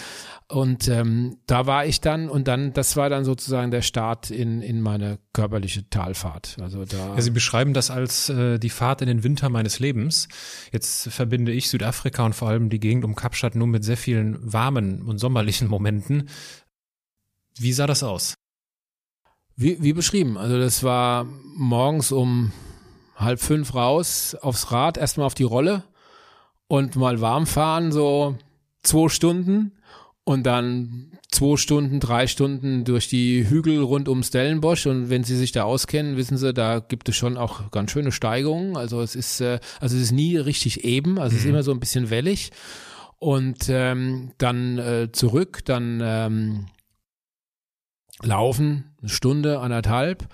und 0.51 0.89
ähm, 0.89 1.37
da 1.47 1.67
war 1.67 1.85
ich 1.85 2.01
dann 2.01 2.31
und 2.31 2.49
dann, 2.49 2.73
das 2.73 2.97
war 2.97 3.11
dann 3.11 3.23
sozusagen 3.25 3.71
der 3.71 3.83
Start 3.83 4.31
in, 4.31 4.63
in 4.63 4.81
meine 4.81 5.19
körperliche 5.35 5.91
Talfahrt. 5.91 6.57
Also 6.63 6.87
da. 6.87 7.15
Ja, 7.15 7.21
Sie 7.21 7.31
beschreiben 7.31 7.75
das 7.75 7.91
als 7.91 8.31
äh, 8.31 8.59
die 8.59 8.71
Fahrt 8.71 9.03
in 9.03 9.09
den 9.09 9.25
Winter 9.25 9.51
meines 9.51 9.79
Lebens. 9.79 10.27
Jetzt 10.73 11.09
verbinde 11.13 11.53
ich 11.53 11.69
Südafrika 11.69 12.25
und 12.25 12.35
vor 12.35 12.49
allem 12.49 12.71
die 12.71 12.81
Gegend 12.81 13.05
um 13.05 13.15
Kapstadt 13.15 13.57
nur 13.57 13.67
mit 13.67 13.85
sehr 13.85 13.99
vielen 13.99 14.39
warmen 14.41 15.03
und 15.03 15.19
sommerlichen 15.19 15.69
Momenten. 15.69 16.31
Wie 17.59 17.75
sah 17.75 17.87
das 17.87 18.03
aus? 18.03 18.35
Wie, 19.55 19.83
wie 19.83 19.93
beschrieben. 19.93 20.39
Also 20.39 20.59
das 20.59 20.83
war 20.83 21.27
morgens 21.57 22.11
um 22.11 22.53
halb 23.17 23.41
fünf 23.41 23.75
raus 23.75 24.35
aufs 24.41 24.73
Rad, 24.73 24.97
erstmal 24.97 25.27
auf 25.27 25.35
die 25.35 25.43
Rolle 25.43 25.85
und 26.69 26.97
mal 26.97 27.21
warm 27.21 27.47
fahren, 27.47 27.93
so 27.93 28.39
zwei 28.83 29.11
Stunden 29.11 29.73
und 30.29 30.43
dann 30.43 31.11
zwei 31.31 31.57
Stunden, 31.57 32.01
drei 32.01 32.27
Stunden 32.27 32.85
durch 32.85 33.09
die 33.09 33.49
Hügel 33.49 33.81
rund 33.81 34.11
um 34.11 34.23
Stellenbosch 34.23 34.85
und 34.85 35.09
wenn 35.09 35.25
Sie 35.25 35.35
sich 35.35 35.53
da 35.53 35.63
auskennen, 35.63 36.19
wissen 36.19 36.37
Sie, 36.37 36.53
da 36.53 36.81
gibt 36.81 37.09
es 37.09 37.17
schon 37.17 37.39
auch 37.39 37.71
ganz 37.71 37.93
schöne 37.93 38.13
Steigungen. 38.13 38.77
Also 38.77 39.01
es 39.01 39.17
ist, 39.17 39.41
äh, 39.41 39.59
also 39.81 39.97
es 39.97 40.03
ist 40.03 40.13
nie 40.13 40.37
richtig 40.37 40.85
eben, 40.85 41.19
also 41.19 41.33
es 41.33 41.41
ist 41.41 41.45
mhm. 41.47 41.55
immer 41.55 41.63
so 41.63 41.71
ein 41.71 41.81
bisschen 41.81 42.11
wellig. 42.11 42.51
Und 43.19 43.71
ähm, 43.71 44.33
dann 44.37 44.77
äh, 44.77 45.09
zurück, 45.13 45.65
dann 45.65 46.03
ähm, 46.05 46.67
laufen, 48.23 48.95
eine 49.01 49.09
Stunde, 49.09 49.61
anderthalb 49.61 50.29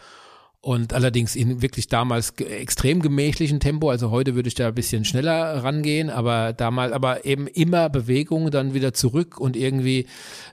und 0.64 0.94
allerdings 0.94 1.36
in 1.36 1.60
wirklich 1.60 1.88
damals 1.88 2.30
extrem 2.38 3.02
gemächlichen 3.02 3.60
Tempo. 3.60 3.90
Also 3.90 4.10
heute 4.10 4.34
würde 4.34 4.48
ich 4.48 4.54
da 4.54 4.68
ein 4.68 4.74
bisschen 4.74 5.04
schneller 5.04 5.62
rangehen, 5.62 6.08
aber 6.08 6.54
damals, 6.54 6.90
aber 6.92 7.26
eben 7.26 7.48
immer 7.48 7.90
Bewegung, 7.90 8.50
dann 8.50 8.72
wieder 8.72 8.94
zurück 8.94 9.38
und 9.38 9.56
irgendwie 9.56 10.06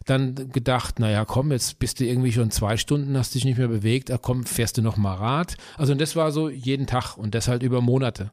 dann 0.05 0.36
gedacht, 0.51 0.99
naja, 0.99 1.24
komm, 1.24 1.53
jetzt 1.53 1.80
bist 1.80 2.01
du 2.01 2.05
irgendwie 2.05 2.34
schon 2.34 2.51
zwei 2.51 2.76
Stunden, 2.76 3.18
hast 3.18 3.36
dich 3.36 3.45
nicht 3.45 3.57
mehr 3.57 3.70
bewegt, 3.70 4.12
ach 4.12 4.20
komm, 4.22 4.43
fährst 4.43 4.78
du 4.78 4.82
noch 4.82 4.97
mal 4.97 5.16
Rad. 5.16 5.55
Also 5.78 5.93
und 5.93 6.01
das 6.01 6.18
war 6.18 6.34
so 6.34 6.49
jeden 6.49 6.88
Tag 6.88 7.16
und 7.16 7.34
das 7.34 7.47
halt 7.47 7.64
über 7.64 7.80
Monate. 7.80 8.32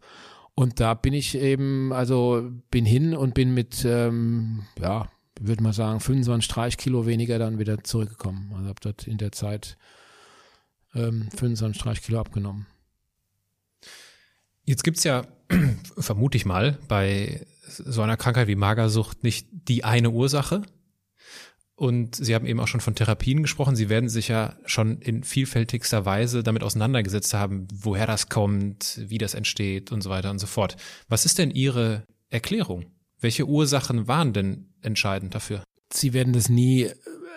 Und 0.56 0.80
da 0.80 0.94
bin 0.94 1.14
ich 1.14 1.38
eben, 1.38 1.92
also 1.92 2.42
bin 2.72 2.86
hin 2.86 3.14
und 3.14 3.34
bin 3.34 3.54
mit, 3.54 3.84
ähm, 3.84 4.64
ja, 4.82 5.06
würde 5.40 5.62
mal 5.62 5.72
sagen, 5.72 6.00
25 6.00 6.44
Streichkilo 6.44 7.06
weniger 7.06 7.38
dann 7.38 7.60
wieder 7.60 7.84
zurückgekommen. 7.84 8.50
Also 8.56 8.68
habe 8.68 8.80
dort 8.82 9.06
in 9.06 9.18
der 9.18 9.30
Zeit 9.30 9.78
ähm, 10.94 11.28
25 11.36 12.04
Kilo 12.04 12.20
abgenommen. 12.20 12.66
Jetzt 14.64 14.84
gibt's 14.84 15.04
ja, 15.04 15.26
vermute 15.98 16.36
ich 16.36 16.44
mal, 16.44 16.78
bei 16.88 17.46
so 17.66 18.02
einer 18.02 18.16
Krankheit 18.16 18.48
wie 18.48 18.54
Magersucht 18.54 19.24
nicht 19.24 19.48
die 19.50 19.84
eine 19.84 20.10
Ursache. 20.10 20.62
Und 21.74 22.16
Sie 22.16 22.34
haben 22.34 22.44
eben 22.44 22.58
auch 22.58 22.66
schon 22.66 22.80
von 22.80 22.96
Therapien 22.96 23.40
gesprochen. 23.42 23.76
Sie 23.76 23.88
werden 23.88 24.08
sich 24.08 24.26
ja 24.28 24.56
schon 24.64 25.00
in 25.00 25.22
vielfältigster 25.22 26.04
Weise 26.04 26.42
damit 26.42 26.64
auseinandergesetzt 26.64 27.34
haben, 27.34 27.68
woher 27.72 28.06
das 28.06 28.28
kommt, 28.28 29.00
wie 29.06 29.18
das 29.18 29.34
entsteht 29.34 29.92
und 29.92 30.02
so 30.02 30.10
weiter 30.10 30.30
und 30.30 30.40
so 30.40 30.48
fort. 30.48 30.76
Was 31.08 31.24
ist 31.24 31.38
denn 31.38 31.52
Ihre 31.52 32.02
Erklärung? 32.30 32.86
Welche 33.20 33.46
Ursachen 33.46 34.08
waren 34.08 34.32
denn 34.32 34.72
entscheidend 34.82 35.34
dafür? 35.36 35.62
Sie 35.92 36.12
werden 36.12 36.32
das 36.32 36.48
nie 36.48 36.90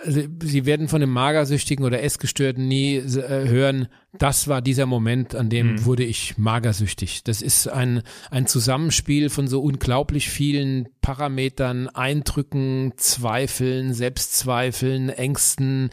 Sie 0.04 0.66
werden 0.66 0.88
von 0.88 1.02
dem 1.02 1.12
Magersüchtigen 1.12 1.86
oder 1.86 2.02
Essgestörten 2.02 2.68
nie 2.68 2.96
äh, 2.96 3.48
hören, 3.48 3.88
das 4.18 4.50
war 4.50 4.62
dieser 4.62 4.86
Moment, 4.86 5.36
an 5.36 5.50
dem 5.50 5.74
mhm. 5.74 5.86
wurde 5.86 6.04
ich 6.04 6.38
magersüchtig. 6.38 7.24
Das 7.24 7.42
ist 7.42 7.68
ein, 7.68 8.04
ein 8.30 8.46
Zusammenspiel 8.46 9.30
von 9.30 9.48
so 9.48 9.62
unglaublich 9.62 10.30
vielen 10.30 10.90
Parametern, 11.02 11.88
Eindrücken, 11.88 12.94
Zweifeln, 12.98 13.94
Selbstzweifeln, 13.94 15.10
Ängsten, 15.10 15.92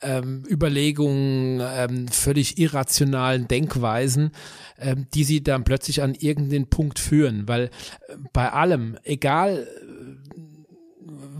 ähm, 0.00 0.44
Überlegungen, 0.48 1.60
ähm, 1.62 2.08
völlig 2.08 2.56
irrationalen 2.56 3.46
Denkweisen, 3.46 4.30
ähm, 4.78 5.06
die 5.12 5.24
sie 5.24 5.42
dann 5.42 5.64
plötzlich 5.64 6.02
an 6.02 6.14
irgendeinen 6.14 6.68
Punkt 6.68 6.98
führen. 6.98 7.46
Weil 7.46 7.64
äh, 7.64 8.16
bei 8.32 8.50
allem, 8.50 8.96
egal 9.04 9.66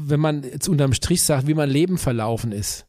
wenn 0.09 0.21
man 0.21 0.43
jetzt 0.43 0.69
unterm 0.69 0.93
Strich 0.93 1.23
sagt, 1.23 1.47
wie 1.47 1.55
mein 1.55 1.71
Leben 1.71 1.99
verlaufen 1.99 2.53
ist, 2.53 2.87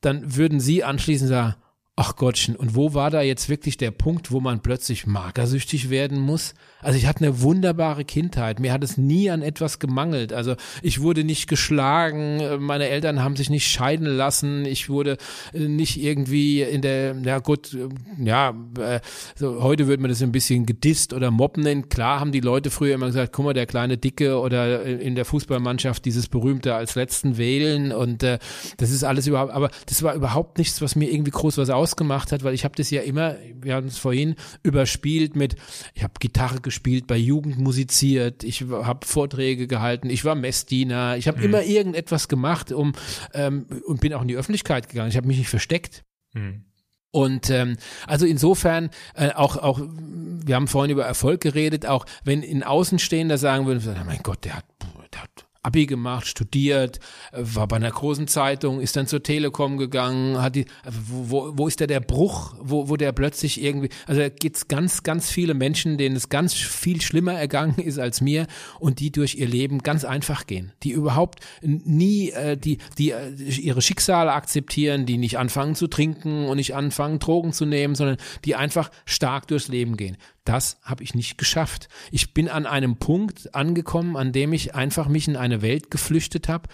dann 0.00 0.36
würden 0.36 0.60
Sie 0.60 0.84
anschließend 0.84 1.28
sagen, 1.30 1.54
ach 1.96 2.16
Gottchen, 2.16 2.56
und 2.56 2.74
wo 2.74 2.94
war 2.94 3.10
da 3.10 3.22
jetzt 3.22 3.48
wirklich 3.48 3.76
der 3.76 3.90
Punkt, 3.90 4.30
wo 4.30 4.40
man 4.40 4.62
plötzlich 4.62 5.06
magersüchtig 5.06 5.90
werden 5.90 6.18
muss? 6.18 6.54
Also 6.82 6.98
ich 6.98 7.06
hatte 7.06 7.24
eine 7.24 7.40
wunderbare 7.40 8.04
Kindheit. 8.04 8.60
Mir 8.60 8.72
hat 8.72 8.84
es 8.84 8.98
nie 8.98 9.30
an 9.30 9.42
etwas 9.42 9.78
gemangelt. 9.78 10.32
Also 10.32 10.56
ich 10.82 11.00
wurde 11.00 11.24
nicht 11.24 11.48
geschlagen, 11.48 12.42
meine 12.60 12.88
Eltern 12.88 13.22
haben 13.22 13.36
sich 13.36 13.48
nicht 13.50 13.68
scheiden 13.68 14.06
lassen, 14.06 14.64
ich 14.64 14.90
wurde 14.90 15.16
äh, 15.52 15.60
nicht 15.60 16.02
irgendwie 16.02 16.62
in 16.62 16.82
der, 16.82 17.16
ja 17.24 17.38
gut, 17.38 17.74
äh, 17.74 17.88
ja, 18.22 18.54
äh, 18.78 19.00
so, 19.36 19.62
heute 19.62 19.86
würde 19.86 20.02
man 20.02 20.10
das 20.10 20.22
ein 20.22 20.32
bisschen 20.32 20.66
gedisst 20.66 21.12
oder 21.12 21.30
mobben 21.30 21.62
nennen. 21.62 21.88
Klar 21.88 22.20
haben 22.20 22.32
die 22.32 22.40
Leute 22.40 22.70
früher 22.70 22.94
immer 22.94 23.06
gesagt, 23.06 23.32
guck 23.32 23.44
mal, 23.44 23.54
der 23.54 23.66
kleine 23.66 23.96
Dicke 23.96 24.38
oder 24.38 24.82
in 24.82 25.14
der 25.14 25.24
Fußballmannschaft 25.24 26.04
dieses 26.04 26.28
berühmte 26.28 26.74
als 26.74 26.96
letzten 26.96 27.36
wählen 27.38 27.92
und 27.92 28.22
äh, 28.22 28.38
das 28.76 28.90
ist 28.90 29.04
alles 29.04 29.26
überhaupt, 29.26 29.52
aber 29.52 29.70
das 29.86 30.02
war 30.02 30.14
überhaupt 30.14 30.58
nichts, 30.58 30.82
was 30.82 30.96
mir 30.96 31.10
irgendwie 31.10 31.30
groß 31.30 31.58
was 31.58 31.70
ausgemacht 31.70 32.32
hat, 32.32 32.42
weil 32.42 32.54
ich 32.54 32.64
habe 32.64 32.74
das 32.76 32.90
ja 32.90 33.02
immer, 33.02 33.36
wir 33.60 33.76
hatten 33.76 33.88
es 33.88 33.98
vorhin, 33.98 34.34
überspielt 34.62 35.36
mit, 35.36 35.54
ich 35.94 36.02
habe 36.02 36.14
Gitarre 36.18 36.60
gespielt, 36.60 36.71
gespielt, 36.72 37.06
bei 37.06 37.16
Jugend 37.16 37.58
musiziert, 37.58 38.42
ich 38.44 38.62
habe 38.62 39.06
Vorträge 39.06 39.66
gehalten, 39.66 40.08
ich 40.08 40.24
war 40.24 40.34
Messdiener, 40.34 41.16
ich 41.18 41.28
habe 41.28 41.38
mhm. 41.38 41.44
immer 41.44 41.62
irgendetwas 41.62 42.28
gemacht, 42.28 42.72
um 42.72 42.94
ähm, 43.34 43.66
und 43.86 44.00
bin 44.00 44.14
auch 44.14 44.22
in 44.22 44.28
die 44.28 44.36
Öffentlichkeit 44.36 44.88
gegangen. 44.88 45.10
Ich 45.10 45.16
habe 45.16 45.26
mich 45.26 45.38
nicht 45.38 45.50
versteckt. 45.50 46.04
Mhm. 46.32 46.64
Und 47.10 47.50
ähm, 47.50 47.76
also 48.06 48.24
insofern 48.24 48.88
äh, 49.14 49.32
auch 49.32 49.58
auch 49.58 49.80
wir 49.82 50.54
haben 50.54 50.66
vorhin 50.66 50.90
über 50.90 51.04
Erfolg 51.04 51.42
geredet, 51.42 51.84
auch 51.84 52.06
wenn 52.24 52.42
in 52.42 52.62
Außenstehender 52.62 53.36
sagen 53.36 53.66
würden, 53.66 53.82
mein 54.06 54.22
Gott, 54.22 54.46
der 54.46 54.56
hat, 54.56 54.64
der 55.12 55.22
hat 55.22 55.46
Abi 55.64 55.86
gemacht, 55.86 56.26
studiert, 56.26 56.98
war 57.30 57.68
bei 57.68 57.76
einer 57.76 57.90
großen 57.90 58.26
Zeitung, 58.26 58.80
ist 58.80 58.96
dann 58.96 59.06
zur 59.06 59.22
Telekom 59.22 59.76
gegangen, 59.76 60.42
hat 60.42 60.56
die, 60.56 60.66
wo, 60.84 61.30
wo, 61.30 61.52
wo 61.58 61.68
ist 61.68 61.80
da 61.80 61.86
der 61.86 62.00
Bruch, 62.00 62.54
wo, 62.58 62.88
wo 62.88 62.96
der 62.96 63.12
plötzlich 63.12 63.62
irgendwie, 63.62 63.90
also 64.08 64.20
da 64.20 64.28
gibt's 64.28 64.66
ganz, 64.66 65.04
ganz 65.04 65.30
viele 65.30 65.54
Menschen, 65.54 65.98
denen 65.98 66.16
es 66.16 66.28
ganz 66.28 66.52
viel 66.52 67.00
schlimmer 67.00 67.34
ergangen 67.34 67.78
ist 67.78 68.00
als 68.00 68.20
mir 68.20 68.48
und 68.80 68.98
die 68.98 69.12
durch 69.12 69.36
ihr 69.36 69.46
Leben 69.46 69.78
ganz 69.78 70.04
einfach 70.04 70.46
gehen, 70.46 70.72
die 70.82 70.90
überhaupt 70.90 71.38
nie, 71.62 72.30
äh, 72.30 72.56
die, 72.56 72.78
die 72.98 73.12
äh, 73.12 73.30
ihre 73.30 73.82
Schicksale 73.82 74.32
akzeptieren, 74.32 75.06
die 75.06 75.16
nicht 75.16 75.38
anfangen 75.38 75.76
zu 75.76 75.86
trinken 75.86 76.46
und 76.46 76.56
nicht 76.56 76.74
anfangen 76.74 77.20
Drogen 77.20 77.52
zu 77.52 77.66
nehmen, 77.66 77.94
sondern 77.94 78.16
die 78.44 78.56
einfach 78.56 78.90
stark 79.04 79.46
durchs 79.46 79.68
Leben 79.68 79.96
gehen. 79.96 80.16
Das 80.44 80.78
habe 80.82 81.04
ich 81.04 81.14
nicht 81.14 81.38
geschafft. 81.38 81.88
Ich 82.10 82.34
bin 82.34 82.48
an 82.48 82.66
einem 82.66 82.96
Punkt 82.96 83.54
angekommen, 83.54 84.16
an 84.16 84.32
dem 84.32 84.52
ich 84.52 84.74
einfach 84.74 85.08
mich 85.08 85.28
in 85.28 85.36
eine 85.36 85.62
Welt 85.62 85.90
geflüchtet 85.90 86.48
habe, 86.48 86.68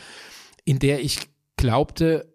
in 0.65 0.79
der 0.79 1.01
ich 1.01 1.29
glaubte, 1.57 2.33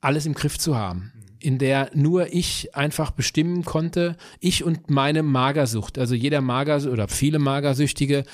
alles 0.00 0.26
im 0.26 0.34
Griff 0.34 0.58
zu 0.58 0.76
haben 0.76 1.12
in 1.40 1.58
der 1.58 1.90
nur 1.94 2.32
ich 2.32 2.74
einfach 2.74 3.10
bestimmen 3.10 3.64
konnte, 3.64 4.16
ich 4.40 4.64
und 4.64 4.90
meine 4.90 5.22
Magersucht. 5.22 5.98
Also 5.98 6.14
jeder 6.14 6.40
Mager 6.40 6.90
oder 6.90 7.08
viele 7.08 7.38
Magersüchtige 7.38 8.24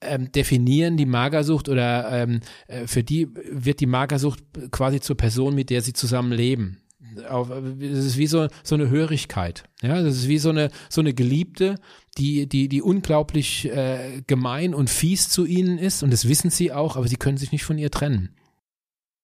ähm, 0.00 0.32
definieren 0.32 0.96
die 0.96 1.06
Magersucht 1.06 1.68
oder 1.68 2.10
ähm, 2.10 2.40
äh, 2.66 2.86
für 2.86 3.04
die 3.04 3.28
wird 3.50 3.80
die 3.80 3.86
Magersucht 3.86 4.42
quasi 4.70 5.00
zur 5.00 5.16
Person, 5.16 5.54
mit 5.54 5.70
der 5.70 5.82
sie 5.82 5.92
zusammen 5.92 6.32
leben 6.32 6.82
auf, 7.28 7.50
es 7.50 8.04
ist 8.04 8.16
wie 8.16 8.26
so, 8.26 8.48
so 8.62 8.74
eine 8.74 8.90
Hörigkeit. 8.90 9.64
Ja, 9.82 10.02
das 10.02 10.16
ist 10.16 10.28
wie 10.28 10.38
so 10.38 10.50
eine, 10.50 10.70
so 10.88 11.00
eine 11.00 11.14
Geliebte, 11.14 11.76
die, 12.18 12.48
die, 12.48 12.68
die 12.68 12.82
unglaublich 12.82 13.66
äh, 13.68 14.22
gemein 14.26 14.74
und 14.74 14.90
fies 14.90 15.28
zu 15.28 15.44
ihnen 15.44 15.78
ist 15.78 16.02
und 16.02 16.12
das 16.12 16.28
wissen 16.28 16.50
sie 16.50 16.72
auch, 16.72 16.96
aber 16.96 17.08
sie 17.08 17.16
können 17.16 17.38
sich 17.38 17.52
nicht 17.52 17.64
von 17.64 17.78
ihr 17.78 17.90
trennen. 17.90 18.30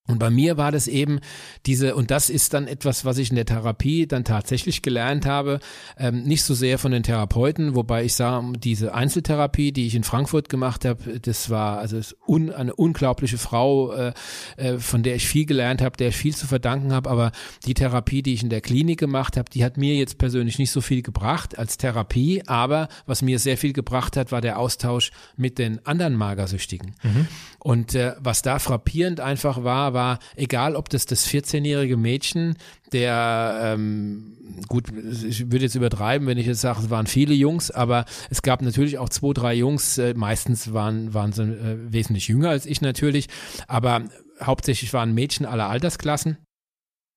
Und 0.07 0.19
bei 0.19 0.31
mir 0.31 0.57
war 0.57 0.71
das 0.71 0.87
eben 0.87 1.21
diese, 1.67 1.97
und 1.97 2.11
das 2.11 2.31
ist 2.31 2.55
dann 2.55 2.69
etwas, 2.69 3.05
was 3.05 3.19
ich 3.19 3.31
in 3.31 3.37
der 3.37 3.47
Therapie 3.47 4.07
dann 4.07 4.25
tatsächlich 4.25 4.83
gelernt 4.83 5.27
habe, 5.27 5.59
ähm, 5.99 6.23
nicht 6.23 6.45
so 6.45 6.55
sehr 6.55 6.79
von 6.79 6.93
den 6.93 7.03
Therapeuten, 7.03 7.75
wobei 7.75 8.05
ich 8.05 8.15
sage, 8.15 8.53
diese 8.59 8.95
Einzeltherapie, 8.95 9.73
die 9.73 9.87
ich 9.87 9.95
in 9.95 10.05
Frankfurt 10.05 10.49
gemacht 10.49 10.85
habe, 10.85 11.19
das 11.21 11.51
war 11.51 11.79
also 11.79 12.01
un, 12.27 12.53
eine 12.53 12.75
unglaubliche 12.75 13.39
Frau, 13.39 13.93
äh, 13.93 14.13
äh, 14.57 14.79
von 14.79 15.03
der 15.03 15.17
ich 15.17 15.27
viel 15.27 15.47
gelernt 15.47 15.83
habe, 15.83 15.97
der 15.97 16.09
ich 16.09 16.17
viel 16.17 16.35
zu 16.35 16.47
verdanken 16.47 16.93
habe, 16.93 17.11
aber 17.11 17.33
die 17.65 17.75
Therapie, 17.75 18.23
die 18.23 18.35
ich 18.35 18.43
in 18.43 18.51
der 18.51 18.61
Klinik 18.61 19.01
gemacht 19.01 19.37
habe, 19.37 19.51
die 19.51 19.65
hat 19.65 19.77
mir 19.77 19.95
jetzt 19.97 20.19
persönlich 20.19 20.59
nicht 20.59 20.71
so 20.71 20.81
viel 20.81 21.03
gebracht 21.03 21.59
als 21.59 21.79
Therapie, 21.79 22.43
aber 22.47 22.89
was 23.07 23.23
mir 23.23 23.39
sehr 23.39 23.57
viel 23.57 23.73
gebracht 23.73 24.17
hat, 24.17 24.31
war 24.31 24.41
der 24.41 24.59
Austausch 24.59 25.11
mit 25.37 25.59
den 25.59 25.85
anderen 25.85 26.15
Magersüchtigen. 26.15 26.95
Mhm. 27.03 27.27
Und 27.59 27.95
äh, 27.97 28.15
was 28.21 28.43
da 28.43 28.61
frappierend 28.61 29.19
einfach 29.19 29.65
war, 29.65 29.96
war, 29.97 30.21
egal 30.37 30.77
ob 30.77 30.89
das 30.89 31.07
das 31.07 31.27
14-jährige 31.27 31.97
Mädchen, 31.97 32.57
der, 32.93 33.61
ähm, 33.63 34.37
gut, 34.69 34.85
ich 34.93 35.51
würde 35.51 35.65
jetzt 35.65 35.75
übertreiben, 35.75 36.29
wenn 36.29 36.39
ich 36.39 36.47
jetzt 36.47 36.61
sage, 36.61 36.83
es 36.83 36.91
waren 36.91 37.09
viele 37.09 37.35
Jungs, 37.35 37.73
aber 37.73 38.05
es 38.31 38.43
gab 38.43 38.63
natürlich 38.63 38.99
auch 38.99 39.09
zwei, 39.09 39.33
drei 39.33 39.55
Jungs, 39.55 39.99
äh, 39.99 40.15
meistens 40.15 40.73
waren, 40.73 41.13
waren 41.15 41.33
sie 41.33 41.43
äh, 41.43 41.93
wesentlich 41.93 42.29
jünger 42.29 42.51
als 42.51 42.67
ich 42.67 42.81
natürlich, 42.81 43.27
aber 43.67 44.05
hauptsächlich 44.41 44.93
waren 44.93 45.15
Mädchen 45.15 45.47
aller 45.47 45.69
Altersklassen 45.69 46.39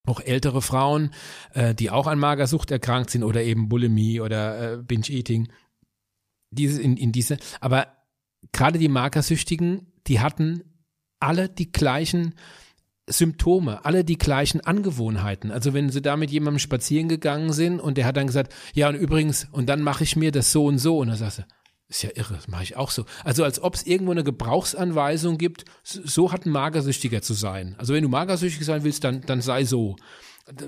auch 0.07 0.21
ältere 0.21 0.63
Frauen, 0.63 1.13
äh, 1.53 1.75
die 1.75 1.91
auch 1.91 2.07
an 2.07 2.17
Magersucht 2.17 2.71
erkrankt 2.71 3.11
sind 3.11 3.23
oder 3.23 3.43
eben 3.43 3.69
Bulimie 3.69 4.21
oder 4.21 4.73
äh, 4.73 4.77
Binge-Eating. 4.77 5.49
Diese 6.51 6.82
in, 6.82 6.97
in 6.97 7.11
diese, 7.11 7.38
aber 7.59 7.88
gerade 8.51 8.80
die 8.80 8.88
Magersüchtigen 8.88 9.86
die 10.09 10.19
hatten 10.19 10.63
alle 11.19 11.47
die 11.47 11.71
gleichen 11.71 12.36
Symptome, 13.12 13.86
alle 13.86 14.03
die 14.03 14.18
gleichen 14.18 14.62
Angewohnheiten. 14.62 15.51
Also 15.51 15.74
wenn 15.74 15.89
sie 15.89 16.01
da 16.01 16.18
mit 16.18 16.32
jemandem 16.32 16.60
spazieren 16.60 17.10
gegangen 17.10 17.53
sind 17.53 17.80
und 17.80 17.97
der 17.97 18.05
hat 18.05 18.18
dann 18.18 18.28
gesagt, 18.28 18.53
ja 18.74 18.89
und 18.89 18.95
übrigens, 18.95 19.47
und 19.51 19.68
dann 19.68 19.82
mache 19.82 20.03
ich 20.03 20.16
mir 20.16 20.32
das 20.32 20.51
so 20.51 20.66
und 20.66 20.78
so. 20.78 20.97
Und 20.99 21.10
dann 21.10 21.18
sagst 21.18 21.39
du, 21.39 21.43
ist 21.89 22.03
ja 22.03 22.12
irre, 22.14 22.36
das 22.36 22.47
mache 22.47 22.64
ich 22.64 22.78
auch 22.78 22.91
so. 22.91 23.05
Also 23.24 23.43
als 23.43 23.62
ob 23.62 23.74
es 23.74 23.86
irgendwo 23.86 24.12
eine 24.12 24.24
Gebrauchsanweisung 24.24 25.38
gibt, 25.38 25.66
so 25.84 26.32
hat 26.32 26.45
ein 26.45 26.51
Magersüchtiger 26.51 27.22
zu 27.22 27.34
sein. 27.34 27.76
Also 27.80 27.93
wenn 27.93 28.03
du 28.03 28.10
magersüchtig 28.10 28.66
sein 28.66 28.84
willst, 28.84 29.03
dann, 29.03 29.22
dann 29.22 29.41
sei 29.41 29.66
so. 29.66 29.95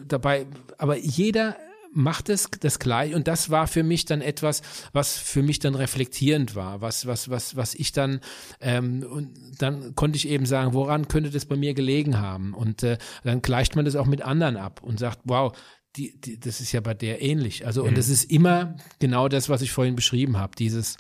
Dabei, 0.08 0.46
aber 0.78 0.98
jeder 0.98 1.56
macht 1.94 2.30
es 2.30 2.50
das 2.60 2.80
gleich 2.80 3.14
und 3.14 3.28
das 3.28 3.50
war 3.50 3.68
für 3.68 3.84
mich 3.84 4.06
dann 4.06 4.22
etwas, 4.22 4.62
was 4.94 5.18
für 5.18 5.44
mich 5.44 5.60
dann 5.60 5.76
reflektierend 5.76 6.56
war, 6.56 6.82
was 6.82 7.06
was 7.06 7.30
was 7.30 7.56
was 7.56 7.76
ich 7.76 7.92
dann 7.92 8.22
ähm, 8.60 9.06
und 9.10 9.32
dann 9.60 9.96
konnte 9.96 10.16
ich 10.16 10.28
eben 10.28 10.46
sagen, 10.46 10.74
woran 10.74 11.08
könnte 11.08 11.30
das 11.30 11.46
bei 11.46 11.56
mir 11.56 11.74
gelegen 11.74 12.20
haben 12.20 12.54
und 12.54 12.84
äh, 12.84 12.98
dann 13.24 13.42
gleicht 13.42 13.76
man 13.76 13.86
das 13.86 13.96
auch 13.96 14.06
mit 14.06 14.22
anderen 14.22 14.58
ab 14.58 14.82
und 14.84 15.00
sagt, 15.00 15.20
wow, 15.26 15.54
die, 15.96 16.20
die, 16.20 16.40
das 16.40 16.62
ist 16.62 16.72
ja 16.72 16.80
bei 16.80 16.94
der 16.94 17.22
ähnlich. 17.22 17.66
Also, 17.66 17.82
mhm. 17.82 17.90
und 17.90 17.98
das 17.98 18.10
ist 18.10 18.32
immer 18.32 18.78
genau 19.00 19.28
das, 19.28 19.50
was 19.50 19.62
ich 19.62 19.72
vorhin 19.72 19.96
beschrieben 19.96 20.38
habe. 20.38 20.56
Dieses, 20.56 20.98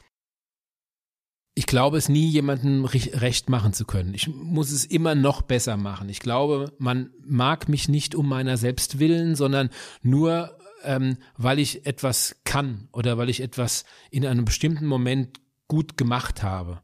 ich 1.54 1.66
glaube 1.66 1.98
es 1.98 2.10
nie 2.10 2.28
jemandem 2.28 2.86
recht 2.86 3.50
machen 3.50 3.74
zu 3.74 3.86
können. 3.86 4.14
Ich 4.14 4.28
muss 4.28 4.72
es 4.72 4.86
immer 4.86 5.16
noch 5.16 5.42
besser 5.42 5.78
machen. 5.78 6.10
Ich 6.10 6.20
glaube, 6.20 6.74
man 6.78 7.12
mag 7.26 7.70
mich 7.70 7.89
nicht 7.89 8.16
um 8.16 8.28
meiner 8.28 8.58
selbst 8.58 9.00
willen, 9.00 9.36
sondern 9.36 9.70
nur 10.02 10.58
ähm, 10.84 11.17
weil 11.38 11.59
ich 11.59 11.86
etwas 11.86 12.36
kann 12.43 12.88
oder 12.91 13.17
weil 13.17 13.29
ich 13.29 13.41
etwas 13.41 13.86
in 14.09 14.25
einem 14.25 14.45
bestimmten 14.45 14.86
Moment 14.86 15.39
gut 15.67 15.97
gemacht 15.97 16.43
habe. 16.43 16.82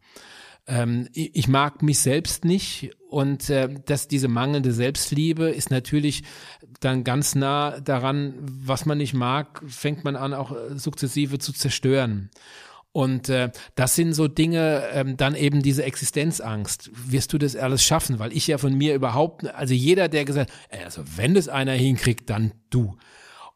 Ähm, 0.68 1.08
ich 1.14 1.48
mag 1.48 1.82
mich 1.82 2.00
selbst 2.00 2.44
nicht 2.44 2.92
und 3.10 3.50
äh, 3.50 3.70
dass 3.86 4.08
diese 4.08 4.28
mangelnde 4.28 4.74
Selbstliebe 4.74 5.50
ist 5.50 5.72
natürlich 5.72 6.24
dann 6.80 7.04
ganz 7.04 7.36
nah 7.36 7.80
daran, 7.80 8.36
was 8.40 8.86
man 8.86 8.98
nicht 8.98 9.14
mag, 9.14 9.64
fängt 9.68 10.04
man 10.04 10.16
an 10.16 10.34
auch 10.34 10.52
äh, 10.52 10.78
sukzessive 10.78 11.40
zu 11.40 11.54
zerstören. 11.54 12.30
Und 12.92 13.30
äh, 13.30 13.52
das 13.76 13.96
sind 13.96 14.14
so 14.14 14.28
Dinge, 14.28 14.84
ähm, 14.92 15.18
dann 15.18 15.36
eben 15.36 15.62
diese 15.62 15.84
Existenzangst. 15.84 16.90
Wirst 16.94 17.32
du 17.32 17.38
das 17.38 17.56
alles 17.56 17.84
schaffen? 17.84 18.18
Weil 18.18 18.36
ich 18.36 18.48
ja 18.48 18.58
von 18.58 18.74
mir 18.74 18.96
überhaupt, 18.96 19.46
also 19.54 19.74
jeder, 19.74 20.10
der 20.10 20.26
gesagt, 20.26 20.52
also 20.70 21.04
wenn 21.16 21.36
das 21.36 21.48
einer 21.48 21.74
hinkriegt, 21.74 22.30
dann 22.30 22.54
du. 22.72 22.98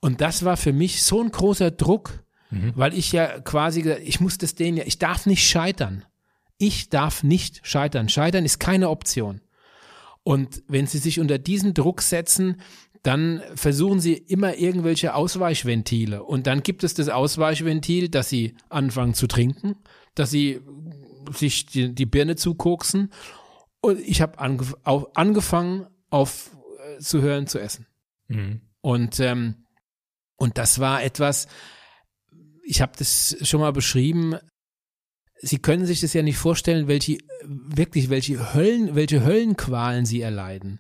Und 0.02 0.20
das 0.20 0.43
war 0.43 0.58
für 0.58 0.74
mich 0.74 1.04
so 1.04 1.22
ein 1.22 1.32
großer 1.32 1.72
Druck, 1.72 2.24
mhm. 2.49 2.74
weil 2.76 2.93
ich 2.93 3.12
ja 3.12 3.39
quasi 3.39 3.84
gesagt, 3.84 4.02
ich 4.04 4.20
muss 4.20 4.38
das 4.38 4.56
denen 4.56 4.78
ja, 4.78 4.84
ich 4.86 4.99
darf 4.99 5.26
nicht 5.26 5.47
scheitern. 5.47 6.04
Ich 6.58 6.89
darf 6.89 7.24
nicht 7.24 7.62
scheitern. 7.64 8.10
Scheitern 8.10 8.43
ist 8.43 8.60
keine 8.60 8.89
Option. 8.89 9.41
Und 10.24 10.64
wenn 10.68 10.88
sie 10.88 10.97
sich 10.97 11.20
unter 11.20 11.39
diesen 11.39 11.74
Druck 11.74 12.02
setzen, 12.02 12.62
dann 13.04 13.41
versuchen 13.56 13.99
sie 13.99 14.14
immer 14.14 14.58
irgendwelche 14.58 15.16
Ausweichventile. 15.16 16.24
Und 16.24 16.45
dann 16.45 16.62
gibt 16.62 16.84
es 16.84 16.93
das 16.93 17.10
Ausweichventil, 17.10 18.10
dass 18.10 18.30
sie 18.30 18.56
anfangen 18.70 19.16
zu 19.16 19.28
trinken, 19.28 19.76
dass 20.14 20.30
sie 20.30 20.62
sich 21.32 21.66
die, 21.66 21.95
die 21.95 22.06
Birne 22.06 22.36
zukoksen. 22.36 23.12
Und 23.82 23.99
ich 23.99 24.22
habe 24.22 24.38
angef 24.38 24.76
angefangen, 24.84 25.88
auf 26.12 26.52
äh, 26.95 26.99
zu 26.99 27.22
hören 27.22 27.47
zu 27.47 27.60
essen. 27.60 27.88
Mhm. 28.28 28.62
Und 28.82 29.20
ähm, 29.20 29.61
und 30.41 30.57
das 30.57 30.79
war 30.79 31.03
etwas, 31.03 31.47
ich 32.63 32.81
habe 32.81 32.93
das 32.97 33.37
schon 33.43 33.61
mal 33.61 33.73
beschrieben, 33.73 34.35
Sie 35.43 35.57
können 35.57 35.87
sich 35.87 36.01
das 36.01 36.13
ja 36.13 36.21
nicht 36.21 36.37
vorstellen, 36.37 36.87
welche 36.87 37.17
wirklich 37.43 38.11
welche 38.11 38.53
Höllen, 38.53 38.93
welche 38.93 39.23
Höllenqualen 39.23 40.05
Sie 40.05 40.21
erleiden 40.21 40.79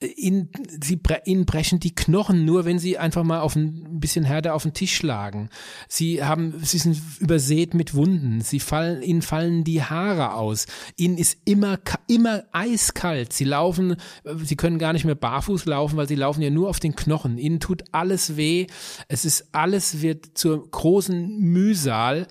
ihnen, 0.00 0.50
sie, 0.82 1.00
ihnen 1.24 1.46
brechen 1.46 1.80
die 1.80 1.94
Knochen 1.94 2.44
nur, 2.44 2.66
wenn 2.66 2.78
sie 2.78 2.98
einfach 2.98 3.24
mal 3.24 3.40
auf 3.40 3.56
ein, 3.56 3.98
bisschen 3.98 4.24
härter 4.24 4.54
auf 4.54 4.62
den 4.62 4.74
Tisch 4.74 4.94
schlagen. 4.94 5.48
Sie 5.88 6.22
haben, 6.22 6.54
sie 6.62 6.78
sind 6.78 7.00
übersät 7.18 7.72
mit 7.72 7.94
Wunden. 7.94 8.42
Sie 8.42 8.60
fallen, 8.60 9.02
ihnen 9.02 9.22
fallen 9.22 9.64
die 9.64 9.82
Haare 9.82 10.34
aus. 10.34 10.66
Ihnen 10.96 11.16
ist 11.16 11.38
immer, 11.46 11.78
immer 12.08 12.44
eiskalt. 12.52 13.32
Sie 13.32 13.44
laufen, 13.44 13.96
sie 14.42 14.56
können 14.56 14.78
gar 14.78 14.92
nicht 14.92 15.06
mehr 15.06 15.14
barfuß 15.14 15.64
laufen, 15.64 15.96
weil 15.96 16.08
sie 16.08 16.14
laufen 16.14 16.42
ja 16.42 16.50
nur 16.50 16.68
auf 16.68 16.78
den 16.78 16.94
Knochen. 16.94 17.38
Ihnen 17.38 17.60
tut 17.60 17.84
alles 17.92 18.36
weh. 18.36 18.66
Es 19.08 19.24
ist 19.24 19.48
alles 19.52 20.02
wird 20.02 20.36
zur 20.36 20.70
großen 20.70 21.38
Mühsal 21.38 22.26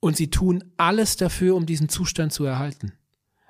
und 0.00 0.16
sie 0.16 0.30
tun 0.30 0.64
alles 0.76 1.16
dafür, 1.16 1.54
um 1.54 1.64
diesen 1.64 1.88
Zustand 1.88 2.32
zu 2.32 2.44
erhalten. 2.44 2.97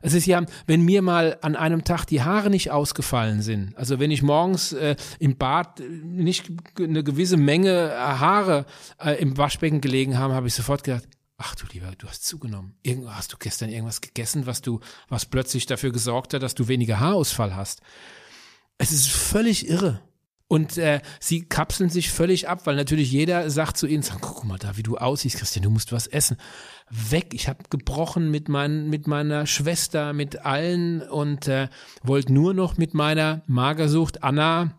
Es 0.00 0.14
ist 0.14 0.26
ja, 0.26 0.44
wenn 0.66 0.82
mir 0.82 1.02
mal 1.02 1.38
an 1.42 1.56
einem 1.56 1.84
Tag 1.84 2.04
die 2.06 2.22
Haare 2.22 2.50
nicht 2.50 2.70
ausgefallen 2.70 3.42
sind, 3.42 3.76
also 3.76 3.98
wenn 3.98 4.10
ich 4.10 4.22
morgens 4.22 4.72
äh, 4.72 4.96
im 5.18 5.36
Bad 5.36 5.80
äh, 5.80 5.88
nicht 5.88 6.50
eine 6.78 7.02
gewisse 7.02 7.36
Menge 7.36 7.90
äh, 7.90 7.96
Haare 7.96 8.66
äh, 9.02 9.20
im 9.20 9.36
Waschbecken 9.36 9.80
gelegen 9.80 10.18
haben, 10.18 10.34
habe 10.34 10.46
ich 10.46 10.54
sofort 10.54 10.84
gedacht, 10.84 11.08
ach 11.36 11.54
du 11.54 11.66
lieber, 11.72 11.92
du 11.98 12.06
hast 12.08 12.26
zugenommen. 12.26 12.74
Irgendwo 12.82 13.10
hast 13.10 13.32
du 13.32 13.36
gestern 13.38 13.70
irgendwas 13.70 14.00
gegessen, 14.00 14.46
was 14.46 14.62
du, 14.62 14.80
was 15.08 15.26
plötzlich 15.26 15.66
dafür 15.66 15.92
gesorgt 15.92 16.34
hat, 16.34 16.42
dass 16.42 16.54
du 16.54 16.68
weniger 16.68 17.00
Haarausfall 17.00 17.56
hast. 17.56 17.80
Es 18.76 18.92
ist 18.92 19.08
völlig 19.08 19.68
irre. 19.68 20.00
Und 20.50 20.78
äh, 20.78 21.02
sie 21.20 21.44
kapseln 21.44 21.90
sich 21.90 22.10
völlig 22.10 22.48
ab, 22.48 22.62
weil 22.64 22.74
natürlich 22.74 23.12
jeder 23.12 23.50
sagt 23.50 23.76
zu 23.76 23.86
ihnen, 23.86 24.02
guck 24.22 24.44
mal 24.44 24.58
da, 24.58 24.78
wie 24.78 24.82
du 24.82 24.96
aussiehst, 24.96 25.36
Christian, 25.36 25.62
du 25.62 25.70
musst 25.70 25.92
was 25.92 26.06
essen. 26.06 26.38
Weg, 26.90 27.34
ich 27.34 27.48
habe 27.48 27.64
gebrochen 27.68 28.30
mit, 28.30 28.48
mein, 28.48 28.88
mit 28.88 29.06
meiner 29.06 29.46
Schwester, 29.46 30.14
mit 30.14 30.46
allen 30.46 31.02
und 31.02 31.48
äh, 31.48 31.68
wollte 32.02 32.32
nur 32.32 32.54
noch 32.54 32.78
mit 32.78 32.94
meiner 32.94 33.42
Magersucht 33.46 34.24
Anna 34.24 34.74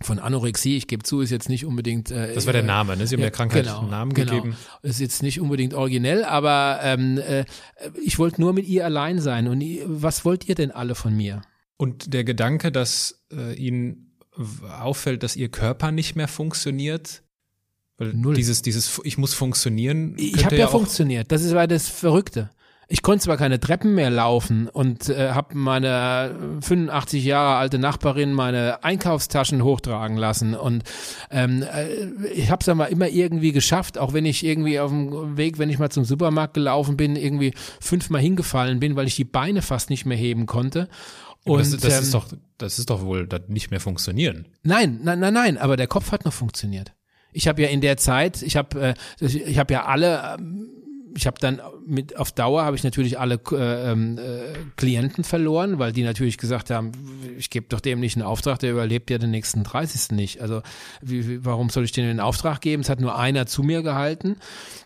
von 0.00 0.18
Anorexie, 0.18 0.76
ich 0.76 0.86
gebe 0.86 1.02
zu, 1.02 1.20
ist 1.20 1.30
jetzt 1.30 1.48
nicht 1.48 1.66
unbedingt. 1.66 2.10
Äh, 2.10 2.34
das 2.34 2.46
war 2.46 2.54
der 2.54 2.62
Name, 2.62 2.96
ne? 2.96 3.06
Sie 3.06 3.14
haben 3.14 3.20
ja, 3.20 3.26
der 3.26 3.36
Krankheit 3.36 3.64
genau, 3.64 3.80
einen 3.80 3.90
Namen 3.90 4.14
genau. 4.14 4.32
gegeben. 4.32 4.56
Ist 4.82 5.00
jetzt 5.00 5.22
nicht 5.22 5.40
unbedingt 5.40 5.74
originell, 5.74 6.24
aber 6.24 6.80
ähm, 6.82 7.18
äh, 7.18 7.44
ich 8.02 8.18
wollte 8.18 8.40
nur 8.40 8.52
mit 8.54 8.66
ihr 8.66 8.84
allein 8.84 9.18
sein. 9.18 9.48
Und 9.48 9.62
was 9.84 10.24
wollt 10.24 10.48
ihr 10.48 10.54
denn 10.54 10.70
alle 10.70 10.94
von 10.94 11.14
mir? 11.14 11.42
Und 11.76 12.12
der 12.12 12.24
Gedanke, 12.24 12.72
dass 12.72 13.24
äh, 13.32 13.54
Ihnen 13.54 14.13
auffällt, 14.80 15.22
dass 15.22 15.36
ihr 15.36 15.48
Körper 15.48 15.92
nicht 15.92 16.16
mehr 16.16 16.28
funktioniert? 16.28 17.22
Weil 17.96 18.12
Null. 18.12 18.34
dieses, 18.34 18.62
dieses, 18.62 19.00
ich 19.04 19.18
muss 19.18 19.34
funktionieren. 19.34 20.14
Ich 20.18 20.44
habe 20.44 20.56
ja, 20.56 20.62
ja 20.62 20.68
funktioniert. 20.68 21.30
Das 21.30 21.42
ist 21.42 21.54
war 21.54 21.66
das 21.66 21.88
Verrückte. 21.88 22.50
Ich 22.86 23.02
konnte 23.02 23.24
zwar 23.24 23.38
keine 23.38 23.58
Treppen 23.58 23.94
mehr 23.94 24.10
laufen 24.10 24.68
und 24.68 25.08
äh, 25.08 25.30
habe 25.30 25.56
meine 25.56 26.58
85 26.60 27.24
Jahre 27.24 27.56
alte 27.56 27.78
Nachbarin 27.78 28.34
meine 28.34 28.84
Einkaufstaschen 28.84 29.64
hochtragen 29.64 30.18
lassen 30.18 30.54
und 30.54 30.84
ähm, 31.30 31.62
äh, 31.62 31.86
ich 32.34 32.50
habe 32.50 32.60
es 32.60 32.68
aber 32.68 32.90
immer 32.90 33.08
irgendwie 33.08 33.52
geschafft, 33.52 33.96
auch 33.96 34.12
wenn 34.12 34.26
ich 34.26 34.44
irgendwie 34.44 34.78
auf 34.80 34.90
dem 34.90 35.38
Weg, 35.38 35.58
wenn 35.58 35.70
ich 35.70 35.78
mal 35.78 35.88
zum 35.88 36.04
Supermarkt 36.04 36.54
gelaufen 36.54 36.98
bin, 36.98 37.16
irgendwie 37.16 37.54
fünfmal 37.80 38.20
hingefallen 38.20 38.80
bin, 38.80 38.96
weil 38.96 39.06
ich 39.06 39.16
die 39.16 39.24
Beine 39.24 39.62
fast 39.62 39.88
nicht 39.88 40.04
mehr 40.04 40.18
heben 40.18 40.44
konnte 40.44 40.88
und, 41.44 41.60
das, 41.60 41.70
das 41.70 41.94
ähm, 41.98 42.02
ist 42.02 42.14
doch, 42.14 42.28
das 42.58 42.78
ist 42.78 42.90
doch 42.90 43.02
wohl 43.02 43.26
das 43.26 43.42
nicht 43.48 43.70
mehr 43.70 43.80
funktionieren. 43.80 44.46
Nein, 44.62 45.00
nein, 45.02 45.20
nein, 45.20 45.34
nein, 45.34 45.58
aber 45.58 45.76
der 45.76 45.86
Kopf 45.86 46.12
hat 46.12 46.24
noch 46.24 46.32
funktioniert. 46.32 46.92
Ich 47.32 47.48
habe 47.48 47.62
ja 47.62 47.68
in 47.68 47.80
der 47.80 47.96
Zeit, 47.96 48.42
ich 48.42 48.56
habe, 48.56 48.94
äh, 49.20 49.24
ich 49.24 49.58
habe 49.58 49.72
ja 49.72 49.84
alle, 49.84 50.36
ähm, 50.38 50.70
ich 51.16 51.26
habe 51.26 51.38
dann 51.38 51.60
mit 51.86 52.16
auf 52.16 52.32
Dauer 52.32 52.64
habe 52.64 52.76
ich 52.76 52.84
natürlich 52.84 53.18
alle 53.18 53.40
äh, 53.52 53.92
ähm, 53.92 54.18
äh, 54.18 54.54
Klienten 54.76 55.22
verloren, 55.22 55.78
weil 55.78 55.92
die 55.92 56.02
natürlich 56.02 56.38
gesagt 56.38 56.70
haben, 56.70 56.92
ich 57.38 57.50
gebe 57.50 57.66
doch 57.68 57.80
dem 57.80 58.00
nicht 58.00 58.16
einen 58.16 58.26
Auftrag, 58.26 58.58
der 58.58 58.72
überlebt 58.72 59.10
ja 59.10 59.18
den 59.18 59.30
nächsten 59.30 59.62
30. 59.62 60.16
nicht. 60.16 60.40
Also 60.40 60.62
wie, 61.00 61.28
wie, 61.28 61.44
warum 61.44 61.70
soll 61.70 61.84
ich 61.84 61.92
denen 61.92 62.08
den 62.08 62.20
Auftrag 62.20 62.60
geben? 62.60 62.82
Es 62.82 62.88
hat 62.88 63.00
nur 63.00 63.16
einer 63.16 63.46
zu 63.46 63.62
mir 63.62 63.82
gehalten, 63.82 64.36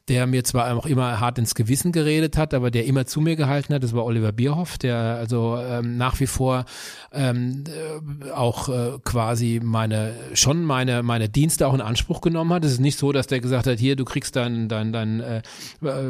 der 0.09 0.27
mir 0.27 0.45
zwar 0.45 0.77
auch 0.77 0.87
immer 0.87 1.21
hart 1.21 1.39
ins 1.39 1.55
Gewissen 1.55 1.93
geredet 1.93 2.37
hat, 2.37 2.53
aber 2.53 2.71
der 2.71 2.85
immer 2.85 3.07
zu 3.07 3.21
mir 3.21 3.37
gehalten 3.37 3.75
hat. 3.75 3.83
Das 3.83 3.95
war 3.95 4.05
Oliver 4.05 4.33
Bierhoff, 4.33 4.77
der 4.79 4.97
also 4.97 5.59
ähm, 5.59 5.97
nach 5.97 6.21
wie 6.21 6.27
vor 6.27 6.65
ähm, 7.13 7.65
äh, 7.67 8.31
auch 8.31 8.69
äh, 8.69 8.99
quasi 9.05 9.61
meine 9.63 10.15
schon 10.35 10.65
meine 10.65 11.03
meine 11.03 11.29
Dienste 11.29 11.67
auch 11.67 11.75
in 11.75 11.81
Anspruch 11.81 12.21
genommen 12.21 12.53
hat. 12.53 12.65
Es 12.65 12.73
ist 12.73 12.81
nicht 12.81 12.99
so, 12.99 13.13
dass 13.13 13.27
der 13.27 13.41
gesagt 13.41 13.67
hat, 13.67 13.79
hier 13.79 13.97
du 13.97 14.05
kriegst 14.05 14.37
dein 14.37 14.69
dein 14.69 14.93
dein 14.93 15.21
äh, 15.21 15.43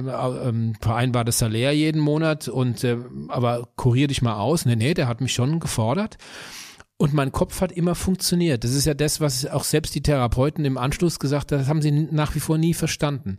äh, 0.09 0.49
äh, 0.49 0.73
vereinbartes 0.81 1.39
Salär 1.39 1.73
jeden 1.73 2.01
Monat 2.01 2.49
und 2.49 2.85
äh, 2.85 2.97
aber 3.29 3.69
kurier 3.77 4.09
dich 4.09 4.23
mal 4.23 4.37
aus. 4.37 4.65
Nee, 4.65 4.77
nee, 4.77 4.95
der 4.95 5.09
hat 5.09 5.21
mich 5.21 5.33
schon 5.33 5.61
gefordert. 5.61 6.19
Und 6.97 7.15
mein 7.15 7.31
Kopf 7.31 7.61
hat 7.61 7.71
immer 7.71 7.95
funktioniert. 7.95 8.65
Das 8.65 8.73
ist 8.73 8.85
ja 8.85 8.95
das, 8.95 9.21
was 9.21 9.47
auch 9.47 9.63
selbst 9.63 9.95
die 9.95 10.03
Therapeuten 10.03 10.65
im 10.65 10.77
Anschluss 10.77 11.21
gesagt 11.21 11.53
haben, 11.53 11.61
das 11.61 11.69
haben 11.69 11.81
sie 11.81 11.93
nach 11.93 12.35
wie 12.35 12.41
vor 12.41 12.59
nie 12.59 12.75
verstanden. 12.75 13.39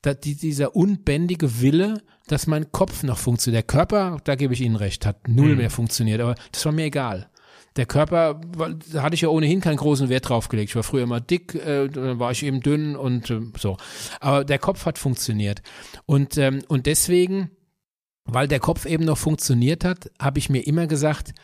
Da, 0.00 0.14
die, 0.14 0.34
dieser 0.34 0.74
unbändige 0.74 1.60
Wille, 1.60 2.02
dass 2.28 2.46
mein 2.46 2.72
Kopf 2.72 3.02
noch 3.02 3.18
funktioniert. 3.18 3.62
Der 3.62 3.66
Körper, 3.66 4.18
da 4.24 4.36
gebe 4.36 4.54
ich 4.54 4.62
Ihnen 4.62 4.76
recht, 4.76 5.04
hat 5.04 5.28
null 5.28 5.50
mhm. 5.50 5.56
mehr 5.58 5.70
funktioniert, 5.70 6.20
aber 6.20 6.34
das 6.52 6.64
war 6.64 6.72
mir 6.72 6.84
egal. 6.84 7.28
Der 7.76 7.86
Körper, 7.86 8.40
da 8.92 9.02
hatte 9.02 9.14
ich 9.14 9.22
ja 9.22 9.28
ohnehin 9.28 9.60
keinen 9.60 9.78
großen 9.78 10.08
Wert 10.08 10.28
drauf 10.28 10.48
gelegt. 10.48 10.70
Ich 10.70 10.76
war 10.76 10.84
früher 10.84 11.02
immer 11.02 11.20
dick, 11.20 11.54
äh, 11.54 11.88
dann 11.88 12.20
war 12.20 12.30
ich 12.30 12.44
eben 12.44 12.60
dünn 12.60 12.94
und 12.94 13.30
äh, 13.30 13.40
so. 13.58 13.76
Aber 14.20 14.44
der 14.44 14.60
Kopf 14.60 14.86
hat 14.86 14.98
funktioniert. 14.98 15.62
Und, 16.06 16.38
ähm, 16.38 16.62
und 16.68 16.86
deswegen 16.86 17.50
weil 18.24 18.48
der 18.48 18.60
Kopf 18.60 18.86
eben 18.86 19.04
noch 19.04 19.18
funktioniert 19.18 19.84
hat, 19.84 20.10
habe 20.20 20.38
ich 20.38 20.48
mir 20.48 20.66
immer 20.66 20.86
gesagt, 20.86 21.34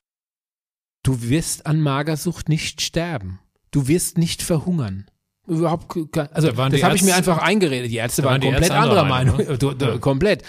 du 1.03 1.23
wirst 1.23 1.67
an 1.67 1.81
Magersucht 1.81 2.49
nicht 2.49 2.81
sterben. 2.81 3.41
Du 3.71 3.87
wirst 3.87 4.19
nicht 4.19 4.43
verhungern 4.43 5.10
überhaupt 5.51 6.17
also 6.33 6.53
da 6.53 6.69
das 6.69 6.83
habe 6.83 6.97
ich 6.97 7.03
mir 7.03 7.15
einfach 7.15 7.39
eingeredet. 7.39 7.91
Die 7.91 7.97
Ärzte 7.97 8.23
waren, 8.23 8.43
waren 8.43 8.53
komplett 8.53 8.71
anderer 8.71 9.05
Meinung, 9.05 9.37
Meinung. 9.37 9.59
Du, 9.59 9.75
du, 9.75 9.85
ja. 9.85 9.99
komplett. 9.99 10.43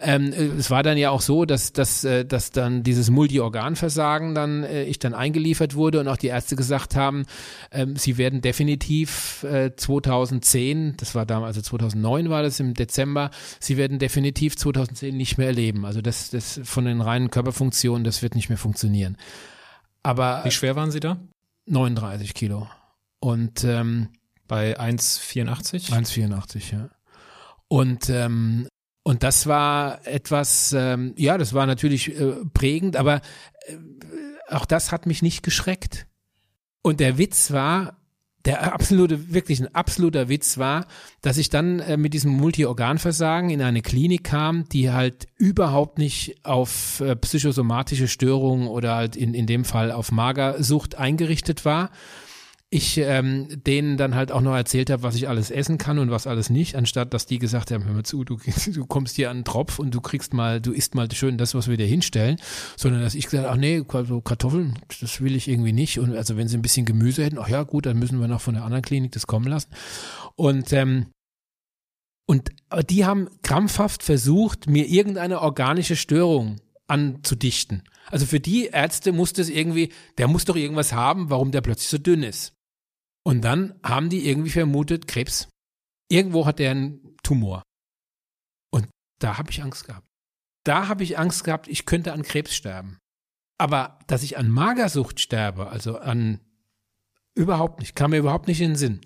Ähm, 0.00 0.32
es 0.58 0.70
war 0.70 0.82
dann 0.82 0.98
ja 0.98 1.10
auch 1.10 1.20
so, 1.20 1.44
dass 1.44 1.72
dass 1.72 2.04
äh, 2.04 2.24
dass 2.24 2.50
dann 2.50 2.82
dieses 2.82 3.10
Multiorganversagen 3.10 4.34
dann 4.34 4.64
äh, 4.64 4.84
ich 4.84 4.98
dann 4.98 5.14
eingeliefert 5.14 5.74
wurde 5.74 6.00
und 6.00 6.08
auch 6.08 6.16
die 6.16 6.26
Ärzte 6.26 6.56
gesagt 6.56 6.96
haben, 6.96 7.24
ähm, 7.70 7.96
sie 7.96 8.18
werden 8.18 8.40
definitiv 8.40 9.44
äh, 9.44 9.74
2010, 9.74 10.96
das 10.96 11.14
war 11.14 11.24
damals 11.24 11.56
also 11.56 11.62
2009 11.62 12.28
war 12.28 12.42
das 12.42 12.60
im 12.60 12.74
Dezember, 12.74 13.30
sie 13.60 13.76
werden 13.76 13.98
definitiv 13.98 14.56
2010 14.56 15.16
nicht 15.16 15.38
mehr 15.38 15.46
erleben. 15.46 15.86
Also 15.86 16.02
das 16.02 16.30
das 16.30 16.60
von 16.64 16.84
den 16.84 17.00
reinen 17.00 17.30
Körperfunktionen, 17.30 18.04
das 18.04 18.22
wird 18.22 18.34
nicht 18.34 18.48
mehr 18.48 18.58
funktionieren. 18.58 19.16
Aber 20.02 20.42
wie 20.44 20.50
schwer 20.50 20.76
waren 20.76 20.90
Sie 20.90 21.00
da? 21.00 21.18
39 21.66 22.34
Kilo. 22.34 22.68
Und 23.20 23.64
ähm, 23.64 24.08
bei 24.48 24.78
1,84? 24.78 25.90
1,84, 25.92 26.72
ja. 26.72 26.90
Und, 27.68 28.08
ähm, 28.08 28.66
und 29.02 29.22
das 29.22 29.46
war 29.46 30.06
etwas, 30.06 30.72
ähm, 30.72 31.14
ja, 31.16 31.38
das 31.38 31.54
war 31.54 31.66
natürlich 31.66 32.18
äh, 32.18 32.32
prägend, 32.54 32.96
aber 32.96 33.16
äh, 33.66 33.76
auch 34.48 34.64
das 34.64 34.90
hat 34.90 35.06
mich 35.06 35.22
nicht 35.22 35.42
geschreckt. 35.42 36.06
Und 36.82 37.00
der 37.00 37.18
Witz 37.18 37.50
war, 37.50 37.98
der 38.44 38.72
absolute, 38.72 39.34
wirklich 39.34 39.60
ein 39.60 39.74
absoluter 39.74 40.28
Witz 40.28 40.56
war, 40.56 40.86
dass 41.20 41.36
ich 41.36 41.50
dann 41.50 41.80
äh, 41.80 41.96
mit 41.96 42.14
diesem 42.14 42.32
Multiorganversagen 42.32 43.50
in 43.50 43.60
eine 43.60 43.82
Klinik 43.82 44.24
kam, 44.24 44.68
die 44.70 44.90
halt 44.90 45.26
überhaupt 45.36 45.98
nicht 45.98 46.44
auf 46.46 47.00
äh, 47.00 47.14
psychosomatische 47.16 48.08
Störungen 48.08 48.68
oder 48.68 48.94
halt 48.94 49.16
in, 49.16 49.34
in 49.34 49.46
dem 49.46 49.64
Fall 49.64 49.92
auf 49.92 50.12
Magersucht 50.12 50.94
eingerichtet 50.94 51.64
war, 51.64 51.90
ich 52.70 52.98
ähm, 52.98 53.48
denen 53.64 53.96
dann 53.96 54.14
halt 54.14 54.30
auch 54.30 54.42
noch 54.42 54.54
erzählt 54.54 54.90
habe, 54.90 55.02
was 55.02 55.14
ich 55.14 55.26
alles 55.26 55.50
essen 55.50 55.78
kann 55.78 55.98
und 55.98 56.10
was 56.10 56.26
alles 56.26 56.50
nicht, 56.50 56.76
anstatt 56.76 57.14
dass 57.14 57.24
die 57.24 57.38
gesagt 57.38 57.70
haben, 57.70 57.84
hör 57.84 57.94
mal 57.94 58.02
zu, 58.02 58.24
du, 58.24 58.36
du 58.74 58.86
kommst 58.86 59.16
hier 59.16 59.30
an 59.30 59.38
den 59.38 59.44
Tropf 59.44 59.78
und 59.78 59.94
du 59.94 60.02
kriegst 60.02 60.34
mal, 60.34 60.60
du 60.60 60.72
isst 60.72 60.94
mal 60.94 61.10
schön 61.10 61.38
das, 61.38 61.54
was 61.54 61.68
wir 61.68 61.78
dir 61.78 61.86
hinstellen, 61.86 62.36
sondern 62.76 63.00
dass 63.00 63.14
ich 63.14 63.24
gesagt 63.24 63.44
habe, 63.44 63.54
ach 63.54 63.58
nee, 63.58 63.82
so 64.06 64.20
Kartoffeln, 64.20 64.78
das 65.00 65.22
will 65.22 65.34
ich 65.34 65.48
irgendwie 65.48 65.72
nicht 65.72 65.98
und 65.98 66.14
also 66.14 66.36
wenn 66.36 66.48
sie 66.48 66.58
ein 66.58 66.62
bisschen 66.62 66.84
Gemüse 66.84 67.24
hätten, 67.24 67.38
ach 67.38 67.48
ja 67.48 67.62
gut, 67.62 67.86
dann 67.86 67.98
müssen 67.98 68.20
wir 68.20 68.28
noch 68.28 68.42
von 68.42 68.54
der 68.54 68.64
anderen 68.64 68.82
Klinik 68.82 69.12
das 69.12 69.26
kommen 69.26 69.46
lassen 69.46 69.70
und 70.36 70.72
ähm, 70.72 71.06
und 72.26 72.50
die 72.90 73.06
haben 73.06 73.30
krampfhaft 73.42 74.02
versucht, 74.02 74.68
mir 74.68 74.86
irgendeine 74.86 75.40
organische 75.40 75.96
Störung 75.96 76.56
anzudichten. 76.86 77.82
Also 78.10 78.26
für 78.26 78.40
die 78.40 78.66
Ärzte 78.66 79.12
muss 79.12 79.32
das 79.32 79.48
irgendwie, 79.48 79.90
der 80.18 80.28
muss 80.28 80.44
doch 80.44 80.56
irgendwas 80.56 80.92
haben, 80.92 81.30
warum 81.30 81.52
der 81.52 81.62
plötzlich 81.62 81.88
so 81.88 81.96
dünn 81.96 82.22
ist. 82.22 82.57
Und 83.28 83.42
dann 83.42 83.78
haben 83.82 84.08
die 84.08 84.26
irgendwie 84.26 84.48
vermutet, 84.48 85.06
Krebs. 85.06 85.50
Irgendwo 86.08 86.46
hat 86.46 86.60
er 86.60 86.70
einen 86.70 87.14
Tumor. 87.22 87.62
Und 88.70 88.88
da 89.18 89.36
habe 89.36 89.50
ich 89.50 89.62
Angst 89.62 89.86
gehabt. 89.86 90.06
Da 90.64 90.88
habe 90.88 91.04
ich 91.04 91.18
Angst 91.18 91.44
gehabt, 91.44 91.68
ich 91.68 91.84
könnte 91.84 92.14
an 92.14 92.22
Krebs 92.22 92.54
sterben. 92.54 92.96
Aber 93.58 93.98
dass 94.06 94.22
ich 94.22 94.38
an 94.38 94.48
Magersucht 94.48 95.20
sterbe, 95.20 95.68
also 95.68 95.98
an 95.98 96.40
überhaupt 97.34 97.80
nicht, 97.80 97.94
kam 97.94 98.12
mir 98.12 98.16
überhaupt 98.16 98.48
nicht 98.48 98.62
in 98.62 98.70
den 98.70 98.76
Sinn. 98.76 99.02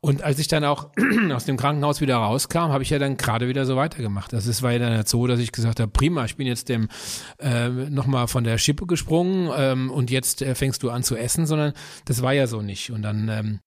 Und 0.00 0.22
als 0.22 0.38
ich 0.38 0.48
dann 0.48 0.64
auch 0.64 0.92
aus 1.34 1.44
dem 1.44 1.58
Krankenhaus 1.58 2.00
wieder 2.00 2.16
rauskam, 2.16 2.72
habe 2.72 2.82
ich 2.82 2.88
ja 2.88 2.98
dann 2.98 3.18
gerade 3.18 3.46
wieder 3.46 3.66
so 3.66 3.76
weitergemacht. 3.76 4.32
Also 4.32 4.48
es 4.48 4.62
war 4.62 4.72
ja 4.72 4.78
dann 4.78 5.04
so, 5.04 5.26
dass 5.26 5.38
ich 5.38 5.52
gesagt 5.52 5.80
habe, 5.80 5.92
prima, 5.92 6.24
ich 6.24 6.36
bin 6.36 6.46
jetzt 6.46 6.70
dem 6.70 6.88
äh, 7.40 7.68
nochmal 7.68 8.26
von 8.26 8.42
der 8.42 8.56
Schippe 8.56 8.86
gesprungen 8.86 9.50
ähm, 9.54 9.90
und 9.90 10.10
jetzt 10.10 10.40
äh, 10.40 10.54
fängst 10.54 10.82
du 10.82 10.88
an 10.88 11.02
zu 11.02 11.14
essen, 11.14 11.44
sondern 11.44 11.74
das 12.06 12.22
war 12.22 12.32
ja 12.32 12.46
so 12.46 12.62
nicht. 12.62 12.90
Und 12.90 13.02
dann 13.02 13.28
ähm, 13.28 13.60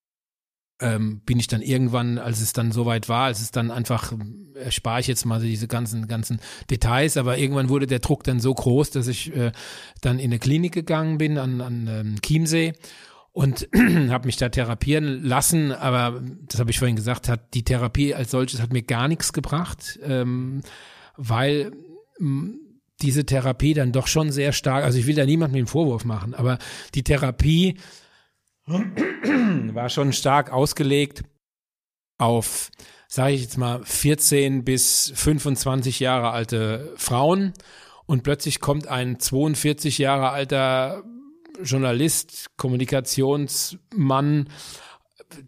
ähm, 0.80 1.22
bin 1.26 1.40
ich 1.40 1.48
dann 1.48 1.62
irgendwann, 1.62 2.18
als 2.18 2.42
es 2.42 2.54
dann 2.54 2.72
soweit 2.72 3.10
war, 3.10 3.26
als 3.26 3.42
es 3.42 3.52
dann 3.52 3.72
einfach, 3.72 4.14
erspare 4.56 5.02
ich 5.02 5.08
jetzt 5.08 5.26
mal 5.26 5.42
diese 5.42 5.68
ganzen, 5.68 6.08
ganzen 6.08 6.40
Details, 6.70 7.18
aber 7.18 7.38
irgendwann 7.38 7.70
wurde 7.70 7.88
der 7.88 8.00
Druck 8.00 8.24
dann 8.24 8.40
so 8.40 8.54
groß, 8.54 8.92
dass 8.92 9.08
ich 9.08 9.36
äh, 9.36 9.52
dann 10.02 10.20
in 10.20 10.32
eine 10.32 10.40
Klinik 10.40 10.74
gegangen 10.74 11.18
bin 11.18 11.38
an, 11.38 11.62
an 11.62 11.88
ähm, 11.90 12.16
Chiemsee 12.22 12.74
und 13.32 13.68
habe 14.10 14.26
mich 14.26 14.38
da 14.38 14.50
therapieren 14.50 15.24
lassen, 15.24 15.72
aber 15.72 16.22
das 16.48 16.60
habe 16.60 16.72
ich 16.72 16.80
vorhin 16.80 16.96
gesagt, 16.96 17.28
hat 17.28 17.54
die 17.54 17.64
Therapie 17.64 18.16
als 18.16 18.32
solches 18.32 18.62
hat 18.62 18.74
mir 18.74 18.84
gar 18.84 19.08
nichts 19.08 19.34
gebracht, 19.34 20.00
ähm, 20.04 20.62
weil 21.18 21.72
diese 23.02 23.26
Therapie 23.26 23.74
dann 23.74 23.92
doch 23.92 24.08
schon 24.08 24.32
sehr 24.32 24.52
stark, 24.52 24.84
also 24.84 24.98
ich 24.98 25.08
will 25.08 25.16
da 25.16 25.26
niemandem 25.26 25.56
den 25.56 25.68
Vorwurf 25.68 26.06
machen, 26.06 26.34
aber 26.34 26.58
die 26.96 27.04
Therapie 27.04 27.78
war 28.70 29.90
schon 29.90 30.14
stark 30.14 30.52
ausgelegt 30.52 31.24
auf, 32.18 32.70
sage 33.08 33.34
ich 33.34 33.42
jetzt 33.42 33.58
mal, 33.58 33.84
14 33.84 34.64
bis 34.64 35.12
25 35.16 36.00
Jahre 36.00 36.32
alte 36.32 36.94
Frauen. 36.96 37.54
Und 38.06 38.24
plötzlich 38.24 38.60
kommt 38.60 38.88
ein 38.88 39.20
42 39.20 39.98
Jahre 40.00 40.30
alter 40.30 41.04
Journalist, 41.64 42.48
Kommunikationsmann, 42.58 44.50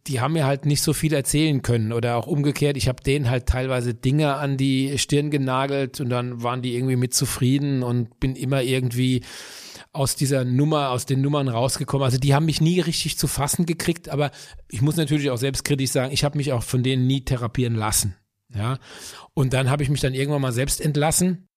die 0.07 0.21
haben 0.21 0.33
mir 0.33 0.45
halt 0.45 0.65
nicht 0.65 0.81
so 0.81 0.93
viel 0.93 1.13
erzählen 1.13 1.61
können. 1.61 1.91
Oder 1.91 2.15
auch 2.15 2.27
umgekehrt, 2.27 2.77
ich 2.77 2.87
habe 2.87 3.01
denen 3.01 3.29
halt 3.29 3.47
teilweise 3.47 3.93
Dinge 3.93 4.35
an 4.35 4.57
die 4.57 4.97
Stirn 4.97 5.31
genagelt 5.31 5.99
und 5.99 6.09
dann 6.09 6.43
waren 6.43 6.61
die 6.61 6.75
irgendwie 6.75 6.95
mit 6.95 7.13
zufrieden 7.13 7.83
und 7.83 8.19
bin 8.19 8.35
immer 8.35 8.61
irgendwie 8.61 9.23
aus 9.93 10.15
dieser 10.15 10.45
Nummer, 10.45 10.89
aus 10.89 11.05
den 11.05 11.21
Nummern 11.21 11.49
rausgekommen. 11.49 12.05
Also 12.05 12.17
die 12.17 12.33
haben 12.33 12.45
mich 12.45 12.61
nie 12.61 12.79
richtig 12.79 13.17
zu 13.17 13.27
fassen 13.27 13.65
gekriegt, 13.65 14.09
aber 14.09 14.31
ich 14.69 14.81
muss 14.81 14.95
natürlich 14.95 15.29
auch 15.29 15.37
selbstkritisch 15.37 15.91
sagen, 15.91 16.13
ich 16.13 16.23
habe 16.23 16.37
mich 16.37 16.53
auch 16.53 16.63
von 16.63 16.83
denen 16.83 17.07
nie 17.07 17.25
therapieren 17.25 17.75
lassen. 17.75 18.15
Ja, 18.53 18.79
und 19.33 19.53
dann 19.53 19.69
habe 19.69 19.83
ich 19.83 19.89
mich 19.89 20.01
dann 20.01 20.13
irgendwann 20.13 20.41
mal 20.41 20.51
selbst 20.51 20.81
entlassen 20.81 21.47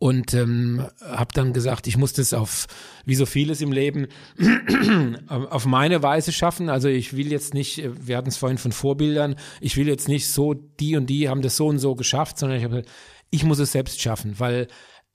und 0.00 0.34
ähm, 0.34 0.84
habe 1.04 1.32
dann 1.34 1.52
gesagt, 1.52 1.86
ich 1.86 1.96
muss 1.96 2.14
das 2.14 2.32
auf, 2.32 2.66
wie 3.04 3.14
so 3.14 3.26
vieles 3.26 3.60
im 3.60 3.70
Leben, 3.70 4.08
auf 5.28 5.66
meine 5.66 6.02
Weise 6.02 6.32
schaffen. 6.32 6.68
Also 6.68 6.88
ich 6.88 7.16
will 7.16 7.30
jetzt 7.30 7.54
nicht, 7.54 7.82
wir 7.84 8.16
hatten 8.16 8.30
es 8.30 8.38
vorhin 8.38 8.58
von 8.58 8.72
Vorbildern, 8.72 9.36
ich 9.60 9.76
will 9.76 9.86
jetzt 9.86 10.08
nicht 10.08 10.28
so, 10.28 10.54
die 10.54 10.96
und 10.96 11.06
die 11.06 11.28
haben 11.28 11.42
das 11.42 11.56
so 11.56 11.68
und 11.68 11.78
so 11.78 11.94
geschafft, 11.94 12.38
sondern 12.38 12.58
ich 12.58 12.64
habe 12.64 12.82
ich 13.30 13.44
muss 13.44 13.60
es 13.60 13.72
selbst 13.72 14.00
schaffen, 14.00 14.38
weil 14.38 14.66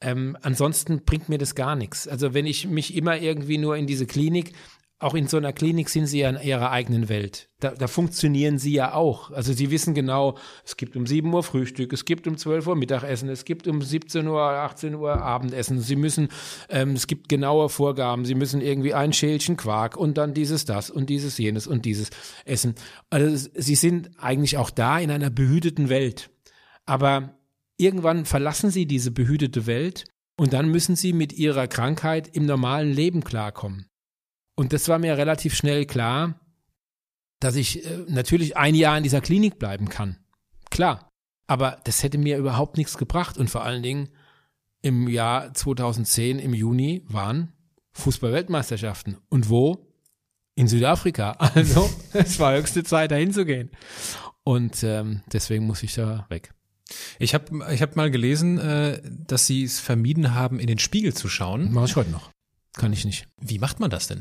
ähm, 0.01 0.37
ansonsten 0.41 1.03
bringt 1.05 1.29
mir 1.29 1.37
das 1.37 1.55
gar 1.55 1.75
nichts. 1.75 2.07
Also 2.07 2.33
wenn 2.33 2.45
ich 2.45 2.67
mich 2.67 2.95
immer 2.95 3.17
irgendwie 3.17 3.57
nur 3.57 3.77
in 3.77 3.87
diese 3.87 4.05
Klinik, 4.05 4.53
auch 4.97 5.13
in 5.13 5.27
so 5.27 5.35
einer 5.35 5.51
Klinik 5.51 5.89
sind 5.89 6.07
sie 6.07 6.19
ja 6.19 6.29
in 6.29 6.41
ihrer 6.41 6.71
eigenen 6.71 7.09
Welt. 7.09 7.49
Da, 7.59 7.71
da 7.71 7.87
funktionieren 7.87 8.57
sie 8.57 8.73
ja 8.73 8.93
auch. 8.93 9.29
Also 9.31 9.51
sie 9.51 9.69
wissen 9.69 9.93
genau, 9.93 10.37
es 10.63 10.77
gibt 10.77 10.95
um 10.95 11.05
7 11.05 11.33
Uhr 11.33 11.43
Frühstück, 11.43 11.91
es 11.91 12.05
gibt 12.05 12.27
um 12.27 12.37
12 12.37 12.67
Uhr 12.67 12.75
Mittagessen, 12.77 13.27
es 13.27 13.43
gibt 13.43 13.67
um 13.67 13.81
17 13.81 14.25
Uhr, 14.25 14.41
18 14.41 14.95
Uhr 14.95 15.21
Abendessen. 15.21 15.81
Sie 15.81 15.97
müssen, 15.97 16.29
ähm, 16.69 16.93
es 16.93 17.07
gibt 17.07 17.27
genaue 17.27 17.67
Vorgaben, 17.67 18.23
sie 18.23 18.35
müssen 18.35 18.61
irgendwie 18.61 18.93
ein 18.93 19.11
Schälchen 19.11 19.57
Quark 19.57 19.97
und 19.97 20.17
dann 20.17 20.33
dieses, 20.33 20.63
das 20.63 20.89
und 20.89 21.09
dieses, 21.09 21.37
jenes 21.37 21.67
und 21.67 21.83
dieses 21.83 22.09
essen. 22.45 22.75
Also 23.09 23.49
sie 23.53 23.75
sind 23.75 24.11
eigentlich 24.17 24.57
auch 24.57 24.69
da 24.69 24.97
in 24.97 25.11
einer 25.11 25.29
behüteten 25.29 25.89
Welt. 25.89 26.29
Aber 26.85 27.35
irgendwann 27.77 28.25
verlassen 28.25 28.69
sie 28.69 28.85
diese 28.85 29.11
behütete 29.11 29.65
Welt 29.65 30.05
Und 30.37 30.53
dann 30.53 30.69
müssen 30.69 30.95
sie 30.95 31.13
mit 31.13 31.33
ihrer 31.33 31.67
Krankheit 31.67 32.27
im 32.35 32.45
normalen 32.45 32.91
Leben 32.91 33.23
klarkommen. 33.23 33.87
Und 34.55 34.73
das 34.73 34.87
war 34.89 34.99
mir 34.99 35.17
relativ 35.17 35.55
schnell 35.55 35.85
klar, 35.85 36.39
dass 37.39 37.55
ich 37.55 37.85
äh, 37.85 38.05
natürlich 38.07 38.57
ein 38.57 38.75
Jahr 38.75 38.97
in 38.97 39.03
dieser 39.03 39.21
Klinik 39.21 39.59
bleiben 39.59 39.89
kann. 39.89 40.17
Klar. 40.69 41.09
Aber 41.47 41.79
das 41.83 42.01
hätte 42.03 42.17
mir 42.17 42.37
überhaupt 42.37 42.77
nichts 42.77 42.97
gebracht. 42.97 43.37
Und 43.37 43.49
vor 43.49 43.63
allen 43.63 43.83
Dingen 43.83 44.09
im 44.81 45.07
Jahr 45.07 45.53
2010, 45.53 46.39
im 46.39 46.53
Juni, 46.53 47.03
waren 47.07 47.53
Fußball-Weltmeisterschaften. 47.93 49.17
Und 49.29 49.49
wo? 49.49 49.93
In 50.55 50.67
Südafrika. 50.67 51.37
Also 51.55 51.89
es 52.13 52.39
war 52.39 52.55
höchste 52.55 52.83
Zeit, 52.83 53.11
dahin 53.11 53.31
zu 53.31 53.45
gehen. 53.45 53.69
Und 54.43 54.83
ähm, 54.83 55.21
deswegen 55.31 55.65
muss 55.65 55.83
ich 55.83 55.93
da 55.93 56.25
weg. 56.29 56.54
Ich 57.19 57.33
habe 57.33 57.73
ich 57.73 57.81
hab 57.81 57.95
mal 57.95 58.11
gelesen, 58.11 58.59
äh, 58.59 59.01
dass 59.27 59.47
Sie 59.47 59.63
es 59.63 59.79
vermieden 59.79 60.33
haben, 60.35 60.59
in 60.59 60.67
den 60.67 60.79
Spiegel 60.79 61.13
zu 61.13 61.27
schauen. 61.29 61.71
Mache 61.73 61.85
ich 61.85 61.95
heute 61.95 62.11
noch. 62.11 62.29
Kann 62.73 62.93
ich 62.93 63.05
nicht. 63.05 63.27
Wie 63.41 63.57
macht 63.59 63.79
man 63.79 63.89
das 63.89 64.07
denn? 64.07 64.19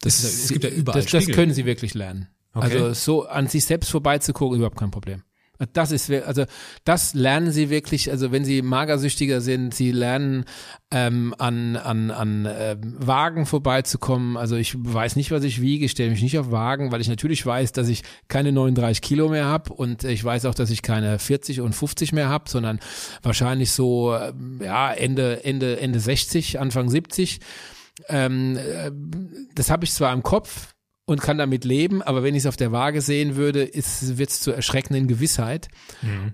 Das, 0.00 0.22
Das 0.22 0.24
ist- 0.24 0.44
es 0.44 0.52
gibt 0.52 0.64
ja 0.64 0.70
überall 0.70 1.00
Das, 1.02 1.10
das 1.10 1.22
Spiegel. 1.22 1.34
können 1.34 1.52
Sie 1.54 1.64
wirklich 1.66 1.94
lernen. 1.94 2.28
Okay. 2.52 2.64
Also 2.78 2.94
so 2.94 3.26
an 3.26 3.48
sich 3.48 3.64
selbst 3.64 3.90
vorbeizugucken, 3.90 4.56
überhaupt 4.56 4.78
kein 4.78 4.90
Problem. 4.90 5.22
Das 5.72 5.92
ist, 5.92 6.10
also 6.10 6.44
das 6.84 7.14
lernen 7.14 7.52
Sie 7.52 7.70
wirklich, 7.70 8.10
also 8.10 8.32
wenn 8.32 8.44
Sie 8.44 8.60
magersüchtiger 8.60 9.40
sind, 9.40 9.72
Sie 9.72 9.92
lernen 9.92 10.46
ähm, 10.90 11.32
an, 11.38 11.76
an, 11.76 12.10
an 12.10 12.48
ähm, 12.50 12.96
Wagen 12.98 13.46
vorbeizukommen. 13.46 14.36
Also 14.36 14.56
ich 14.56 14.74
weiß 14.76 15.14
nicht, 15.14 15.30
was 15.30 15.44
ich 15.44 15.60
wiege, 15.60 15.84
ich 15.84 15.92
stelle 15.92 16.10
mich 16.10 16.22
nicht 16.22 16.38
auf 16.40 16.50
Wagen, 16.50 16.90
weil 16.90 17.00
ich 17.00 17.08
natürlich 17.08 17.46
weiß, 17.46 17.70
dass 17.70 17.88
ich 17.88 18.02
keine 18.26 18.50
39 18.50 19.00
Kilo 19.00 19.28
mehr 19.28 19.44
habe 19.44 19.72
und 19.72 20.02
ich 20.02 20.24
weiß 20.24 20.46
auch, 20.46 20.54
dass 20.54 20.70
ich 20.70 20.82
keine 20.82 21.20
40 21.20 21.60
und 21.60 21.72
50 21.72 22.12
mehr 22.12 22.28
habe, 22.28 22.50
sondern 22.50 22.80
wahrscheinlich 23.22 23.70
so 23.70 24.12
ähm, 24.12 24.60
ja 24.60 24.92
Ende, 24.92 25.44
Ende, 25.44 25.78
Ende 25.78 26.00
60, 26.00 26.58
Anfang 26.58 26.90
70. 26.90 27.38
Ähm, 28.08 28.56
äh, 28.56 28.90
das 29.54 29.70
habe 29.70 29.84
ich 29.84 29.92
zwar 29.92 30.12
im 30.12 30.24
Kopf 30.24 30.73
und 31.06 31.20
kann 31.20 31.36
damit 31.36 31.64
leben, 31.64 32.00
aber 32.02 32.22
wenn 32.22 32.34
ich 32.34 32.44
es 32.44 32.46
auf 32.46 32.56
der 32.56 32.72
Waage 32.72 33.02
sehen 33.02 33.36
würde, 33.36 33.70
wird 33.74 34.30
es 34.30 34.40
zur 34.40 34.54
erschreckenden 34.54 35.06
Gewissheit. 35.06 35.68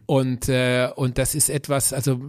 Und, 0.06 0.48
äh, 0.48 0.90
und 0.94 1.18
das 1.18 1.34
ist 1.34 1.51
etwas, 1.51 1.92
also 1.92 2.20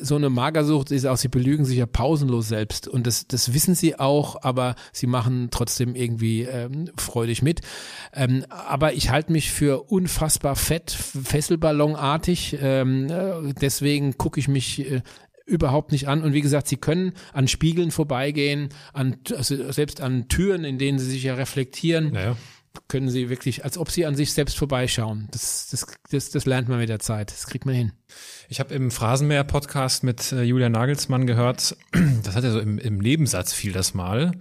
so 0.00 0.16
eine 0.16 0.30
Magersucht 0.30 0.90
ist 0.90 1.04
auch, 1.04 1.18
sie 1.18 1.28
belügen 1.28 1.66
sich 1.66 1.76
ja 1.76 1.84
pausenlos 1.86 2.48
selbst. 2.48 2.88
Und 2.88 3.06
das, 3.06 3.26
das 3.26 3.52
wissen 3.52 3.74
sie 3.74 3.98
auch, 3.98 4.42
aber 4.42 4.76
sie 4.92 5.06
machen 5.06 5.48
trotzdem 5.50 5.94
irgendwie 5.94 6.42
ähm, 6.42 6.90
freudig 6.96 7.42
mit. 7.42 7.60
Ähm, 8.14 8.46
aber 8.48 8.94
ich 8.94 9.10
halte 9.10 9.32
mich 9.32 9.50
für 9.50 9.82
unfassbar 9.90 10.56
fett, 10.56 10.90
fesselballonartig. 10.90 12.58
Ähm, 12.62 13.10
äh, 13.10 13.52
deswegen 13.60 14.16
gucke 14.16 14.40
ich 14.40 14.48
mich 14.48 14.90
äh, 14.90 15.02
überhaupt 15.48 15.92
nicht 15.92 16.06
an. 16.08 16.22
Und 16.22 16.32
wie 16.34 16.40
gesagt, 16.42 16.68
sie 16.68 16.76
können 16.76 17.12
an 17.32 17.48
Spiegeln 17.48 17.90
vorbeigehen, 17.90 18.68
an, 18.92 19.16
also 19.34 19.72
selbst 19.72 20.00
an 20.00 20.28
Türen, 20.28 20.64
in 20.64 20.78
denen 20.78 20.98
sie 20.98 21.10
sich 21.10 21.22
ja 21.24 21.34
reflektieren, 21.34 22.12
Naja. 22.12 22.36
können 22.86 23.08
sie 23.08 23.28
wirklich, 23.30 23.64
als 23.64 23.78
ob 23.78 23.90
sie 23.90 24.06
an 24.06 24.14
sich 24.14 24.32
selbst 24.32 24.56
vorbeischauen. 24.58 25.28
Das, 25.32 25.68
das, 25.70 25.86
das, 26.10 26.30
das 26.30 26.46
lernt 26.46 26.68
man 26.68 26.78
mit 26.78 26.88
der 26.88 27.00
Zeit. 27.00 27.30
Das 27.32 27.46
kriegt 27.46 27.66
man 27.66 27.74
hin. 27.74 27.92
Ich 28.48 28.60
habe 28.60 28.74
im 28.74 28.90
Phrasenmäher-Podcast 28.90 30.04
mit 30.04 30.32
äh, 30.32 30.42
Julia 30.42 30.68
Nagelsmann 30.68 31.26
gehört, 31.26 31.76
das 32.22 32.36
hat 32.36 32.44
er 32.44 32.52
so 32.52 32.60
im, 32.60 32.78
im 32.78 32.98
Nebensatz 32.98 33.52
fiel 33.52 33.72
das 33.72 33.94
mal, 33.94 34.32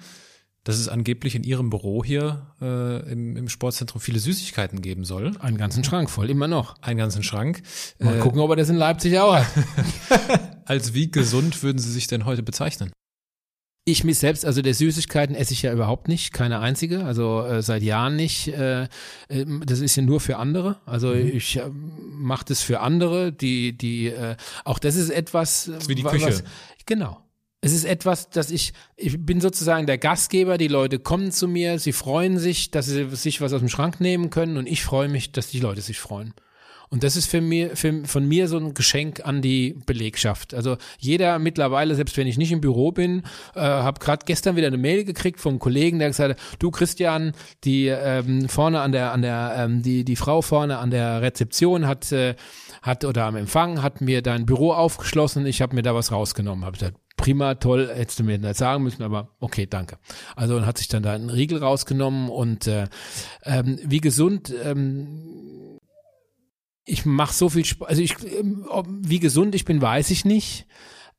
dass 0.67 0.79
es 0.79 0.89
angeblich 0.89 1.33
in 1.33 1.45
ihrem 1.45 1.69
Büro 1.69 2.03
hier 2.03 2.45
äh, 2.61 3.09
im, 3.09 3.37
im 3.37 3.47
Sportzentrum 3.47 4.01
viele 4.01 4.19
Süßigkeiten 4.19 4.81
geben 4.81 5.05
soll. 5.05 5.31
Einen 5.39 5.55
ganzen 5.55 5.85
Schrank 5.85 6.09
voll, 6.09 6.29
immer 6.29 6.49
noch. 6.49 6.75
Einen 6.81 6.97
ganzen 6.97 7.23
Schrank. 7.23 7.61
Mal 7.99 8.17
Äh, 8.17 8.19
gucken, 8.19 8.41
ob 8.41 8.49
er 8.49 8.57
das 8.57 8.67
in 8.67 8.75
Leipzig 8.75 9.17
auch 9.17 9.37
hat. 9.37 9.47
als 10.65 10.93
wie 10.93 11.09
gesund 11.09 11.63
würden 11.63 11.77
Sie 11.79 11.89
sich 11.89 12.07
denn 12.07 12.25
heute 12.25 12.43
bezeichnen? 12.43 12.91
Ich 13.85 14.03
mich 14.03 14.19
selbst, 14.19 14.45
also 14.45 14.61
der 14.61 14.73
Süßigkeiten 14.73 15.37
esse 15.37 15.53
ich 15.53 15.61
ja 15.61 15.71
überhaupt 15.71 16.09
nicht, 16.09 16.33
keine 16.33 16.59
einzige, 16.59 17.05
also 17.05 17.45
äh, 17.45 17.61
seit 17.61 17.81
Jahren 17.81 18.17
nicht. 18.17 18.49
Äh, 18.49 18.89
äh, 19.29 19.45
das 19.65 19.79
ist 19.79 19.95
ja 19.95 20.03
nur 20.03 20.19
für 20.19 20.35
andere. 20.35 20.81
Also 20.85 21.13
ich 21.13 21.55
äh, 21.55 21.69
mache 21.69 22.43
das 22.43 22.61
für 22.61 22.81
andere, 22.81 23.31
die, 23.31 23.77
die, 23.77 24.07
äh, 24.07 24.35
auch 24.65 24.79
das 24.79 24.97
ist 24.97 25.11
etwas. 25.11 25.69
ist 25.69 25.87
wie 25.87 25.95
die 25.95 26.03
Küche. 26.03 26.43
genau. 26.85 27.21
Es 27.59 27.73
ist 27.73 27.85
etwas, 27.85 28.29
dass 28.29 28.51
ich, 28.51 28.73
ich 28.95 29.25
bin 29.25 29.41
sozusagen 29.41 29.87
der 29.87 29.97
Gastgeber, 29.97 30.57
die 30.57 30.67
Leute 30.67 30.99
kommen 30.99 31.31
zu 31.31 31.47
mir, 31.47 31.79
sie 31.79 31.91
freuen 31.91 32.37
sich, 32.37 32.69
dass 32.69 32.85
sie 32.85 33.09
sich 33.15 33.41
was 33.41 33.51
aus 33.51 33.61
dem 33.61 33.69
Schrank 33.69 33.99
nehmen 33.99 34.29
können 34.29 34.57
und 34.57 34.67
ich 34.67 34.83
freue 34.83 35.09
mich, 35.09 35.31
dass 35.31 35.47
die 35.47 35.59
Leute 35.59 35.81
sich 35.81 35.99
freuen. 35.99 36.33
Und 36.89 37.03
das 37.03 37.17
ist 37.17 37.29
für 37.29 37.41
mir, 37.41 37.75
für, 37.75 38.05
von 38.05 38.25
mir 38.25 38.47
so 38.47 38.57
ein 38.57 38.73
Geschenk 38.73 39.25
an 39.25 39.41
die 39.41 39.75
Belegschaft. 39.85 40.53
Also 40.53 40.77
jeder 40.99 41.37
mittlerweile, 41.37 41.95
selbst 41.95 42.15
wenn 42.15 42.27
ich 42.27 42.37
nicht 42.37 42.51
im 42.51 42.61
Büro 42.61 42.91
bin, 42.91 43.23
äh, 43.55 43.59
habe 43.59 43.99
gerade 43.99 44.23
gestern 44.25 44.55
wieder 44.55 44.67
eine 44.67 44.77
Mail 44.77 45.03
gekriegt 45.03 45.41
vom 45.41 45.59
Kollegen, 45.59 45.99
der 45.99 46.09
gesagt 46.09 46.39
hat, 46.39 46.59
du 46.59 46.71
Christian, 46.71 47.33
die 47.65 47.87
ähm, 47.87 48.47
vorne 48.47 48.79
an 48.79 48.93
der, 48.93 49.11
an 49.11 49.21
der, 49.21 49.55
ähm, 49.57 49.81
die, 49.81 50.05
die 50.05 50.15
Frau 50.15 50.41
vorne 50.41 50.77
an 50.77 50.91
der 50.91 51.21
Rezeption 51.21 51.87
hat, 51.87 52.11
äh, 52.13 52.35
hat 52.81 53.03
oder 53.03 53.25
am 53.25 53.35
Empfang 53.35 53.81
hat 53.81 53.99
mir 53.99 54.21
dein 54.21 54.45
Büro 54.45 54.71
aufgeschlossen, 54.71 55.45
ich 55.45 55.61
habe 55.61 55.75
mir 55.75 55.81
da 55.81 55.93
was 55.93 56.13
rausgenommen. 56.13 56.63
Habe 56.63 56.77
gesagt, 56.77 56.95
prima, 57.17 57.55
toll, 57.55 57.89
hättest 57.93 58.19
du 58.19 58.23
mir 58.23 58.37
nicht 58.37 58.55
sagen 58.55 58.83
müssen, 58.83 59.03
aber 59.03 59.35
okay, 59.39 59.65
danke. 59.65 59.97
Also 60.35 60.55
und 60.55 60.65
hat 60.65 60.77
sich 60.77 60.87
dann 60.87 61.03
da 61.03 61.13
einen 61.13 61.29
Riegel 61.29 61.59
rausgenommen 61.59 62.29
und 62.29 62.67
äh, 62.67 62.87
ähm, 63.43 63.79
wie 63.83 63.99
gesund 63.99 64.53
ähm, 64.63 65.77
ich 66.87 67.05
mache 67.05 67.33
so 67.33 67.49
viel 67.49 67.65
Sport, 67.65 67.89
also 67.89 68.01
ich, 68.01 68.15
ähm, 68.23 68.65
wie 69.01 69.19
gesund 69.19 69.53
ich 69.53 69.65
bin, 69.65 69.81
weiß 69.81 70.09
ich 70.09 70.23
nicht. 70.23 70.65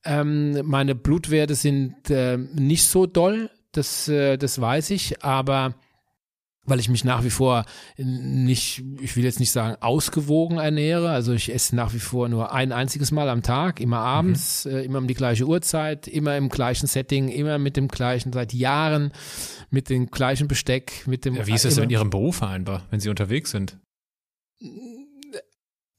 Ähm, 0.05 0.67
meine 0.67 0.95
Blutwerte 0.95 1.55
sind 1.55 2.09
äh, 2.09 2.39
nicht 2.39 2.87
so 2.87 3.07
doll, 3.07 3.51
das, 3.73 4.09
äh, 4.09 4.39
das 4.39 4.61
weiß 4.61 4.91
ich, 4.91 5.23
aber 5.23 5.75
weil 6.69 6.81
ich 6.81 6.89
mich 6.89 7.05
nach 7.05 7.25
wie 7.25 7.31
vor 7.31 7.65
nicht, 7.97 8.85
ich 9.01 9.17
will 9.17 9.25
jetzt 9.25 9.41
nicht 9.41 9.51
sagen 9.51 9.77
ausgewogen 9.81 10.59
ernähre, 10.59 11.11
also 11.11 11.33
ich 11.33 11.53
esse 11.53 11.75
nach 11.75 11.95
wie 11.95 11.99
vor 11.99 12.29
nur 12.29 12.53
ein 12.53 12.73
einziges 12.73 13.11
Mal 13.11 13.29
am 13.29 13.43
Tag, 13.43 13.81
immer 13.81 13.99
abends, 13.99 14.67
äh, 14.67 14.81
immer 14.81 14.99
um 14.99 15.07
die 15.07 15.15
gleiche 15.15 15.47
Uhrzeit, 15.47 16.07
immer 16.09 16.37
im 16.37 16.49
gleichen 16.49 16.87
Setting, 16.87 17.29
immer 17.29 17.59
mit 17.59 17.77
dem 17.77 17.89
gleichen, 17.89 18.33
seit 18.33 18.53
Jahren, 18.53 19.13
mit 19.71 19.89
dem 19.89 20.07
gleichen 20.11 20.49
Besteck, 20.49 21.05
mit 21.07 21.25
dem 21.25 21.35
Ja, 21.35 21.47
wie 21.47 21.55
ist 21.55 21.65
das 21.65 21.75
denn 21.77 21.85
in 21.85 21.91
Ihrem 21.91 22.11
Beruf 22.11 22.37
vereinbar, 22.37 22.85
wenn 22.91 23.01
Sie 23.01 23.09
unterwegs 23.09 23.51
sind? 23.51 23.79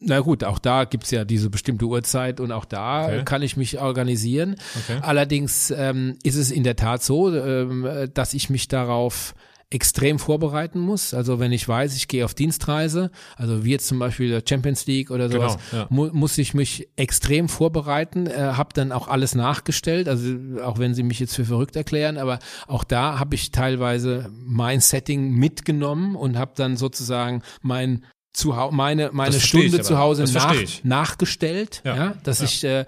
Na 0.01 0.21
gut, 0.21 0.45
auch 0.45 0.59
da 0.59 0.85
gibt's 0.85 1.11
ja 1.11 1.25
diese 1.25 1.49
bestimmte 1.49 1.85
Uhrzeit 1.85 2.39
und 2.39 2.53
auch 2.53 2.63
da 2.63 3.05
Okay. 3.05 3.23
kann 3.25 3.41
ich 3.41 3.57
mich 3.57 3.79
organisieren. 3.81 4.55
Okay. 4.77 4.99
Allerdings 5.01 5.71
ähm, 5.71 6.17
ist 6.23 6.35
es 6.35 6.51
in 6.51 6.63
der 6.63 6.77
Tat 6.77 7.03
so, 7.03 7.35
ähm, 7.35 8.09
dass 8.13 8.33
ich 8.33 8.49
mich 8.49 8.69
darauf 8.69 9.33
extrem 9.71 10.17
vorbereiten 10.17 10.79
muss. 10.79 11.13
Also 11.13 11.39
wenn 11.39 11.51
ich 11.51 11.67
weiß, 11.67 11.95
ich 11.95 12.07
gehe 12.07 12.25
auf 12.25 12.33
Dienstreise, 12.33 13.11
also 13.35 13.63
wie 13.63 13.71
jetzt 13.71 13.87
zum 13.87 13.99
Beispiel 13.99 14.29
der 14.29 14.41
Champions 14.47 14.87
League 14.87 15.11
oder 15.11 15.29
sowas, 15.29 15.57
Genau, 15.69 15.83
ja. 15.83 15.87
mu 15.89 16.09
muss 16.11 16.37
ich 16.39 16.53
mich 16.55 16.89
extrem 16.95 17.49
vorbereiten, 17.49 18.25
äh, 18.25 18.33
habe 18.33 18.73
dann 18.73 18.91
auch 18.91 19.07
alles 19.07 19.35
nachgestellt, 19.35 20.07
also 20.09 20.35
auch 20.63 20.79
wenn 20.79 20.95
sie 20.95 21.03
mich 21.03 21.19
jetzt 21.19 21.35
für 21.35 21.45
verrückt 21.45 21.75
erklären, 21.75 22.17
aber 22.17 22.39
auch 22.67 22.83
da 22.83 23.19
habe 23.19 23.35
ich 23.35 23.51
teilweise 23.51 24.31
mein 24.31 24.79
Setting 24.79 25.33
mitgenommen 25.33 26.15
und 26.15 26.37
habe 26.37 26.53
dann 26.55 26.75
sozusagen 26.75 27.43
mein 27.61 28.05
Zuhause, 28.39 28.75
meine, 28.75 29.09
meine 29.11 29.39
Stunde 29.39 29.81
zu 29.81 29.97
Hause 29.97 30.23
nach, 30.33 30.55
nachgestellt, 30.83 31.81
ja, 31.83 31.95
Ja, 31.95 32.13
dass 32.23 32.39
ja. 32.39 32.45
ich 32.45 32.63
äh, 32.63 32.85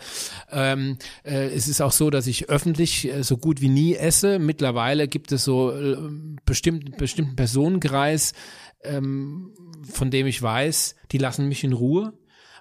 ähm, 0.52 0.98
äh, 1.24 1.50
es 1.50 1.68
ist 1.68 1.82
auch 1.82 1.92
so, 1.92 2.10
dass 2.10 2.28
ich 2.28 2.50
öffentlich 2.50 3.08
äh, 3.08 3.24
so 3.24 3.38
gut 3.38 3.62
wie 3.62 3.70
nie 3.70 3.96
esse. 3.96 4.40
Mittlerweile 4.40 5.08
gibt 5.08 5.32
es 5.32 5.44
so 5.44 5.72
äh, 5.72 5.98
bestimmt, 6.46 6.98
bestimmten 6.98 7.36
Personenkreis, 7.36 8.34
ähm, 8.84 9.54
von 9.92 10.10
dem 10.10 10.28
ich 10.28 10.42
weiß, 10.42 10.96
die 11.12 11.18
lassen 11.18 11.48
mich 11.48 11.64
in 11.64 11.74
Ruhe, 11.74 12.14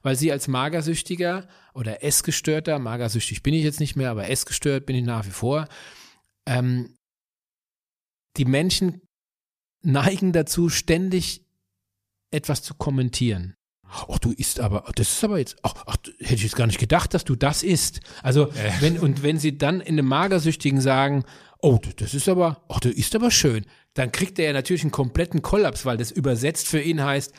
weil 0.03 0.17
sie 0.17 0.33
als 0.33 0.49
Magersüchtiger 0.49 1.47
oder 1.75 2.03
Essgestörter, 2.03 2.79
magersüchtig 2.79 3.43
bin 3.43 3.55
ich 3.55 3.63
jetzt 3.63 3.81
nicht 3.81 3.97
mehr, 3.97 4.11
aber 4.11 4.29
essgestört 4.29 4.87
bin 4.87 4.97
ich 4.97 5.05
nach 5.05 5.27
wie 5.27 5.31
vor, 5.31 5.69
ähm, 6.47 6.97
die 8.37 8.45
Menschen 8.45 9.03
neigen 9.83 10.33
dazu, 10.33 10.69
ständig 10.69 11.47
etwas 12.31 12.63
zu 12.63 12.75
kommentieren. 12.75 13.55
Ach, 13.93 14.19
du 14.21 14.31
isst 14.31 14.61
aber, 14.61 14.85
das 14.95 15.11
ist 15.11 15.25
aber 15.25 15.39
jetzt, 15.39 15.57
ach, 15.63 15.75
ach, 15.87 15.97
hätte 16.21 16.35
ich 16.35 16.45
jetzt 16.45 16.55
gar 16.57 16.67
nicht 16.69 16.79
gedacht, 16.79 17.13
dass 17.13 17.25
du 17.25 17.35
das 17.35 17.63
isst. 17.65 18.01
Also, 18.23 18.49
Äh. 18.51 18.71
wenn, 18.81 18.99
und 18.99 19.23
wenn 19.25 19.39
sie 19.39 19.59
dann 19.59 19.81
in 19.81 19.99
einem 19.99 20.07
Magersüchtigen 20.07 20.81
sagen, 20.81 21.25
oh, 21.61 21.79
das 21.97 22.15
ist 22.15 22.29
aber, 22.29 22.63
ach, 22.69 22.79
du 22.81 22.89
isst 22.89 23.17
aber 23.17 23.33
schön, 23.33 23.67
dann 23.95 24.13
kriegt 24.13 24.39
er 24.39 24.47
ja 24.47 24.53
natürlich 24.53 24.83
einen 24.83 24.93
kompletten 24.93 25.43
Kollaps, 25.43 25.85
weil 25.85 25.97
das 25.97 26.13
übersetzt 26.13 26.69
für 26.69 26.81
ihn 26.81 27.03
heißt, 27.03 27.33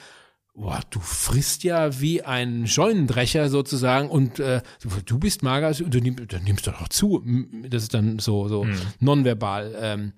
Boah, 0.54 0.82
du 0.90 1.00
frisst 1.00 1.64
ja 1.64 2.02
wie 2.02 2.24
ein 2.24 2.68
Scheunendrecher 2.68 3.50
sozusagen 3.50 4.10
und 4.10 4.38
äh, 4.40 4.62
du 5.06 5.18
bist 5.18 5.44
mager, 5.44 5.72
du, 5.72 6.00
nimm, 6.00 6.18
nimmst 6.44 6.68
doch 6.68 6.78
noch 6.82 6.90
zu. 6.90 7.24
Das 7.70 7.84
ist 7.84 7.94
dann 7.94 8.20
so, 8.20 8.50
so 8.50 8.68
nonverbal. 9.00 9.74
Ähm, 9.80 10.14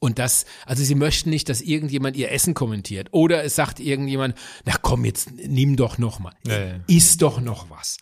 und 0.00 0.18
das, 0.18 0.46
also 0.64 0.84
sie 0.84 0.94
möchten 0.94 1.30
nicht, 1.30 1.48
dass 1.48 1.60
irgendjemand 1.60 2.16
ihr 2.16 2.30
Essen 2.30 2.54
kommentiert. 2.54 3.08
Oder 3.10 3.42
es 3.44 3.56
sagt 3.56 3.80
irgendjemand, 3.80 4.36
na 4.64 4.74
komm, 4.80 5.04
jetzt 5.04 5.32
nimm 5.32 5.76
doch 5.76 5.98
noch 5.98 6.20
mal. 6.20 6.34
Ja. 6.46 6.78
Iss 6.86 7.16
doch 7.16 7.40
noch 7.40 7.68
was. 7.70 7.98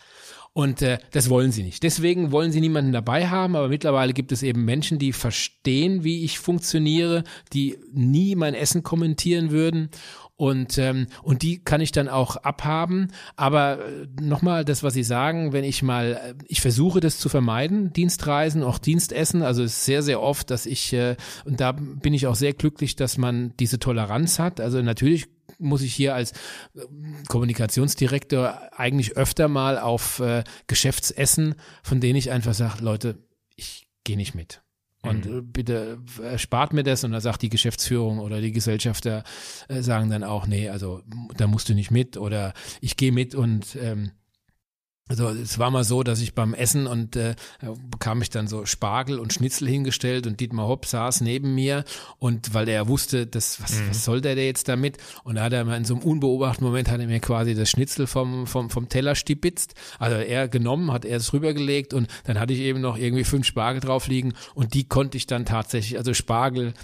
Und 0.53 0.81
äh, 0.81 0.99
das 1.11 1.29
wollen 1.29 1.53
sie 1.53 1.63
nicht. 1.63 1.83
Deswegen 1.83 2.33
wollen 2.33 2.51
sie 2.51 2.63
niemanden 2.63 2.93
dabei 2.93 3.29
haben, 3.29 3.57
aber 3.57 3.69
mittlerweile 3.69 4.15
gibt 4.15 4.33
es 4.33 4.43
eben 4.43 4.65
Menschen, 4.65 4.99
die 4.99 5.13
verstehen, 5.13 6.03
wie 6.03 6.25
ich 6.25 6.39
funktioniere, 6.39 7.25
die 7.53 7.79
nie 7.93 8.35
mein 8.37 8.55
Essen 8.55 8.83
kommentieren 8.83 9.51
würden 9.51 9.91
und 10.37 10.77
ähm, 10.77 11.07
und 11.23 11.43
die 11.43 11.59
kann 11.65 11.81
ich 11.81 11.93
dann 11.93 12.09
auch 12.09 12.37
abhaben. 12.37 13.09
Aber 13.37 13.79
äh, 13.79 14.07
nochmal 14.21 14.65
das, 14.65 14.83
was 14.83 14.95
Sie 14.95 15.03
sagen, 15.03 15.53
wenn 15.53 15.65
ich 15.65 15.83
mal, 15.83 16.21
äh, 16.23 16.35
ich 16.47 16.61
versuche 16.61 17.01
das 17.01 17.19
zu 17.19 17.29
vermeiden, 17.29 17.93
Dienstreisen, 17.93 18.63
auch 18.63 18.79
Dienstessen. 18.79 19.43
Also 19.43 19.63
es 19.63 19.73
ist 19.73 19.85
sehr 19.87 20.03
sehr 20.03 20.21
oft, 20.21 20.51
dass 20.51 20.67
ich 20.67 20.93
äh, 20.93 21.17
und 21.45 21.61
da 21.61 21.73
bin 21.73 22.13
ich 22.13 22.27
auch 22.27 22.35
sehr 22.35 22.53
glücklich, 22.53 22.97
dass 22.97 23.17
man 23.17 23.55
diese 23.59 23.79
Toleranz 23.79 24.39
hat. 24.39 24.61
Also 24.61 24.83
natürlich 24.83 25.27
muss 25.59 25.81
ich 25.81 25.95
hier 25.95 26.15
als 26.15 26.33
äh, 26.75 26.81
Kommunikationsdirektor 27.29 28.73
eigentlich 28.77 29.17
öfter 29.17 29.49
mal 29.49 29.79
auf 29.79 30.21
äh, 30.21 30.45
Geschäftsessen, 30.67 31.55
von 31.83 32.01
denen 32.01 32.17
ich 32.17 32.31
einfach 32.31 32.55
sage, 32.55 32.83
Leute, 32.85 33.19
ich 33.55 33.89
gehe 34.05 34.19
nicht 34.19 34.35
mit. 34.35 34.63
Und 35.09 35.27
mhm. 35.27 35.53
bitte 35.53 35.99
spart 36.37 36.73
mir 36.73 36.83
das 36.83 37.05
und 37.05 37.13
dann 37.13 37.21
sagt 37.21 37.43
die 37.43 37.49
Geschäftsführung 37.49 38.19
oder 38.19 38.41
die 38.41 38.53
Gesellschafter 38.53 39.25
äh, 39.69 39.83
sagen 39.83 40.11
dann 40.11 40.25
auch, 40.25 40.47
nee, 40.47 40.69
also 40.69 41.03
da 41.37 41.47
musst 41.47 41.69
du 41.69 41.75
nicht 41.75 41.91
mit 41.91 42.17
oder 42.17 42.53
ich 42.81 42.97
gehe 42.97 43.13
mit 43.13 43.35
und 43.35 43.77
ähm, 43.81 44.13
also 45.09 45.29
es 45.29 45.61
war 45.61 45.71
mal 45.71 45.85
so, 45.85 46.03
dass 46.03 46.21
ich 46.21 46.35
beim 46.35 46.53
Essen 46.53 46.89
und 46.89 47.15
äh, 47.15 47.37
bekam 47.91 48.23
ich 48.23 48.31
dann 48.31 48.49
so 48.49 48.67
Spargel 48.67 49.21
und 49.21 49.33
Schnitzel 49.33 49.69
hingestellt 49.69 50.27
und 50.27 50.41
Dietmar 50.41 50.67
Hopp 50.67 50.85
saß 50.85 51.21
neben 51.21 51.55
mir 51.55 51.85
und 52.19 52.55
weil 52.55 52.69
er 52.69 52.89
wusste, 52.89 53.25
das, 53.25 53.63
was, 53.63 53.75
mhm. 53.75 53.91
was 53.91 54.05
soll 54.05 54.21
der 54.21 54.35
denn 54.35 54.47
jetzt 54.47 54.69
damit? 54.69 54.99
Und 55.23 55.37
da 55.37 55.45
hat 55.45 55.53
er 55.53 55.65
mal 55.65 55.77
in 55.77 55.85
so 55.85 55.95
einem 55.95 56.03
unbeobachteten 56.03 56.67
Moment 56.67 56.91
hat 56.91 57.01
er 57.01 57.07
mir 57.07 57.21
quasi 57.21 57.55
das 57.55 57.71
Schnitzel 57.71 58.09
vom, 58.09 58.49
vom, 58.49 58.69
vom 58.69 58.89
Teller 58.89 59.15
stibitzt. 59.15 59.75
Also 60.01 60.17
er 60.17 60.49
genommen, 60.49 60.91
hat 60.91 61.05
er 61.05 61.19
es 61.19 61.33
rübergelegt 61.33 61.95
und 61.95 62.09
dann 62.25 62.41
hatte 62.41 62.53
ich 62.53 62.61
eben 62.61 62.81
noch 62.81 62.99
irgendwie 62.99 63.25
fünf 63.25 63.47
Spargel 63.47 63.81
drauf 63.81 64.09
liegen 64.09 64.35
und 64.55 64.75
die 64.75 64.89
konnte 64.89 65.17
ich 65.17 65.29
dann 65.29 65.45
tatsächlich, 65.45 65.99
also 65.99 66.15
Spargel 66.15 66.75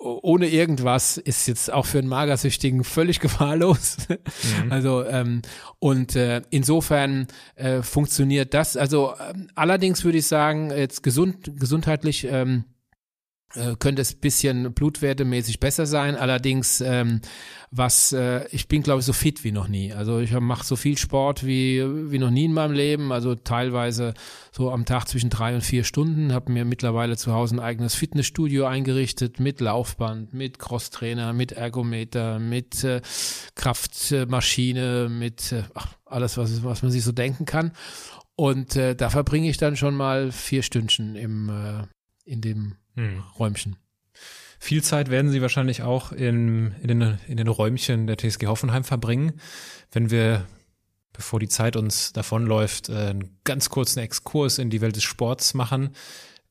ohne 0.00 0.48
irgendwas 0.48 1.18
ist 1.18 1.46
jetzt 1.46 1.72
auch 1.72 1.84
für 1.84 1.98
einen 1.98 2.08
Magersüchtigen 2.08 2.84
völlig 2.84 3.20
gefahrlos. 3.20 3.98
Mhm. 4.08 4.72
Also 4.72 5.04
ähm, 5.04 5.42
und 5.78 6.16
äh, 6.16 6.42
insofern 6.50 7.26
äh, 7.56 7.82
funktioniert 7.82 8.54
das. 8.54 8.76
Also 8.76 9.12
äh, 9.12 9.34
allerdings 9.54 10.04
würde 10.04 10.18
ich 10.18 10.26
sagen, 10.26 10.70
jetzt 10.70 11.02
gesund 11.02 11.52
gesundheitlich 11.58 12.26
ähm, 12.30 12.64
äh, 12.64 12.79
könnte 13.78 14.02
es 14.02 14.14
bisschen 14.14 14.72
blutwertemäßig 14.72 15.58
besser 15.58 15.84
sein. 15.84 16.14
Allerdings, 16.14 16.80
ähm, 16.80 17.20
was 17.72 18.12
äh, 18.12 18.46
ich 18.52 18.68
bin, 18.68 18.82
glaube 18.82 19.00
ich, 19.00 19.06
so 19.06 19.12
fit 19.12 19.42
wie 19.42 19.50
noch 19.50 19.66
nie. 19.66 19.92
Also 19.92 20.20
ich 20.20 20.32
mache 20.38 20.64
so 20.64 20.76
viel 20.76 20.96
Sport 20.96 21.44
wie 21.44 21.82
wie 22.10 22.18
noch 22.18 22.30
nie 22.30 22.44
in 22.44 22.52
meinem 22.52 22.72
Leben. 22.72 23.10
Also 23.10 23.34
teilweise 23.34 24.14
so 24.52 24.70
am 24.70 24.84
Tag 24.84 25.06
zwischen 25.06 25.30
drei 25.30 25.54
und 25.54 25.62
vier 25.62 25.82
Stunden. 25.82 26.32
Habe 26.32 26.52
mir 26.52 26.64
mittlerweile 26.64 27.16
zu 27.16 27.32
Hause 27.32 27.56
ein 27.56 27.60
eigenes 27.60 27.96
Fitnessstudio 27.96 28.66
eingerichtet 28.66 29.40
mit 29.40 29.60
Laufband, 29.60 30.32
mit 30.32 30.60
Crosstrainer, 30.60 31.32
mit 31.32 31.50
Ergometer, 31.50 32.38
mit 32.38 32.84
äh, 32.84 33.00
Kraftmaschine, 33.56 35.08
mit 35.08 35.50
äh, 35.50 35.64
ach, 35.74 35.94
alles, 36.06 36.36
was 36.36 36.62
was 36.62 36.82
man 36.82 36.92
sich 36.92 37.02
so 37.02 37.12
denken 37.12 37.46
kann. 37.46 37.72
Und 38.36 38.76
äh, 38.76 38.94
da 38.94 39.10
verbringe 39.10 39.50
ich 39.50 39.58
dann 39.58 39.76
schon 39.76 39.96
mal 39.96 40.30
vier 40.30 40.62
Stündchen 40.62 41.16
im 41.16 41.48
äh, 41.48 41.86
in 42.24 42.40
dem 42.40 42.76
hm. 42.94 43.22
Räumchen. 43.38 43.76
Viel 44.62 44.82
Zeit 44.82 45.08
werden 45.08 45.30
Sie 45.30 45.40
wahrscheinlich 45.40 45.82
auch 45.82 46.12
in, 46.12 46.74
in, 46.82 46.88
den, 46.88 47.18
in 47.26 47.38
den 47.38 47.48
Räumchen 47.48 48.06
der 48.06 48.18
TSG 48.18 48.46
Hoffenheim 48.46 48.84
verbringen. 48.84 49.40
Wenn 49.90 50.10
wir, 50.10 50.46
bevor 51.14 51.40
die 51.40 51.48
Zeit 51.48 51.76
uns 51.76 52.12
davonläuft, 52.12 52.90
äh, 52.90 53.08
einen 53.08 53.38
ganz 53.44 53.70
kurzen 53.70 54.00
Exkurs 54.00 54.58
in 54.58 54.68
die 54.68 54.82
Welt 54.82 54.96
des 54.96 55.02
Sports 55.02 55.54
machen. 55.54 55.90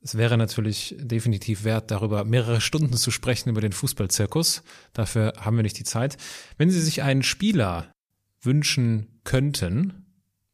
Es 0.01 0.15
wäre 0.15 0.37
natürlich 0.37 0.95
definitiv 0.97 1.65
wert, 1.65 1.91
darüber 1.91 2.23
mehrere 2.23 2.61
Stunden 2.61 2.93
zu 2.93 3.11
sprechen, 3.11 3.49
über 3.49 3.61
den 3.61 3.73
Fußballzirkus. 3.73 4.63
Dafür 4.93 5.33
haben 5.37 5.57
wir 5.57 5.63
nicht 5.63 5.77
die 5.77 5.83
Zeit. 5.83 6.17
Wenn 6.57 6.71
Sie 6.71 6.81
sich 6.81 7.03
einen 7.03 7.21
Spieler 7.21 7.91
wünschen 8.41 9.19
könnten 9.23 10.05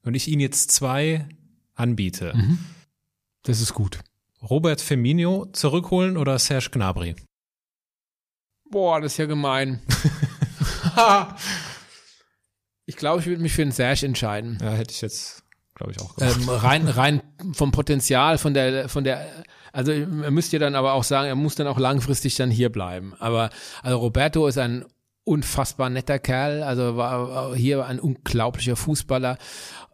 und 0.01 0.15
ich 0.15 0.27
Ihnen 0.27 0.41
jetzt 0.41 0.71
zwei 0.71 1.29
anbiete. 1.73 2.33
Mhm. 2.35 2.59
Das 3.43 3.61
ist 3.61 3.73
gut. 3.73 3.99
Robert 4.49 4.81
Firmino 4.81 5.47
zurückholen 5.51 6.17
oder 6.17 6.37
Serge 6.39 6.69
Gnabry? 6.71 7.15
Boah, 8.69 9.01
das 9.01 9.13
ist 9.13 9.17
ja 9.17 9.25
gemein. 9.25 9.81
ich 12.85 12.95
glaube, 12.95 13.21
ich 13.21 13.27
würde 13.27 13.41
mich 13.41 13.53
für 13.53 13.63
den 13.63 13.71
Serge 13.71 14.05
entscheiden. 14.05 14.57
Ja, 14.61 14.71
hätte 14.71 14.91
ich 14.91 15.01
jetzt, 15.01 15.43
glaube 15.75 15.93
ich, 15.93 16.01
auch 16.01 16.15
gemacht. 16.15 16.37
Ähm, 16.37 16.49
rein, 16.49 16.87
rein 16.87 17.21
vom 17.53 17.71
Potenzial, 17.71 18.37
von 18.37 18.53
der, 18.53 18.89
von 18.89 19.03
der, 19.03 19.27
also 19.71 19.91
er 19.91 20.31
müsste 20.31 20.57
ja 20.57 20.59
dann 20.59 20.75
aber 20.75 20.93
auch 20.93 21.03
sagen, 21.03 21.27
er 21.27 21.35
muss 21.35 21.55
dann 21.55 21.67
auch 21.67 21.79
langfristig 21.79 22.35
dann 22.35 22.51
hier 22.51 22.71
bleiben. 22.71 23.13
Aber 23.19 23.49
also 23.81 23.97
Roberto 23.97 24.47
ist 24.47 24.57
ein 24.57 24.85
unfassbar 25.25 25.89
netter 25.89 26.19
Kerl, 26.19 26.61
also 26.63 26.97
war 26.97 27.55
hier 27.55 27.85
ein 27.85 27.99
unglaublicher 27.99 28.75
Fußballer 28.75 29.37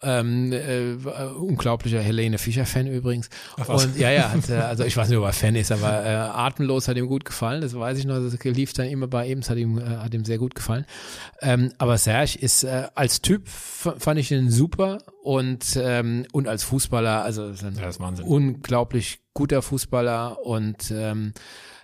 ähm, 0.03 0.51
äh, 0.51 0.93
unglaublicher 1.37 1.99
Helene 1.99 2.37
Fischer-Fan 2.37 2.87
übrigens. 2.87 3.29
Ach, 3.57 3.69
und 3.69 3.97
ja, 3.97 4.09
ja, 4.11 4.31
hat, 4.31 4.49
äh, 4.49 4.55
also 4.55 4.83
ich 4.83 4.97
weiß 4.97 5.09
nicht, 5.09 5.17
ob 5.17 5.25
er 5.25 5.33
Fan 5.33 5.55
ist, 5.55 5.71
aber 5.71 6.05
äh, 6.05 6.09
atemlos 6.09 6.87
hat 6.87 6.97
ihm 6.97 7.07
gut 7.07 7.25
gefallen. 7.25 7.61
Das 7.61 7.73
weiß 7.77 7.97
ich 7.97 8.05
noch. 8.05 8.15
Das 8.15 8.43
lief 8.43 8.73
dann 8.73 8.87
immer 8.87 9.07
bei 9.07 9.27
ihm. 9.27 9.41
Das 9.41 9.49
hat 9.49 9.57
ihm, 9.57 9.77
äh, 9.77 9.83
hat 9.83 10.13
ihm 10.13 10.25
sehr 10.25 10.37
gut 10.37 10.55
gefallen. 10.55 10.85
Ähm, 11.41 11.71
aber 11.77 11.97
Serge 11.97 12.37
ist 12.39 12.63
äh, 12.63 12.87
als 12.95 13.21
Typ 13.21 13.47
fand 13.47 14.19
ich 14.19 14.31
ihn 14.31 14.49
super 14.49 14.99
und 15.23 15.79
ähm, 15.79 16.25
und 16.31 16.47
als 16.47 16.63
Fußballer, 16.63 17.23
also 17.23 17.51
ja, 17.51 18.23
unglaublich 18.23 19.19
guter 19.33 19.61
Fußballer 19.61 20.45
und 20.45 20.91
ähm, 20.91 21.33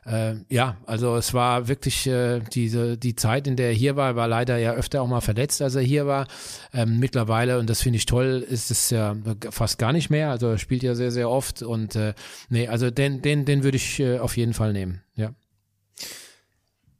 äh, 0.08 0.36
ja, 0.50 0.78
also 0.86 1.18
es 1.18 1.34
war 1.34 1.68
wirklich 1.68 2.08
äh, 2.08 2.40
diese 2.40 2.98
die 2.98 3.16
Zeit, 3.16 3.46
in 3.46 3.58
der 3.58 3.68
er 3.68 3.74
hier 3.74 3.98
war, 3.98 4.16
war 4.16 4.28
leider 4.28 4.58
ja 4.58 4.74
öfter 4.74 5.02
auch 5.02 5.08
mal 5.08 5.20
verletzt, 5.20 5.62
als 5.62 5.76
er 5.76 5.82
hier 5.82 6.08
war. 6.08 6.28
Ähm, 6.74 7.00
mittlerweile 7.00 7.60
und 7.60 7.70
das 7.70 7.82
finde 7.82 7.98
ich 7.98 8.06
toll, 8.06 8.46
ist 8.50 8.72
es 8.72 8.90
ja 8.90 9.18
fast 9.50 9.78
gar 9.78 9.92
nicht 9.92 10.10
mehr. 10.10 10.30
Also 10.30 10.48
er 10.48 10.60
spielt 10.60 10.82
ja 10.82 10.96
sehr 10.96 11.12
sehr 11.12 11.30
oft 11.30 11.62
und 11.62 11.96
äh, 11.96 12.14
nee, 12.48 12.70
also 12.70 12.90
den 12.90 13.22
den 13.22 13.44
den 13.44 13.64
würde 13.64 13.76
ich 13.76 14.00
äh, 14.00 14.20
auf 14.20 14.38
jeden 14.38 14.54
Fall 14.54 14.72
nehmen. 14.72 15.02
Ja. 15.16 15.34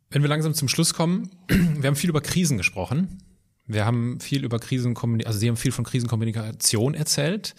Wenn 0.10 0.22
wir 0.22 0.30
langsam 0.30 0.54
zum 0.54 0.68
Schluss 0.68 0.94
kommen, 0.94 1.30
wir 1.48 1.88
haben 1.88 1.96
viel 1.96 2.10
über 2.10 2.22
Krisen 2.22 2.58
gesprochen. 2.58 3.24
Wir 3.66 3.86
haben 3.86 4.20
viel 4.20 4.44
über 4.44 4.60
Krisenkommunikation, 4.60 5.28
also 5.28 5.40
Sie 5.40 5.48
haben 5.48 5.58
viel 5.58 5.74
von 5.74 5.86
Krisenkommunikation 5.86 6.94
erzählt. 6.94 7.56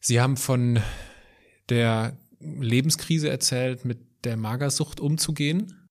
Sie 0.00 0.20
haben 0.20 0.36
von 0.36 0.80
der 1.68 2.16
Lebenskrise 2.40 3.28
erzählt, 3.28 3.84
mit 3.84 3.98
der 4.24 4.36
Magersucht 4.36 5.00
umzugehen. 5.00 5.88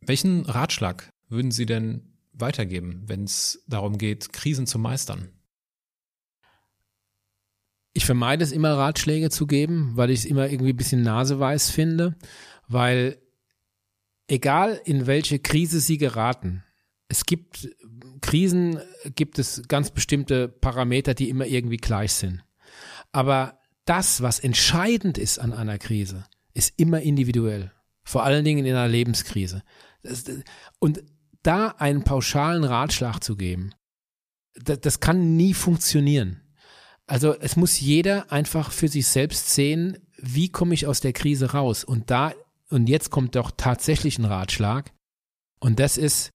Welchen 0.00 0.44
Ratschlag 0.46 1.10
würden 1.28 1.50
Sie 1.50 1.66
denn 1.66 2.18
weitergeben, 2.32 3.02
wenn 3.06 3.24
es 3.24 3.64
darum 3.68 3.98
geht, 3.98 4.32
Krisen 4.32 4.66
zu 4.66 4.78
meistern? 4.78 5.30
Ich 7.92 8.04
vermeide 8.04 8.42
es 8.42 8.50
immer, 8.52 8.76
Ratschläge 8.76 9.30
zu 9.30 9.46
geben, 9.46 9.92
weil 9.96 10.10
ich 10.10 10.20
es 10.20 10.24
immer 10.24 10.48
irgendwie 10.48 10.72
ein 10.72 10.76
bisschen 10.76 11.02
naseweiß 11.02 11.70
finde, 11.70 12.16
weil 12.66 13.22
egal 14.26 14.80
in 14.84 15.06
welche 15.06 15.38
Krise 15.38 15.78
Sie 15.78 15.96
geraten, 15.96 16.64
es 17.08 17.24
gibt 17.24 17.68
Krisen, 18.20 18.80
gibt 19.14 19.38
es 19.38 19.62
ganz 19.68 19.90
bestimmte 19.90 20.48
Parameter, 20.48 21.14
die 21.14 21.28
immer 21.28 21.46
irgendwie 21.46 21.76
gleich 21.76 22.12
sind. 22.12 22.42
Aber 23.12 23.60
das, 23.84 24.22
was 24.22 24.40
entscheidend 24.40 25.18
ist 25.18 25.38
an 25.38 25.52
einer 25.52 25.78
Krise, 25.78 26.24
ist 26.54 26.74
immer 26.78 27.00
individuell. 27.00 27.72
Vor 28.04 28.24
allen 28.24 28.44
Dingen 28.44 28.64
in 28.64 28.74
einer 28.74 28.88
Lebenskrise. 28.88 29.62
Und 30.78 31.02
da 31.42 31.68
einen 31.68 32.04
pauschalen 32.04 32.64
Ratschlag 32.64 33.22
zu 33.22 33.36
geben, 33.36 33.74
das, 34.54 35.00
kann 35.00 35.36
nie 35.36 35.52
funktionieren. 35.52 36.40
Also 37.06 37.34
es 37.38 37.56
muss 37.56 37.80
jeder 37.80 38.30
einfach 38.30 38.70
für 38.70 38.88
sich 38.88 39.06
selbst 39.06 39.50
sehen, 39.50 39.98
wie 40.16 40.48
komme 40.48 40.74
ich 40.74 40.86
aus 40.86 41.00
der 41.00 41.12
Krise 41.12 41.52
raus. 41.52 41.84
Und 41.84 42.10
da, 42.10 42.32
und 42.70 42.88
jetzt 42.88 43.10
kommt 43.10 43.34
doch 43.34 43.50
tatsächlich 43.56 44.18
ein 44.18 44.24
Ratschlag. 44.24 44.92
Und 45.60 45.80
das 45.80 45.96
ist, 45.96 46.30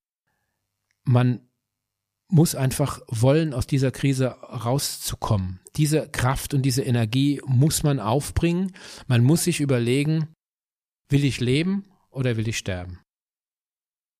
man 1.04 1.48
muss 2.28 2.54
einfach 2.54 3.00
wollen, 3.08 3.54
aus 3.54 3.66
dieser 3.66 3.90
Krise 3.90 4.28
rauszukommen. 4.28 5.59
Diese 5.76 6.08
Kraft 6.08 6.54
und 6.54 6.62
diese 6.62 6.82
Energie 6.82 7.40
muss 7.46 7.82
man 7.82 8.00
aufbringen. 8.00 8.72
Man 9.06 9.22
muss 9.22 9.44
sich 9.44 9.60
überlegen, 9.60 10.28
will 11.08 11.24
ich 11.24 11.40
leben 11.40 11.84
oder 12.10 12.36
will 12.36 12.48
ich 12.48 12.58
sterben? 12.58 13.00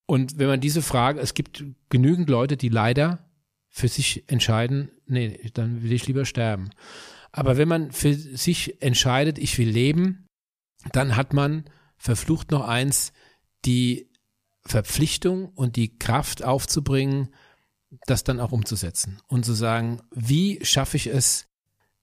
Und 0.06 0.38
wenn 0.38 0.48
man 0.48 0.60
diese 0.60 0.82
Frage, 0.82 1.20
es 1.20 1.34
gibt 1.34 1.64
genügend 1.88 2.28
Leute, 2.28 2.56
die 2.56 2.68
leider 2.68 3.30
für 3.68 3.88
sich 3.88 4.28
entscheiden, 4.28 4.90
nee, 5.06 5.50
dann 5.54 5.82
will 5.82 5.92
ich 5.92 6.06
lieber 6.06 6.24
sterben. 6.24 6.70
Aber 7.32 7.56
wenn 7.56 7.68
man 7.68 7.92
für 7.92 8.12
sich 8.14 8.82
entscheidet, 8.82 9.38
ich 9.38 9.56
will 9.58 9.68
leben, 9.68 10.26
dann 10.92 11.14
hat 11.14 11.32
man 11.32 11.64
verflucht 11.96 12.50
noch 12.50 12.66
eins, 12.66 13.12
die 13.64 14.10
Verpflichtung 14.64 15.48
und 15.50 15.76
die 15.76 15.96
Kraft 15.96 16.42
aufzubringen, 16.42 17.28
das 18.06 18.24
dann 18.24 18.40
auch 18.40 18.52
umzusetzen 18.52 19.20
und 19.28 19.44
zu 19.44 19.52
sagen, 19.52 20.00
wie 20.14 20.64
schaffe 20.64 20.96
ich 20.96 21.08
es, 21.08 21.46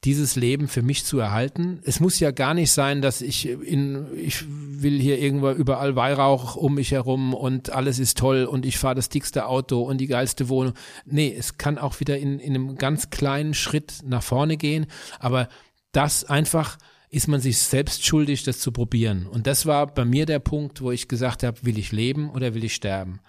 dieses 0.03 0.35
Leben 0.35 0.67
für 0.67 0.83
mich 0.83 1.05
zu 1.05 1.17
erhalten. 1.19 1.81
Es 1.83 1.99
muss 1.99 2.19
ja 2.19 2.31
gar 2.31 2.53
nicht 2.53 2.71
sein, 2.71 3.01
dass 3.01 3.21
ich 3.21 3.49
in, 3.49 4.05
ich 4.15 4.45
will 4.47 4.99
hier 4.99 5.19
irgendwo 5.19 5.49
überall 5.51 5.95
Weihrauch 5.95 6.55
um 6.55 6.75
mich 6.75 6.91
herum 6.91 7.33
und 7.33 7.71
alles 7.71 7.97
ist 7.97 8.17
toll 8.17 8.45
und 8.45 8.65
ich 8.65 8.77
fahre 8.77 8.95
das 8.95 9.09
dickste 9.09 9.47
Auto 9.47 9.81
und 9.81 9.97
die 9.97 10.07
geilste 10.07 10.49
Wohnung. 10.49 10.73
Nee, 11.05 11.35
es 11.35 11.57
kann 11.57 11.79
auch 11.79 11.99
wieder 11.99 12.17
in, 12.17 12.39
in 12.39 12.53
einem 12.53 12.77
ganz 12.77 13.09
kleinen 13.09 13.55
Schritt 13.55 14.01
nach 14.03 14.23
vorne 14.23 14.57
gehen, 14.57 14.85
aber 15.19 15.49
das 15.93 16.23
einfach 16.25 16.77
ist 17.09 17.27
man 17.27 17.39
sich 17.39 17.57
selbst 17.57 18.05
schuldig, 18.05 18.43
das 18.43 18.59
zu 18.59 18.71
probieren. 18.71 19.27
Und 19.27 19.47
das 19.47 19.65
war 19.65 19.87
bei 19.87 20.05
mir 20.05 20.25
der 20.25 20.39
Punkt, 20.39 20.81
wo 20.81 20.91
ich 20.91 21.07
gesagt 21.07 21.41
habe, 21.41 21.57
will 21.63 21.79
ich 21.79 21.91
leben 21.91 22.29
oder 22.29 22.53
will 22.53 22.65
ich 22.65 22.75
sterben? 22.75 23.21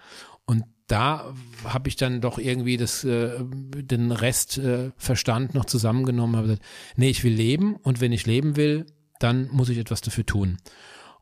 Da 0.89 1.35
habe 1.63 1.87
ich 1.87 1.97
dann 1.97 2.19
doch 2.19 2.39
irgendwie 2.39 2.75
das, 2.75 3.03
äh, 3.03 3.37
den 3.39 4.11
Rest 4.11 4.57
äh, 4.57 4.89
Verstand 4.97 5.53
noch 5.53 5.65
zusammengenommen, 5.65 6.35
habe 6.35 6.47
gesagt, 6.47 6.65
nee, 6.95 7.09
ich 7.09 7.23
will 7.23 7.33
leben 7.33 7.75
und 7.75 8.01
wenn 8.01 8.11
ich 8.11 8.25
leben 8.25 8.55
will, 8.55 8.87
dann 9.19 9.49
muss 9.51 9.69
ich 9.69 9.77
etwas 9.77 10.01
dafür 10.01 10.25
tun. 10.25 10.57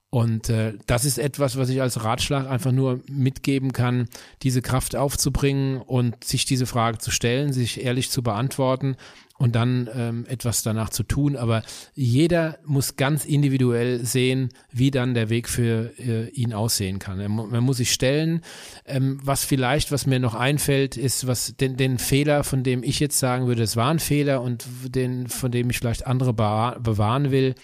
Und 0.09 0.49
äh, 0.49 0.73
das 0.85 1.03
ist 1.03 1.17
etwas, 1.17 1.57
was 1.57 1.67
ich 1.67 1.81
als 1.81 2.03
Ratschlag 2.03 2.47
einfach 2.47 2.71
nur 2.71 3.01
mitgeben 3.09 3.73
kann, 3.73 4.07
diese 4.41 4.61
Kraft 4.61 4.95
aufzubringen 4.95 5.81
und 5.81 6.23
sich 6.23 6.45
diese 6.45 6.65
Frage 6.65 6.97
zu 6.97 7.11
stellen, 7.11 7.51
sich 7.51 7.83
ehrlich 7.83 8.09
zu 8.09 8.23
beantworten 8.23 8.95
und 9.37 9.55
dann 9.55 9.89
ähm, 9.93 10.25
etwas 10.29 10.63
danach 10.63 10.89
zu 10.89 11.03
tun. 11.03 11.35
Aber 11.35 11.61
jeder 11.93 12.57
muss 12.65 12.95
ganz 12.95 13.25
individuell 13.25 14.03
sehen, 14.05 14.49
wie 14.71 14.91
dann 14.91 15.13
der 15.13 15.29
Weg 15.29 15.49
für 15.49 15.91
äh, 15.99 16.29
ihn 16.29 16.53
aussehen 16.53 16.99
kann. 16.99 17.19
Man 17.29 17.63
muss 17.63 17.77
sich 17.77 17.91
stellen. 17.91 18.41
Ähm, 18.85 19.19
was 19.23 19.43
vielleicht, 19.43 19.91
was 19.91 20.07
mir 20.07 20.19
noch 20.19 20.35
einfällt, 20.35 20.95
ist, 20.95 21.27
was 21.27 21.55
den, 21.57 21.75
den 21.75 21.97
Fehler, 21.97 22.45
von 22.45 22.63
dem 22.63 22.81
ich 22.81 23.01
jetzt 23.01 23.19
sagen 23.19 23.47
würde, 23.47 23.63
es 23.63 23.75
war 23.75 23.91
ein 23.91 23.99
Fehler 23.99 24.41
und 24.41 24.65
den, 24.85 25.27
von 25.27 25.51
dem 25.51 25.69
ich 25.69 25.79
vielleicht 25.79 26.07
andere 26.07 26.33
bewahren 26.33 27.31
will, 27.31 27.55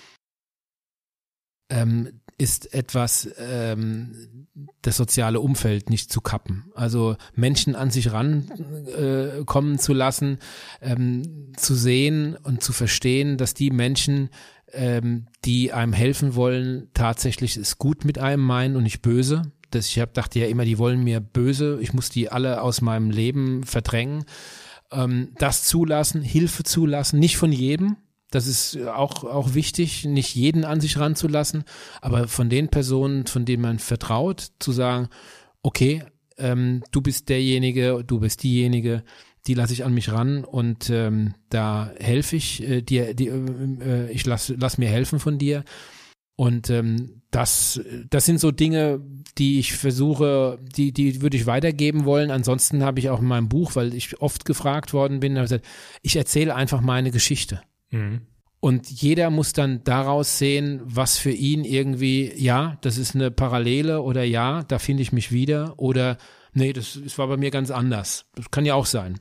ähm, 1.69 2.19
ist 2.37 2.73
etwas, 2.73 3.29
ähm, 3.37 4.47
das 4.81 4.97
soziale 4.97 5.39
Umfeld 5.39 5.89
nicht 5.89 6.11
zu 6.11 6.21
kappen. 6.21 6.65
Also 6.75 7.15
Menschen 7.35 7.75
an 7.75 7.91
sich 7.91 8.11
rankommen 8.11 9.75
äh, 9.75 9.79
zu 9.79 9.93
lassen, 9.93 10.39
ähm, 10.81 11.53
zu 11.55 11.75
sehen 11.75 12.35
und 12.35 12.63
zu 12.63 12.73
verstehen, 12.73 13.37
dass 13.37 13.53
die 13.53 13.71
Menschen, 13.71 14.29
ähm, 14.71 15.27
die 15.45 15.73
einem 15.73 15.93
helfen 15.93 16.35
wollen, 16.35 16.89
tatsächlich 16.93 17.57
es 17.57 17.77
gut 17.77 18.05
mit 18.05 18.19
einem 18.19 18.43
meinen 18.43 18.75
und 18.75 18.83
nicht 18.83 19.01
böse. 19.01 19.51
Das, 19.71 19.87
ich 19.87 19.99
hab, 19.99 20.13
dachte 20.13 20.39
ja 20.39 20.47
immer, 20.47 20.65
die 20.65 20.77
wollen 20.77 21.03
mir 21.03 21.19
böse, 21.19 21.79
ich 21.81 21.93
muss 21.93 22.09
die 22.09 22.29
alle 22.29 22.61
aus 22.61 22.81
meinem 22.81 23.09
Leben 23.09 23.63
verdrängen. 23.63 24.25
Ähm, 24.91 25.29
das 25.37 25.63
zulassen, 25.63 26.21
Hilfe 26.21 26.63
zulassen, 26.63 27.19
nicht 27.19 27.37
von 27.37 27.51
jedem, 27.51 27.97
das 28.33 28.47
ist 28.47 28.77
auch, 28.87 29.23
auch 29.23 29.53
wichtig, 29.53 30.05
nicht 30.05 30.35
jeden 30.35 30.65
an 30.65 30.81
sich 30.81 30.97
ranzulassen, 30.97 31.63
aber 32.01 32.27
von 32.27 32.49
den 32.49 32.69
Personen, 32.69 33.27
von 33.27 33.45
denen 33.45 33.61
man 33.61 33.77
vertraut, 33.77 34.47
zu 34.59 34.71
sagen, 34.71 35.09
okay, 35.61 36.03
ähm, 36.37 36.83
du 36.91 37.01
bist 37.01 37.29
derjenige, 37.29 38.03
du 38.05 38.19
bist 38.19 38.41
diejenige, 38.41 39.03
die 39.45 39.53
lasse 39.53 39.73
ich 39.73 39.83
an 39.83 39.93
mich 39.93 40.11
ran 40.11 40.45
und 40.45 40.89
ähm, 40.89 41.35
da 41.49 41.91
helfe 41.99 42.35
ich 42.35 42.63
äh, 42.63 42.81
dir, 42.81 43.13
die, 43.13 43.27
äh, 43.27 44.09
ich 44.09 44.25
lass, 44.25 44.51
lass 44.57 44.79
mir 44.79 44.89
helfen 44.89 45.19
von 45.19 45.37
dir. 45.37 45.63
Und 46.35 46.71
ähm, 46.71 47.21
das, 47.29 47.79
das 48.09 48.25
sind 48.25 48.39
so 48.39 48.49
Dinge, 48.49 48.99
die 49.37 49.59
ich 49.59 49.73
versuche, 49.73 50.57
die, 50.75 50.91
die 50.91 51.21
würde 51.21 51.37
ich 51.37 51.45
weitergeben 51.45 52.05
wollen. 52.05 52.31
Ansonsten 52.31 52.83
habe 52.83 52.99
ich 52.99 53.11
auch 53.11 53.19
in 53.19 53.27
meinem 53.27 53.49
Buch, 53.49 53.75
weil 53.75 53.93
ich 53.93 54.19
oft 54.21 54.43
gefragt 54.45 54.93
worden 54.93 55.19
bin, 55.19 55.39
ich 56.01 56.15
erzähle 56.15 56.55
einfach 56.55 56.81
meine 56.81 57.11
Geschichte. 57.11 57.61
Mhm. 57.93 58.21
Und 58.59 58.89
jeder 58.89 59.29
muss 59.29 59.51
dann 59.51 59.83
daraus 59.83 60.37
sehen, 60.37 60.81
was 60.85 61.17
für 61.17 61.31
ihn 61.31 61.65
irgendwie, 61.65 62.31
ja, 62.35 62.77
das 62.81 62.97
ist 62.97 63.13
eine 63.13 63.29
Parallele 63.29 64.01
oder 64.01 64.23
ja, 64.23 64.63
da 64.63 64.79
finde 64.79 65.03
ich 65.03 65.11
mich 65.11 65.33
wieder 65.33 65.73
oder 65.77 66.17
nee, 66.53 66.71
das, 66.71 66.97
das 67.03 67.17
war 67.17 67.27
bei 67.27 67.37
mir 67.37 67.51
ganz 67.51 67.71
anders. 67.71 68.25
Das 68.35 68.51
kann 68.51 68.65
ja 68.65 68.75
auch 68.75 68.85
sein. 68.85 69.19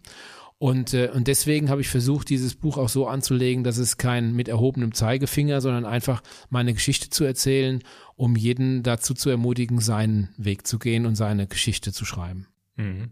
Und, 0.59 0.95
äh, 0.95 1.11
und 1.13 1.27
deswegen 1.27 1.71
habe 1.71 1.81
ich 1.81 1.89
versucht, 1.89 2.31
dieses 2.31 2.55
Buch 2.55 2.79
auch 2.79 2.89
so 2.89 3.09
anzulegen, 3.09 3.65
dass 3.65 3.79
es 3.79 3.97
kein 3.97 4.33
mit 4.33 4.47
erhobenem 4.47 4.95
Zeigefinger, 4.95 5.61
sondern 5.61 5.85
einfach 5.85 6.23
meine 6.51 6.73
Geschichte 6.73 7.11
zu 7.11 7.25
erzählen, 7.25 7.83
um 8.15 8.37
jeden 8.37 8.85
dazu 8.85 9.13
zu 9.13 9.29
ermutigen, 9.29 9.81
seinen 9.81 10.29
Weg 10.37 10.69
zu 10.69 10.79
gehen 10.79 11.05
und 11.05 11.17
seine 11.17 11.49
Geschichte 11.49 11.93
zu 11.93 12.05
schreiben. 12.05 12.47
Mhm. 12.77 13.11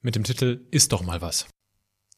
Mit 0.00 0.16
dem 0.16 0.24
Titel 0.24 0.66
Ist 0.72 0.90
doch 0.90 1.04
mal 1.04 1.22
was. 1.22 1.46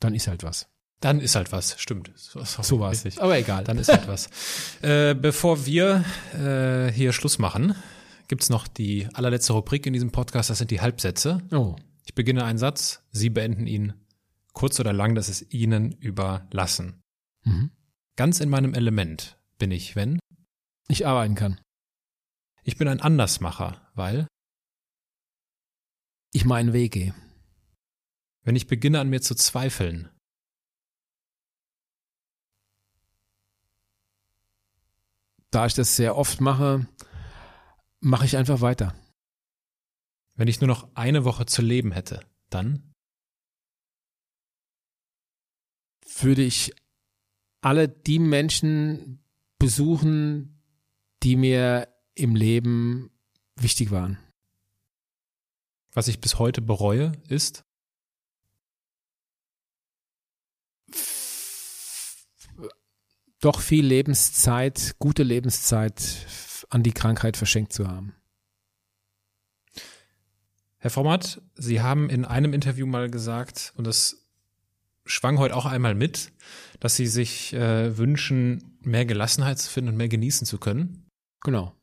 Dann 0.01 0.15
ist 0.15 0.29
halt 0.29 0.43
was. 0.45 0.67
Dann 1.01 1.21
ist 1.21 1.37
halt 1.37 1.53
was, 1.53 1.81
stimmt. 1.81 2.11
So 2.17 2.81
war 2.81 2.91
es. 2.91 3.19
Aber 3.19 3.39
egal. 3.39 3.65
Dann 3.65 3.79
ist 3.79 3.89
halt 3.89 4.09
was. 4.09 4.29
Äh, 4.83 5.15
bevor 5.15 5.67
wir 5.67 6.05
äh, 6.35 6.93
hier 6.93 7.13
Schluss 7.13 7.39
machen, 7.39 7.75
gibt's 8.29 8.49
noch 8.49 8.69
die 8.69 9.09
allerletzte 9.13 9.53
Rubrik 9.53 9.87
in 9.87 9.93
diesem 9.93 10.13
Podcast, 10.13 10.51
das 10.51 10.59
sind 10.59 10.71
die 10.71 10.81
Halbsätze. 10.81 11.43
Oh. 11.51 11.75
Ich 12.05 12.15
beginne 12.15 12.45
einen 12.45 12.59
Satz, 12.59 13.03
Sie 13.11 13.29
beenden 13.29 13.67
ihn. 13.67 13.95
Kurz 14.53 14.79
oder 14.79 14.93
lang, 14.93 15.15
das 15.15 15.29
ist 15.29 15.53
Ihnen 15.53 15.93
überlassen. 15.93 17.01
Mhm. 17.45 17.71
Ganz 18.17 18.41
in 18.41 18.49
meinem 18.49 18.75
Element 18.75 19.37
bin 19.59 19.73
ich, 19.73 19.97
wenn? 19.97 20.21
Ich 20.89 21.07
arbeiten 21.07 21.35
kann. 21.35 21.61
Ich 22.63 22.77
bin 22.77 22.89
ein 22.89 23.01
Andersmacher, 23.01 23.91
weil? 23.95 24.27
Ich 26.33 26.45
meinen 26.45 26.73
Weg 26.73 26.93
gehe. 26.93 27.15
Wenn 28.45 28.57
ich 28.57 28.67
beginne 28.67 29.01
an 29.01 29.09
mir 29.09 29.21
zu 29.21 29.35
zweifeln, 29.35 30.09
da 35.51 35.67
ich 35.67 35.75
das 35.75 35.97
sehr 35.97 36.17
oft 36.17 36.41
mache, 36.41 36.87
mache 38.01 38.25
ich 38.25 38.37
einfach 38.37 38.61
weiter. 38.61 38.95
Wenn 40.35 40.49
ich 40.49 40.61
nur 40.61 40.69
noch 40.69 40.95
eine 40.95 41.25
Woche 41.25 41.47
zu 41.47 41.63
leben 41.63 41.93
hätte, 41.93 42.21
dann 42.51 42.95
würde 46.21 46.43
ich 46.43 46.73
alle 47.61 47.89
die 47.89 48.19
Menschen 48.19 49.23
besuchen, 49.59 50.63
die 51.23 51.37
mir 51.37 51.89
im 52.15 52.37
Leben 52.37 53.11
wichtig 53.57 53.91
waren. 53.91 54.19
Was 55.93 56.09
ich 56.09 56.21
bis 56.21 56.39
heute 56.39 56.63
bereue, 56.63 57.13
ist 57.29 57.65
doch 63.41 63.61
viel 63.61 63.87
Lebenszeit, 63.87 64.97
gute 64.99 65.23
Lebenszeit 65.23 66.27
an 66.71 66.83
die 66.83 66.93
Krankheit 66.93 67.37
verschenkt 67.37 67.73
zu 67.73 67.89
haben. 67.89 68.15
Herr 70.79 70.91
Format, 70.91 71.43
Sie 71.55 71.81
haben 71.81 72.09
in 72.09 72.25
einem 72.25 72.53
Interview 72.53 72.87
mal 72.87 73.11
gesagt, 73.11 73.73
und 73.77 73.87
das 73.87 74.29
schwang 75.05 75.39
heute 75.39 75.57
auch 75.57 75.67
einmal 75.67 75.95
mit, 75.95 76.31
dass 76.81 76.97
Sie 76.97 77.07
sich 77.07 77.53
äh, 77.53 77.97
wünschen, 77.97 78.79
mehr 78.83 79.05
Gelassenheit 79.05 79.59
zu 79.59 79.71
finden 79.71 79.91
und 79.91 79.97
mehr 79.97 80.09
genießen 80.09 80.47
zu 80.47 80.59
können. 80.59 81.07
Genau. 81.41 81.75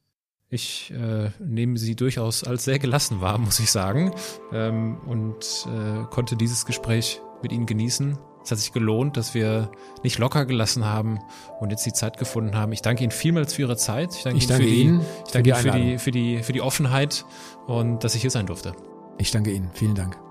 Ich 0.50 0.92
äh, 0.92 1.32
nehme 1.40 1.78
Sie 1.78 1.96
durchaus 1.96 2.44
als 2.44 2.64
sehr 2.64 2.80
gelassen 2.80 3.20
wahr, 3.20 3.38
muss 3.38 3.60
ich 3.60 3.72
sagen, 3.72 4.14
ähm, 4.54 4.98
und 5.00 5.66
äh, 5.68 6.06
konnte 6.12 6.38
dieses 6.38 6.66
Gespräch 6.66 7.20
mit 7.42 7.52
Ihnen 7.52 7.66
genießen. 7.66 8.18
Es 8.46 8.52
hat 8.52 8.60
sich 8.60 8.72
gelohnt, 8.72 9.18
dass 9.18 9.34
wir 9.34 9.72
nicht 10.04 10.20
locker 10.20 10.46
gelassen 10.46 10.86
haben 10.86 11.20
und 11.60 11.72
jetzt 11.72 11.84
die 11.86 11.94
Zeit 11.94 12.18
gefunden 12.18 12.56
haben. 12.56 12.72
Ich 12.74 12.84
danke 12.84 13.04
Ihnen 13.04 13.12
vielmals 13.12 13.56
für 13.56 13.64
Ihre 13.64 13.76
Zeit. 13.76 14.14
Ich 14.16 14.24
danke, 14.24 14.38
ich 14.38 14.48
danke 14.48 14.68
Ihnen, 14.68 15.02
für, 15.02 15.42
die, 15.42 15.50
ich 15.50 15.56
danke 15.56 15.80
Ihnen 15.80 16.00
für, 16.00 16.12
die, 16.12 16.38
für, 16.38 16.38
die, 16.38 16.44
für 16.44 16.54
die 16.54 16.62
Offenheit 16.62 17.26
und 17.66 18.04
dass 18.04 18.14
ich 18.14 18.22
hier 18.22 18.32
sein 18.32 18.46
durfte. 18.46 18.74
Ich 19.18 19.32
danke 19.32 19.52
Ihnen. 19.52 19.72
Vielen 19.74 19.96
Dank. 19.96 20.25